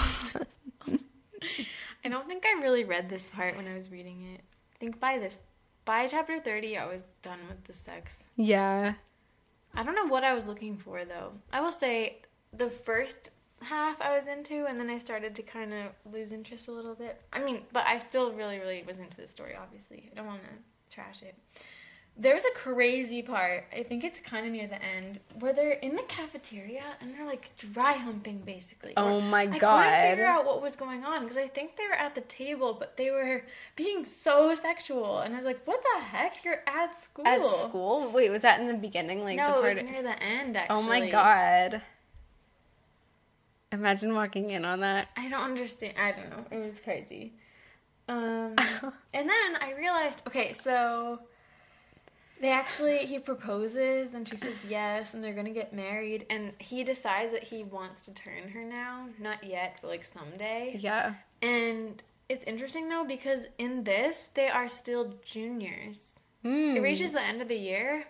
I 2.06 2.10
don't 2.10 2.28
think 2.28 2.46
I 2.46 2.62
really 2.62 2.84
read 2.84 3.10
this 3.10 3.30
part 3.30 3.56
when 3.56 3.68
I 3.68 3.74
was 3.74 3.90
reading 3.92 4.22
it. 4.34 4.42
I 4.76 4.78
think 4.80 5.00
by 5.00 5.18
this, 5.18 5.40
by 5.86 6.08
chapter 6.08 6.40
30, 6.40 6.78
I 6.78 6.86
was 6.86 7.08
done 7.22 7.40
with 7.48 7.64
the 7.66 7.74
sex. 7.74 8.26
yeah. 8.36 8.96
I 9.76 9.82
don't 9.82 9.96
know 9.96 10.06
what 10.06 10.24
I 10.24 10.34
was 10.34 10.48
looking 10.48 10.78
for 10.78 11.04
though. 11.04 11.32
I 11.52 11.60
will 11.60 11.72
say 11.72 12.18
the 12.56 12.70
first 12.70 13.32
half 13.64 14.02
I 14.02 14.16
was 14.16 14.28
into, 14.28 14.66
and 14.66 14.80
then 14.80 14.90
I 14.90 14.98
started 15.00 15.36
to 15.36 15.42
kind 15.42 15.74
of 15.74 15.88
lose 16.12 16.32
interest 16.32 16.68
a 16.68 16.72
little 16.72 16.96
bit. 16.96 17.22
I 17.32 17.44
mean, 17.44 17.62
but 17.72 17.86
I 17.86 17.98
still 17.98 18.32
really, 18.32 18.60
really 18.60 18.84
was 18.86 19.00
into 19.00 19.18
the 19.18 19.28
story. 19.28 19.54
Obviously, 19.60 20.10
I 20.12 20.16
don't 20.16 20.28
want 20.28 20.42
to 20.44 20.96
trash 20.96 21.22
it. 21.22 21.36
There 22.16 22.36
was 22.36 22.46
a 22.46 22.52
crazy 22.52 23.24
part. 23.24 23.66
I 23.76 23.82
think 23.82 24.04
it's 24.04 24.20
kind 24.20 24.46
of 24.46 24.52
near 24.52 24.68
the 24.68 24.80
end 24.84 25.20
where 25.40 25.52
they're 25.52 25.72
in 25.72 25.96
the 25.96 26.04
cafeteria 26.04 26.84
and 27.02 27.12
they're 27.12 27.26
like 27.26 27.50
dry 27.58 27.94
humping, 27.94 28.44
basically. 28.46 28.94
Oh 28.96 29.16
Or- 29.18 29.22
my 29.24 29.42
I 29.42 29.48
couldn't 29.48 30.10
figure 30.12 30.26
out 30.28 30.46
what 30.46 30.62
was 30.62 30.76
going 30.76 31.04
on 31.04 31.22
because 31.24 31.38
I 31.38 31.48
think 31.48 31.76
they 31.76 31.88
were 31.88 31.96
at 31.96 32.14
the 32.14 32.22
table, 32.22 32.76
but 32.80 32.98
they 32.98 33.10
were 33.10 33.42
being 33.76 34.06
so 34.06 34.54
sexual, 34.54 35.22
and 35.22 35.34
I 35.34 35.38
was 35.38 35.46
like, 35.46 35.66
"What 35.66 35.82
the 35.82 36.04
heck? 36.04 36.46
You're 36.46 36.62
at 36.68 36.96
school." 36.96 37.26
At 37.26 37.44
school? 37.44 38.12
Wait, 38.12 38.30
was 38.30 38.44
that 38.44 38.60
in 38.60 38.68
the 38.68 38.76
beginning? 38.76 39.24
Like 39.24 39.38
no, 39.38 39.64
the 39.64 39.68
it 39.70 39.76
was 39.76 39.84
near 39.92 40.04
the 40.04 40.22
end. 40.22 40.56
Actually. 40.56 40.78
Oh 40.78 40.84
my 40.84 41.10
god. 41.10 41.82
Imagine 43.74 44.14
walking 44.14 44.52
in 44.52 44.66
on 44.66 44.82
that. 44.82 45.08
I 45.18 45.28
don't 45.30 45.42
understand. 45.42 45.96
I 45.98 46.12
don't 46.12 46.30
know. 46.30 46.46
It 46.52 46.70
was 46.70 46.80
crazy. 46.80 47.34
Um, 48.08 48.56
and 49.14 49.28
then 49.28 49.56
I 49.60 49.74
realized, 49.76 50.22
okay, 50.28 50.54
so 50.54 51.20
they 52.40 52.52
actually 52.52 53.00
he 53.00 53.18
proposes 53.18 54.14
and 54.14 54.30
she 54.30 54.38
says 54.38 54.54
yes, 54.70 55.16
and 55.16 55.24
they're 55.24 55.34
gonna 55.34 55.50
get 55.50 55.74
married, 55.74 56.28
and 56.30 56.54
he 56.60 56.84
decides 56.84 57.32
that 57.32 57.44
he 57.44 57.64
wants 57.64 58.06
to 58.06 58.14
turn 58.14 58.50
her 58.54 58.64
now, 58.64 59.08
not 59.20 59.44
yet, 59.44 59.80
but 59.82 59.88
like 59.88 60.06
someday. 60.06 60.78
Yeah. 60.80 61.16
And 61.42 62.04
it's 62.30 62.46
interesting 62.46 62.90
though 62.90 63.06
because 63.06 63.48
in 63.58 63.86
this 63.86 64.30
they 64.34 64.50
are 64.50 64.70
still 64.70 65.16
juniors. 65.26 66.20
Mm. 66.46 66.76
It 66.76 66.82
reaches 66.82 67.14
the 67.14 67.22
end 67.22 67.42
of 67.42 67.48
the 67.48 67.58
year, 67.58 68.06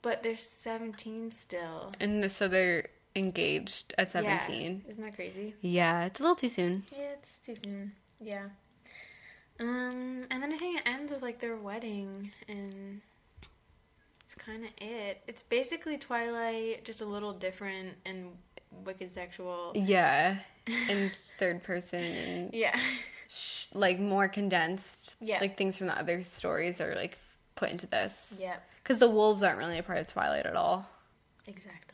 but 0.00 0.22
they're 0.22 0.34
seventeen 0.34 1.30
still. 1.30 1.92
And 2.00 2.32
so 2.32 2.48
they're 2.48 2.86
engaged 3.16 3.94
at 3.98 4.08
Yeah. 4.08 4.40
17. 4.46 4.84
Isn't 4.88 5.04
that 5.04 5.14
crazy? 5.14 5.54
Yeah, 5.60 6.04
it's 6.04 6.20
a 6.20 6.22
little 6.22 6.36
too 6.36 6.48
soon. 6.48 6.84
Yeah, 6.92 7.10
it's 7.12 7.38
too 7.38 7.54
soon. 7.62 7.92
Yeah. 8.20 8.48
Um, 9.60 10.24
and 10.30 10.42
then 10.42 10.52
I 10.52 10.56
think 10.56 10.78
it 10.80 10.88
ends 10.88 11.12
with 11.12 11.22
like 11.22 11.40
their 11.40 11.56
wedding, 11.56 12.32
and 12.48 13.00
it's 14.24 14.34
kind 14.34 14.64
of 14.64 14.70
it. 14.78 15.22
It's 15.28 15.42
basically 15.42 15.96
Twilight, 15.96 16.84
just 16.84 17.00
a 17.00 17.04
little 17.06 17.32
different 17.32 17.94
and 18.04 18.32
wicked 18.84 19.12
sexual. 19.12 19.72
Yeah. 19.74 20.38
and 20.66 21.12
third 21.38 21.62
person 21.62 22.02
and 22.02 22.54
Yeah. 22.54 22.76
sh- 23.28 23.66
like 23.72 24.00
more 24.00 24.28
condensed. 24.28 25.14
Yeah. 25.20 25.38
Like 25.40 25.56
things 25.56 25.76
from 25.76 25.86
the 25.86 25.96
other 25.98 26.22
stories 26.24 26.80
are 26.80 26.94
like 26.96 27.18
put 27.54 27.70
into 27.70 27.86
this. 27.86 28.34
yeah. 28.40 28.56
Because 28.82 28.98
the 28.98 29.08
wolves 29.08 29.42
aren't 29.42 29.58
really 29.58 29.78
a 29.78 29.82
part 29.82 29.98
of 29.98 30.06
Twilight 30.08 30.46
at 30.46 30.56
all. 30.56 30.88
Exactly. 31.46 31.93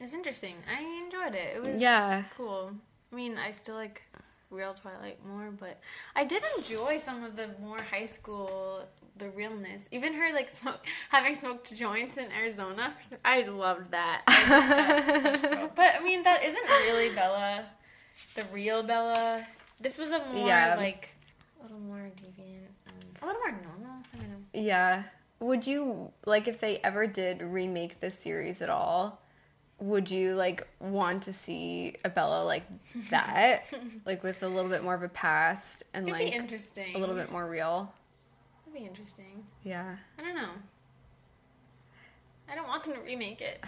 It's 0.00 0.12
interesting. 0.12 0.54
I 0.68 0.82
enjoyed 1.04 1.34
it. 1.34 1.56
It 1.56 1.62
was 1.62 1.80
Yeah. 1.80 2.24
cool. 2.36 2.72
I 3.12 3.14
mean, 3.16 3.38
I 3.38 3.52
still 3.52 3.76
like 3.76 4.02
real 4.50 4.74
Twilight 4.74 5.24
more, 5.24 5.50
but 5.50 5.80
I 6.14 6.24
did 6.24 6.42
enjoy 6.58 6.98
some 6.98 7.24
of 7.24 7.36
the 7.36 7.48
more 7.60 7.80
high 7.80 8.04
school, 8.04 8.86
the 9.16 9.30
realness. 9.30 9.82
Even 9.90 10.14
her 10.14 10.32
like 10.32 10.50
smoke, 10.50 10.80
having 11.10 11.34
smoked 11.34 11.74
joints 11.74 12.16
in 12.16 12.30
Arizona. 12.32 12.94
I 13.24 13.42
loved 13.42 13.90
that. 13.92 14.22
I 14.26 15.40
got 15.40 15.74
but 15.76 15.94
I 15.96 16.00
mean, 16.02 16.22
that 16.24 16.42
isn't 16.44 16.66
really 16.66 17.14
Bella, 17.14 17.66
the 18.34 18.44
real 18.52 18.82
Bella. 18.82 19.46
This 19.80 19.98
was 19.98 20.10
a 20.12 20.18
more 20.32 20.46
Yeah. 20.48 20.74
like 20.76 21.10
a 21.60 21.62
little 21.64 21.78
more 21.80 22.10
deviant, 22.16 22.68
um, 22.88 22.94
a 23.22 23.26
little 23.26 23.40
more 23.40 23.52
normal. 23.52 23.96
I 24.12 24.16
don't 24.18 24.28
know. 24.30 24.36
Yeah. 24.52 25.04
Would 25.40 25.66
you 25.66 26.12
like 26.26 26.46
if 26.48 26.60
they 26.60 26.78
ever 26.78 27.06
did 27.06 27.42
remake 27.42 28.00
this 28.00 28.18
series 28.18 28.60
at 28.62 28.70
all? 28.70 29.20
Would 29.84 30.10
you 30.10 30.34
like 30.34 30.66
want 30.80 31.24
to 31.24 31.32
see 31.34 31.96
a 32.06 32.08
Bella 32.08 32.42
like 32.44 32.62
that, 33.10 33.64
like 34.06 34.22
with 34.22 34.42
a 34.42 34.48
little 34.48 34.70
bit 34.70 34.82
more 34.82 34.94
of 34.94 35.02
a 35.02 35.10
past 35.10 35.82
and 35.92 36.08
It'd 36.08 36.18
like 36.18 36.30
be 36.30 36.36
interesting. 36.36 36.94
a 36.94 36.98
little 36.98 37.14
bit 37.14 37.30
more 37.30 37.46
real? 37.50 37.92
It'd 38.66 38.80
be 38.80 38.86
interesting. 38.86 39.44
Yeah. 39.62 39.96
I 40.18 40.22
don't 40.22 40.36
know. 40.36 40.48
I 42.50 42.54
don't 42.54 42.66
want 42.66 42.84
them 42.84 42.94
to 42.94 43.00
remake 43.00 43.42
it. 43.42 43.62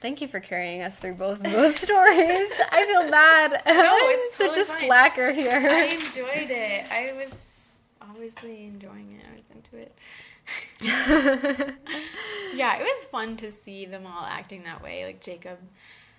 Thank 0.00 0.20
you 0.20 0.26
for 0.26 0.40
carrying 0.40 0.82
us 0.82 0.96
through 0.96 1.14
both 1.14 1.38
of 1.44 1.52
those 1.52 1.76
stories. 1.80 2.50
I 2.72 2.86
feel 2.86 3.08
bad. 3.10 3.62
No, 3.66 3.96
it's 4.00 4.36
such 4.36 4.46
totally 4.48 4.62
a 4.62 4.64
fine. 4.64 4.80
slacker 4.80 5.30
here. 5.32 5.50
I 5.52 5.84
enjoyed 5.84 6.50
it. 6.50 6.90
I 6.90 7.12
was 7.12 7.78
obviously 8.02 8.64
enjoying 8.64 9.12
it. 9.12 9.24
I 9.30 9.34
was 9.36 9.44
into 9.54 9.76
it. 9.76 9.94
yeah, 12.54 12.76
it 12.78 12.82
was 12.82 13.04
fun 13.10 13.36
to 13.38 13.50
see 13.50 13.86
them 13.86 14.06
all 14.06 14.24
acting 14.24 14.62
that 14.64 14.82
way. 14.82 15.04
Like 15.04 15.20
Jacob, 15.20 15.58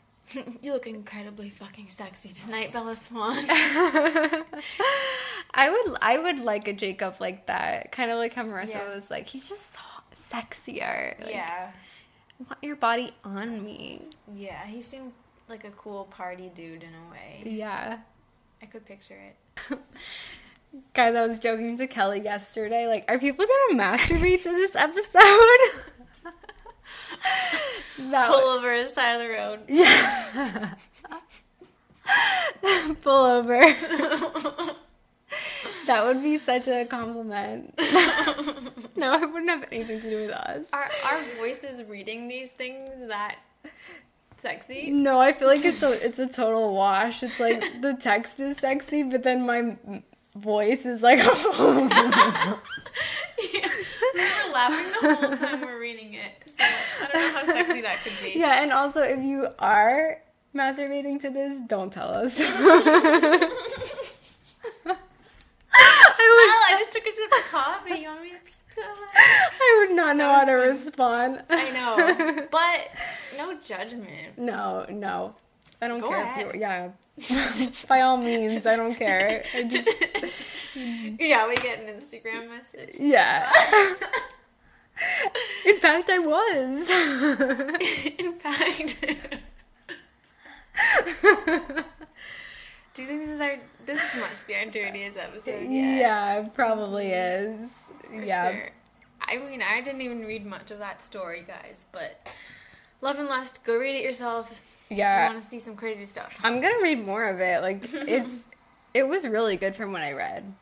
you 0.61 0.71
look 0.73 0.87
incredibly 0.87 1.49
fucking 1.49 1.89
sexy 1.89 2.29
tonight, 2.29 2.71
Bella 2.73 2.95
Swan. 2.95 3.43
I 5.53 5.69
would 5.69 5.97
I 6.01 6.17
would 6.17 6.39
like 6.39 6.67
a 6.67 6.73
Jacob 6.73 7.15
like 7.19 7.47
that. 7.47 7.91
Kind 7.91 8.11
of 8.11 8.17
like 8.17 8.33
how 8.33 8.43
Marissa 8.45 8.69
Yeah. 8.75 8.93
was 8.93 9.09
like, 9.11 9.27
he's 9.27 9.49
just 9.49 9.73
so 9.73 9.79
sexier. 10.31 11.19
Like, 11.19 11.31
yeah, 11.33 11.71
I 12.39 12.43
want 12.47 12.63
your 12.63 12.75
body 12.77 13.11
on 13.23 13.63
me. 13.65 14.03
yeah. 14.33 14.65
He 14.65 14.81
seemed 14.81 15.11
like 15.49 15.65
a 15.65 15.71
cool 15.71 16.05
party 16.05 16.49
dude 16.55 16.83
in 16.83 16.89
a 16.93 17.11
way. 17.11 17.41
Yeah. 17.45 17.97
I 18.61 18.65
could 18.67 18.85
picture 18.85 19.17
it. 19.19 19.35
Guys, 20.93 21.15
I 21.15 21.27
was 21.27 21.39
joking 21.39 21.77
to 21.77 21.87
Kelly 21.87 22.21
yesterday. 22.21 22.87
Like, 22.87 23.03
are 23.09 23.19
people 23.19 23.45
gonna 23.45 23.83
masturbate 23.83 24.43
to 24.43 24.49
this 24.51 24.73
episode? 24.75 25.11
that 28.11 28.29
Pull 28.29 28.49
over 28.49 28.81
the 28.81 28.87
side 28.87 29.19
of 29.19 29.27
the 29.27 29.33
road. 29.33 29.59
yeah. 29.67 30.75
Pull 33.01 33.25
over. 33.25 33.59
that 35.87 36.05
would 36.05 36.23
be 36.23 36.37
such 36.37 36.69
a 36.69 36.85
compliment. 36.85 37.77
no, 38.95 39.15
it 39.15 39.29
wouldn't 39.29 39.49
have 39.49 39.65
anything 39.73 39.99
to 39.99 40.09
do 40.09 40.21
with 40.27 40.31
us. 40.31 40.65
Are 40.71 40.89
our 41.05 41.21
voices 41.37 41.83
reading 41.83 42.29
these 42.29 42.49
things 42.49 42.89
that 43.07 43.39
sexy? 44.37 44.89
No, 44.89 45.19
I 45.19 45.33
feel 45.33 45.49
like 45.49 45.65
it's 45.65 45.83
a 45.83 46.05
it's 46.05 46.19
a 46.19 46.27
total 46.27 46.73
wash. 46.73 47.23
It's 47.23 47.41
like 47.41 47.81
the 47.81 47.93
text 47.93 48.39
is 48.39 48.57
sexy, 48.57 49.03
but 49.03 49.23
then 49.23 49.45
my 49.45 49.77
voice 50.35 50.85
is 50.85 51.01
like. 51.01 51.19
Yeah. 53.53 53.69
We're 54.13 54.53
laughing 54.53 54.91
the 55.01 55.15
whole 55.15 55.37
time 55.37 55.61
we're 55.61 55.79
reading 55.79 56.13
it. 56.13 56.31
So 56.45 56.63
I 56.63 57.07
don't 57.11 57.21
know 57.21 57.39
how 57.39 57.45
sexy 57.45 57.81
that 57.81 57.97
could 58.03 58.13
be. 58.21 58.37
yeah, 58.37 58.61
and 58.61 58.71
also 58.71 59.01
if 59.01 59.19
you 59.23 59.47
are 59.57 60.21
masturbating 60.55 61.19
to 61.21 61.29
this, 61.31 61.57
don't 61.67 61.91
tell 61.91 62.09
us. 62.09 62.39
I 62.39 62.47
Well, 64.85 64.97
I 65.73 66.75
just 66.77 66.91
took 66.91 67.03
a 67.05 67.15
sip 67.15 67.31
of 67.31 67.51
coffee. 67.51 67.99
You 68.01 68.09
want 68.09 68.21
me 68.21 68.29
to 68.29 68.35
would? 68.35 68.85
I 69.59 69.85
would 69.87 69.95
not 69.95 70.15
know 70.17 70.29
how 70.33 70.45
to 70.45 70.53
respond. 70.53 71.41
I 71.49 71.69
know, 71.71 72.47
but 72.51 72.89
no 73.37 73.57
judgment. 73.59 74.37
No, 74.37 74.85
no. 74.89 75.35
I 75.81 75.87
don't 75.87 75.99
Go 75.99 76.09
care 76.09 76.21
ahead. 76.21 76.47
if 76.47 76.55
you. 76.55 76.61
Yeah. 76.61 76.89
By 77.87 78.01
all 78.01 78.17
means, 78.17 78.65
I 78.67 78.75
don't 78.75 78.93
care. 78.93 79.43
I 79.53 79.63
just, 79.69 79.87
yeah, 80.75 81.47
we 81.47 81.55
get 81.55 81.79
an 81.79 81.99
Instagram 81.99 82.49
message. 82.49 82.95
yeah. 82.99 83.51
In 85.65 85.77
fact, 85.77 86.11
I 86.11 86.19
was. 86.19 86.89
In 88.19 88.33
fact, 88.33 88.97
do 92.93 93.01
you 93.01 93.07
think 93.07 93.21
this 93.21 93.29
is 93.31 93.41
our? 93.41 93.57
This 93.83 93.99
must 94.19 94.45
be 94.45 94.53
our 94.53 94.65
dirtiest 94.65 95.17
episode 95.17 95.63
yet. 95.63 95.97
yeah, 95.97 96.35
it 96.35 96.53
probably 96.53 97.05
mm-hmm. 97.05 97.63
is. 97.63 97.71
For 98.07 98.23
yeah. 98.23 98.51
sure. 98.51 98.69
I 99.21 99.37
mean, 99.37 99.63
I 99.63 99.81
didn't 99.81 100.01
even 100.01 100.23
read 100.25 100.45
much 100.45 100.69
of 100.69 100.77
that 100.79 101.01
story, 101.01 101.43
guys, 101.47 101.85
but 101.91 102.27
Love 103.01 103.17
and 103.17 103.27
Lust, 103.27 103.63
go 103.63 103.77
read 103.77 103.95
it 103.95 104.03
yourself 104.03 104.61
if 104.91 104.97
you 104.97 105.03
Yeah. 105.03 105.29
want 105.29 105.41
to 105.41 105.47
see 105.49 105.59
some 105.59 105.75
crazy 105.75 106.05
stuff. 106.05 106.37
I'm 106.43 106.61
gonna 106.61 106.81
read 106.81 107.05
more 107.05 107.25
of 107.25 107.39
it. 107.39 107.61
Like 107.61 107.83
it's, 107.93 108.33
it 108.93 109.07
was 109.07 109.25
really 109.25 109.57
good 109.57 109.75
from 109.75 109.91
what 109.93 110.01
I 110.01 110.11
read, 110.13 110.53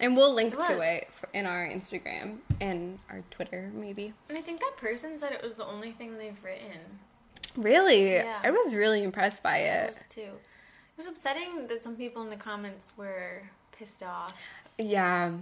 and 0.00 0.16
we'll 0.16 0.32
link 0.32 0.54
It 0.54 0.66
to 0.66 0.80
it 0.80 1.08
in 1.32 1.46
our 1.46 1.66
Instagram 1.66 2.38
and 2.60 2.98
our 3.10 3.22
Twitter, 3.30 3.70
maybe. 3.74 4.12
And 4.28 4.38
I 4.38 4.40
think 4.40 4.60
that 4.60 4.76
person 4.78 5.18
said 5.18 5.32
it 5.32 5.42
was 5.42 5.54
the 5.54 5.66
only 5.66 5.92
thing 5.92 6.16
they've 6.18 6.42
written. 6.44 6.80
Really? 7.56 8.14
Yeah. 8.14 8.40
I 8.42 8.50
was 8.50 8.74
really 8.74 9.04
impressed 9.04 9.42
by 9.42 9.56
I 9.56 9.60
it. 9.60 9.90
was 9.90 10.04
too. 10.08 10.20
It 10.22 10.98
was 10.98 11.06
upsetting 11.06 11.66
that 11.68 11.82
some 11.82 11.96
people 11.96 12.22
in 12.22 12.30
the 12.30 12.36
comments 12.36 12.92
were 12.96 13.42
pissed 13.72 14.02
off. 14.02 14.32
Yeah. 14.78 15.34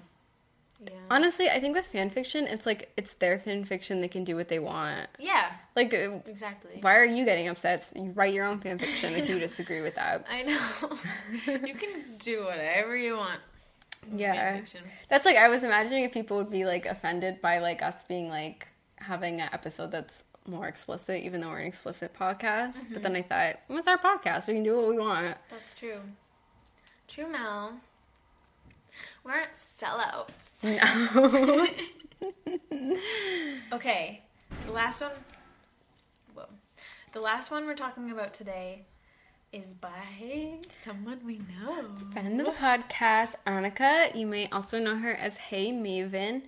Yeah. 0.84 0.92
Honestly, 1.10 1.48
I 1.48 1.60
think 1.60 1.76
with 1.76 1.86
fan 1.86 2.10
fiction, 2.10 2.46
it's 2.46 2.66
like 2.66 2.90
it's 2.96 3.14
their 3.14 3.38
fan 3.38 3.64
fiction. 3.64 4.00
They 4.00 4.08
can 4.08 4.24
do 4.24 4.34
what 4.36 4.48
they 4.48 4.58
want. 4.58 5.08
yeah, 5.18 5.52
Like, 5.76 5.92
uh, 5.94 6.18
exactly. 6.26 6.78
why 6.80 6.96
are 6.96 7.04
you 7.04 7.24
getting 7.24 7.48
upset? 7.48 7.88
You 7.94 8.10
write 8.12 8.34
your 8.34 8.44
own 8.44 8.60
fan 8.60 8.78
fiction 8.78 9.14
if 9.14 9.28
you 9.28 9.38
disagree 9.38 9.80
with 9.80 9.94
that. 9.96 10.24
I 10.30 10.42
know. 10.42 10.98
you 11.66 11.74
can 11.74 12.16
do 12.18 12.44
whatever 12.44 12.96
you 12.96 13.16
want. 13.16 13.40
Yeah. 14.12 14.60
That's 15.08 15.24
like 15.24 15.36
I 15.36 15.48
was 15.48 15.62
imagining 15.62 16.04
if 16.04 16.12
people 16.12 16.36
would 16.38 16.50
be 16.50 16.64
like 16.64 16.86
offended 16.86 17.40
by 17.40 17.58
like 17.58 17.82
us 17.82 18.02
being 18.08 18.28
like 18.28 18.66
having 18.96 19.40
an 19.40 19.48
episode 19.52 19.92
that's 19.92 20.24
more 20.46 20.66
explicit, 20.66 21.22
even 21.22 21.40
though 21.40 21.48
we're 21.50 21.58
an 21.60 21.66
explicit 21.68 22.12
podcast. 22.18 22.82
But 22.92 23.02
then 23.02 23.14
I 23.14 23.22
thought, 23.22 23.60
well, 23.68 23.78
it's 23.78 23.86
our 23.86 23.98
podcast. 23.98 24.48
We 24.48 24.54
can 24.54 24.64
do 24.64 24.76
what 24.76 24.88
we 24.88 24.98
want. 24.98 25.36
That's 25.50 25.74
true. 25.74 26.00
True, 27.06 27.28
Mel. 27.28 27.74
We 29.24 29.30
aren't 29.32 29.54
sellouts. 29.54 30.64
No. 30.64 31.66
Okay, 33.72 34.22
the 34.66 34.72
last 34.72 35.00
one. 35.00 35.10
Whoa. 36.34 36.44
The 37.12 37.20
last 37.20 37.50
one 37.50 37.66
we're 37.66 37.74
talking 37.74 38.10
about 38.10 38.34
today 38.34 38.84
is 39.52 39.74
by 39.74 40.60
someone 40.84 41.20
we 41.24 41.38
know. 41.38 41.86
Friend 42.12 42.40
of 42.40 42.46
the 42.46 42.52
podcast, 42.52 43.34
Annika. 43.46 44.14
You 44.14 44.26
may 44.26 44.48
also 44.50 44.78
know 44.78 44.96
her 44.96 45.12
as 45.14 45.36
Hey 45.36 45.70
Maven. 45.72 46.42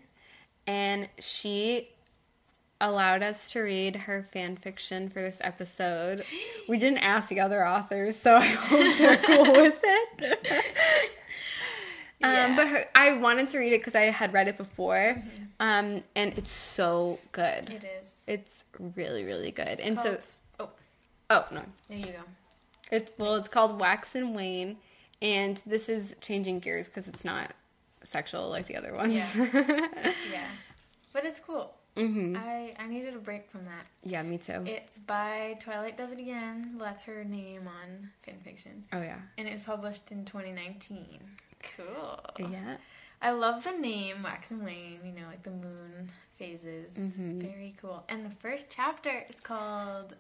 And 0.67 1.09
she 1.19 1.91
allowed 2.81 3.23
us 3.23 3.51
to 3.53 3.61
read 3.61 3.97
her 3.97 4.23
fan 4.23 4.57
fiction 4.57 5.09
for 5.09 5.23
this 5.23 5.39
episode. 5.41 6.25
We 6.69 6.79
didn't 6.79 6.99
ask 6.99 7.29
the 7.29 7.41
other 7.41 7.67
authors, 7.67 8.17
so 8.17 8.37
I 8.37 8.47
hope 8.47 8.99
they're 8.99 9.17
cool 9.17 9.53
with 9.53 9.81
it. 9.83 11.15
Yeah. 12.33 12.47
Um, 12.47 12.57
but 12.57 12.69
her, 12.69 12.85
I 12.95 13.15
wanted 13.19 13.49
to 13.51 13.59
read 13.59 13.73
it 13.73 13.81
because 13.81 13.95
I 13.95 14.03
had 14.05 14.33
read 14.33 14.49
it 14.49 14.57
before, 14.57 15.23
um, 15.61 16.03
and 16.17 16.37
it's 16.39 16.51
so 16.51 17.19
good. 17.33 17.71
It 17.71 17.85
is. 18.03 18.23
It's 18.27 18.65
really, 18.97 19.25
really 19.25 19.51
good. 19.51 19.81
and 19.81 19.99
so, 19.99 20.17
Called- 20.17 20.23
oh, 20.61 20.69
oh 21.31 21.47
no, 21.55 21.63
there 21.89 21.99
you 21.99 22.07
go. 22.07 22.23
it's 22.91 23.13
well, 23.19 23.35
it's 23.37 23.49
called 23.49 23.81
Wax 23.81 24.15
and 24.15 24.35
Wane, 24.35 24.77
and 25.23 25.61
this 25.67 25.89
is 25.89 26.15
changing 26.21 26.61
gears 26.61 26.87
because 26.89 27.09
it's 27.09 27.25
not 27.25 27.53
sexual 28.03 28.49
like 28.51 28.67
the 28.67 28.77
other 28.77 28.95
ones. 28.95 29.15
Yeah. 29.15 29.89
Yeah, 30.33 30.47
but 31.13 31.25
it's 31.25 31.41
cool. 31.41 31.75
hmm 31.97 32.37
I 32.37 32.73
I 32.79 32.87
needed 32.89 33.15
a 33.15 33.19
break 33.19 33.49
from 33.51 33.65
that. 33.67 33.87
Yeah, 34.03 34.23
me 34.23 34.37
too. 34.39 34.65
It's 34.67 34.99
by 34.99 35.57
Twilight 35.61 35.97
Does 35.97 36.11
It 36.13 36.19
Again. 36.19 36.77
That's 36.79 37.05
her 37.05 37.23
name 37.25 37.69
on 37.69 38.11
fanfiction, 38.27 38.83
oh 38.93 39.01
yeah, 39.03 39.19
and 39.39 39.47
it 39.49 39.53
was 39.53 39.61
published 39.63 40.11
in 40.11 40.25
2019. 40.25 41.21
Cool. 41.77 42.49
yeah. 42.51 42.77
I 43.23 43.31
love 43.31 43.65
the 43.65 43.71
name 43.73 44.23
Wax 44.23 44.51
and 44.51 44.65
Wane. 44.65 45.01
You 45.05 45.13
know, 45.13 45.27
like 45.29 45.43
the 45.43 45.51
moon 45.51 46.11
phases. 46.39 46.95
Mhm. 46.99 47.41
Very 47.43 47.75
cool. 47.81 48.05
And 48.09 48.25
the 48.27 48.35
first 48.37 48.67
chapter 48.69 49.25
is 49.29 49.41
called 49.41 50.15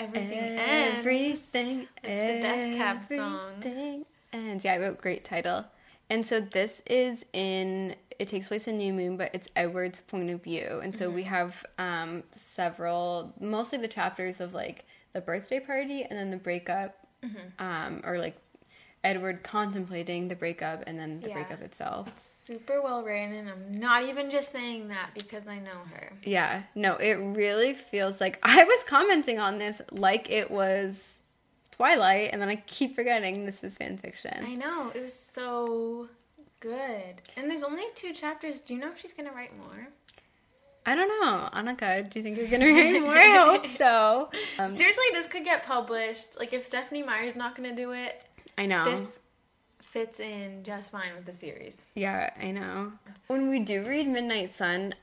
Everything 0.00 0.32
Ends. 0.38 0.98
Everything, 0.98 1.88
It's 2.02 2.02
the 2.02 2.40
Death 2.42 2.76
Cab 2.76 3.06
song. 3.06 3.52
everything 3.58 4.06
ends. 4.32 4.64
Yeah, 4.64 4.74
I 4.74 4.78
wrote 4.78 5.00
great 5.00 5.24
title. 5.24 5.66
And 6.08 6.26
so 6.26 6.40
this 6.40 6.82
is 6.86 7.24
in. 7.32 7.94
It 8.18 8.28
takes 8.28 8.48
place 8.48 8.66
in 8.68 8.76
New 8.78 8.92
Moon, 8.92 9.16
but 9.16 9.30
it's 9.34 9.48
Edward's 9.56 10.00
point 10.00 10.28
of 10.28 10.42
view, 10.42 10.80
and 10.82 10.94
so 10.96 11.08
we 11.08 11.22
Mm-hmm. 11.22 11.30
have 11.30 11.64
um, 11.78 12.22
several, 12.36 13.32
mostly 13.40 13.78
the 13.78 13.88
chapters 13.88 14.40
of 14.40 14.52
like 14.52 14.84
the 15.14 15.20
birthday 15.22 15.58
party 15.60 16.02
and 16.04 16.18
then 16.18 16.30
the 16.30 16.36
breakup, 16.36 16.96
Mm-hmm. 17.24 17.64
um, 17.64 18.00
or 18.04 18.18
like 18.18 18.36
Edward 19.02 19.42
contemplating 19.42 20.28
the 20.28 20.34
breakup 20.36 20.84
and 20.86 20.98
then 20.98 21.20
the 21.20 21.28
Yeah. 21.28 21.34
breakup 21.34 21.62
itself. 21.62 22.06
It's 22.08 22.22
super 22.24 22.82
well 22.82 23.02
written, 23.02 23.32
and 23.34 23.48
I'm 23.48 23.78
not 23.80 24.04
even 24.04 24.30
just 24.30 24.52
saying 24.52 24.88
that 24.88 25.10
because 25.14 25.48
I 25.48 25.58
know 25.58 25.80
her. 25.94 26.12
Yeah, 26.22 26.64
no, 26.74 26.96
it 26.96 27.14
really 27.14 27.72
feels 27.74 28.20
like 28.20 28.38
I 28.42 28.64
was 28.64 28.82
commenting 28.84 29.38
on 29.38 29.58
this 29.58 29.80
like 29.90 30.30
it 30.30 30.50
was 30.50 31.16
Twilight, 31.70 32.30
and 32.32 32.42
then 32.42 32.50
I 32.50 32.56
keep 32.56 32.94
forgetting 32.94 33.46
this 33.46 33.64
is 33.64 33.76
fan 33.76 33.96
fiction. 33.96 34.44
I 34.44 34.54
know 34.54 34.90
it 34.94 35.00
was 35.02 35.14
so 35.18 36.08
good, 36.60 37.22
and 37.38 37.50
there's 37.50 37.62
only 37.62 37.84
two 37.94 38.12
chapters. 38.12 38.58
Do 38.60 38.74
you 38.74 38.80
know 38.80 38.90
if 38.92 38.98
she's 39.00 39.14
gonna 39.14 39.32
write 39.32 39.56
more? 39.56 39.88
I 40.86 40.94
don't 40.94 41.08
know, 41.08 41.48
Annika. 41.52 42.08
Do 42.10 42.18
you 42.18 42.22
think 42.22 42.36
you're 42.38 42.48
gonna 42.48 42.64
read 42.66 43.00
more? 43.00 43.16
I 43.16 43.28
hope 43.28 43.66
so. 43.78 44.30
Um, 44.58 44.68
Seriously, 44.74 45.04
this 45.12 45.26
could 45.26 45.44
get 45.44 45.64
published. 45.64 46.38
Like 46.38 46.52
if 46.52 46.66
Stephenie 46.66 47.02
Meyer's 47.02 47.36
not 47.36 47.54
gonna 47.54 47.74
do 47.76 47.92
it, 47.92 48.22
I 48.60 48.66
know. 48.66 48.84
this 48.84 49.18
fits 49.82 50.20
in 50.20 50.62
just 50.62 50.90
fine 50.90 51.08
with 51.16 51.24
the 51.26 51.32
series. 51.32 51.82
Yeah, 51.94 52.30
I 52.40 52.50
know. 52.50 52.92
When 53.26 53.48
we 53.48 53.58
do 53.60 53.84
read 53.86 54.06
Midnight 54.06 54.54
Sun, 54.54 54.94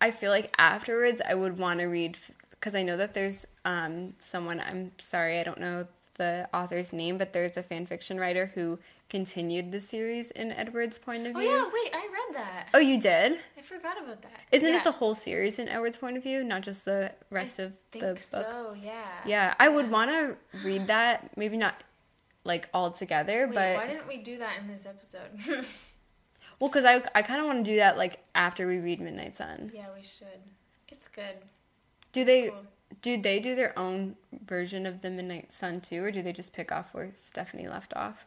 I 0.00 0.10
feel 0.10 0.30
like 0.30 0.52
afterwards 0.58 1.20
I 1.26 1.34
would 1.34 1.58
want 1.58 1.80
to 1.80 1.86
read 1.86 2.16
because 2.50 2.74
I 2.74 2.82
know 2.82 2.96
that 2.96 3.14
there's 3.14 3.46
um, 3.64 4.14
someone. 4.20 4.60
I'm 4.60 4.92
sorry, 5.00 5.38
I 5.38 5.44
don't 5.44 5.60
know 5.60 5.86
the 6.16 6.48
author's 6.52 6.92
name, 6.92 7.18
but 7.18 7.32
there's 7.32 7.56
a 7.56 7.62
fan 7.62 7.86
fiction 7.86 8.18
writer 8.18 8.46
who 8.46 8.78
continued 9.08 9.72
the 9.72 9.80
series 9.80 10.30
in 10.32 10.52
Edward's 10.52 10.98
point 10.98 11.26
of 11.26 11.34
view. 11.34 11.48
Oh 11.48 11.54
yeah, 11.54 11.70
wait, 11.72 11.94
I 11.94 12.08
read 12.12 12.36
that. 12.36 12.68
Oh, 12.74 12.78
you 12.78 13.00
did? 13.00 13.38
I 13.58 13.62
forgot 13.62 13.98
about 14.02 14.22
that. 14.22 14.40
Isn't 14.50 14.68
Yeah, 14.68 14.78
it 14.78 14.84
the 14.84 14.92
whole 14.92 15.14
series 15.14 15.58
in 15.58 15.68
Edward's 15.68 15.96
point 15.96 16.16
of 16.16 16.22
view, 16.22 16.42
not 16.44 16.62
just 16.62 16.84
the 16.84 17.12
rest 17.30 17.60
I 17.60 17.64
of 17.64 17.72
the 17.92 17.98
book? 17.98 18.18
so. 18.18 18.74
Yeah. 18.80 18.92
Yeah, 19.26 19.54
I 19.60 19.68
would 19.68 19.90
want 19.90 20.10
to 20.10 20.36
read 20.64 20.86
that. 20.88 21.36
Maybe 21.36 21.56
not 21.56 21.82
like 22.44 22.68
all 22.74 22.90
together, 22.90 23.46
Wait, 23.46 23.54
but 23.54 23.76
why 23.76 23.86
didn't 23.86 24.08
we 24.08 24.18
do 24.18 24.38
that 24.38 24.58
in 24.60 24.68
this 24.68 24.84
episode? 24.86 25.30
well, 26.60 26.70
because 26.70 26.84
I 26.84 27.02
I 27.14 27.22
kind 27.22 27.40
of 27.40 27.46
want 27.46 27.64
to 27.64 27.70
do 27.70 27.76
that 27.76 27.96
like 27.96 28.18
after 28.34 28.66
we 28.66 28.78
read 28.78 29.00
Midnight 29.00 29.36
Sun. 29.36 29.72
yeah, 29.74 29.86
we 29.96 30.02
should. 30.02 30.40
It's 30.88 31.08
good. 31.08 31.36
Do 32.12 32.24
they 32.24 32.50
Cool. 32.50 32.66
do 33.00 33.20
they 33.22 33.40
do 33.40 33.54
their 33.54 33.78
own 33.78 34.16
version 34.44 34.86
of 34.86 35.00
the 35.00 35.10
Midnight 35.10 35.52
Sun 35.52 35.80
too, 35.80 36.02
or 36.04 36.10
do 36.10 36.22
they 36.22 36.32
just 36.32 36.52
pick 36.52 36.70
off 36.72 36.92
where 36.92 37.10
Stephenie 37.14 37.68
left 37.68 37.94
off? 37.96 38.26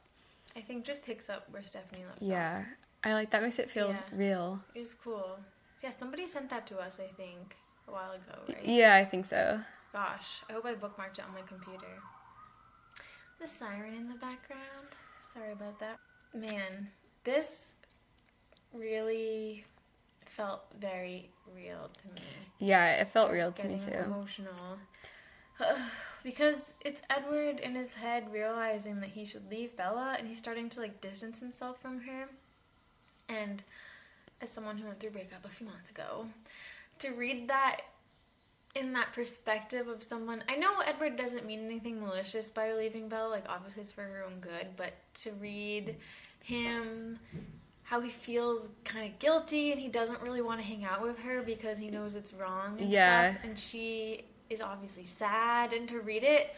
I 0.56 0.62
think 0.62 0.86
just 0.86 1.04
picks 1.04 1.30
up 1.30 1.48
where 1.52 1.62
Stephenie 1.64 2.04
left 2.04 2.18
off. 2.22 2.28
Yeah, 2.28 2.64
I 3.04 3.14
like 3.14 3.30
that. 3.32 3.44
Makes 3.44 3.60
it 3.60 3.70
feel 3.70 3.90
Yeah. 3.90 4.00
real. 4.14 4.60
It 4.74 4.80
was 4.80 4.94
cool. 4.94 5.40
Yeah, 5.84 5.92
somebody 5.92 6.26
sent 6.26 6.50
that 6.50 6.66
to 6.68 6.80
us, 6.80 7.00
I 7.00 7.08
think, 7.14 7.58
a 7.88 7.92
while 7.92 8.14
ago, 8.14 8.40
right? 8.48 8.64
Yeah, 8.66 8.96
I 8.96 9.04
think 9.06 9.26
so. 9.28 9.60
Gosh, 9.94 10.42
I 10.50 10.54
hope 10.54 10.66
I 10.66 10.74
bookmarked 10.74 11.20
it 11.20 11.26
on 11.26 11.34
my 11.34 11.42
computer. 11.42 12.02
The 13.46 13.52
siren 13.52 13.94
in 13.94 14.08
the 14.08 14.16
background. 14.16 14.88
Sorry 15.22 15.52
about 15.52 15.80
that. 15.80 16.00
Man, 16.34 16.88
this 17.24 17.76
really 18.74 19.66
felt 20.26 20.64
very 20.82 21.30
real 21.56 21.92
to 22.02 22.08
me. 22.16 22.28
Yeah, 22.58 22.94
it 22.94 23.12
felt 23.12 23.32
real 23.32 23.52
to 23.52 23.68
me 23.68 23.80
too. 23.80 24.00
Emotional. 24.00 24.80
because 26.24 26.74
it's 26.84 27.04
Edward 27.08 27.60
in 27.60 27.76
his 27.76 27.94
head 27.94 28.34
realizing 28.34 29.00
that 29.02 29.12
he 29.12 29.26
should 29.26 29.48
leave 29.52 29.78
Bella 29.78 30.16
and 30.18 30.28
he's 30.28 30.40
starting 30.40 30.68
to 30.70 30.80
like 30.80 31.00
distance 31.00 31.40
himself 31.40 31.80
from 31.80 32.00
her. 32.00 32.30
And 33.30 33.62
as 34.42 34.50
someone 34.50 34.80
who 34.80 34.88
went 34.88 35.00
through 35.00 35.12
breakup 35.12 35.46
a 35.46 35.50
few 35.50 35.68
months 35.68 35.92
ago, 35.92 36.30
to 36.98 37.12
read 37.12 37.48
that 37.50 37.82
in 38.76 38.94
that 38.94 39.14
perspective 39.14 39.88
of 39.88 40.04
someone 40.04 40.44
I 40.50 40.56
know 40.56 40.80
Edward 40.86 41.16
doesn't 41.18 41.46
mean 41.46 41.66
anything 41.66 42.00
malicious 42.02 42.50
by 42.50 42.74
leaving 42.74 43.08
Bella, 43.08 43.30
like 43.30 43.46
obviously 43.48 43.84
it's 43.84 43.92
for 43.92 44.02
her 44.04 44.24
own 44.26 44.40
good, 44.40 44.68
but 44.76 44.94
to 45.16 45.32
read 45.34 45.96
him 46.44 47.18
how 47.84 48.02
he 48.02 48.10
feels 48.10 48.72
kind 48.84 49.12
of 49.12 49.18
guilty 49.20 49.72
and 49.72 49.80
he 49.80 49.88
doesn't 49.88 50.22
really 50.22 50.42
want 50.42 50.60
to 50.60 50.66
hang 50.66 50.84
out 50.84 51.02
with 51.02 51.18
her 51.20 51.42
because 51.44 51.78
he 51.78 51.88
knows 51.90 52.16
it's 52.16 52.34
wrong 52.34 52.80
and 52.80 52.90
Yeah. 52.90 53.32
stuff 53.32 53.44
and 53.44 53.58
she 53.60 54.26
is 54.50 54.62
obviously 54.62 55.06
sad 55.06 55.72
and 55.74 55.88
to 55.90 56.00
read 56.02 56.24
it 56.24 56.56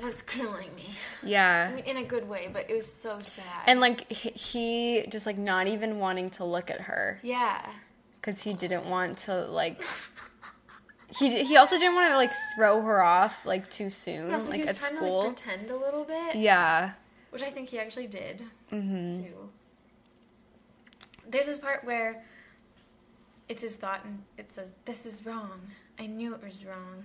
was 0.00 0.22
killing 0.22 0.72
me. 0.76 0.90
Yeah. 1.24 1.68
I 1.72 1.74
mean, 1.74 1.84
in 1.84 1.96
a 1.96 2.04
good 2.04 2.28
way, 2.28 2.48
but 2.52 2.70
it 2.70 2.76
was 2.76 2.92
so 2.92 3.18
sad. 3.20 3.64
and 3.66 3.80
like 3.80 4.10
he- 4.10 4.30
he 4.30 5.06
just 5.08 5.26
like 5.26 5.36
not 5.38 5.66
even 5.66 5.98
wanting 5.98 6.30
to 6.30 6.44
look 6.44 6.70
at 6.70 6.82
her 6.82 7.18
yeah. 7.22 7.66
because 8.20 8.40
he 8.42 8.54
didn't 8.54 8.88
want 8.88 9.18
to 9.18 9.44
like. 9.46 9.82
He, 11.16 11.42
he 11.44 11.56
also 11.56 11.78
didn't 11.78 11.94
want 11.94 12.10
to 12.10 12.16
like 12.16 12.32
throw 12.54 12.82
her 12.82 13.02
off 13.02 13.46
like 13.46 13.70
too 13.70 13.88
soon 13.88 14.28
Yeah, 14.30 14.38
so 14.40 14.50
like 14.50 14.66
at 14.66 14.76
school. 14.76 15.22
to 15.22 15.28
like 15.28 15.36
pretend 15.42 15.70
a 15.70 15.76
little 15.76 16.04
bit, 16.04 16.36
yeah. 16.36 16.92
which 17.30 17.42
I 17.42 17.50
think 17.50 17.68
he 17.70 17.78
actually 17.78 18.06
did. 18.08 18.42
Mhm. 18.70 19.22
too. 19.24 19.48
There's 21.30 21.46
this 21.46 21.58
part 21.58 21.84
where 21.84 22.22
it's 23.48 23.62
his 23.62 23.76
thought 23.76 24.04
and 24.04 24.22
it 24.36 24.52
says, 24.52 24.68
This 24.84 25.06
is 25.06 25.24
wrong. 25.24 25.60
I 25.98 26.06
knew 26.06 26.34
it 26.34 26.42
was 26.42 26.64
wrong. 26.64 27.04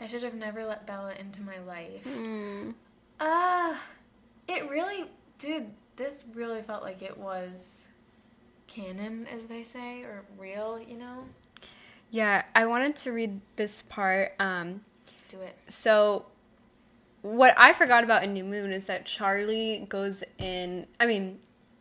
I 0.00 0.06
should 0.06 0.22
have 0.22 0.34
never 0.34 0.64
let 0.64 0.86
Bella 0.86 1.12
into 1.18 1.42
my 1.42 1.58
life. 1.60 2.04
Mm. 2.04 2.74
Ah, 3.20 3.80
it 4.48 4.68
really, 4.68 5.04
dude, 5.38 5.66
this 5.96 6.24
really 6.34 6.62
felt 6.62 6.82
like 6.82 7.02
it 7.02 7.16
was 7.16 7.86
canon, 8.66 9.26
as 9.32 9.44
they 9.44 9.62
say, 9.62 10.02
or 10.02 10.24
real, 10.38 10.80
you 10.80 10.96
know? 10.96 11.24
Yeah, 12.12 12.44
I 12.54 12.66
wanted 12.66 12.94
to 12.96 13.12
read 13.12 13.40
this 13.56 13.82
part. 13.88 14.34
Um, 14.38 14.82
Do 15.30 15.40
it. 15.40 15.56
So, 15.68 16.26
what 17.22 17.54
I 17.56 17.72
forgot 17.72 18.04
about 18.04 18.22
in 18.22 18.34
New 18.34 18.44
Moon 18.44 18.70
is 18.70 18.84
that 18.84 19.06
Charlie 19.06 19.86
goes 19.88 20.22
in. 20.38 20.86
I 21.00 21.06
mean, 21.06 21.40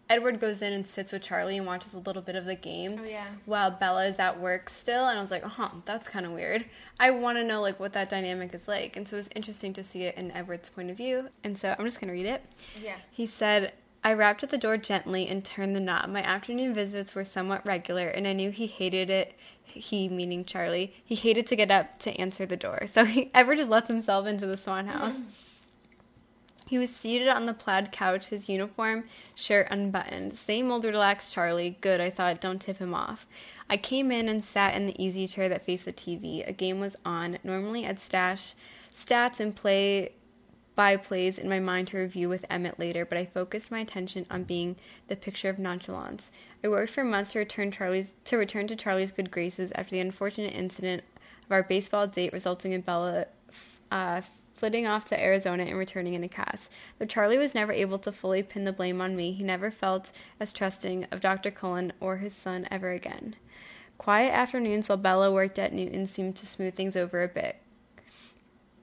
Edward 0.09 0.39
goes 0.39 0.61
in 0.61 0.71
and 0.71 0.87
sits 0.87 1.11
with 1.11 1.21
Charlie 1.21 1.57
and 1.57 1.67
watches 1.67 1.93
a 1.95 1.99
little 1.99 2.21
bit 2.21 2.37
of 2.37 2.45
the 2.45 2.55
game. 2.55 3.01
Oh, 3.01 3.05
yeah. 3.05 3.27
While 3.45 3.71
Bella 3.71 4.07
is 4.07 4.19
at 4.19 4.39
work 4.39 4.69
still, 4.69 5.09
and 5.09 5.17
I 5.17 5.21
was 5.21 5.31
like, 5.31 5.43
huh, 5.43 5.69
that's 5.83 6.07
kind 6.07 6.25
of 6.25 6.31
weird. 6.31 6.63
I 6.97 7.11
want 7.11 7.37
to 7.37 7.43
know 7.43 7.61
like 7.61 7.77
what 7.77 7.91
that 7.93 8.09
dynamic 8.09 8.53
is 8.53 8.69
like, 8.69 8.95
and 8.95 9.05
so 9.05 9.17
it 9.17 9.19
was 9.19 9.29
interesting 9.35 9.73
to 9.73 9.83
see 9.83 10.03
it 10.03 10.17
in 10.17 10.31
Edward's 10.31 10.69
point 10.69 10.89
of 10.89 10.95
view. 10.95 11.27
And 11.43 11.57
so 11.57 11.75
I'm 11.77 11.83
just 11.83 11.99
gonna 11.99 12.13
read 12.13 12.25
it. 12.25 12.41
Yeah. 12.81 12.95
He 13.11 13.25
said, 13.25 13.73
I 14.03 14.13
rapped 14.13 14.43
at 14.43 14.49
the 14.49 14.57
door 14.57 14.77
gently 14.77 15.27
and 15.27 15.45
turned 15.45 15.75
the 15.75 15.79
knob. 15.79 16.09
My 16.09 16.23
afternoon 16.23 16.73
visits 16.73 17.13
were 17.13 17.23
somewhat 17.23 17.65
regular, 17.65 18.07
and 18.07 18.27
I 18.27 18.33
knew 18.33 18.49
he 18.49 18.67
hated 18.67 19.09
it. 19.09 19.35
He, 19.63 20.09
meaning 20.09 20.43
Charlie, 20.43 20.93
he 21.05 21.15
hated 21.15 21.47
to 21.47 21.55
get 21.55 21.71
up 21.71 21.99
to 21.99 22.11
answer 22.19 22.45
the 22.45 22.57
door. 22.57 22.87
So 22.87 23.05
he 23.05 23.29
ever 23.35 23.55
just 23.55 23.69
lets 23.69 23.87
himself 23.87 24.25
into 24.25 24.47
the 24.47 24.57
Swan 24.57 24.87
mm. 24.87 24.91
house. 24.91 25.21
He 26.67 26.77
was 26.77 26.89
seated 26.89 27.27
on 27.27 27.45
the 27.45 27.53
plaid 27.53 27.91
couch, 27.91 28.27
his 28.27 28.47
uniform 28.47 29.03
shirt 29.35 29.67
unbuttoned. 29.69 30.37
Same 30.37 30.71
old 30.71 30.85
relaxed 30.85 31.33
Charlie. 31.33 31.77
Good, 31.81 31.99
I 31.99 32.09
thought, 32.09 32.39
don't 32.39 32.61
tip 32.61 32.77
him 32.77 32.93
off. 32.93 33.27
I 33.69 33.77
came 33.77 34.11
in 34.11 34.29
and 34.29 34.43
sat 34.43 34.75
in 34.75 34.87
the 34.87 35.03
easy 35.03 35.27
chair 35.27 35.49
that 35.49 35.65
faced 35.65 35.85
the 35.85 35.93
TV. 35.93 36.47
A 36.47 36.53
game 36.53 36.79
was 36.79 36.95
on. 37.03 37.37
Normally 37.43 37.85
I'd 37.85 37.99
stash 37.99 38.55
stats 38.95 39.39
and 39.39 39.55
play 39.55 40.13
by 40.75 40.95
plays 40.97 41.37
in 41.37 41.49
my 41.49 41.59
mind 41.59 41.89
to 41.89 41.97
review 41.97 42.29
with 42.29 42.45
Emmett 42.49 42.79
later, 42.79 43.05
but 43.05 43.17
I 43.17 43.25
focused 43.25 43.71
my 43.71 43.79
attention 43.79 44.25
on 44.31 44.43
being 44.43 44.77
the 45.07 45.15
picture 45.15 45.49
of 45.49 45.59
nonchalance. 45.59 46.31
I 46.63 46.69
worked 46.69 46.93
for 46.93 47.03
months 47.03 47.33
to 47.33 47.39
return 47.39 47.71
Charlie's 47.71 48.13
to 48.25 48.37
return 48.37 48.67
to 48.67 48.75
Charlie's 48.75 49.11
good 49.11 49.31
graces 49.31 49.71
after 49.75 49.91
the 49.91 49.99
unfortunate 49.99 50.53
incident 50.53 51.03
of 51.45 51.51
our 51.51 51.63
baseball 51.63 52.07
date 52.07 52.33
resulting 52.33 52.71
in 52.71 52.81
Bella 52.81 53.25
uh, 53.91 54.21
flitting 54.53 54.87
off 54.87 55.05
to 55.05 55.19
Arizona 55.19 55.63
and 55.63 55.77
returning 55.77 56.13
in 56.13 56.23
a 56.23 56.29
cast. 56.29 56.69
Though 56.99 57.05
Charlie 57.05 57.37
was 57.37 57.55
never 57.55 57.71
able 57.71 57.99
to 57.99 58.11
fully 58.11 58.43
pin 58.43 58.63
the 58.63 58.71
blame 58.71 59.01
on 59.01 59.15
me, 59.15 59.33
he 59.33 59.43
never 59.43 59.71
felt 59.71 60.11
as 60.39 60.53
trusting 60.53 61.05
of 61.11 61.19
Dr. 61.19 61.51
Cullen 61.51 61.91
or 61.99 62.17
his 62.17 62.35
son 62.35 62.67
ever 62.69 62.91
again. 62.91 63.35
Quiet 63.97 64.31
afternoons 64.31 64.87
while 64.87 64.97
Bella 64.97 65.31
worked 65.31 65.59
at 65.59 65.73
Newton 65.73 66.07
seemed 66.07 66.35
to 66.37 66.47
smooth 66.47 66.75
things 66.75 66.95
over 66.95 67.23
a 67.23 67.27
bit. 67.27 67.60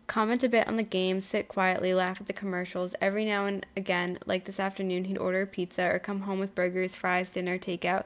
Comment 0.09 0.43
a 0.43 0.49
bit 0.49 0.67
on 0.67 0.77
the 0.77 0.83
game, 0.83 1.21
sit 1.21 1.49
quietly, 1.49 1.93
laugh 1.95 2.21
at 2.21 2.27
the 2.27 2.33
commercials. 2.33 2.97
Every 3.01 3.27
now 3.27 3.45
and 3.45 3.65
again, 3.77 4.19
like 4.27 4.47
this 4.47 4.59
afternoon, 4.59 5.05
he'd 5.05 5.19
order 5.19 5.43
a 5.43 5.47
pizza 5.47 5.87
or 5.87 5.99
come 5.99 6.21
home 6.21 6.41
with 6.41 6.55
burgers, 6.55 6.95
fries, 6.95 7.31
dinner, 7.31 7.59
takeout. 7.59 8.05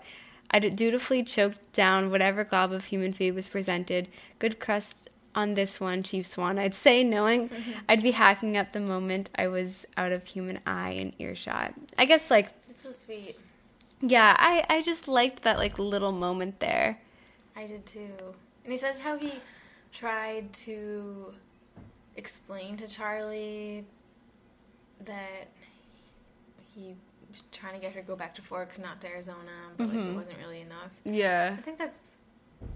I'd 0.51 0.77
dutifully 0.77 1.23
choke 1.23 1.55
down 1.73 2.11
whatever 2.11 2.45
glob 2.45 2.73
of 2.73 2.85
human 2.85 3.13
food 3.13 3.35
was 3.35 3.47
presented. 3.47 4.09
Good 4.41 4.59
crust 4.59 5.11
on 5.35 5.55
this 5.55 5.81
one, 5.81 6.03
Chief 6.03 6.27
Swan, 6.27 6.59
I'd 6.59 6.75
say, 6.75 7.05
knowing 7.05 7.49
mm-hmm. 7.49 7.71
I'd 7.89 8.03
be 8.03 8.11
hacking 8.11 8.57
up 8.57 8.73
the 8.73 8.81
moment 8.81 9.31
I 9.37 9.47
was 9.47 9.87
out 9.97 10.13
of 10.13 10.27
human 10.27 10.61
eye 10.67 10.91
and 10.91 11.15
earshot. 11.19 11.73
I 11.97 12.05
guess, 12.05 12.31
like, 12.31 12.51
It's 12.69 12.83
so 12.83 12.93
sweet. 12.93 13.39
yeah, 14.01 14.37
I, 14.39 14.65
I 14.69 14.83
just 14.83 15.09
liked 15.09 15.45
that, 15.45 15.57
like, 15.57 15.79
little 15.79 16.13
moment 16.13 16.61
there. 16.61 16.99
I 17.57 17.67
did 17.67 17.87
too. 17.87 18.11
And 18.65 18.73
he 18.73 18.77
says 18.77 19.01
how 19.01 19.17
he 19.17 19.33
tried 19.93 20.53
to 20.53 21.33
explain 22.17 22.77
to 22.79 22.87
Charlie 22.87 23.85
that 25.05 25.49
he 26.75 26.95
was 27.31 27.43
trying 27.53 27.75
to 27.75 27.81
get 27.81 27.93
her 27.93 28.01
to 28.01 28.07
go 28.07 28.17
back 28.17 28.35
to 28.37 28.43
Forks, 28.43 28.79
not 28.79 29.01
to 29.01 29.09
Arizona, 29.09 29.71
but 29.77 29.89
like 29.89 29.97
it 29.97 30.15
wasn't 30.15 30.39
really 30.39 30.61
enough. 30.61 30.91
Yeah. 31.05 31.57
I 31.59 31.63
think 31.63 31.79
that's 31.79 32.19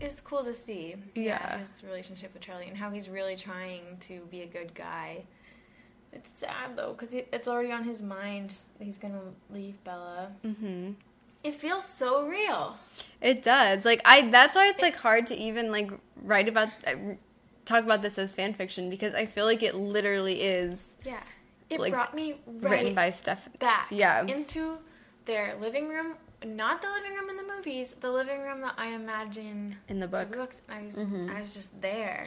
it's 0.00 0.20
cool 0.20 0.42
to 0.44 0.54
see. 0.54 0.96
Yeah. 1.14 1.58
his 1.58 1.82
relationship 1.84 2.32
with 2.34 2.42
Charlie 2.42 2.66
and 2.66 2.76
how 2.76 2.90
he's 2.90 3.08
really 3.08 3.36
trying 3.36 3.98
to 4.00 4.20
be 4.30 4.42
a 4.42 4.46
good 4.46 4.74
guy. 4.74 5.24
It's 6.12 6.30
sad 6.30 6.76
though 6.76 6.92
because 6.92 7.14
it's 7.14 7.46
already 7.46 7.72
on 7.72 7.84
his 7.84 8.00
mind 8.02 8.54
that 8.78 8.84
he's 8.84 8.98
gonna 8.98 9.20
leave 9.50 9.82
Bella. 9.84 10.32
Mm-hmm. 10.44 10.92
It 11.44 11.54
feels 11.54 11.84
so 11.84 12.26
real. 12.26 12.76
It 13.20 13.42
does. 13.42 13.84
Like 13.84 14.00
I 14.04 14.30
that's 14.30 14.56
why 14.56 14.68
it's 14.68 14.82
like 14.82 14.96
hard 14.96 15.26
to 15.28 15.36
even 15.36 15.70
like 15.70 15.90
write 16.22 16.48
about 16.48 16.68
uh, 16.86 16.94
talk 17.66 17.84
about 17.84 18.00
this 18.00 18.16
as 18.18 18.32
fan 18.34 18.54
fiction 18.54 18.88
because 18.88 19.12
I 19.14 19.26
feel 19.26 19.44
like 19.44 19.62
it 19.62 19.74
literally 19.74 20.40
is 20.42 20.96
Yeah, 21.04 21.20
it 21.68 21.78
Like, 21.80 21.92
brought 21.92 22.14
me 22.14 22.36
right 22.46 22.70
written 22.70 22.94
by 22.94 23.10
Steph. 23.10 23.46
back 23.58 23.88
Yeah. 23.90 24.24
into 24.26 24.78
their 25.26 25.56
living 25.60 25.88
room. 25.88 26.14
Not 26.44 26.80
the 26.80 26.88
living 26.88 27.14
room 27.14 27.28
in 27.30 27.36
the 27.36 27.42
movies, 27.54 27.92
the 27.94 28.10
living 28.10 28.40
room 28.40 28.60
that 28.62 28.74
I 28.78 28.88
imagine 28.88 29.76
in 29.88 30.00
the 30.00 30.06
the 30.06 30.24
book. 30.24 30.32
books. 30.32 30.62
I 30.68 30.82
was, 30.82 30.94
Mhm. 30.96 31.34
I 31.36 31.40
was 31.40 31.52
just 31.52 31.80
there. 31.82 32.24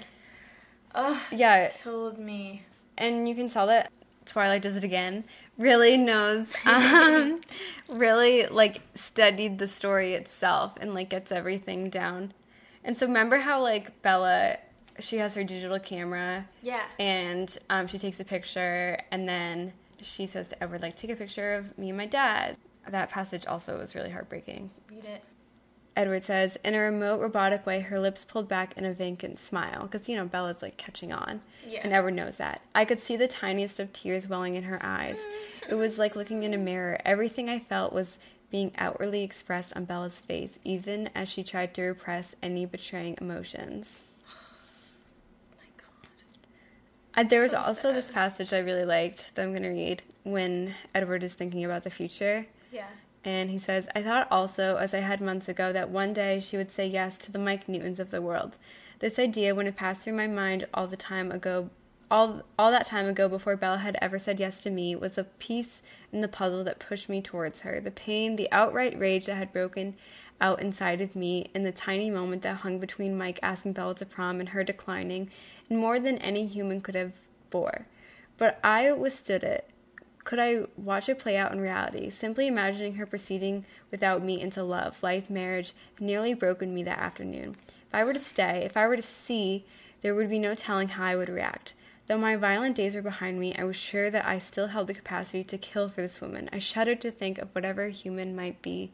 Ugh, 0.95 1.17
Yeah, 1.31 1.55
it 1.65 1.75
kills 1.83 2.17
me. 2.19 2.63
and 2.97 3.29
you 3.29 3.35
can 3.35 3.49
tell 3.49 3.67
that 3.67 3.91
Twilight 4.25 4.61
does 4.61 4.75
it 4.75 4.83
again. 4.83 5.23
Really 5.57 5.95
knows, 5.97 6.51
um, 6.65 7.41
really 7.89 8.47
like 8.47 8.81
studied 8.95 9.59
the 9.59 9.67
story 9.67 10.13
itself 10.15 10.75
and 10.81 10.93
like 10.93 11.09
gets 11.09 11.31
everything 11.31 11.89
down. 11.89 12.33
And 12.83 12.97
so 12.97 13.05
remember 13.07 13.37
how 13.37 13.61
like 13.61 14.01
Bella, 14.01 14.57
she 14.99 15.17
has 15.17 15.35
her 15.35 15.43
digital 15.43 15.79
camera 15.79 16.45
Yeah. 16.61 16.83
and 16.99 17.57
um, 17.69 17.87
she 17.87 17.97
takes 17.99 18.19
a 18.19 18.25
picture 18.25 18.99
and 19.11 19.27
then 19.27 19.73
she 20.01 20.25
says 20.27 20.49
to 20.49 20.63
Edward 20.63 20.81
like 20.81 20.95
take 20.95 21.11
a 21.11 21.15
picture 21.15 21.53
of 21.53 21.77
me 21.77 21.89
and 21.89 21.97
my 21.97 22.05
dad. 22.05 22.55
That 22.89 23.09
passage 23.09 23.45
also 23.45 23.77
was 23.77 23.95
really 23.95 24.09
heartbreaking. 24.09 24.69
Read 24.89 25.05
it. 25.05 25.23
Edward 25.97 26.23
says, 26.23 26.57
in 26.63 26.75
a 26.75 26.79
remote, 26.79 27.19
robotic 27.19 27.65
way, 27.65 27.81
her 27.81 27.99
lips 27.99 28.23
pulled 28.23 28.47
back 28.47 28.77
in 28.77 28.85
a 28.85 28.93
vacant 28.93 29.37
smile. 29.37 29.81
Because, 29.81 30.07
you 30.07 30.15
know, 30.15 30.25
Bella's 30.25 30.61
like 30.61 30.77
catching 30.77 31.11
on. 31.11 31.41
Yeah. 31.67 31.81
And 31.83 31.91
Edward 31.91 32.13
knows 32.13 32.37
that. 32.37 32.61
I 32.73 32.85
could 32.85 33.03
see 33.03 33.17
the 33.17 33.27
tiniest 33.27 33.79
of 33.81 33.91
tears 33.91 34.25
welling 34.27 34.55
in 34.55 34.63
her 34.63 34.79
eyes. 34.81 35.17
it 35.67 35.75
was 35.75 35.97
like 35.99 36.15
looking 36.15 36.43
in 36.43 36.53
a 36.53 36.57
mirror. 36.57 36.99
Everything 37.03 37.49
I 37.49 37.59
felt 37.59 37.91
was 37.91 38.17
being 38.49 38.71
outwardly 38.77 39.23
expressed 39.23 39.75
on 39.75 39.83
Bella's 39.85 40.21
face, 40.21 40.57
even 40.63 41.09
as 41.15 41.27
she 41.27 41.43
tried 41.43 41.73
to 41.73 41.81
repress 41.83 42.33
any 42.41 42.65
betraying 42.65 43.17
emotions. 43.19 44.01
my 45.57 45.65
God. 45.77 46.09
Uh, 46.09 46.23
Uh, 47.19 47.23
there 47.23 47.41
was 47.41 47.51
So 47.51 47.57
also 47.57 47.91
this 47.91 48.09
passage 48.09 48.53
I 48.53 48.59
really 48.59 48.85
liked 48.85 49.35
that 49.35 49.43
I'm 49.43 49.51
going 49.51 49.63
to 49.63 49.69
read 49.69 50.03
when 50.23 50.73
Edward 50.95 51.21
is 51.21 51.33
thinking 51.33 51.65
about 51.65 51.83
the 51.83 51.89
future. 51.89 52.45
Yeah. 52.71 52.87
And 53.25 53.49
he 53.49 53.59
says, 53.59 53.89
I 53.93 54.01
thought 54.01 54.29
also, 54.31 54.77
as 54.77 54.93
I 54.93 54.99
had 54.99 55.19
months 55.19 55.49
ago, 55.49 55.73
that 55.73 55.89
one 55.89 56.13
day 56.13 56.39
she 56.39 56.55
would 56.55 56.71
say 56.71 56.87
yes 56.87 57.17
to 57.17 57.31
the 57.33 57.37
Mike 57.37 57.67
Newtons 57.67 57.99
of 57.99 58.09
the 58.09 58.21
world. 58.21 58.55
This 58.99 59.19
idea, 59.19 59.53
when 59.53 59.67
it 59.67 59.75
passed 59.75 60.03
through 60.03 60.13
my 60.13 60.27
mind 60.27 60.65
all 60.73 60.87
the 60.87 60.95
time 60.95 61.29
ago, 61.29 61.69
all, 62.09 62.41
all 62.57 62.71
that 62.71 62.87
time 62.87 63.07
ago 63.07 63.27
before 63.27 63.57
Bella 63.57 63.79
had 63.79 63.97
ever 64.01 64.17
said 64.17 64.39
yes 64.39 64.63
to 64.63 64.69
me, 64.69 64.95
was 64.95 65.17
a 65.17 65.25
piece 65.25 65.81
in 66.13 66.21
the 66.21 66.29
puzzle 66.29 66.63
that 66.63 66.79
pushed 66.79 67.09
me 67.09 67.21
towards 67.21 67.59
her. 67.61 67.81
The 67.81 67.91
pain, 67.91 68.37
the 68.37 68.49
outright 68.53 68.97
rage 68.97 69.25
that 69.25 69.35
had 69.35 69.51
broken 69.51 69.97
out 70.41 70.61
inside 70.61 71.01
of 71.01 71.17
me 71.17 71.49
in 71.53 71.63
the 71.63 71.71
tiny 71.73 72.09
moment 72.09 72.43
that 72.43 72.57
hung 72.57 72.79
between 72.79 73.17
Mike 73.17 73.39
asking 73.43 73.73
Bella 73.73 73.95
to 73.95 74.05
prom 74.05 74.39
and 74.39 74.47
her 74.47 74.63
declining, 74.63 75.29
more 75.69 75.99
than 75.99 76.17
any 76.19 76.45
human 76.45 76.81
could 76.81 76.95
have 76.95 77.13
bore. 77.49 77.85
But 78.37 78.59
I 78.63 78.91
withstood 78.91 79.43
it 79.43 79.69
could 80.29 80.37
I 80.37 80.65
watch 80.77 81.09
it 81.09 81.17
play 81.17 81.37
out 81.37 81.53
in 81.53 81.59
reality? 81.59 82.11
Simply 82.11 82.45
imagining 82.45 82.93
her 82.93 83.07
proceeding 83.07 83.65
without 83.89 84.23
me 84.23 84.39
into 84.39 84.61
love, 84.61 85.01
life, 85.01 85.27
marriage 85.27 85.73
nearly 85.99 86.35
broken 86.35 86.71
me 86.71 86.83
that 86.83 86.99
afternoon. 86.99 87.55
If 87.87 87.95
I 87.95 88.03
were 88.03 88.13
to 88.13 88.19
stay, 88.19 88.63
if 88.63 88.77
I 88.77 88.87
were 88.87 88.95
to 88.95 89.01
see, 89.01 89.65
there 90.03 90.13
would 90.13 90.29
be 90.29 90.37
no 90.37 90.53
telling 90.53 90.89
how 90.89 91.05
I 91.05 91.15
would 91.15 91.29
react. 91.29 91.73
Though 92.05 92.19
my 92.19 92.35
violent 92.35 92.75
days 92.75 92.93
were 92.93 93.01
behind 93.01 93.39
me, 93.39 93.55
I 93.55 93.63
was 93.63 93.75
sure 93.75 94.11
that 94.11 94.23
I 94.23 94.37
still 94.37 94.67
held 94.67 94.85
the 94.85 94.93
capacity 94.93 95.43
to 95.45 95.57
kill 95.57 95.89
for 95.89 96.01
this 96.01 96.21
woman. 96.21 96.47
I 96.53 96.59
shuddered 96.59 97.01
to 97.01 97.09
think 97.09 97.39
of 97.39 97.49
whatever 97.55 97.87
human 97.87 98.35
might 98.35 98.61
be 98.61 98.91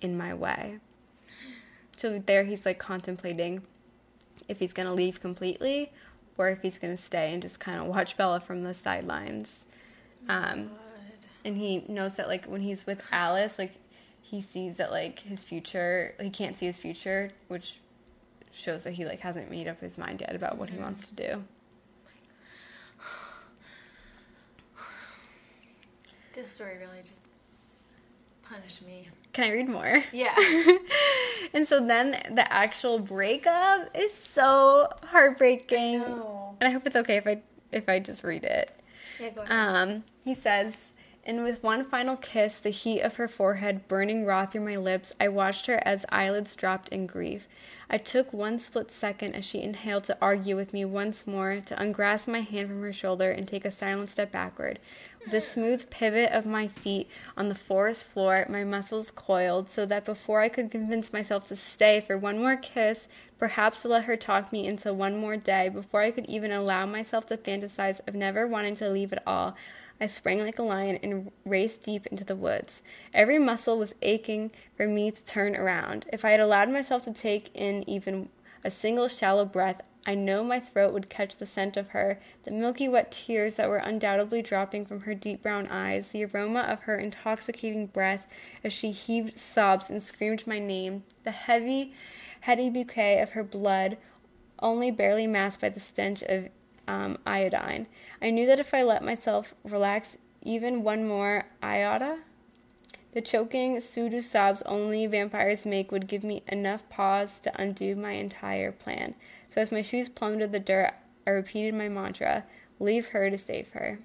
in 0.00 0.16
my 0.16 0.34
way. 0.34 0.78
So 1.96 2.22
there 2.24 2.44
he's 2.44 2.64
like 2.64 2.78
contemplating 2.78 3.62
if 4.46 4.60
he's 4.60 4.72
going 4.72 4.86
to 4.86 4.94
leave 4.94 5.20
completely 5.20 5.90
or 6.38 6.48
if 6.48 6.60
he's 6.62 6.78
going 6.78 6.96
to 6.96 7.02
stay 7.02 7.32
and 7.32 7.42
just 7.42 7.60
kind 7.60 7.78
of 7.78 7.86
watch 7.86 8.16
Bella 8.16 8.40
from 8.40 8.62
the 8.62 8.74
sidelines. 8.74 9.64
Um, 10.28 10.70
and 11.44 11.56
he 11.56 11.84
knows 11.88 12.16
that 12.16 12.28
like 12.28 12.46
when 12.46 12.60
he's 12.60 12.86
with 12.86 13.00
Alice, 13.12 13.58
like 13.58 13.72
he 14.22 14.40
sees 14.40 14.76
that 14.76 14.90
like 14.90 15.20
his 15.20 15.42
future, 15.42 16.14
he 16.20 16.30
can't 16.30 16.56
see 16.56 16.66
his 16.66 16.76
future, 16.76 17.30
which 17.48 17.78
shows 18.50 18.84
that 18.84 18.92
he 18.92 19.04
like 19.04 19.20
hasn't 19.20 19.50
made 19.50 19.68
up 19.68 19.80
his 19.80 19.98
mind 19.98 20.20
yet 20.20 20.34
about 20.34 20.58
what 20.58 20.70
he 20.70 20.78
wants 20.78 21.06
to 21.08 21.14
do. 21.14 21.44
This 26.34 26.50
story 26.50 26.76
really 26.76 27.00
just 27.02 27.25
punished 28.48 28.84
me. 28.86 29.08
Can 29.32 29.44
I 29.44 29.52
read 29.52 29.68
more? 29.68 30.02
Yeah. 30.12 30.34
and 31.52 31.66
so 31.66 31.84
then 31.84 32.34
the 32.34 32.50
actual 32.50 32.98
breakup 32.98 33.88
is 33.94 34.14
so 34.14 34.88
heartbreaking. 35.02 36.00
No. 36.00 36.56
And 36.60 36.68
I 36.68 36.72
hope 36.72 36.86
it's 36.86 36.96
okay 36.96 37.16
if 37.16 37.26
I 37.26 37.42
if 37.72 37.88
I 37.88 37.98
just 37.98 38.24
read 38.24 38.44
it. 38.44 38.70
Yeah, 39.20 39.30
go 39.30 39.42
ahead. 39.42 39.52
Um, 39.52 40.04
he 40.24 40.34
says, 40.34 40.74
and 41.24 41.42
with 41.42 41.62
one 41.62 41.84
final 41.84 42.16
kiss, 42.16 42.58
the 42.58 42.70
heat 42.70 43.00
of 43.00 43.16
her 43.16 43.26
forehead 43.26 43.88
burning 43.88 44.24
raw 44.24 44.46
through 44.46 44.64
my 44.64 44.76
lips, 44.76 45.12
I 45.18 45.28
watched 45.28 45.66
her 45.66 45.82
as 45.84 46.06
eyelids 46.10 46.54
dropped 46.54 46.90
in 46.90 47.06
grief. 47.06 47.48
I 47.90 47.98
took 47.98 48.32
one 48.32 48.60
split 48.60 48.92
second 48.92 49.34
as 49.34 49.44
she 49.44 49.60
inhaled 49.60 50.04
to 50.04 50.18
argue 50.22 50.54
with 50.54 50.72
me 50.72 50.84
once 50.84 51.26
more, 51.26 51.60
to 51.66 51.74
ungrasp 51.74 52.28
my 52.28 52.40
hand 52.40 52.68
from 52.68 52.80
her 52.82 52.92
shoulder 52.92 53.30
and 53.32 53.46
take 53.46 53.64
a 53.64 53.70
silent 53.70 54.10
step 54.10 54.30
backward. 54.30 54.78
A 55.32 55.40
smooth 55.40 55.90
pivot 55.90 56.30
of 56.32 56.46
my 56.46 56.68
feet 56.68 57.08
on 57.36 57.48
the 57.48 57.54
forest 57.54 58.04
floor, 58.04 58.46
my 58.48 58.64
muscles 58.64 59.10
coiled 59.10 59.70
so 59.70 59.84
that 59.84 60.04
before 60.04 60.40
I 60.40 60.48
could 60.48 60.70
convince 60.70 61.12
myself 61.12 61.48
to 61.48 61.56
stay 61.56 62.00
for 62.00 62.16
one 62.16 62.38
more 62.38 62.56
kiss, 62.56 63.08
perhaps 63.38 63.82
to 63.82 63.88
let 63.88 64.04
her 64.04 64.16
talk 64.16 64.52
me 64.52 64.66
into 64.66 64.94
one 64.94 65.18
more 65.18 65.36
day, 65.36 65.68
before 65.68 66.00
I 66.00 66.12
could 66.12 66.26
even 66.26 66.52
allow 66.52 66.86
myself 66.86 67.26
to 67.26 67.36
fantasize 67.36 68.00
of 68.06 68.14
never 68.14 68.46
wanting 68.46 68.76
to 68.76 68.88
leave 68.88 69.12
at 69.12 69.22
all, 69.26 69.56
I 70.00 70.06
sprang 70.06 70.38
like 70.38 70.58
a 70.58 70.62
lion 70.62 70.98
and 71.02 71.30
raced 71.44 71.82
deep 71.82 72.06
into 72.06 72.24
the 72.24 72.36
woods. 72.36 72.82
Every 73.12 73.38
muscle 73.38 73.78
was 73.78 73.94
aching 74.02 74.52
for 74.76 74.86
me 74.86 75.10
to 75.10 75.24
turn 75.24 75.56
around. 75.56 76.06
If 76.12 76.24
I 76.24 76.30
had 76.30 76.40
allowed 76.40 76.70
myself 76.70 77.04
to 77.04 77.12
take 77.12 77.50
in 77.54 77.88
even 77.88 78.28
a 78.64 78.70
single 78.70 79.08
shallow 79.08 79.44
breath, 79.44 79.82
I 80.08 80.14
know 80.14 80.44
my 80.44 80.60
throat 80.60 80.92
would 80.92 81.08
catch 81.08 81.36
the 81.36 81.46
scent 81.46 81.76
of 81.76 81.88
her, 81.88 82.20
the 82.44 82.52
milky 82.52 82.88
wet 82.88 83.10
tears 83.10 83.56
that 83.56 83.68
were 83.68 83.78
undoubtedly 83.78 84.40
dropping 84.40 84.86
from 84.86 85.00
her 85.00 85.14
deep 85.14 85.42
brown 85.42 85.66
eyes, 85.66 86.06
the 86.08 86.24
aroma 86.24 86.60
of 86.60 86.82
her 86.82 86.96
intoxicating 86.96 87.86
breath 87.88 88.28
as 88.62 88.72
she 88.72 88.92
heaved 88.92 89.36
sobs 89.36 89.90
and 89.90 90.00
screamed 90.00 90.46
my 90.46 90.60
name, 90.60 91.02
the 91.24 91.32
heavy, 91.32 91.92
heady 92.42 92.70
bouquet 92.70 93.20
of 93.20 93.32
her 93.32 93.42
blood, 93.42 93.98
only 94.60 94.92
barely 94.92 95.26
masked 95.26 95.60
by 95.60 95.68
the 95.68 95.80
stench 95.80 96.22
of 96.22 96.48
um, 96.86 97.18
iodine. 97.26 97.88
I 98.22 98.30
knew 98.30 98.46
that 98.46 98.60
if 98.60 98.72
I 98.72 98.84
let 98.84 99.02
myself 99.02 99.54
relax 99.64 100.16
even 100.40 100.84
one 100.84 101.04
more 101.04 101.46
iota, 101.60 102.18
the 103.12 103.20
choking 103.20 103.80
pseudo 103.80 104.20
sobs 104.20 104.62
only 104.66 105.06
vampires 105.06 105.66
make 105.66 105.90
would 105.90 106.06
give 106.06 106.22
me 106.22 106.44
enough 106.46 106.88
pause 106.88 107.40
to 107.40 107.60
undo 107.60 107.96
my 107.96 108.12
entire 108.12 108.70
plan. 108.70 109.14
So 109.56 109.62
as 109.62 109.72
my 109.72 109.80
shoes 109.80 110.10
plummeted 110.10 110.52
to 110.52 110.58
the 110.58 110.62
dirt, 110.62 110.92
I 111.26 111.30
repeated 111.30 111.72
my 111.74 111.88
mantra 111.88 112.44
leave 112.78 113.06
her 113.06 113.30
to 113.30 113.38
save 113.38 113.70
her. 113.70 113.98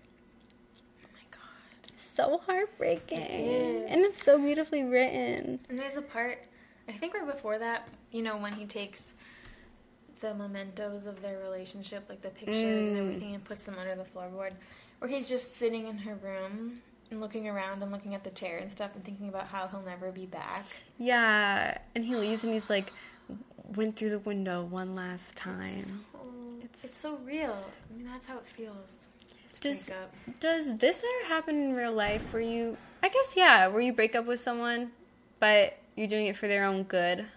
Oh 1.04 1.08
my 1.14 1.20
god. 1.30 1.92
So 1.98 2.38
heartbreaking. 2.46 3.20
It 3.20 3.86
And 3.90 4.00
it's 4.00 4.24
so 4.24 4.38
beautifully 4.38 4.84
written. 4.84 5.60
And 5.68 5.78
there's 5.78 5.98
a 5.98 6.02
part, 6.02 6.46
I 6.88 6.94
think 6.94 7.14
right 7.14 7.26
before 7.26 7.60
that, 7.60 7.90
you 8.14 8.22
know, 8.22 8.38
when 8.38 8.54
he 8.54 8.66
takes 8.66 9.14
the 10.22 10.34
mementos 10.34 11.06
of 11.06 11.22
their 11.22 11.40
relationship, 11.40 12.06
like 12.08 12.22
the 12.22 12.30
pictures 12.30 12.56
and 12.88 12.96
Mm. 12.96 13.00
everything, 13.00 13.36
and 13.36 13.44
puts 13.44 13.66
them 13.66 13.76
under 13.78 13.96
the 13.96 14.06
floorboard, 14.06 14.54
where 15.00 15.10
he's 15.12 15.28
just 15.28 15.52
sitting 15.58 15.86
in 15.88 15.98
her 15.98 16.16
room 16.16 16.82
and 17.10 17.20
looking 17.20 17.50
around 17.50 17.84
and 17.84 17.92
looking 17.92 18.16
at 18.16 18.24
the 18.24 18.30
chair 18.30 18.60
and 18.60 18.72
stuff 18.72 18.92
and 18.96 19.04
thinking 19.04 19.28
about 19.28 19.48
how 19.48 19.68
he'll 19.68 19.82
never 19.82 20.14
be 20.14 20.28
back. 20.28 20.66
Yeah. 20.98 21.78
And 21.94 22.06
he 22.06 22.16
leaves 22.16 22.46
and 22.46 22.54
he's 22.54 22.70
like, 22.70 22.94
went 23.76 23.96
through 23.96 24.10
the 24.12 24.20
window 24.20 24.64
one 24.64 24.96
last 24.96 25.36
time. 25.36 26.06
So, 26.14 26.20
It's- 26.64 26.84
it's, 26.86 26.98
so 26.98 27.16
real. 27.18 27.58
I 27.90 27.98
mean, 27.98 28.06
that's 28.06 28.26
how 28.26 28.38
it 28.38 28.46
feels 28.48 29.08
Does- 29.60 29.92
Does 30.40 30.78
this 30.78 31.04
ever 31.04 31.34
happen 31.34 31.56
in 31.56 31.76
real 31.76 31.92
life 31.92 32.34
where 32.34 32.42
you, 32.42 32.78
I 33.04 33.10
guess, 33.10 33.34
yeah, 33.36 33.68
where 33.68 33.82
you 33.82 33.94
break 33.94 34.16
up 34.16 34.26
with 34.26 34.40
someone, 34.40 34.92
but 35.40 35.78
you're 35.96 36.08
doing 36.08 36.26
it 36.26 36.36
for 36.36 36.48
their 36.48 36.64
own 36.66 36.84
good? 36.84 37.28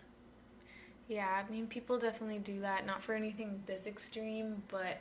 Yeah, 1.07 1.43
I 1.47 1.51
mean, 1.51 1.67
people 1.67 1.99
definitely 1.99 2.39
do 2.39 2.61
that. 2.61 2.87
Not 2.87 3.03
for 3.03 3.15
anything 3.15 3.63
this 3.67 3.87
extreme, 3.87 4.63
but 4.69 4.99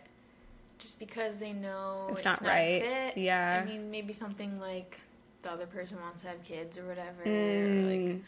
just 0.79 0.99
because 0.99 1.37
they 1.37 1.53
know 1.53 2.07
It's 2.09 2.19
it's, 2.19 2.25
not 2.25 2.41
not, 2.41 2.49
right. 2.49 2.81
Fit. 2.81 3.17
Yeah. 3.17 3.63
I 3.63 3.69
mean, 3.69 3.89
maybe 3.89 4.11
something 4.11 4.59
like 4.59 4.99
the 5.43 5.51
other 5.51 5.65
person 5.65 5.97
wants 6.01 6.21
to 6.23 6.27
have 6.27 6.43
kids 6.43 6.77
or 6.77 6.85
whatever. 6.85 7.21
Or 7.21 7.25
like 7.25 7.99
Mm. 8.01 8.21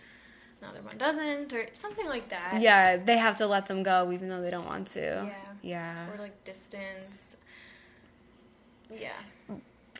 Another 0.65 0.81
one 0.83 0.97
doesn't, 0.97 1.53
or 1.53 1.67
something 1.73 2.07
like 2.07 2.29
that. 2.29 2.59
Yeah, 2.61 2.97
they 2.97 3.17
have 3.17 3.37
to 3.37 3.47
let 3.47 3.67
them 3.67 3.83
go 3.83 4.11
even 4.11 4.29
though 4.29 4.41
they 4.41 4.51
don't 4.51 4.65
want 4.65 4.87
to. 4.89 4.99
Yeah. 4.99 5.33
Yeah. 5.61 6.11
Or 6.11 6.17
like 6.17 6.43
distance. 6.43 7.37
Yeah. 8.91 9.09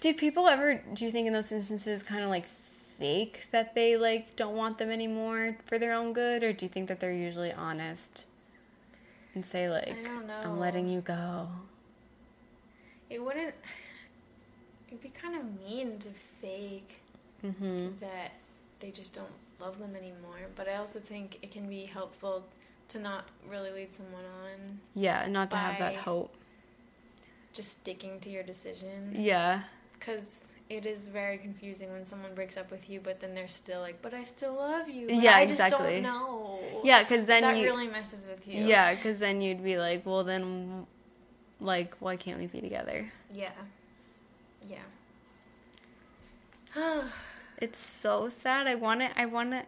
Do 0.01 0.13
people 0.13 0.47
ever, 0.47 0.81
do 0.93 1.05
you 1.05 1.11
think 1.11 1.27
in 1.27 1.33
those 1.33 1.51
instances, 1.51 2.03
kind 2.03 2.23
of 2.23 2.29
like 2.29 2.45
fake 2.99 3.43
that 3.51 3.73
they 3.75 3.97
like 3.97 4.35
don't 4.35 4.55
want 4.55 4.77
them 4.77 4.89
anymore 4.89 5.57
for 5.65 5.79
their 5.79 5.93
own 5.93 6.13
good, 6.13 6.43
or 6.43 6.53
do 6.53 6.65
you 6.65 6.69
think 6.69 6.87
that 6.89 6.99
they're 6.99 7.11
usually 7.13 7.51
honest 7.51 8.25
and 9.33 9.45
say 9.45 9.69
like, 9.69 9.95
I'm 10.43 10.59
letting 10.59 10.87
you 10.87 11.01
go? 11.01 11.47
It 13.09 13.23
wouldn't. 13.23 13.55
It'd 14.87 15.01
be 15.01 15.09
kind 15.09 15.35
of 15.35 15.43
mean 15.67 15.97
to 15.99 16.09
fake 16.41 16.97
Mm-hmm. 17.43 17.89
that 17.99 18.31
they 18.79 18.89
just 18.89 19.13
don't 19.13 19.27
love 19.59 19.79
them 19.79 19.95
anymore. 19.95 20.49
But 20.55 20.67
I 20.67 20.75
also 20.75 20.99
think 20.99 21.39
it 21.41 21.51
can 21.51 21.67
be 21.67 21.85
helpful 21.85 22.45
to 22.89 22.99
not 22.99 23.25
really 23.49 23.71
lead 23.71 23.93
someone 23.93 24.23
on, 24.25 24.79
Yeah, 24.93 25.27
not 25.27 25.49
to 25.51 25.57
have 25.57 25.79
that 25.79 25.95
hope. 25.95 26.35
just 27.53 27.71
sticking 27.71 28.19
to 28.19 28.29
your 28.29 28.43
decision. 28.43 29.13
Yeah. 29.13 29.63
Because 29.93 30.51
it 30.69 30.85
is 30.85 31.07
very 31.07 31.37
confusing 31.37 31.91
when 31.91 32.05
someone 32.05 32.33
breaks 32.35 32.57
up 32.57 32.69
with 32.69 32.89
you, 32.89 32.99
but 32.99 33.19
then 33.19 33.33
they're 33.33 33.47
still 33.47 33.81
like, 33.81 34.01
"But 34.01 34.13
I 34.13 34.23
still 34.23 34.55
love 34.55 34.89
you." 34.89 35.07
Yeah, 35.09 35.37
I 35.37 35.45
just 35.45 35.61
exactly. 35.61 36.01
Don't 36.01 36.03
know. 36.03 36.59
Yeah, 36.83 37.03
because 37.03 37.25
then 37.25 37.43
that 37.43 37.57
you. 37.57 37.67
really 37.67 37.87
messes 37.87 38.25
with 38.27 38.47
you. 38.47 38.63
Yeah, 38.65 38.95
because 38.95 39.19
then 39.19 39.41
you'd 39.41 39.63
be 39.63 39.77
like, 39.77 40.05
well, 40.05 40.23
then, 40.23 40.85
like, 41.59 41.95
why 41.99 42.17
can't 42.17 42.39
we 42.39 42.47
be 42.47 42.61
together? 42.61 43.11
Yeah. 43.31 43.51
Yeah. 44.67 44.83
It's 47.59 47.79
so 47.79 48.29
sad. 48.29 48.67
I 48.67 48.75
want 48.75 48.99
to. 49.01 49.19
I 49.19 49.25
want 49.25 49.51
to 49.51 49.63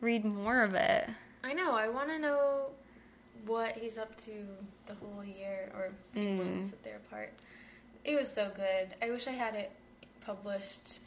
read 0.00 0.24
more 0.24 0.62
of 0.62 0.74
it. 0.74 1.08
I 1.44 1.52
know. 1.54 1.74
I 1.74 1.88
want 1.88 2.08
to 2.08 2.18
know 2.18 2.66
what 3.46 3.72
he's 3.76 3.98
up 3.98 4.16
to 4.24 4.30
the 4.86 4.94
whole 4.94 5.24
year 5.24 5.70
or 5.74 5.92
Mm. 6.16 6.36
months 6.38 6.70
that 6.70 6.82
they're 6.82 6.96
apart. 6.96 7.32
It 8.04 8.18
was 8.18 8.32
so 8.32 8.50
good. 8.54 8.94
I 9.02 9.10
wish 9.10 9.26
I 9.28 9.32
had 9.32 9.54
it 9.54 9.70
published, 10.24 11.00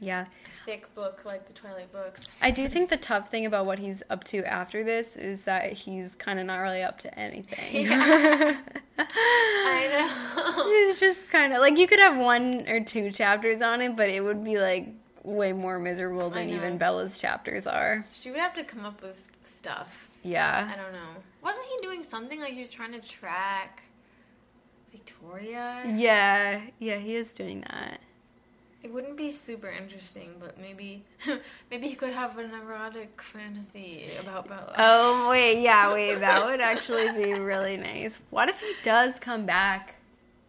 Yeah, 0.00 0.26
thick 0.66 0.92
book 0.96 1.22
like 1.24 1.46
the 1.46 1.52
Twilight 1.52 1.90
books. 1.92 2.28
I 2.42 2.50
do 2.50 2.68
think 2.68 2.90
the 2.90 2.96
tough 2.96 3.30
thing 3.30 3.46
about 3.46 3.66
what 3.66 3.78
he's 3.78 4.02
up 4.10 4.24
to 4.24 4.44
after 4.44 4.82
this 4.82 5.16
is 5.16 5.42
that 5.42 5.72
he's 5.72 6.16
kind 6.16 6.40
of 6.40 6.46
not 6.46 6.56
really 6.56 6.82
up 6.82 6.98
to 6.98 7.18
anything. 7.18 7.88
I 8.98 9.88
know. 9.92 10.64
he's 10.88 10.98
just 10.98 11.30
kind 11.30 11.52
of 11.52 11.60
like 11.60 11.78
you 11.78 11.86
could 11.86 12.00
have 12.00 12.16
one 12.18 12.66
or 12.68 12.80
two 12.80 13.12
chapters 13.12 13.62
on 13.62 13.80
it, 13.80 13.94
but 13.94 14.10
it 14.10 14.20
would 14.20 14.42
be 14.42 14.58
like 14.58 14.88
way 15.22 15.52
more 15.52 15.78
miserable 15.78 16.30
than 16.30 16.50
even 16.50 16.78
Bella's 16.78 17.16
chapters 17.16 17.66
are. 17.66 18.04
She 18.12 18.30
would 18.30 18.40
have 18.40 18.54
to 18.54 18.64
come 18.64 18.84
up 18.84 19.00
with 19.02 19.20
stuff. 19.44 20.08
Yeah. 20.24 20.70
I 20.72 20.76
don't 20.76 20.92
know. 20.92 21.22
Wasn't 21.42 21.64
he 21.66 21.78
doing 21.80 22.02
something 22.02 22.40
like 22.40 22.52
he 22.54 22.60
was 22.60 22.72
trying 22.72 22.92
to 22.92 23.00
track 23.00 23.84
Victoria? 24.90 25.84
Yeah, 25.86 26.60
yeah, 26.80 26.96
he 26.96 27.14
is 27.14 27.32
doing 27.32 27.60
that. 27.60 28.00
It 28.82 28.92
wouldn't 28.92 29.16
be 29.16 29.32
super 29.32 29.68
interesting, 29.68 30.34
but 30.38 30.60
maybe 30.60 31.04
maybe 31.70 31.88
he 31.88 31.94
could 31.96 32.12
have 32.12 32.38
an 32.38 32.52
erotic 32.54 33.20
fantasy 33.20 34.10
about 34.20 34.48
Bella. 34.48 34.74
Oh 34.78 35.28
wait, 35.30 35.60
yeah, 35.60 35.92
wait, 35.92 36.16
that 36.16 36.44
would 36.44 36.60
actually 36.60 37.10
be 37.12 37.34
really 37.34 37.76
nice. 37.76 38.20
What 38.30 38.48
if 38.48 38.60
he 38.60 38.72
does 38.82 39.18
come 39.18 39.44
back? 39.46 39.96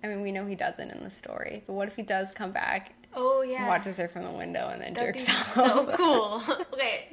I 0.03 0.07
mean, 0.07 0.21
we 0.21 0.31
know 0.31 0.45
he 0.45 0.55
doesn't 0.55 0.91
in 0.91 1.03
the 1.03 1.09
story, 1.09 1.63
but 1.65 1.73
what 1.73 1.87
if 1.87 1.95
he 1.95 2.03
does 2.03 2.31
come 2.31 2.51
back, 2.51 2.93
Oh 3.15 3.41
yeah. 3.41 3.67
watches 3.67 3.97
her 3.97 4.07
from 4.07 4.23
the 4.25 4.31
window, 4.37 4.67
and 4.69 4.79
then 4.81 4.93
That'd 4.93 5.13
be 5.15 5.19
jerks 5.21 5.53
so 5.53 5.91
cool. 5.97 6.43
okay. 6.73 7.07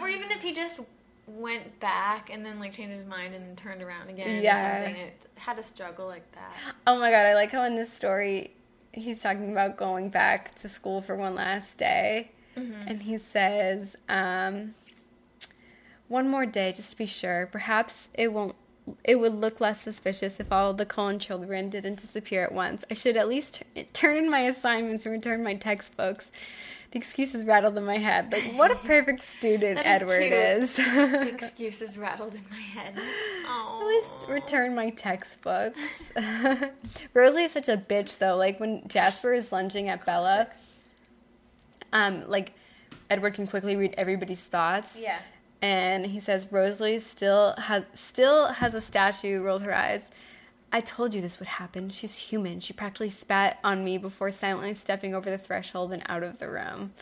Or 0.00 0.08
even 0.08 0.32
if 0.32 0.42
he 0.42 0.52
just 0.52 0.80
went 1.28 1.78
back 1.78 2.30
and 2.30 2.44
then 2.44 2.58
like 2.58 2.72
changed 2.72 2.94
his 2.96 3.06
mind 3.06 3.32
and 3.34 3.46
then 3.46 3.54
turned 3.56 3.80
around 3.82 4.08
again 4.10 4.42
Yeah. 4.42 4.56
or 4.80 4.84
something. 4.84 5.00
It 5.00 5.14
had 5.36 5.58
a 5.58 5.62
struggle 5.62 6.06
like 6.08 6.30
that. 6.32 6.52
Oh 6.88 6.98
my 6.98 7.10
god, 7.12 7.26
I 7.26 7.34
like 7.34 7.52
how 7.52 7.62
in 7.62 7.76
this 7.76 7.92
story 7.92 8.50
he's 8.94 9.20
talking 9.20 9.52
about 9.52 9.76
going 9.76 10.08
back 10.08 10.54
to 10.56 10.68
school 10.68 11.02
for 11.02 11.16
one 11.16 11.34
last 11.34 11.78
day. 11.78 12.30
Mm-hmm. 12.56 12.88
And 12.88 13.02
he 13.02 13.18
says, 13.18 13.96
um, 14.08 14.74
one 16.08 16.28
more 16.28 16.46
day 16.46 16.72
just 16.72 16.92
to 16.92 16.96
be 16.96 17.06
sure. 17.06 17.48
Perhaps 17.50 18.08
it 18.14 18.32
won't 18.32 18.54
it 19.02 19.16
would 19.16 19.34
look 19.34 19.60
less 19.60 19.80
suspicious 19.80 20.38
if 20.40 20.52
all 20.52 20.74
the 20.74 20.84
Cullen 20.84 21.18
children 21.18 21.70
didn't 21.70 22.02
disappear 22.02 22.44
at 22.44 22.52
once. 22.52 22.84
I 22.90 22.94
should 22.94 23.16
at 23.16 23.28
least 23.28 23.62
t- 23.74 23.84
turn 23.94 24.16
in 24.16 24.30
my 24.30 24.40
assignments 24.40 25.06
and 25.06 25.12
return 25.14 25.42
my 25.42 25.54
textbooks. 25.54 26.30
The 26.94 26.98
excuses 26.98 27.44
rattled 27.44 27.76
in 27.76 27.84
my 27.84 27.98
head. 27.98 28.32
Like, 28.32 28.44
what 28.56 28.70
a 28.70 28.76
perfect 28.76 29.24
student 29.38 29.80
is 29.80 29.84
Edward 29.84 30.20
cute. 30.20 30.32
is. 30.32 30.76
The 30.76 31.28
excuses 31.34 31.98
rattled 31.98 32.34
in 32.34 32.44
my 32.48 32.56
head. 32.60 32.94
At 32.96 33.02
Oh. 33.48 33.84
least 33.86 34.28
return 34.30 34.76
my 34.76 34.90
textbooks. 34.90 35.76
Rosalie 37.14 37.44
is 37.44 37.52
such 37.52 37.68
a 37.68 37.76
bitch 37.76 38.18
though. 38.18 38.36
Like 38.36 38.60
when 38.60 38.86
Jasper 38.86 39.32
is 39.34 39.50
lunging 39.50 39.88
at 39.88 40.06
Bella, 40.06 40.46
um, 41.92 42.28
like 42.28 42.52
Edward 43.10 43.34
can 43.34 43.48
quickly 43.48 43.74
read 43.74 43.94
everybody's 43.98 44.40
thoughts. 44.40 44.96
Yeah. 45.00 45.18
And 45.62 46.06
he 46.06 46.20
says 46.20 46.46
Rosalie 46.52 47.00
still 47.00 47.54
has 47.58 47.82
still 47.94 48.46
has 48.52 48.74
a 48.74 48.80
statue. 48.80 49.42
Rolls 49.42 49.62
her 49.62 49.74
eyes. 49.74 50.02
I 50.74 50.80
told 50.80 51.14
you 51.14 51.20
this 51.20 51.38
would 51.38 51.46
happen. 51.46 51.88
She's 51.88 52.18
human. 52.18 52.58
She 52.58 52.72
practically 52.72 53.08
spat 53.08 53.60
on 53.62 53.84
me 53.84 53.96
before 53.96 54.32
silently 54.32 54.74
stepping 54.74 55.14
over 55.14 55.30
the 55.30 55.38
threshold 55.38 55.92
and 55.92 56.02
out 56.06 56.24
of 56.24 56.38
the 56.38 56.48
room. 56.50 56.92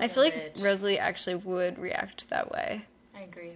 I 0.00 0.08
feel 0.08 0.24
like 0.24 0.34
bitch. 0.34 0.64
Rosalie 0.64 0.98
actually 0.98 1.36
would 1.36 1.78
react 1.78 2.28
that 2.30 2.50
way. 2.50 2.84
I 3.16 3.20
agree. 3.20 3.52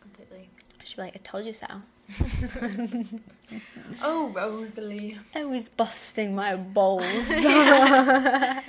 Completely. 0.00 0.48
She'd 0.82 0.96
be 0.96 1.02
like, 1.02 1.14
I 1.14 1.20
told 1.22 1.46
you 1.46 1.52
so. 1.52 1.66
Oh, 4.02 4.30
Rosalie. 4.30 5.16
I 5.32 5.44
was 5.44 5.68
busting 5.68 6.34
my 6.34 6.56
balls. 6.56 7.04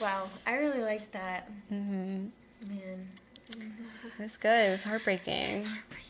Wow, 0.00 0.28
I 0.46 0.54
really 0.56 0.82
liked 0.82 1.10
that. 1.12 1.50
hmm 1.68 2.26
Man. 2.68 3.08
It 3.50 4.22
was 4.22 4.36
good. 4.36 4.68
It 4.68 4.70
was 4.72 4.82
heartbreaking. 4.82 5.64
Heartbreaking, 5.64 5.68
I 5.68 5.68
know. 5.68 6.03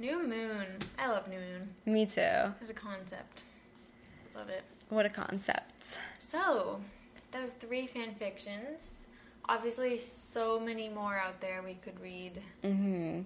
New 0.00 0.26
Moon. 0.26 0.64
I 0.98 1.08
love 1.08 1.28
New 1.28 1.38
Moon 1.38 1.68
Me 1.84 2.06
too. 2.06 2.20
as 2.20 2.70
a 2.70 2.74
concept. 2.74 3.42
Love 4.34 4.48
it. 4.48 4.62
What 4.88 5.04
a 5.04 5.10
concept. 5.10 5.98
So, 6.18 6.80
those 7.32 7.52
three 7.52 7.86
fan 7.86 8.14
fictions. 8.14 9.02
Obviously, 9.46 9.98
so 9.98 10.58
many 10.58 10.88
more 10.88 11.16
out 11.18 11.40
there 11.42 11.62
we 11.62 11.74
could 11.74 12.00
read. 12.00 12.40
Mm-hmm. 12.64 13.22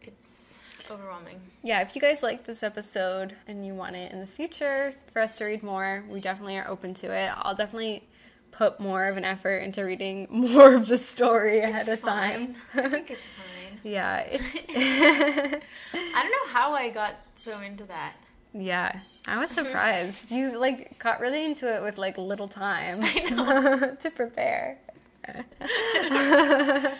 It's 0.00 0.60
overwhelming. 0.90 1.40
Yeah, 1.62 1.82
if 1.82 1.94
you 1.94 2.00
guys 2.00 2.22
like 2.22 2.44
this 2.44 2.62
episode 2.62 3.36
and 3.46 3.66
you 3.66 3.74
want 3.74 3.94
it 3.94 4.12
in 4.12 4.20
the 4.20 4.26
future 4.26 4.94
for 5.12 5.20
us 5.20 5.36
to 5.36 5.44
read 5.44 5.62
more, 5.62 6.04
we 6.08 6.20
definitely 6.20 6.56
are 6.56 6.66
open 6.68 6.94
to 6.94 7.12
it. 7.14 7.30
I'll 7.36 7.54
definitely 7.54 8.08
put 8.50 8.80
more 8.80 9.08
of 9.08 9.16
an 9.18 9.24
effort 9.24 9.58
into 9.58 9.82
reading 9.82 10.26
more 10.30 10.74
of 10.74 10.88
the 10.88 10.98
story 10.98 11.60
ahead 11.60 11.86
It's 11.88 12.02
of 12.02 12.08
time. 12.08 12.54
I 12.74 12.88
think 12.88 13.10
it's 13.10 13.26
fine. 13.36 13.61
Yeah, 13.82 14.26
I 14.74 15.60
don't 15.94 16.30
know 16.30 16.52
how 16.52 16.72
I 16.72 16.90
got 16.90 17.14
so 17.34 17.60
into 17.60 17.84
that. 17.84 18.14
yeah. 18.52 19.00
I 19.24 19.38
was 19.38 19.50
surprised. 19.60 20.32
You 20.32 20.58
like 20.58 20.98
got 20.98 21.20
really 21.20 21.44
into 21.44 21.72
it 21.72 21.80
with 21.80 21.96
like 21.96 22.18
little 22.18 22.48
time 22.48 23.02
to 23.02 24.10
prepare. 24.14 24.78
I 25.24 26.94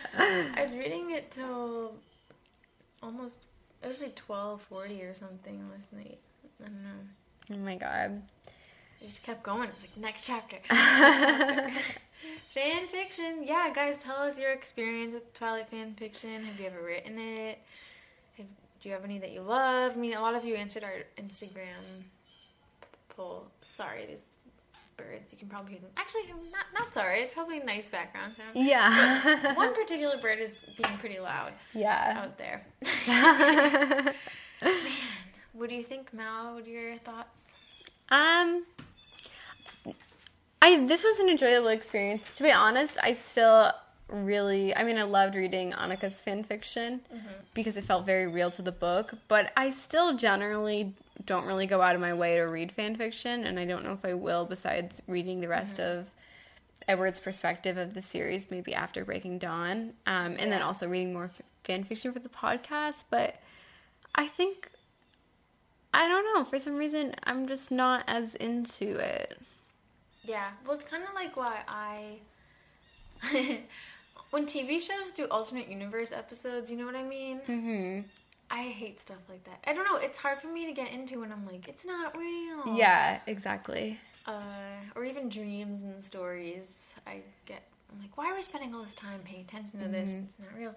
was 0.61 0.77
reading 0.77 1.11
it 1.11 1.33
till 1.33 1.95
almost 3.03 3.41
it 3.83 3.89
was 3.89 4.01
like 4.01 4.15
twelve 4.15 4.63
forty 4.63 5.03
or 5.03 5.15
something 5.15 5.69
last 5.75 5.93
night. 5.93 6.19
I 6.63 6.69
don't 6.69 6.83
know. 6.85 7.01
Oh 7.51 7.57
my 7.57 7.75
god. 7.77 8.23
I 9.03 9.07
just 9.07 9.25
kept 9.25 9.43
going. 9.43 9.69
It's 9.69 9.81
like 9.81 9.97
next 9.97 10.25
chapter. 10.25 10.59
Next 10.71 11.21
chapter. 11.21 11.73
Fan 12.55 12.89
fiction. 12.89 13.45
Yeah, 13.45 13.71
guys, 13.75 13.99
tell 13.99 14.17
us 14.17 14.39
your 14.39 14.53
experience 14.53 15.15
with 15.15 15.33
Twilight 15.35 15.69
fan 15.69 15.95
fiction. 15.95 16.45
Have 16.45 16.61
you 16.61 16.67
ever 16.67 16.83
written 16.83 17.19
it? 17.19 17.59
Have, 18.39 18.47
do 18.81 18.89
you 18.89 18.95
have 18.95 19.05
any 19.05 19.19
that 19.19 19.33
you 19.33 19.41
love? 19.41 19.93
I 19.93 19.97
mean, 19.97 20.15
a 20.15 20.21
lot 20.21 20.35
of 20.35 20.45
you 20.45 20.55
answered 20.55 20.85
our 20.85 21.05
Instagram 21.19 22.05
poll. 23.09 23.47
Sorry, 23.63 24.07
there's 24.07 24.35
birds. 24.97 25.33
You 25.33 25.39
can 25.39 25.49
probably 25.49 25.73
hear 25.73 25.81
them. 25.81 25.91
Actually, 25.97 26.23
not 26.51 26.67
not 26.75 26.93
sorry. 26.95 27.21
It's 27.21 27.31
probably 27.31 27.61
a 27.61 27.65
nice 27.65 27.89
background 27.89 28.35
sound. 28.37 28.51
Yeah. 28.55 29.55
One 29.55 29.75
particular 29.75 30.17
bird 30.19 30.39
is 30.39 30.61
being 30.77 30.99
pretty 30.99 31.19
loud 31.19 31.53
yeah. 31.75 32.23
out 32.25 32.39
there. 32.39 32.67
Man, 34.63 34.75
what 35.53 35.69
do 35.69 35.75
you 35.75 35.83
think, 35.83 36.13
Mal? 36.13 36.55
What 36.55 36.67
are 36.67 36.71
your 36.71 36.97
thoughts? 36.99 37.57
Um, 38.09 38.65
I 40.63 40.85
this 40.85 41.03
was 41.03 41.19
an 41.19 41.29
enjoyable 41.29 41.69
experience. 41.69 42.25
To 42.37 42.43
be 42.43 42.53
honest, 42.53 42.97
I 43.03 43.13
still 43.15 43.73
really, 44.09 44.75
I 44.77 44.85
mean, 44.85 44.97
I 44.97 45.03
loved 45.03 45.35
reading 45.35 45.73
Annika's 45.73 46.21
fan 46.21 46.45
fiction 46.45 47.01
because 47.55 47.77
it 47.77 47.85
felt 47.85 48.07
very 48.07 48.29
real 48.29 48.51
to 48.53 48.63
the 48.63 48.73
book. 48.73 49.13
But 49.27 49.53
I 49.57 49.71
still 49.71 50.17
generally 50.17 50.95
don't 51.27 51.47
really 51.47 51.67
go 51.67 51.83
out 51.83 51.95
of 51.95 52.01
my 52.01 52.15
way 52.15 52.37
to 52.37 52.43
read 52.43 52.71
fan 52.71 52.95
fiction, 52.97 53.45
and 53.45 53.59
I 53.59 53.65
don't 53.65 53.85
know 53.85 53.93
if 53.93 54.05
I 54.05 54.15
will. 54.15 54.45
Besides 54.45 55.03
reading 55.09 55.41
the 55.41 55.49
rest 55.49 55.81
of 55.81 56.07
Edward's 56.87 57.19
perspective 57.19 57.77
of 57.77 57.95
the 57.95 58.03
series, 58.03 58.51
maybe 58.51 58.75
after 58.75 59.05
Breaking 59.05 59.39
Dawn, 59.39 59.93
um, 60.07 60.37
and 60.39 60.53
then 60.53 60.63
also 60.63 60.89
reading 60.89 61.13
more 61.13 61.25
f- 61.25 61.43
fan 61.65 61.83
fiction 61.83 62.13
for 62.13 62.21
the 62.21 62.29
podcast. 62.29 63.05
But 63.11 63.37
I 64.15 64.29
think 64.29 64.69
I 65.93 66.07
don't 66.07 66.35
know. 66.35 66.45
For 66.45 66.61
some 66.61 66.77
reason, 66.77 67.15
I'm 67.25 67.49
just 67.49 67.71
not 67.73 68.05
as 68.07 68.37
into 68.37 68.97
it. 68.97 69.39
Yeah, 70.25 70.51
well, 70.65 70.75
it's 70.75 70.85
kind 70.85 71.03
of 71.05 71.15
like 71.15 71.37
why 71.37 71.63
I. 71.69 72.19
when 74.31 74.47
TV 74.47 74.81
shows 74.81 75.13
do 75.13 75.27
alternate 75.31 75.69
universe 75.69 76.13
episodes, 76.13 76.71
you 76.71 76.77
know 76.77 76.87
what 76.87 76.97
I 76.97 77.03
mean? 77.03 77.39
hmm 77.47 78.01
I 78.51 78.65
hate 78.65 79.01
stuff 79.01 79.23
like 79.31 79.45
that. 79.45 79.61
I 79.67 79.73
don't 79.73 79.87
know. 79.87 79.97
It's 79.97 80.19
hard 80.19 80.39
for 80.39 80.49
me 80.49 80.67
to 80.67 80.73
get 80.73 80.91
into 80.93 81.21
when 81.21 81.33
I'm 81.33 81.47
like, 81.47 81.69
it's 81.69 81.87
not 81.87 82.15
real. 82.19 82.77
Yeah, 82.77 83.21
exactly. 83.27 83.99
Uh, 84.27 84.75
or 84.95 85.05
even 85.05 85.31
dreams 85.31 85.85
and 85.85 86.05
stories. 86.05 86.95
I 87.07 87.23
get. 87.47 87.63
I'm 87.91 87.99
like, 88.01 88.17
why 88.19 88.31
are 88.31 88.35
we 88.35 88.43
spending 88.43 88.75
all 88.75 88.83
this 88.83 88.95
time 88.95 89.21
paying 89.25 89.43
attention 89.43 89.81
to 89.81 89.89
this? 89.89 90.11
Mhm. 90.11 90.25
It's 90.25 90.39
not 90.39 90.49
real. 90.57 90.75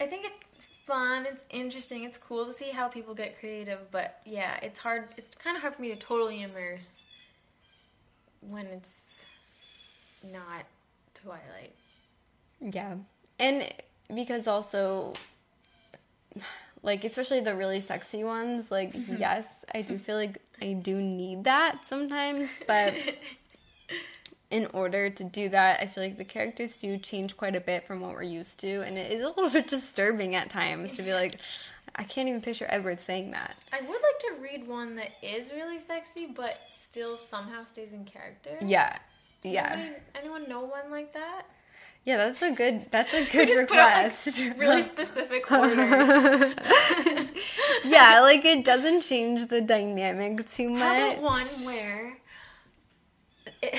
I 0.00 0.06
think 0.06 0.24
it's 0.24 0.50
fun. 0.86 1.26
It's 1.26 1.44
interesting. 1.50 2.04
It's 2.04 2.16
cool 2.18 2.46
to 2.46 2.52
see 2.54 2.70
how 2.70 2.88
people 2.88 3.14
get 3.14 3.38
creative. 3.38 3.90
But 3.90 4.20
yeah, 4.24 4.58
it's 4.62 4.78
hard. 4.78 5.08
It's 5.18 5.28
kind 5.36 5.56
of 5.56 5.60
hard 5.60 5.74
for 5.74 5.82
me 5.82 5.90
to 5.90 5.96
totally 5.96 6.40
immerse 6.42 7.02
when 8.48 8.66
it's 8.66 9.24
not 10.32 10.64
Twilight. 11.14 11.74
Yeah. 12.60 12.96
And 13.38 13.72
because 14.14 14.46
also, 14.46 15.12
like, 16.82 17.04
especially 17.04 17.40
the 17.40 17.54
really 17.54 17.80
sexy 17.80 18.24
ones, 18.24 18.70
like, 18.70 18.92
mm-hmm. 18.92 19.16
yes, 19.16 19.46
I 19.74 19.82
do 19.82 19.98
feel 19.98 20.16
like 20.16 20.38
I 20.62 20.74
do 20.74 20.96
need 20.96 21.44
that 21.44 21.86
sometimes, 21.86 22.48
but 22.66 22.94
in 24.50 24.68
order 24.72 25.10
to 25.10 25.24
do 25.24 25.48
that, 25.48 25.80
I 25.80 25.86
feel 25.86 26.04
like 26.04 26.16
the 26.16 26.24
characters 26.24 26.76
do 26.76 26.96
change 26.98 27.36
quite 27.36 27.56
a 27.56 27.60
bit 27.60 27.86
from 27.86 28.00
what 28.00 28.12
we're 28.12 28.22
used 28.22 28.60
to, 28.60 28.82
and 28.82 28.96
it 28.96 29.10
is 29.10 29.24
a 29.24 29.28
little 29.28 29.50
bit 29.50 29.66
disturbing 29.66 30.34
at 30.34 30.50
times 30.50 30.96
to 30.96 31.02
be 31.02 31.12
like, 31.12 31.38
I 31.96 32.04
can't 32.04 32.28
even 32.28 32.40
picture 32.40 32.66
Edward 32.68 33.00
saying 33.00 33.30
that. 33.32 33.56
I 33.72 33.80
would 33.80 33.88
like 33.88 34.18
to 34.20 34.34
read 34.40 34.66
one 34.66 34.96
that 34.96 35.10
is 35.22 35.52
really 35.52 35.80
sexy, 35.80 36.26
but 36.26 36.60
still 36.70 37.16
somehow 37.16 37.64
stays 37.64 37.92
in 37.92 38.04
character. 38.04 38.56
Yeah. 38.60 38.98
Yeah. 39.42 39.72
Anybody, 39.72 40.00
anyone 40.14 40.48
know 40.48 40.62
one 40.62 40.90
like 40.90 41.12
that? 41.12 41.42
Yeah, 42.04 42.18
that's 42.18 42.42
a 42.42 42.50
good 42.50 42.86
that's 42.90 43.12
a 43.14 43.24
good 43.32 43.68
put 43.68 43.78
out, 43.78 44.04
like, 44.04 44.26
request. 44.26 44.58
really 44.58 44.82
specific 44.82 45.50
orders. 45.50 45.78
yeah, 47.84 48.20
like 48.20 48.44
it 48.44 48.64
doesn't 48.64 49.02
change 49.02 49.48
the 49.48 49.60
dynamic 49.60 50.48
too 50.50 50.70
much. 50.70 50.82
How 50.82 51.10
about 51.12 51.22
one 51.22 51.46
where 51.64 52.18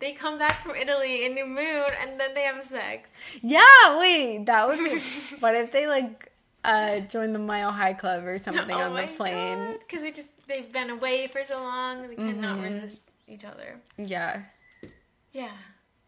they 0.00 0.12
come 0.12 0.38
back 0.38 0.52
from 0.62 0.74
Italy 0.74 1.24
in 1.24 1.34
New 1.34 1.46
Moon 1.46 1.86
and 2.00 2.18
then 2.18 2.34
they 2.34 2.42
have 2.42 2.64
sex? 2.64 3.10
Yeah, 3.42 3.98
wait, 3.98 4.46
that 4.46 4.66
would 4.68 4.78
be. 4.78 5.00
what 5.40 5.54
if 5.54 5.70
they 5.72 5.86
like 5.86 6.32
uh 6.64 7.00
join 7.00 7.32
the 7.32 7.38
Mile 7.38 7.70
High 7.72 7.94
Club 7.94 8.24
or 8.26 8.36
something 8.38 8.70
on 8.74 8.94
the 8.94 9.06
plane? 9.16 9.78
Because 9.78 10.02
they 10.02 10.10
just 10.12 10.30
they've 10.48 10.70
been 10.72 10.90
away 10.90 11.26
for 11.28 11.42
so 11.44 11.58
long, 11.58 12.08
they 12.08 12.16
cannot 12.16 12.58
Mhm. 12.58 12.64
resist 12.64 13.10
each 13.28 13.44
other. 13.44 13.80
Yeah. 13.96 14.42
Yeah, 15.32 15.52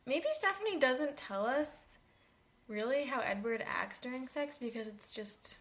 maybe 0.07 0.27
Stephenie 0.33 0.79
doesn't 0.81 1.17
tell 1.17 1.47
us 1.47 1.87
really 2.67 3.05
how 3.05 3.21
Edward 3.21 3.63
acts 3.67 4.01
during 4.01 4.27
sex 4.27 4.59
because 4.59 4.89
it's 4.89 5.13
just 5.13 5.59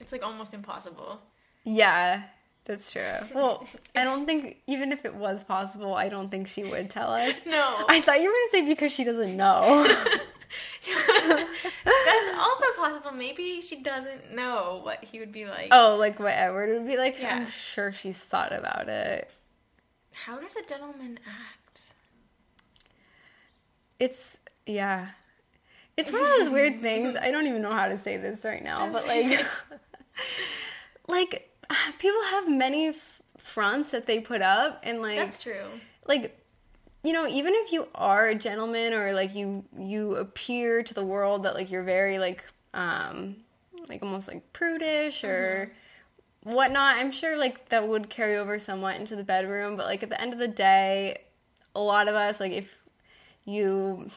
it's 0.00 0.12
like 0.12 0.22
almost 0.22 0.54
impossible. 0.54 1.20
Yeah, 1.64 2.22
that's 2.64 2.90
true. 2.90 3.02
Well, 3.34 3.66
I 3.94 4.04
don't 4.04 4.26
think 4.26 4.58
even 4.66 4.92
if 4.92 5.04
it 5.04 5.14
was 5.14 5.42
possible, 5.42 5.94
I 5.94 6.08
don't 6.08 6.28
think 6.28 6.48
she 6.48 6.64
would 6.64 6.90
tell 6.90 7.12
us. 7.12 7.34
No. 7.46 7.84
I 7.88 8.00
thought 8.00 8.20
you 8.20 8.28
were 8.28 8.34
gonna 8.34 8.64
say 8.64 8.68
because 8.68 8.92
she 8.92 9.04
doesn't 9.04 9.36
know. 9.36 9.84
That's 11.84 12.38
also 12.38 12.66
possible. 12.76 13.12
Maybe 13.12 13.60
she 13.62 13.82
doesn't 13.82 14.34
know 14.34 14.80
what 14.82 15.02
he 15.02 15.18
would 15.18 15.32
be 15.32 15.46
like. 15.46 15.68
oh, 15.70 15.96
like 15.96 16.18
what 16.18 16.32
Edward 16.32 16.70
would 16.70 16.86
be 16.86 16.96
like? 16.96 17.18
Yeah. 17.18 17.36
I'm 17.36 17.46
sure 17.46 17.92
she's 17.92 18.18
thought 18.18 18.52
about 18.52 18.88
it. 18.88 19.30
How 20.12 20.38
does 20.38 20.56
a 20.56 20.62
gentleman 20.62 21.18
act? 21.26 21.80
It's 23.98 24.38
yeah. 24.66 25.08
It's 25.96 26.10
one 26.10 26.22
of 26.22 26.28
those 26.38 26.50
weird 26.50 26.80
things. 26.80 27.16
I 27.16 27.30
don't 27.30 27.46
even 27.46 27.62
know 27.62 27.72
how 27.72 27.88
to 27.88 27.98
say 27.98 28.16
this 28.16 28.44
right 28.44 28.62
now, 28.62 28.90
Just 28.90 29.06
but 29.06 29.06
like 29.06 29.46
like 31.08 31.51
people 31.98 32.22
have 32.30 32.48
many 32.48 32.88
f- 32.88 33.20
fronts 33.38 33.90
that 33.90 34.06
they 34.06 34.20
put 34.20 34.42
up 34.42 34.80
and 34.82 35.00
like 35.00 35.16
That's 35.16 35.38
true. 35.38 35.64
like 36.06 36.38
you 37.02 37.12
know 37.12 37.26
even 37.26 37.52
if 37.56 37.72
you 37.72 37.88
are 37.94 38.28
a 38.28 38.34
gentleman 38.34 38.92
or 38.92 39.12
like 39.12 39.34
you 39.34 39.64
you 39.76 40.16
appear 40.16 40.82
to 40.82 40.94
the 40.94 41.04
world 41.04 41.42
that 41.44 41.54
like 41.54 41.70
you're 41.70 41.82
very 41.82 42.18
like 42.18 42.44
um 42.74 43.36
like 43.88 44.02
almost 44.02 44.28
like 44.28 44.52
prudish 44.52 45.24
or 45.24 45.72
whatnot 46.44 46.96
i'm 46.96 47.10
sure 47.10 47.36
like 47.36 47.68
that 47.68 47.86
would 47.86 48.08
carry 48.08 48.36
over 48.36 48.58
somewhat 48.58 48.96
into 48.98 49.16
the 49.16 49.24
bedroom 49.24 49.76
but 49.76 49.86
like 49.86 50.02
at 50.02 50.08
the 50.08 50.20
end 50.20 50.32
of 50.32 50.38
the 50.38 50.48
day 50.48 51.20
a 51.74 51.80
lot 51.80 52.08
of 52.08 52.14
us 52.14 52.40
like 52.40 52.52
if 52.52 52.68
you 53.44 54.08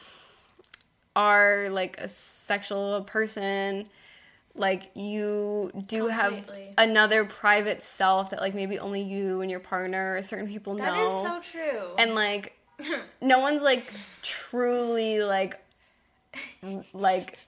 are 1.14 1.68
like 1.70 1.98
a 1.98 2.08
sexual 2.08 3.02
person 3.04 3.88
like 4.58 4.90
you 4.94 5.70
do 5.86 6.08
have 6.08 6.34
another 6.78 7.24
private 7.24 7.82
self 7.82 8.30
that 8.30 8.40
like 8.40 8.54
maybe 8.54 8.78
only 8.78 9.02
you 9.02 9.40
and 9.40 9.50
your 9.50 9.60
partner 9.60 10.16
or 10.16 10.22
certain 10.22 10.46
people 10.48 10.74
know. 10.74 10.84
That 10.84 10.96
is 10.98 11.10
so 11.10 11.40
true. 11.52 11.82
and 11.98 12.14
like 12.14 12.52
no 13.22 13.38
one's 13.40 13.62
like 13.62 13.84
truly 14.22 15.20
like 15.20 15.58
like 16.92 17.38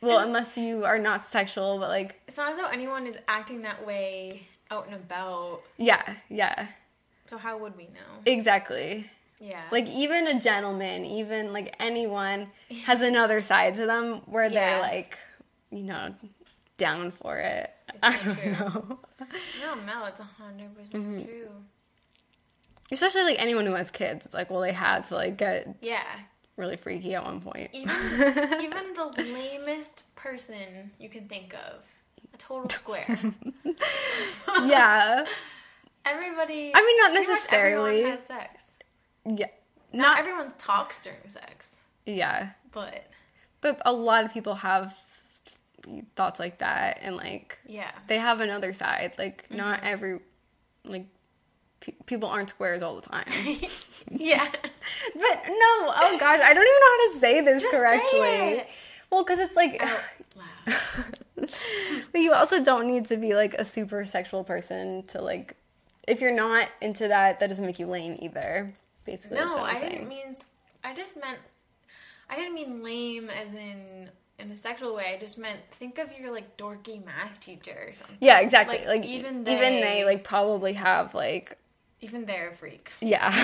well 0.00 0.18
unless 0.20 0.56
you 0.56 0.84
are 0.84 0.98
not 0.98 1.24
sexual 1.24 1.78
but 1.78 1.88
like 1.88 2.20
it's 2.26 2.36
not 2.36 2.50
as 2.50 2.56
though 2.56 2.66
anyone 2.66 3.06
is 3.06 3.18
acting 3.28 3.62
that 3.62 3.86
way 3.86 4.42
out 4.70 4.86
and 4.86 4.94
about. 4.94 5.62
yeah 5.76 6.14
yeah 6.28 6.68
So 7.28 7.36
how 7.38 7.58
would 7.58 7.76
we 7.76 7.84
know? 7.84 8.10
exactly 8.26 9.08
Yeah. 9.38 9.62
like 9.70 9.86
even 9.86 10.26
a 10.26 10.40
gentleman 10.40 11.04
even 11.04 11.52
like 11.52 11.74
anyone 11.78 12.48
has 12.84 13.00
another 13.02 13.40
side 13.40 13.74
to 13.76 13.86
them 13.86 14.22
where 14.26 14.48
they're 14.50 14.80
like 14.80 15.16
you 15.70 15.82
know 15.82 16.14
down 16.76 17.10
for 17.10 17.38
it 17.38 17.70
It's 17.88 17.98
i 18.02 18.14
so 18.16 18.24
don't 18.26 18.36
true. 18.38 18.52
know 18.52 18.98
no, 19.60 19.74
Mel, 19.84 20.06
it's 20.06 20.20
hundred 20.20 20.74
percent 20.74 20.94
Mm-hmm. 20.94 21.24
true. 21.24 21.50
especially 22.90 23.22
like 23.22 23.36
anyone 23.38 23.66
who 23.66 23.74
has 23.74 23.90
kids 23.90 24.24
it's 24.26 24.34
like 24.34 24.50
well 24.50 24.60
they 24.60 24.72
had 24.72 25.04
to 25.06 25.14
like 25.14 25.36
get 25.36 25.76
Yeah. 25.80 26.02
really 26.56 26.76
freaky 26.76 27.14
at 27.14 27.24
one 27.24 27.40
point 27.40 27.70
Even 27.72 27.94
even 28.62 28.92
the 28.94 29.12
lamest 29.32 30.04
person 30.16 30.90
you 30.98 31.08
can 31.08 31.28
think 31.28 31.54
of, 31.54 31.82
a 32.34 32.36
total 32.38 32.68
square. 32.78 33.18
yeah 34.64 35.24
Everybody. 36.06 36.72
I 36.74 36.80
mean, 36.80 36.96
not 36.96 37.12
necessarily. 37.12 38.02
Has 38.04 38.24
sex. 38.24 38.64
yeah 39.26 39.46
Not, 39.92 40.02
not 40.02 40.18
everyone 40.18 40.50
talks 40.58 41.02
during 41.02 41.18
sex, 41.28 41.70
yeah 42.06 42.50
but 42.72 43.04
But 43.60 43.80
a 43.84 43.92
lot 43.92 44.24
of 44.24 44.32
people 44.32 44.54
have 44.54 44.96
thoughts 46.16 46.38
like 46.38 46.58
that, 46.58 46.98
and 47.02 47.16
like 47.16 47.58
yeah. 47.66 47.90
they 48.08 48.18
have 48.18 48.40
another 48.40 48.72
side. 48.72 49.12
Like 49.18 49.44
Mm-hmm. 49.44 49.56
not 49.56 49.80
every 49.82 50.20
like 50.84 51.06
pe- 51.80 51.94
people 52.06 52.28
aren't 52.28 52.50
squares 52.50 52.82
all 52.82 52.96
the 53.00 53.02
time. 53.08 53.26
yeah. 54.10 54.48
but 54.50 54.62
no, 55.46 55.92
oh 55.96 56.16
god, 56.20 56.40
I 56.40 56.52
don't 56.54 56.62
even 56.64 56.80
know 56.80 56.90
how 56.90 57.12
to 57.14 57.20
say 57.20 57.40
this 57.42 57.62
Just 57.62 57.72
say 57.74 57.78
correctly. 57.78 58.20
it. 58.58 58.68
Well, 59.10 59.24
because 59.24 59.38
it's 59.40 59.56
like. 59.56 59.82
Out 59.84 60.00
loud. 60.36 61.50
but 62.12 62.20
you 62.20 62.32
also 62.32 62.62
don't 62.62 62.86
need 62.86 63.06
to 63.06 63.16
be 63.16 63.34
like 63.34 63.54
a 63.54 63.64
super 63.64 64.04
sexual 64.04 64.44
person 64.44 65.04
to 65.08 65.20
like. 65.20 65.56
If 66.08 66.20
you're 66.20 66.34
not 66.34 66.68
into 66.80 67.08
that, 67.08 67.38
that 67.38 67.48
doesn't 67.48 67.64
make 67.64 67.78
you 67.78 67.86
lame 67.86 68.16
either. 68.20 68.72
Basically, 69.04 69.36
No, 69.38 69.58
I 69.58 69.78
saying. 69.78 69.92
didn't 69.92 70.08
mean. 70.08 70.34
I 70.84 70.94
just 70.94 71.16
meant. 71.16 71.38
I 72.28 72.36
didn't 72.36 72.54
mean 72.54 72.82
lame 72.82 73.28
as 73.30 73.52
in 73.54 74.08
in 74.40 74.50
a 74.50 74.56
sexual 74.56 74.94
way. 74.94 75.12
I 75.14 75.18
just 75.18 75.38
meant 75.38 75.60
think 75.72 75.98
of 75.98 76.08
your 76.18 76.32
like 76.32 76.56
dorky 76.56 77.04
math 77.04 77.40
teacher 77.40 77.86
or 77.88 77.94
something. 77.94 78.16
Yeah, 78.20 78.40
exactly. 78.40 78.78
Like, 78.78 78.86
Like, 78.88 79.04
even 79.04 79.44
they, 79.44 79.54
even 79.56 79.80
they 79.80 80.04
like 80.04 80.24
probably 80.24 80.72
have 80.74 81.14
like 81.14 81.58
Even 82.00 82.24
they're 82.26 82.50
a 82.50 82.54
freak. 82.56 82.90
yeah. 83.00 83.30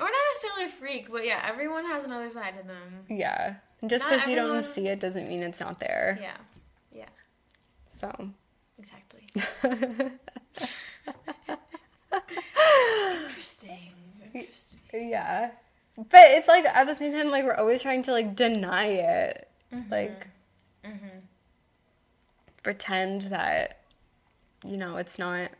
Or 0.00 0.06
not 0.10 0.22
necessarily 0.32 0.64
a 0.64 0.68
freak, 0.70 1.10
but 1.10 1.24
yeah, 1.26 1.42
everyone 1.46 1.84
has 1.86 2.04
another 2.04 2.30
side 2.30 2.54
to 2.60 2.66
them. 2.66 3.04
yeah. 3.08 3.56
And 3.80 3.90
just 3.90 4.02
because 4.04 4.26
you 4.26 4.34
don't 4.34 4.64
see 4.74 4.88
it 4.88 4.98
doesn't 5.00 5.28
mean 5.28 5.42
it's 5.42 5.60
not 5.60 5.78
there. 5.78 6.18
Yeah. 6.20 6.36
Yeah. 6.92 7.08
So 7.90 8.10
Exactly. 8.78 9.28
Interesting. 13.24 13.92
Interesting. 14.32 15.08
yeah. 15.10 15.50
But 15.96 16.30
it's 16.32 16.48
like 16.48 16.64
at 16.64 16.86
the 16.86 16.94
same 16.94 17.12
time 17.12 17.28
like 17.28 17.44
we're 17.44 17.54
always 17.54 17.80
trying 17.82 18.02
to 18.04 18.12
like 18.12 18.34
deny 18.36 18.86
it. 18.86 19.48
Like 19.90 20.26
Mm-hmm. 20.84 21.18
pretend 22.62 23.22
that 23.22 23.80
you 24.64 24.76
know 24.76 24.96
it's 24.98 25.18
not 25.18 25.50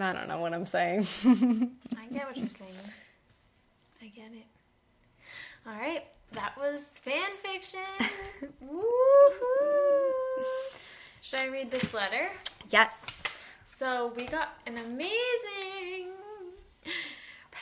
I 0.00 0.12
don't 0.12 0.26
know 0.28 0.40
what 0.40 0.52
I'm 0.54 0.66
saying. 0.66 1.06
I 1.24 2.06
get 2.12 2.26
what 2.26 2.36
you're 2.36 2.48
saying. 2.48 2.70
I 4.02 4.06
get 4.08 4.30
it. 4.32 4.46
All 5.66 5.74
right, 5.74 6.04
that 6.32 6.56
was 6.58 6.98
fan 7.02 7.30
fiction. 7.38 7.80
Woohoo! 8.64 10.02
Should 11.20 11.40
I 11.40 11.46
read 11.46 11.70
this 11.70 11.92
letter? 11.92 12.28
yes. 12.70 12.92
So 13.64 14.12
we 14.16 14.24
got 14.26 14.58
an 14.66 14.76
amazing 14.78 16.08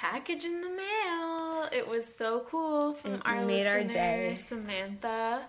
package 0.00 0.44
in 0.44 0.60
the 0.60 0.68
mail. 0.68 1.68
It 1.72 1.86
was 1.88 2.12
so 2.12 2.44
cool 2.50 2.92
from 2.94 3.14
It 3.14 3.22
our 3.24 3.44
made 3.44 3.66
our 3.66 3.78
listener 3.78 3.92
day. 3.94 4.34
Samantha, 4.36 5.46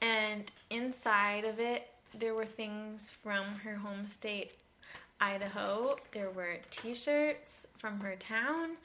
and 0.00 0.50
inside 0.70 1.44
of 1.44 1.58
it 1.58 1.88
there 2.18 2.34
were 2.34 2.46
things 2.46 3.10
from 3.22 3.44
her 3.64 3.74
home 3.76 4.06
state, 4.06 4.52
Idaho. 5.20 5.96
There 6.12 6.30
were 6.30 6.56
T-shirts 6.70 7.66
from 7.78 8.00
her 8.00 8.16
town, 8.16 8.76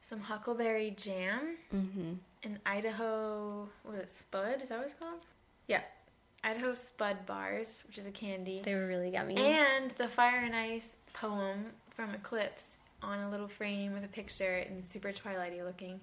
some 0.00 0.20
Huckleberry 0.20 0.90
jam, 0.92 1.56
Mhm. 1.72 2.18
an 2.44 2.60
Idaho. 2.66 3.68
Was 3.84 3.98
it 3.98 4.12
Spud? 4.12 4.62
Is 4.62 4.68
that 4.68 4.78
what 4.78 4.86
it's 4.88 4.98
called? 4.98 5.24
Yeah, 5.66 5.82
Idaho 6.44 6.74
Spud 6.74 7.26
bars, 7.26 7.82
which 7.86 7.98
is 7.98 8.06
a 8.06 8.10
candy. 8.12 8.62
They 8.62 8.74
were 8.74 8.86
really 8.86 9.10
yummy. 9.10 9.36
And 9.38 9.90
the 9.92 10.08
Fire 10.08 10.40
and 10.40 10.54
Ice 10.54 10.96
poem 11.14 11.72
from 11.94 12.14
Eclipse 12.14 12.76
on 13.02 13.20
a 13.20 13.30
little 13.30 13.48
frame 13.48 13.92
with 13.92 14.04
a 14.04 14.08
picture 14.08 14.56
and 14.56 14.86
super 14.86 15.12
twilighty 15.12 15.64
looking. 15.64 16.00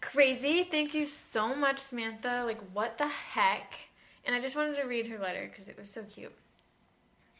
Crazy. 0.00 0.64
Thank 0.64 0.94
you 0.94 1.06
so 1.06 1.54
much, 1.54 1.78
Samantha. 1.78 2.42
Like, 2.44 2.60
what 2.72 2.98
the 2.98 3.08
heck? 3.08 3.74
And 4.26 4.34
I 4.34 4.40
just 4.40 4.56
wanted 4.56 4.76
to 4.76 4.82
read 4.82 5.06
her 5.06 5.18
letter 5.18 5.48
because 5.50 5.68
it 5.68 5.78
was 5.78 5.90
so 5.90 6.02
cute. 6.02 6.34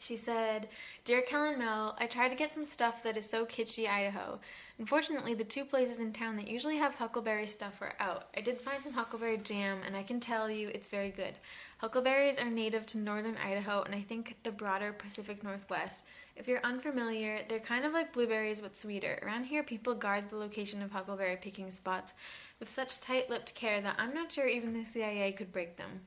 She 0.01 0.17
said, 0.17 0.69
Dear 1.07 1.23
Kellen 1.23 1.59
Mel, 1.59 1.97
I 1.99 2.07
tried 2.07 2.29
to 2.29 2.35
get 2.35 2.53
some 2.53 2.67
stuff 2.67 3.03
that 3.03 3.17
is 3.17 3.29
so 3.29 3.47
kitschy 3.47 3.89
Idaho. 3.89 4.39
Unfortunately, 4.79 5.33
the 5.33 5.45
two 5.45 5.65
places 5.65 5.99
in 5.99 6.13
town 6.13 6.37
that 6.37 6.49
usually 6.49 6.77
have 6.77 6.95
huckleberry 6.95 7.47
stuff 7.47 7.81
are 7.81 7.95
out. 7.99 8.29
I 8.37 8.43
did 8.43 8.61
find 8.61 8.83
some 8.83 8.93
huckleberry 8.93 9.39
jam, 9.39 9.79
and 9.87 9.97
I 9.97 10.03
can 10.03 10.21
tell 10.21 10.51
you 10.51 10.69
it's 10.69 10.89
very 10.89 11.11
good. 11.11 11.35
Huckleberries 11.79 12.39
are 12.39 12.51
native 12.51 12.87
to 12.87 12.99
northern 12.99 13.37
Idaho 13.37 13.83
and 13.83 13.95
I 13.95 14.01
think 14.01 14.37
the 14.43 14.51
broader 14.51 14.93
Pacific 14.93 15.43
Northwest. 15.43 16.05
If 16.37 16.49
you're 16.49 16.65
unfamiliar, 16.65 17.41
they're 17.49 17.61
kind 17.61 17.85
of 17.85 17.93
like 17.93 18.13
blueberries 18.13 18.61
but 18.61 18.77
sweeter. 18.77 19.19
Around 19.23 19.45
here, 19.45 19.63
people 19.63 19.95
guard 19.95 20.31
the 20.31 20.37
location 20.37 20.83
of 20.83 20.91
huckleberry 20.91 21.37
picking 21.37 21.71
spots 21.71 22.13
with 22.59 22.71
such 22.71 23.01
tight 23.01 23.31
lipped 23.31 23.55
care 23.55 23.81
that 23.81 23.97
I'm 23.99 24.15
not 24.15 24.33
sure 24.33 24.47
even 24.47 24.73
the 24.73 24.85
CIA 24.85 25.33
could 25.33 25.53
break 25.53 25.77
them. 25.77 26.01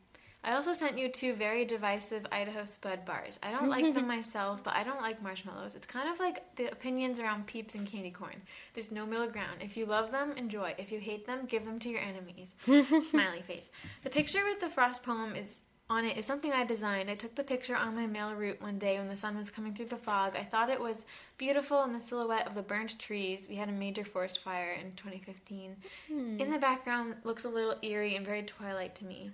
I 0.43 0.53
also 0.53 0.71
sent 0.71 0.97
you 0.97 1.09
two 1.09 1.33
very 1.33 1.65
divisive 1.65 2.25
Idaho 2.31 2.63
Spud 2.63 3.05
bars. 3.05 3.39
I 3.43 3.51
don't 3.51 3.69
like 3.69 3.93
them 3.93 4.07
myself, 4.15 4.63
but 4.63 4.75
I 4.75 4.83
don't 4.83 5.01
like 5.01 5.21
marshmallows. 5.21 5.75
It's 5.75 5.87
kind 5.87 6.09
of 6.09 6.19
like 6.19 6.55
the 6.55 6.71
opinions 6.71 7.19
around 7.19 7.47
peeps 7.47 7.75
and 7.75 7.85
candy 7.85 8.11
corn. 8.11 8.41
There's 8.73 8.91
no 8.91 9.05
middle 9.05 9.27
ground. 9.27 9.61
If 9.61 9.75
you 9.75 9.85
love 9.85 10.11
them, 10.11 10.33
enjoy. 10.37 10.75
If 10.77 10.91
you 10.91 10.99
hate 10.99 11.25
them, 11.25 11.47
give 11.47 11.65
them 11.65 11.79
to 11.79 11.89
your 11.89 11.99
enemies. 11.99 12.49
Smiley 13.09 13.41
face. 13.41 13.69
The 14.03 14.09
picture 14.09 14.43
with 14.45 14.59
the 14.59 14.69
frost 14.69 15.03
poem 15.03 15.35
is 15.35 15.55
on 15.89 16.05
it 16.05 16.17
is 16.17 16.25
something 16.25 16.51
I 16.51 16.65
designed. 16.65 17.09
I 17.09 17.15
took 17.15 17.35
the 17.35 17.43
picture 17.43 17.75
on 17.75 17.95
my 17.95 18.07
mail 18.07 18.33
route 18.33 18.61
one 18.61 18.77
day 18.77 18.97
when 18.97 19.07
the 19.07 19.15
sun 19.15 19.37
was 19.37 19.49
coming 19.49 19.73
through 19.73 19.85
the 19.85 19.95
fog. 19.95 20.35
I 20.35 20.43
thought 20.43 20.69
it 20.69 20.81
was 20.81 21.05
beautiful 21.37 21.83
in 21.83 21.93
the 21.93 21.99
silhouette 21.99 22.47
of 22.47 22.55
the 22.55 22.61
burnt 22.61 22.99
trees. 22.99 23.47
We 23.49 23.55
had 23.55 23.69
a 23.69 23.73
major 23.73 24.03
forest 24.03 24.43
fire 24.43 24.73
in 24.73 24.93
2015. 24.93 25.77
Hmm. 26.11 26.39
In 26.39 26.51
the 26.51 26.59
background 26.59 27.15
looks 27.23 27.45
a 27.45 27.49
little 27.49 27.75
eerie 27.81 28.15
and 28.15 28.25
very 28.25 28.43
twilight 28.43 28.95
to 28.95 29.05
me. 29.05 29.31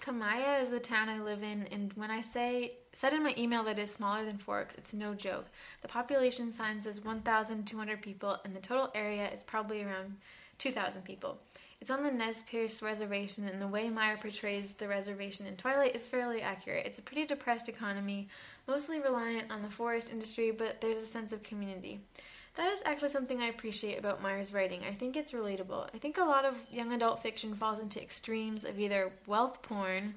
Kamiah 0.00 0.60
is 0.60 0.68
the 0.68 0.80
town 0.80 1.08
I 1.08 1.18
live 1.20 1.42
in, 1.42 1.66
and 1.70 1.92
when 1.94 2.10
I 2.10 2.20
say 2.20 2.72
said 2.92 3.12
in 3.12 3.22
my 3.22 3.34
email 3.38 3.64
that 3.64 3.78
it 3.78 3.82
is 3.82 3.92
smaller 3.92 4.24
than 4.24 4.38
Forks, 4.38 4.74
it's 4.74 4.92
no 4.92 5.14
joke. 5.14 5.46
The 5.82 5.88
population 5.88 6.52
size 6.52 6.86
is 6.86 7.02
1,200 7.02 8.02
people, 8.02 8.38
and 8.44 8.54
the 8.54 8.60
total 8.60 8.90
area 8.94 9.30
is 9.32 9.42
probably 9.42 9.82
around 9.82 10.16
2,000 10.58 11.02
people. 11.04 11.38
It's 11.84 11.90
on 11.90 12.02
the 12.02 12.10
Nez 12.10 12.42
Perce 12.50 12.80
Reservation, 12.80 13.46
and 13.46 13.60
the 13.60 13.68
way 13.68 13.90
Meyer 13.90 14.16
portrays 14.16 14.72
the 14.72 14.88
reservation 14.88 15.44
in 15.44 15.54
Twilight 15.54 15.94
is 15.94 16.06
fairly 16.06 16.40
accurate. 16.40 16.86
It's 16.86 16.98
a 16.98 17.02
pretty 17.02 17.26
depressed 17.26 17.68
economy, 17.68 18.30
mostly 18.66 19.00
reliant 19.00 19.52
on 19.52 19.60
the 19.60 19.68
forest 19.68 20.08
industry, 20.10 20.50
but 20.50 20.80
there's 20.80 21.02
a 21.02 21.04
sense 21.04 21.30
of 21.30 21.42
community. 21.42 22.00
That 22.54 22.72
is 22.72 22.80
actually 22.86 23.10
something 23.10 23.42
I 23.42 23.48
appreciate 23.48 23.98
about 23.98 24.22
Meyer's 24.22 24.50
writing. 24.50 24.80
I 24.88 24.94
think 24.94 25.14
it's 25.14 25.32
relatable. 25.32 25.90
I 25.94 25.98
think 25.98 26.16
a 26.16 26.24
lot 26.24 26.46
of 26.46 26.56
young 26.72 26.90
adult 26.94 27.22
fiction 27.22 27.54
falls 27.54 27.78
into 27.80 28.00
extremes 28.00 28.64
of 28.64 28.80
either 28.80 29.12
wealth 29.26 29.60
porn, 29.60 30.14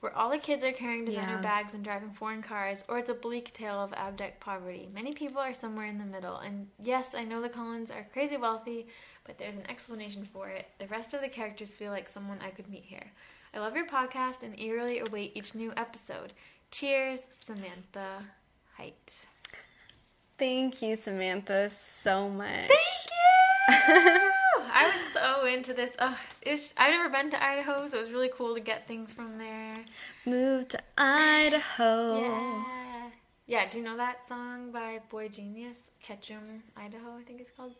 where 0.00 0.14
all 0.14 0.28
the 0.28 0.36
kids 0.36 0.62
are 0.62 0.72
carrying 0.72 1.06
designer 1.06 1.36
Yeah. 1.36 1.40
bags 1.40 1.72
and 1.72 1.82
driving 1.82 2.10
foreign 2.10 2.42
cars, 2.42 2.84
or 2.86 2.98
it's 2.98 3.08
a 3.08 3.14
bleak 3.14 3.54
tale 3.54 3.82
of 3.82 3.94
abject 3.94 4.40
poverty. 4.40 4.90
Many 4.92 5.14
people 5.14 5.40
are 5.40 5.54
somewhere 5.54 5.86
in 5.86 5.96
the 5.96 6.04
middle, 6.04 6.36
and 6.36 6.68
yes, 6.82 7.14
I 7.14 7.24
know 7.24 7.40
the 7.40 7.48
Cullens 7.48 7.90
are 7.90 8.06
crazy 8.12 8.36
wealthy, 8.36 8.88
but 9.26 9.38
there's 9.38 9.56
an 9.56 9.68
explanation 9.68 10.28
for 10.32 10.48
it. 10.48 10.66
The 10.78 10.86
rest 10.86 11.12
of 11.12 11.20
the 11.20 11.28
characters 11.28 11.74
feel 11.74 11.90
like 11.90 12.08
someone 12.08 12.38
I 12.40 12.50
could 12.50 12.68
meet 12.68 12.84
here. 12.84 13.12
I 13.52 13.58
love 13.58 13.74
your 13.74 13.86
podcast 13.86 14.42
and 14.42 14.58
eagerly 14.58 15.00
await 15.00 15.32
each 15.34 15.54
new 15.54 15.72
episode. 15.76 16.32
Cheers, 16.70 17.20
Samantha 17.30 18.24
Height. 18.76 19.26
Thank 20.38 20.82
you, 20.82 20.96
Samantha, 20.96 21.70
so 21.70 22.28
much. 22.28 22.68
Thank 22.68 22.70
you. 23.08 24.30
I 24.72 24.90
was 24.92 25.12
so 25.12 25.46
into 25.46 25.72
this. 25.72 25.92
Ugh, 25.98 26.16
it's, 26.42 26.74
I've 26.76 26.92
never 26.92 27.08
been 27.08 27.30
to 27.30 27.42
Idaho, 27.42 27.86
so 27.86 27.96
it 27.96 28.00
was 28.00 28.10
really 28.10 28.30
cool 28.32 28.54
to 28.54 28.60
get 28.60 28.86
things 28.86 29.12
from 29.12 29.38
there. 29.38 29.76
Move 30.26 30.68
to 30.68 30.78
Idaho. 30.98 32.20
Yeah. 32.20 32.62
Yeah, 33.48 33.70
do 33.70 33.78
you 33.78 33.84
know 33.84 33.96
that 33.96 34.26
song 34.26 34.72
by 34.72 35.00
boygenius? 35.10 35.90
Ketchum, 36.02 36.64
Idaho, 36.76 37.16
I 37.16 37.22
think 37.22 37.40
it's 37.40 37.50
called. 37.50 37.74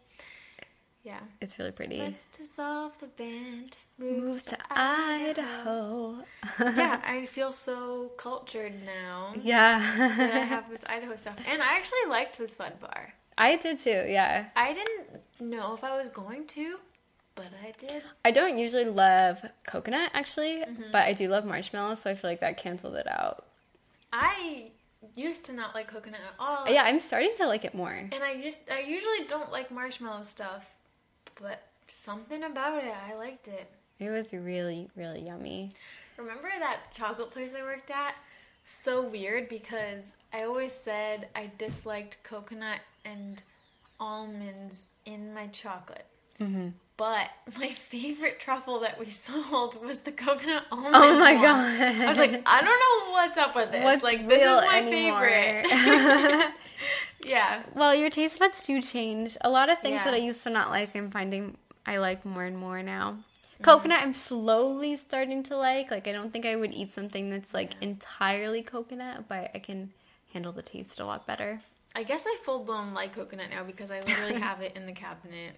Yeah. 1.07 1.21
It's 1.41 1.57
really 1.59 1.71
pretty. 1.71 1.99
Let's 1.99 2.25
dissolve 2.37 2.99
the 2.99 3.07
band. 3.07 3.77
Move, 3.97 4.25
Move 4.25 4.43
to 4.43 4.51
to 4.51 4.59
Idaho. 4.71 6.25
Idaho. 6.59 6.73
yeah, 6.77 7.01
I 7.05 7.27
feel 7.27 7.53
so 7.53 8.11
cultured 8.17 8.75
now 8.85 9.33
Yeah. 9.41 9.79
that 10.19 10.35
I 10.35 10.39
have 10.45 10.69
this 10.71 10.83
Idaho 10.87 11.15
stuff. 11.17 11.37
And 11.47 11.63
I 11.63 11.77
actually 11.79 12.07
liked 12.09 12.37
the 12.39 12.49
Spud 12.49 12.81
Bar. 12.81 13.15
I 13.39 13.57
did 13.57 13.79
too, 13.79 14.05
yeah. 14.09 14.47
I 14.57 14.73
didn't 14.73 15.21
know 15.39 15.75
if 15.75 15.85
I 15.85 15.97
was 15.97 16.09
going 16.09 16.47
to, 16.49 16.79
but 17.37 17.47
I 17.65 17.71
did. 17.79 18.03
I 18.25 18.33
don't 18.33 18.59
usually 18.59 18.85
love 18.87 19.39
coconut 19.69 20.11
actually, 20.13 20.57
Mm-hmm. 20.59 20.91
but 20.91 21.07
I 21.07 21.13
do 21.13 21.29
love 21.29 21.45
marshmallow, 21.45 21.95
so 21.95 22.11
I 22.11 22.15
feel 22.17 22.31
like 22.31 22.41
that 22.41 22.57
canceled 22.57 22.97
it 22.97 23.07
out. 23.07 23.45
I 24.13 24.71
used 25.15 25.45
to 25.45 25.53
not 25.53 25.75
like 25.75 25.87
coconut 25.89 26.21
at 26.27 26.35
all. 26.41 26.69
Yeah, 26.69 26.83
I'm 26.83 26.99
starting 27.01 27.31
to 27.37 27.47
like 27.47 27.65
it 27.65 27.75
more. 27.75 27.93
And 27.93 28.25
I 28.25 28.41
just 28.43 28.59
I 28.73 28.81
usually 28.81 29.25
don't 29.29 29.53
like 29.53 29.71
marshmallow 29.71 30.25
stuff, 30.25 30.65
but 31.41 31.63
something 31.89 32.43
about 32.43 32.83
it, 32.85 32.95
I 33.09 33.15
liked 33.15 33.49
it. 33.49 33.71
It 33.99 34.11
was 34.11 34.33
really, 34.33 34.89
really 34.97 35.23
yummy. 35.23 35.73
Remember 36.17 36.49
that 36.59 36.93
chocolate 36.95 37.31
place 37.31 37.53
I 37.59 37.63
worked 37.63 37.91
at? 37.91 38.15
So 38.65 39.03
weird 39.03 39.49
because 39.49 40.15
I 40.33 40.43
always 40.45 40.73
said 40.73 41.29
I 41.35 41.51
disliked 41.59 42.23
coconut 42.25 42.81
and 43.05 43.43
almonds 44.01 44.83
in 45.05 45.33
my 45.33 45.47
chocolate. 45.49 46.07
hmm 46.39 46.69
But 46.97 47.29
my 47.59 47.69
favorite 47.69 48.41
truffle 48.41 48.81
that 48.81 48.99
we 48.99 49.07
sold 49.11 49.83
was 49.85 50.01
the 50.01 50.13
coconut 50.13 50.65
almond. 50.73 50.95
Oh 50.95 51.19
my 51.21 51.35
one. 51.35 51.43
god! 51.43 51.81
I 52.03 52.09
was 52.09 52.19
like, 52.19 52.43
I 52.45 52.61
don't 52.61 52.81
know 53.07 53.13
what's 53.13 53.39
up 53.39 53.55
with 53.55 53.71
this. 53.73 53.85
What's 53.85 54.03
like, 54.03 54.29
this 54.29 54.43
is 54.43 54.49
my 54.49 54.81
anymore? 54.81 55.21
favorite. 55.23 56.51
yeah. 57.25 57.63
well, 57.75 57.95
your 57.95 58.11
taste 58.11 58.39
buds 58.39 58.65
do 58.65 58.81
change. 58.81 59.37
A 59.41 59.51
lot 59.51 59.71
of 59.71 59.79
things 59.81 60.03
that 60.05 60.15
I 60.15 60.19
used 60.19 60.43
to 60.45 60.51
not 60.51 60.71
like, 60.71 60.95
I'm 60.95 61.11
finding 61.11 61.57
I 61.87 61.99
like 61.99 62.25
more 62.25 62.45
and 62.45 62.59
more 62.59 62.83
now. 62.83 63.13
Mm-hmm. 63.13 63.65
Coconut, 63.65 64.01
I'm 64.03 64.15
slowly 64.15 64.97
starting 64.97 65.43
to 65.45 65.57
like. 65.57 65.91
Like, 65.91 66.09
I 66.09 66.13
don't 66.13 66.33
think 66.33 66.47
I 66.47 66.57
would 66.57 66.73
eat 66.73 66.93
something 66.93 67.31
that's 67.31 67.55
like 67.55 67.73
entirely 67.81 68.63
coconut, 68.63 69.25
but 69.29 69.51
I 69.55 69.59
can 69.59 69.93
handle 70.33 70.53
the 70.53 70.63
taste 70.63 71.01
a 71.01 71.07
lot 71.07 71.27
better. 71.27 71.61
I 71.95 72.03
guess 72.03 72.25
I 72.27 72.37
full 72.43 72.65
blown 72.65 72.93
like 72.93 73.15
coconut 73.15 73.51
now 73.51 73.65
because 73.65 73.91
I 73.91 74.01
literally 74.01 74.41
have 74.41 74.61
it 74.61 74.77
in 74.77 74.85
the 74.85 74.93
cabinet 74.93 75.57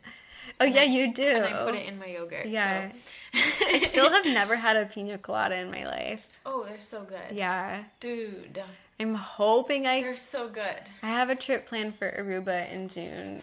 Oh 0.61 0.65
yeah, 0.65 0.83
you 0.83 1.13
do. 1.13 1.23
and 1.23 1.45
I 1.45 1.65
put 1.65 1.75
it 1.75 1.87
in 1.87 1.99
my 1.99 2.07
yogurt. 2.07 2.47
Yeah. 2.47 2.91
So. 2.91 3.41
I 3.67 3.79
still 3.81 4.11
have 4.11 4.25
never 4.25 4.57
had 4.57 4.77
a 4.77 4.87
pina 4.87 5.19
colada 5.19 5.57
in 5.57 5.71
my 5.71 5.87
life. 5.87 6.27
Oh, 6.45 6.65
they're 6.65 6.81
so 6.81 7.03
good. 7.03 7.33
Yeah. 7.33 7.85
Dude, 8.01 8.63
I'm 9.01 9.15
hoping 9.15 9.87
I 9.87 10.03
they're 10.03 10.15
so 10.15 10.49
good. 10.49 10.83
I 11.03 11.09
have 11.09 11.31
a 11.31 11.37
trip 11.37 11.67
planned 11.67 11.97
for 11.97 12.11
Aruba 12.11 12.71
in 12.73 12.89
June. 12.89 13.43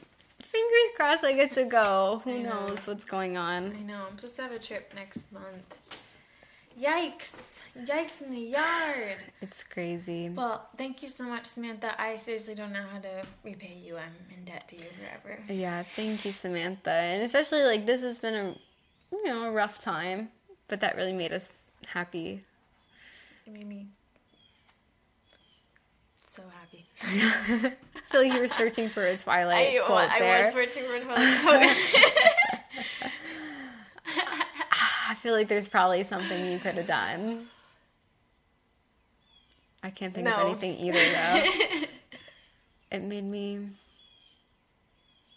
Fingers 0.51 0.95
crossed 0.95 1.23
I 1.23 1.33
get 1.33 1.53
to 1.53 1.65
go. 1.65 2.21
Who 2.23 2.39
know. 2.39 2.67
knows 2.67 2.87
what's 2.87 3.05
going 3.05 3.37
on? 3.37 3.75
I 3.75 3.81
know. 3.81 4.05
I'm 4.09 4.17
supposed 4.17 4.35
to 4.37 4.41
have 4.43 4.51
a 4.51 4.59
trip 4.59 4.93
next 4.95 5.23
month. 5.31 5.75
Yikes! 6.79 7.59
Yikes 7.77 8.21
in 8.21 8.31
the 8.31 8.39
yard. 8.39 9.17
It's 9.41 9.63
crazy. 9.63 10.29
Well, 10.29 10.67
thank 10.77 11.01
you 11.01 11.07
so 11.07 11.25
much, 11.25 11.45
Samantha. 11.45 11.99
I 11.99 12.17
seriously 12.17 12.55
don't 12.55 12.73
know 12.73 12.83
how 12.91 12.99
to 12.99 13.23
repay 13.43 13.77
you. 13.81 13.97
I'm 13.97 14.13
in 14.33 14.43
debt 14.43 14.67
to 14.69 14.75
you 14.75 14.85
forever. 14.99 15.39
Yeah, 15.47 15.83
thank 15.83 16.25
you, 16.25 16.31
Samantha. 16.31 16.91
And 16.91 17.23
especially 17.23 17.63
like 17.63 17.85
this 17.85 18.01
has 18.01 18.17
been 18.17 18.35
a 18.35 18.55
you 19.11 19.25
know, 19.25 19.43
a 19.45 19.51
rough 19.51 19.81
time, 19.81 20.29
but 20.67 20.81
that 20.81 20.95
really 20.95 21.13
made 21.13 21.31
us 21.31 21.49
happy. 21.87 22.43
It 23.45 23.53
made 23.53 23.67
me 23.67 23.87
so 26.35 26.43
happy. 26.59 26.83
I 27.01 27.73
feel 28.11 28.21
like 28.21 28.33
you 28.33 28.39
were 28.39 28.47
searching 28.47 28.89
for 28.89 29.05
a 29.05 29.15
Twilight 29.15 29.79
I, 29.81 29.85
quote 29.85 30.09
I 30.09 30.19
there. 30.19 30.43
was 30.45 30.53
searching 30.53 30.83
for 30.83 30.95
a 30.95 30.99
ah, 34.71 35.11
I 35.11 35.15
feel 35.15 35.33
like 35.33 35.47
there's 35.47 35.67
probably 35.67 36.03
something 36.03 36.51
you 36.51 36.59
could 36.59 36.75
have 36.75 36.87
done. 36.87 37.47
I 39.81 39.91
can't 39.91 40.13
think 40.13 40.27
of 40.27 40.39
anything 40.39 40.77
either 40.77 40.99
though. 40.99 41.43
it 42.91 43.03
made 43.03 43.23
me 43.23 43.69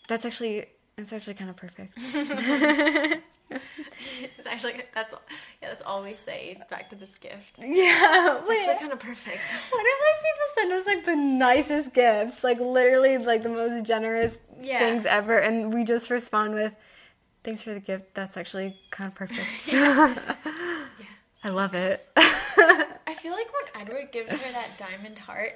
That's 0.08 0.24
actually 0.24 0.66
it's 0.96 1.12
actually 1.12 1.34
kind 1.34 1.50
of 1.50 1.56
perfect. 1.56 1.96
it's 3.50 4.46
actually 4.46 4.74
that's 4.94 5.14
yeah 5.62 5.68
that's 5.68 5.82
all 5.82 6.02
we 6.02 6.14
say. 6.14 6.60
Back 6.70 6.88
to 6.90 6.96
this 6.96 7.14
gift. 7.14 7.58
yeah. 7.58 8.38
It's 8.38 8.48
wait. 8.48 8.60
actually 8.60 8.78
kind 8.80 8.92
of 8.92 9.00
perfect. 9.00 9.40
What 9.70 9.86
if 9.86 9.98
like 10.06 10.22
people 10.24 10.48
send 10.56 10.72
us 10.72 10.86
like 10.86 11.04
the 11.04 11.16
nicest 11.16 11.92
gifts, 11.94 12.44
like 12.44 12.58
literally 12.60 13.18
like 13.18 13.42
the 13.42 13.48
most 13.48 13.84
generous 13.84 14.38
Yeah. 14.60 14.78
things 14.80 15.06
ever, 15.06 15.38
and 15.38 15.72
we 15.72 15.84
just 15.84 16.10
respond 16.10 16.54
with, 16.54 16.72
"Thanks 17.44 17.62
for 17.62 17.72
the 17.74 17.80
gift. 17.80 18.14
That's 18.14 18.36
actually 18.36 18.76
kind 18.90 19.08
of 19.08 19.14
perfect." 19.14 19.40
Yeah. 19.66 20.14
I 21.44 21.50
love 21.50 21.74
it. 21.74 22.06
I 22.16 23.14
feel 23.22 23.32
like 23.32 23.46
when 23.52 23.82
Edward 23.82 24.10
gives 24.12 24.36
her 24.36 24.52
that 24.52 24.70
diamond 24.76 25.18
heart, 25.18 25.52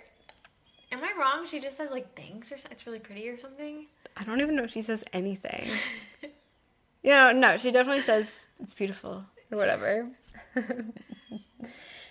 am 0.93 1.03
I 1.03 1.13
wrong? 1.19 1.47
She 1.47 1.59
just 1.61 1.77
says 1.77 1.91
like 1.91 2.15
thanks 2.17 2.51
or 2.53 2.57
something. 2.59 2.73
It's 2.73 2.87
really 2.87 2.99
pretty 3.01 3.29
or 3.29 3.37
something. 3.39 3.87
I 4.17 4.25
don't 4.25 4.41
even 4.41 4.55
know 4.57 4.63
if 4.65 4.71
she 4.71 4.83
says 4.83 5.03
anything. 5.13 5.69
You 7.03 7.11
know, 7.11 7.33
no, 7.33 7.57
she 7.57 7.71
definitely 7.71 8.03
says 8.03 8.31
it's 8.61 8.75
beautiful 8.75 9.25
or 9.51 9.59
whatever. 9.59 10.09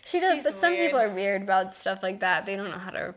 she 0.05 0.19
does, 0.19 0.35
She's 0.35 0.43
but 0.43 0.59
some 0.59 0.76
people 0.76 0.99
are 0.99 1.09
weird 1.09 1.41
about 1.43 1.76
stuff 1.76 1.99
like 2.03 2.19
that. 2.22 2.45
They 2.45 2.55
don't 2.55 2.69
know 2.72 2.77
how 2.77 2.91
to. 2.91 3.15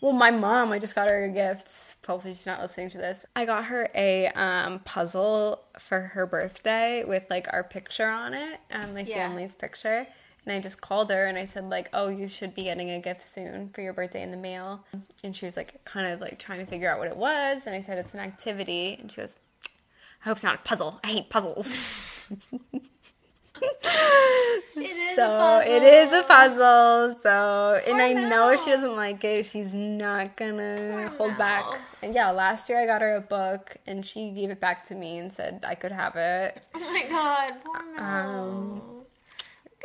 Well, 0.00 0.12
my 0.12 0.30
mom, 0.30 0.70
I 0.72 0.78
just 0.78 0.94
got 0.94 1.08
her 1.08 1.24
a 1.24 1.30
gift. 1.30 1.68
Hopefully, 2.06 2.34
she's 2.34 2.46
not 2.46 2.60
listening 2.60 2.90
to 2.90 2.98
this. 2.98 3.24
I 3.34 3.46
got 3.46 3.64
her 3.66 3.88
a 3.94 4.26
um, 4.28 4.80
puzzle 4.80 5.62
for 5.78 6.00
her 6.00 6.26
birthday 6.26 7.04
with 7.06 7.24
like 7.30 7.46
our 7.52 7.64
picture 7.64 8.08
on 8.08 8.34
it, 8.34 8.60
um, 8.72 8.92
my 8.94 9.00
Yeah. 9.00 9.26
family's 9.28 9.54
picture. 9.54 10.06
And 10.46 10.54
I 10.54 10.60
just 10.60 10.82
called 10.82 11.10
her 11.10 11.24
and 11.24 11.38
I 11.38 11.46
said 11.46 11.70
like, 11.70 11.88
"Oh, 11.94 12.08
you 12.08 12.28
should 12.28 12.54
be 12.54 12.64
getting 12.64 12.90
a 12.90 13.00
gift 13.00 13.22
soon 13.22 13.70
for 13.70 13.80
your 13.80 13.94
birthday 13.94 14.22
in 14.22 14.30
the 14.30 14.36
mail." 14.36 14.84
And 15.22 15.34
she 15.34 15.46
was 15.46 15.56
like, 15.56 15.82
kind 15.86 16.12
of 16.12 16.20
like 16.20 16.38
trying 16.38 16.58
to 16.58 16.66
figure 16.66 16.90
out 16.92 16.98
what 16.98 17.08
it 17.08 17.16
was. 17.16 17.62
And 17.64 17.74
I 17.74 17.80
said 17.80 17.96
it's 17.96 18.12
an 18.12 18.20
activity, 18.20 18.98
and 19.00 19.10
she 19.10 19.22
goes, 19.22 19.38
"I 20.24 20.28
hope 20.28 20.38
it's 20.38 20.44
not 20.44 20.54
a 20.56 20.58
puzzle. 20.58 21.00
I 21.04 21.08
hate 21.08 21.28
puzzles." 21.30 21.68
It 24.76 24.96
is 24.96 25.16
so 25.16 25.24
a 25.24 25.38
puzzle. 25.38 25.72
it 25.72 25.82
is 25.82 26.12
a 26.12 26.22
puzzle. 26.24 27.16
So 27.22 27.80
and 27.86 27.94
Poor 27.94 28.00
I 28.00 28.12
know 28.12 28.56
she 28.56 28.70
doesn't 28.70 28.96
like 28.96 29.22
it, 29.24 29.46
she's 29.46 29.72
not 29.72 30.36
gonna 30.36 31.10
Poor 31.16 31.28
hold 31.28 31.38
back. 31.38 31.64
And 32.02 32.14
yeah, 32.14 32.30
last 32.30 32.68
year 32.68 32.80
I 32.80 32.86
got 32.86 33.00
her 33.00 33.16
a 33.16 33.20
book, 33.20 33.76
and 33.86 34.04
she 34.04 34.30
gave 34.32 34.50
it 34.50 34.60
back 34.60 34.86
to 34.88 34.94
me 34.94 35.18
and 35.18 35.32
said 35.32 35.64
I 35.66 35.74
could 35.74 35.92
have 35.92 36.16
it. 36.16 36.62
Oh 36.74 36.80
my 36.80 37.06
god, 37.08 37.54
poor 37.64 37.82
Mel. 37.94 38.04
Um, 38.04 39.03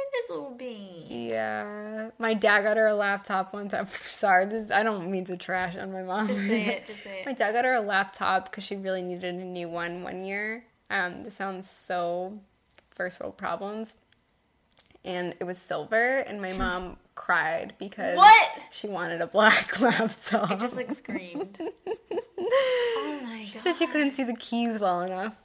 at 0.08 0.12
this 0.14 0.30
little 0.30 0.52
bean. 0.52 1.06
Yeah, 1.10 2.10
my 2.20 2.34
dad 2.34 2.62
got 2.64 2.78
her 2.78 2.88
a 2.88 2.96
laptop 2.96 3.54
once. 3.54 3.74
I'm 3.74 3.88
sorry, 4.04 4.46
this 4.46 4.72
I 4.72 4.84
don't 4.84 5.10
mean 5.12 5.26
to 5.26 5.38
trash 5.38 5.76
on 5.78 5.92
my 5.92 6.02
mom. 6.04 6.28
Just 6.28 6.42
say 6.42 6.66
it. 6.66 6.86
Just 6.88 7.04
say 7.04 7.20
it. 7.22 7.26
My 7.26 7.34
dad 7.34 7.52
got 7.54 7.66
her 7.66 7.74
a 7.76 7.82
laptop 7.82 8.50
because 8.50 8.64
she 8.64 8.76
really 8.76 9.02
needed 9.02 9.36
a 9.36 9.38
new 9.38 9.70
one 9.70 10.04
one 10.04 10.26
year. 10.26 10.64
Um, 10.90 11.24
this 11.24 11.36
sounds 11.36 11.70
so 11.70 12.40
first 12.96 13.20
world 13.20 13.38
problems. 13.38 13.96
And 15.06 15.34
it 15.40 15.46
was 15.46 15.58
silver, 15.58 16.18
and 16.20 16.42
my 16.42 16.52
mom 16.64 16.98
cried 17.16 17.74
because 17.80 18.18
What? 18.18 18.50
she 18.72 18.88
wanted 18.88 19.22
a 19.22 19.28
black 19.28 19.80
laptop. 19.80 20.52
I 20.52 20.56
just 20.56 20.76
like 20.76 20.92
screamed. 20.94 21.58
Oh 22.38 23.20
my 23.24 23.46
she 23.46 23.54
god. 23.54 23.64
said 23.64 23.78
she 23.78 23.88
couldn't 23.88 24.12
see 24.12 24.24
the 24.24 24.36
keys 24.36 24.80
well 24.80 25.02
enough. 25.02 25.36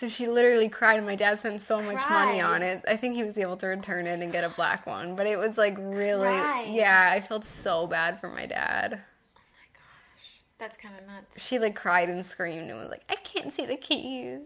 So 0.00 0.08
she 0.08 0.28
literally 0.28 0.70
cried, 0.70 0.96
and 0.96 1.04
my 1.06 1.14
dad 1.14 1.38
spent 1.40 1.60
so 1.60 1.82
much 1.82 2.00
money 2.08 2.40
on 2.40 2.62
it. 2.62 2.82
I 2.88 2.96
think 2.96 3.16
he 3.16 3.22
was 3.22 3.36
able 3.36 3.58
to 3.58 3.66
return 3.66 4.06
it 4.06 4.22
and 4.22 4.32
get 4.32 4.44
a 4.44 4.48
black 4.48 4.86
one, 4.86 5.14
but 5.14 5.26
it 5.26 5.36
was 5.36 5.58
like 5.58 5.76
really, 5.76 6.26
Cried. 6.26 6.70
yeah, 6.72 7.10
I 7.12 7.20
felt 7.20 7.44
so 7.44 7.86
bad 7.86 8.18
for 8.18 8.28
my 8.28 8.46
dad. 8.46 8.94
Oh 8.94 9.40
my 9.52 9.68
gosh, 9.74 10.40
that's 10.58 10.78
kind 10.78 10.94
of 10.98 11.06
nuts. 11.06 11.38
She 11.38 11.58
like 11.58 11.76
cried 11.76 12.08
and 12.08 12.24
screamed 12.24 12.70
and 12.70 12.78
was 12.80 12.88
like, 12.88 13.02
I 13.10 13.16
can't 13.16 13.52
see 13.52 13.66
the 13.66 13.76
keys. 13.76 14.40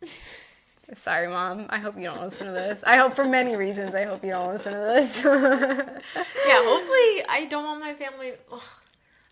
Sorry, 0.94 1.26
mom. 1.26 1.66
I 1.70 1.78
hope 1.78 1.96
you 1.96 2.04
don't 2.04 2.20
listen 2.22 2.46
to 2.46 2.52
this. 2.52 2.84
I 2.86 2.96
hope 2.96 3.16
for 3.16 3.24
many 3.24 3.56
reasons. 3.56 3.94
I 3.96 4.04
hope 4.04 4.24
you 4.24 4.30
don't 4.30 4.52
listen 4.52 4.72
to 4.74 4.78
this. 4.78 5.24
Yeah, 6.46 6.64
hopefully 6.64 7.24
I 7.28 7.46
don't 7.50 7.64
want 7.64 7.80
my 7.80 7.94
family. 7.94 8.32
Ugh, 8.52 8.60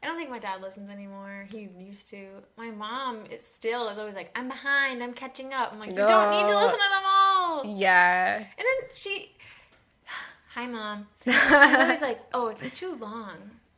I 0.02 0.06
don't 0.06 0.16
think 0.16 0.30
my 0.30 0.38
dad 0.38 0.62
listens 0.62 0.92
anymore. 0.92 1.46
He 1.50 1.68
used 1.78 2.08
to. 2.10 2.26
My 2.56 2.70
mom 2.70 3.24
is 3.30 3.44
still 3.44 3.88
is 3.88 3.98
always 3.98 4.14
like, 4.14 4.30
I'm 4.36 4.48
behind. 4.48 5.02
I'm 5.02 5.12
catching 5.12 5.52
up. 5.52 5.72
I'm 5.72 5.80
like, 5.80 5.90
you 5.90 5.96
don't 5.96 6.30
need 6.30 6.46
to 6.48 6.56
listen 6.56 6.78
to 6.78 6.84
them 6.90 7.02
all. 7.06 7.64
Yeah. 7.66 8.36
And 8.36 8.46
then 8.58 8.88
she, 8.94 9.32
hi 10.54 10.66
mom. 10.66 11.08
She's 11.24 11.34
always 11.34 12.00
like, 12.00 12.20
oh, 12.32 12.48
it's 12.48 12.78
too 12.78 12.94
long. 12.94 13.34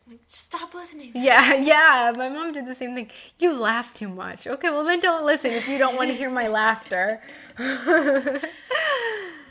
like, 0.08 0.26
just 0.28 0.44
stop 0.44 0.74
listening. 0.74 1.12
Yeah, 1.14 1.54
yeah. 1.60 2.12
My 2.14 2.28
mom 2.28 2.52
did 2.52 2.66
the 2.66 2.74
same 2.74 2.94
thing. 2.94 3.08
You 3.38 3.58
laugh 3.58 3.94
too 3.94 4.08
much. 4.08 4.46
Okay, 4.46 4.68
well 4.68 4.84
then 4.84 5.00
don't 5.00 5.24
listen 5.24 5.52
if 5.52 5.68
you 5.68 5.78
don't 5.78 5.96
want 5.96 6.10
to 6.10 6.14
hear 6.14 6.30
my 6.30 6.48
laughter. 6.48 7.22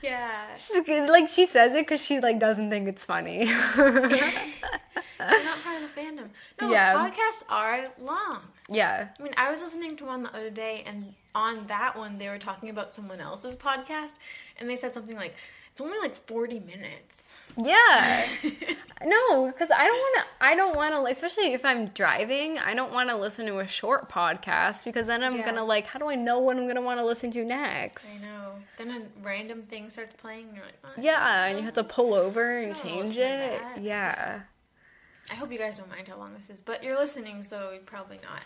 Yeah. 0.01 0.55
She's 0.57 1.09
like 1.09 1.27
she 1.27 1.45
says 1.45 1.75
it 1.75 1.85
because 1.85 2.01
she 2.01 2.21
like 2.21 2.39
doesn't 2.39 2.69
think 2.69 2.87
it's 2.87 3.03
funny. 3.03 3.51
You're 5.19 5.43
not 5.43 5.61
part 5.63 5.81
of 5.81 5.93
the 5.93 5.99
fandom. 6.01 6.29
No, 6.61 6.71
Yeah. 6.71 6.95
podcasts 6.95 7.43
are 7.49 7.85
long. 7.99 8.41
yeah, 8.69 9.09
I 9.19 9.23
mean, 9.23 9.33
I 9.37 9.49
was 9.51 9.61
listening 9.61 9.97
to 9.97 10.05
one 10.05 10.23
the 10.23 10.29
other 10.35 10.49
day, 10.49 10.83
and 10.85 11.13
on 11.35 11.67
that 11.67 11.97
one, 11.97 12.17
they 12.17 12.29
were 12.29 12.37
talking 12.39 12.69
about 12.69 12.93
someone 12.93 13.19
else's 13.19 13.55
podcast, 13.55 14.13
and 14.57 14.69
they 14.69 14.75
said 14.75 14.93
something 14.93 15.15
like, 15.15 15.35
"It's 15.71 15.81
only 15.81 15.97
like 15.99 16.13
forty 16.15 16.59
minutes." 16.59 17.35
yeah. 17.57 18.27
No, 19.05 19.45
because 19.47 19.71
I 19.71 19.85
don't 19.85 19.95
want 19.97 20.17
to. 20.17 20.23
I 20.45 20.55
don't 20.55 20.75
want 20.75 20.93
to, 20.93 21.09
especially 21.09 21.53
if 21.53 21.63
I'm 21.63 21.87
driving. 21.87 22.59
I 22.59 22.73
don't 22.73 22.91
want 22.91 23.07
to 23.09 23.15
listen 23.15 23.45
to 23.45 23.59
a 23.59 23.67
short 23.67 24.09
podcast 24.09 24.83
because 24.83 25.07
then 25.07 25.23
I'm 25.23 25.37
Yeah. 25.37 25.45
gonna 25.45 25.63
like. 25.63 25.85
How 25.87 25.99
do 25.99 26.07
I 26.09 26.15
know 26.15 26.39
what 26.39 26.57
I'm 26.57 26.67
gonna 26.67 26.81
want 26.81 26.99
to 26.99 27.05
listen 27.05 27.31
to 27.31 27.45
next? 27.45 28.05
I 28.21 28.25
know. 28.25 28.55
Then 28.77 28.91
a 28.91 29.25
random 29.25 29.61
thing 29.63 29.89
starts 29.89 30.13
playing, 30.17 30.47
and 30.47 30.55
you're 30.57 30.65
like, 30.65 30.75
"Oh, 30.83 30.89
Yeah, 30.97 31.45
and 31.45 31.57
you 31.57 31.63
have 31.63 31.75
to 31.75 31.83
pull 31.85 32.13
over 32.13 32.57
and 32.57 32.75
change 32.75 33.17
it. 33.17 33.61
Yeah. 33.79 34.41
I 35.31 35.35
hope 35.35 35.51
you 35.51 35.57
guys 35.59 35.77
don't 35.77 35.89
mind 35.89 36.07
how 36.07 36.17
long 36.17 36.33
this 36.33 36.49
is, 36.49 36.61
but 36.61 36.83
you're 36.83 36.97
listening, 36.97 37.43
so 37.43 37.77
probably 37.85 38.17
not. 38.23 38.41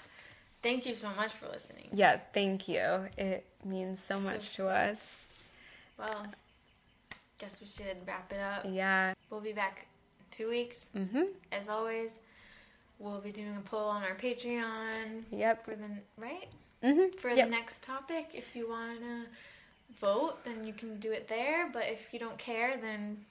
Thank 0.62 0.86
you 0.86 0.96
so 0.96 1.10
much 1.16 1.32
for 1.34 1.48
listening. 1.48 1.90
Yeah, 1.92 2.20
thank 2.34 2.68
you. 2.68 3.08
It 3.18 3.46
means 3.66 4.02
so 4.04 4.16
So- 4.16 4.22
much 4.22 4.56
to 4.56 4.68
us. 4.68 5.26
Well, 5.98 6.26
guess 7.38 7.60
we 7.62 7.68
should 7.68 8.06
wrap 8.08 8.32
it 8.32 8.40
up. 8.40 8.66
Yeah. 8.70 9.14
We'll 9.30 9.42
be 9.42 9.54
back 9.54 9.88
in 10.20 10.26
two 10.32 10.50
weeks. 10.50 10.90
Mhm. 10.96 11.34
As 11.52 11.70
always, 11.70 12.12
we'll 13.00 13.20
be 13.22 13.32
doing 13.32 13.56
a 13.58 13.62
poll 13.62 13.90
on 13.90 14.04
our 14.04 14.16
Patreon 14.16 15.26
Yep. 15.32 15.66
for 15.66 15.76
the 15.76 15.90
right 16.18 16.50
Mhm. 16.82 17.16
for 17.20 17.30
yep. 17.30 17.46
the 17.46 17.52
next 17.52 17.84
topic. 17.84 18.30
If 18.34 18.56
you 18.56 18.70
want 18.70 19.00
to 19.02 19.26
vote, 20.00 20.44
then 20.46 20.66
you 20.66 20.74
can 20.74 21.00
do 21.00 21.12
it 21.12 21.28
there. 21.28 21.68
But 21.70 21.88
if 21.88 22.14
you 22.14 22.20
don't 22.20 22.38
care, 22.38 22.78
then 22.78 23.26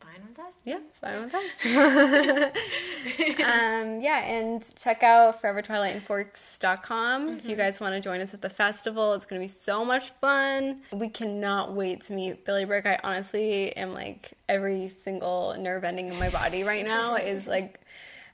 fine 0.00 0.22
with 0.28 0.38
us. 0.38 0.54
Yeah, 0.64 0.78
fine 1.00 1.24
with 1.24 1.34
us. 1.34 1.64
um, 3.40 4.00
yeah, 4.00 4.24
and 4.24 4.64
check 4.76 5.02
out 5.02 5.40
forevertwilightinforks.com 5.42 7.28
if 7.36 7.44
you 7.44 7.56
guys 7.56 7.80
want 7.80 7.94
to 7.94 8.00
join 8.00 8.20
us 8.20 8.34
at 8.34 8.42
the 8.42 8.50
festival. 8.50 9.12
It's 9.14 9.24
going 9.24 9.40
to 9.40 9.44
be 9.44 9.52
so 9.52 9.84
much 9.84 10.10
fun. 10.10 10.82
We 10.92 11.08
cannot 11.08 11.74
wait 11.74 12.02
to 12.04 12.12
meet 12.12 12.44
Billy 12.44 12.64
Burke. 12.64 12.86
I 12.86 12.98
honestly 13.02 13.76
am 13.76 13.92
like 13.92 14.32
every 14.48 14.88
single 14.88 15.54
nerve 15.58 15.84
ending 15.84 16.08
in 16.08 16.18
my 16.18 16.30
body 16.30 16.62
right 16.64 16.84
now 16.86 17.16
is 17.16 17.46
like 17.46 17.80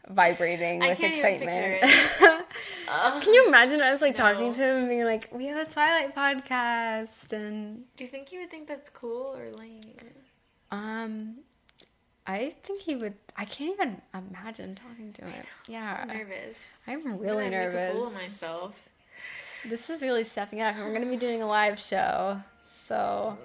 vibrating 0.09 0.83
I 0.83 0.91
with 0.91 0.99
can't 0.99 1.15
excitement. 1.15 1.83
Can 3.23 3.35
you 3.35 3.47
imagine 3.49 3.81
us 3.81 4.01
like 4.03 4.17
talking 4.17 4.53
to 4.53 4.61
him 4.63 4.77
and 4.79 4.89
being 4.89 5.05
like, 5.05 5.29
"We 5.33 5.47
have 5.47 5.67
a 5.67 5.71
Twilight 5.71 6.15
podcast," 6.15 7.33
and 7.33 7.85
Do 7.97 8.05
you 8.05 8.11
think 8.11 8.33
you 8.33 8.41
would 8.41 8.51
think 8.51 8.69
that's 8.69 8.91
cool 8.91 9.35
or 9.37 9.51
lame? 9.53 9.81
um, 10.71 11.37
I 12.27 12.55
think 12.63 12.81
he 12.81 12.95
would. 12.97 13.15
I 13.37 13.45
can't 13.45 13.73
even 13.75 14.01
imagine 14.15 14.75
talking 14.77 15.13
to 15.15 15.25
him. 15.25 15.45
Yeah, 15.67 16.01
I'm 16.03 16.09
nervous. 16.17 16.57
I'm 16.87 17.03
really 17.05 17.13
I'm 17.15 17.21
really 17.21 17.45
gonna 17.51 17.69
Make 17.71 17.75
a 17.91 17.93
fool 17.93 18.05
nervous. 18.05 18.17
of 18.17 18.23
myself. 18.31 18.81
This 19.69 19.91
is 19.91 20.03
really 20.03 20.25
stepping 20.25 20.61
up, 20.61 20.77
we're 20.77 20.93
gonna 20.93 21.07
be 21.07 21.17
doing 21.17 21.41
a 21.43 21.47
live 21.47 21.79
show, 21.79 22.41
so 22.87 23.37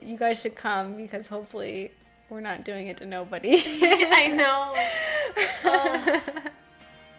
you 0.00 0.16
guys 0.16 0.40
should 0.40 0.54
come 0.54 0.96
because 0.96 1.26
hopefully 1.26 1.90
we're 2.30 2.40
not 2.40 2.64
doing 2.64 2.86
it 2.88 2.96
to 2.98 3.06
nobody. 3.06 3.62
I 3.82 4.28
know. 4.28 4.74
Ugh. 5.64 6.20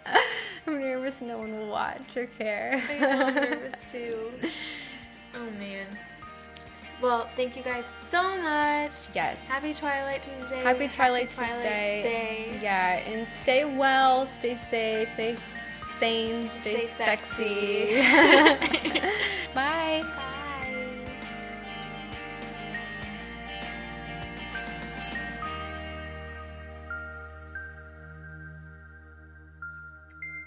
Oh. 0.05 0.21
I'm 0.65 0.79
nervous 0.79 1.19
no 1.21 1.37
one 1.39 1.57
will 1.57 1.67
watch 1.69 2.15
or 2.15 2.25
care. 2.27 2.81
I 2.89 2.97
know. 2.97 3.09
I'm 3.09 3.35
nervous 3.35 3.91
too. 3.91 4.31
Oh 5.35 5.49
man. 5.51 5.85
Well, 7.01 7.29
thank 7.35 7.55
you 7.55 7.63
guys 7.63 7.85
so 7.85 8.37
much. 8.37 8.91
Yes. 9.15 9.37
Happy 9.47 9.73
Twilight 9.73 10.23
Tuesday. 10.23 10.61
Happy 10.61 10.87
Twilight 10.89 11.29
Twilight 11.29 11.55
Tuesday. 11.55 12.01
Day. 12.03 12.59
Yeah, 12.61 12.97
and 12.97 13.27
stay 13.41 13.63
well, 13.63 14.25
stay 14.27 14.57
safe, 14.69 15.13
stay 15.13 15.35
sane, 15.99 16.49
stay, 16.59 16.87
Stay 16.87 16.87
sexy. 16.87 18.01
sexy. 18.03 18.99
Bye. 19.53 20.01
Bye. 20.03 20.35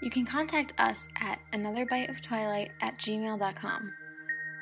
You 0.01 0.09
can 0.09 0.25
contact 0.25 0.73
us 0.77 1.07
at 1.21 1.39
anotherbiteoftwilight 1.53 2.69
at 2.81 2.97
gmail.com 2.99 3.93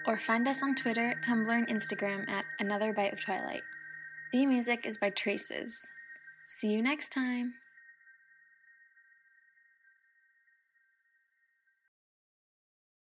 or 0.05 0.17
find 0.17 0.47
us 0.47 0.63
on 0.63 0.75
Twitter, 0.75 1.15
Tumblr, 1.23 1.49
and 1.49 1.67
Instagram 1.67 2.29
at 2.29 2.45
Another 2.59 2.93
Bite 2.93 3.13
of 3.13 3.19
Twilight. 3.19 3.63
The 4.31 4.45
music 4.45 4.85
is 4.85 4.97
by 4.97 5.09
Traces. 5.09 5.91
See 6.47 6.69
you 6.69 6.81
next 6.81 7.11
time. 7.11 7.53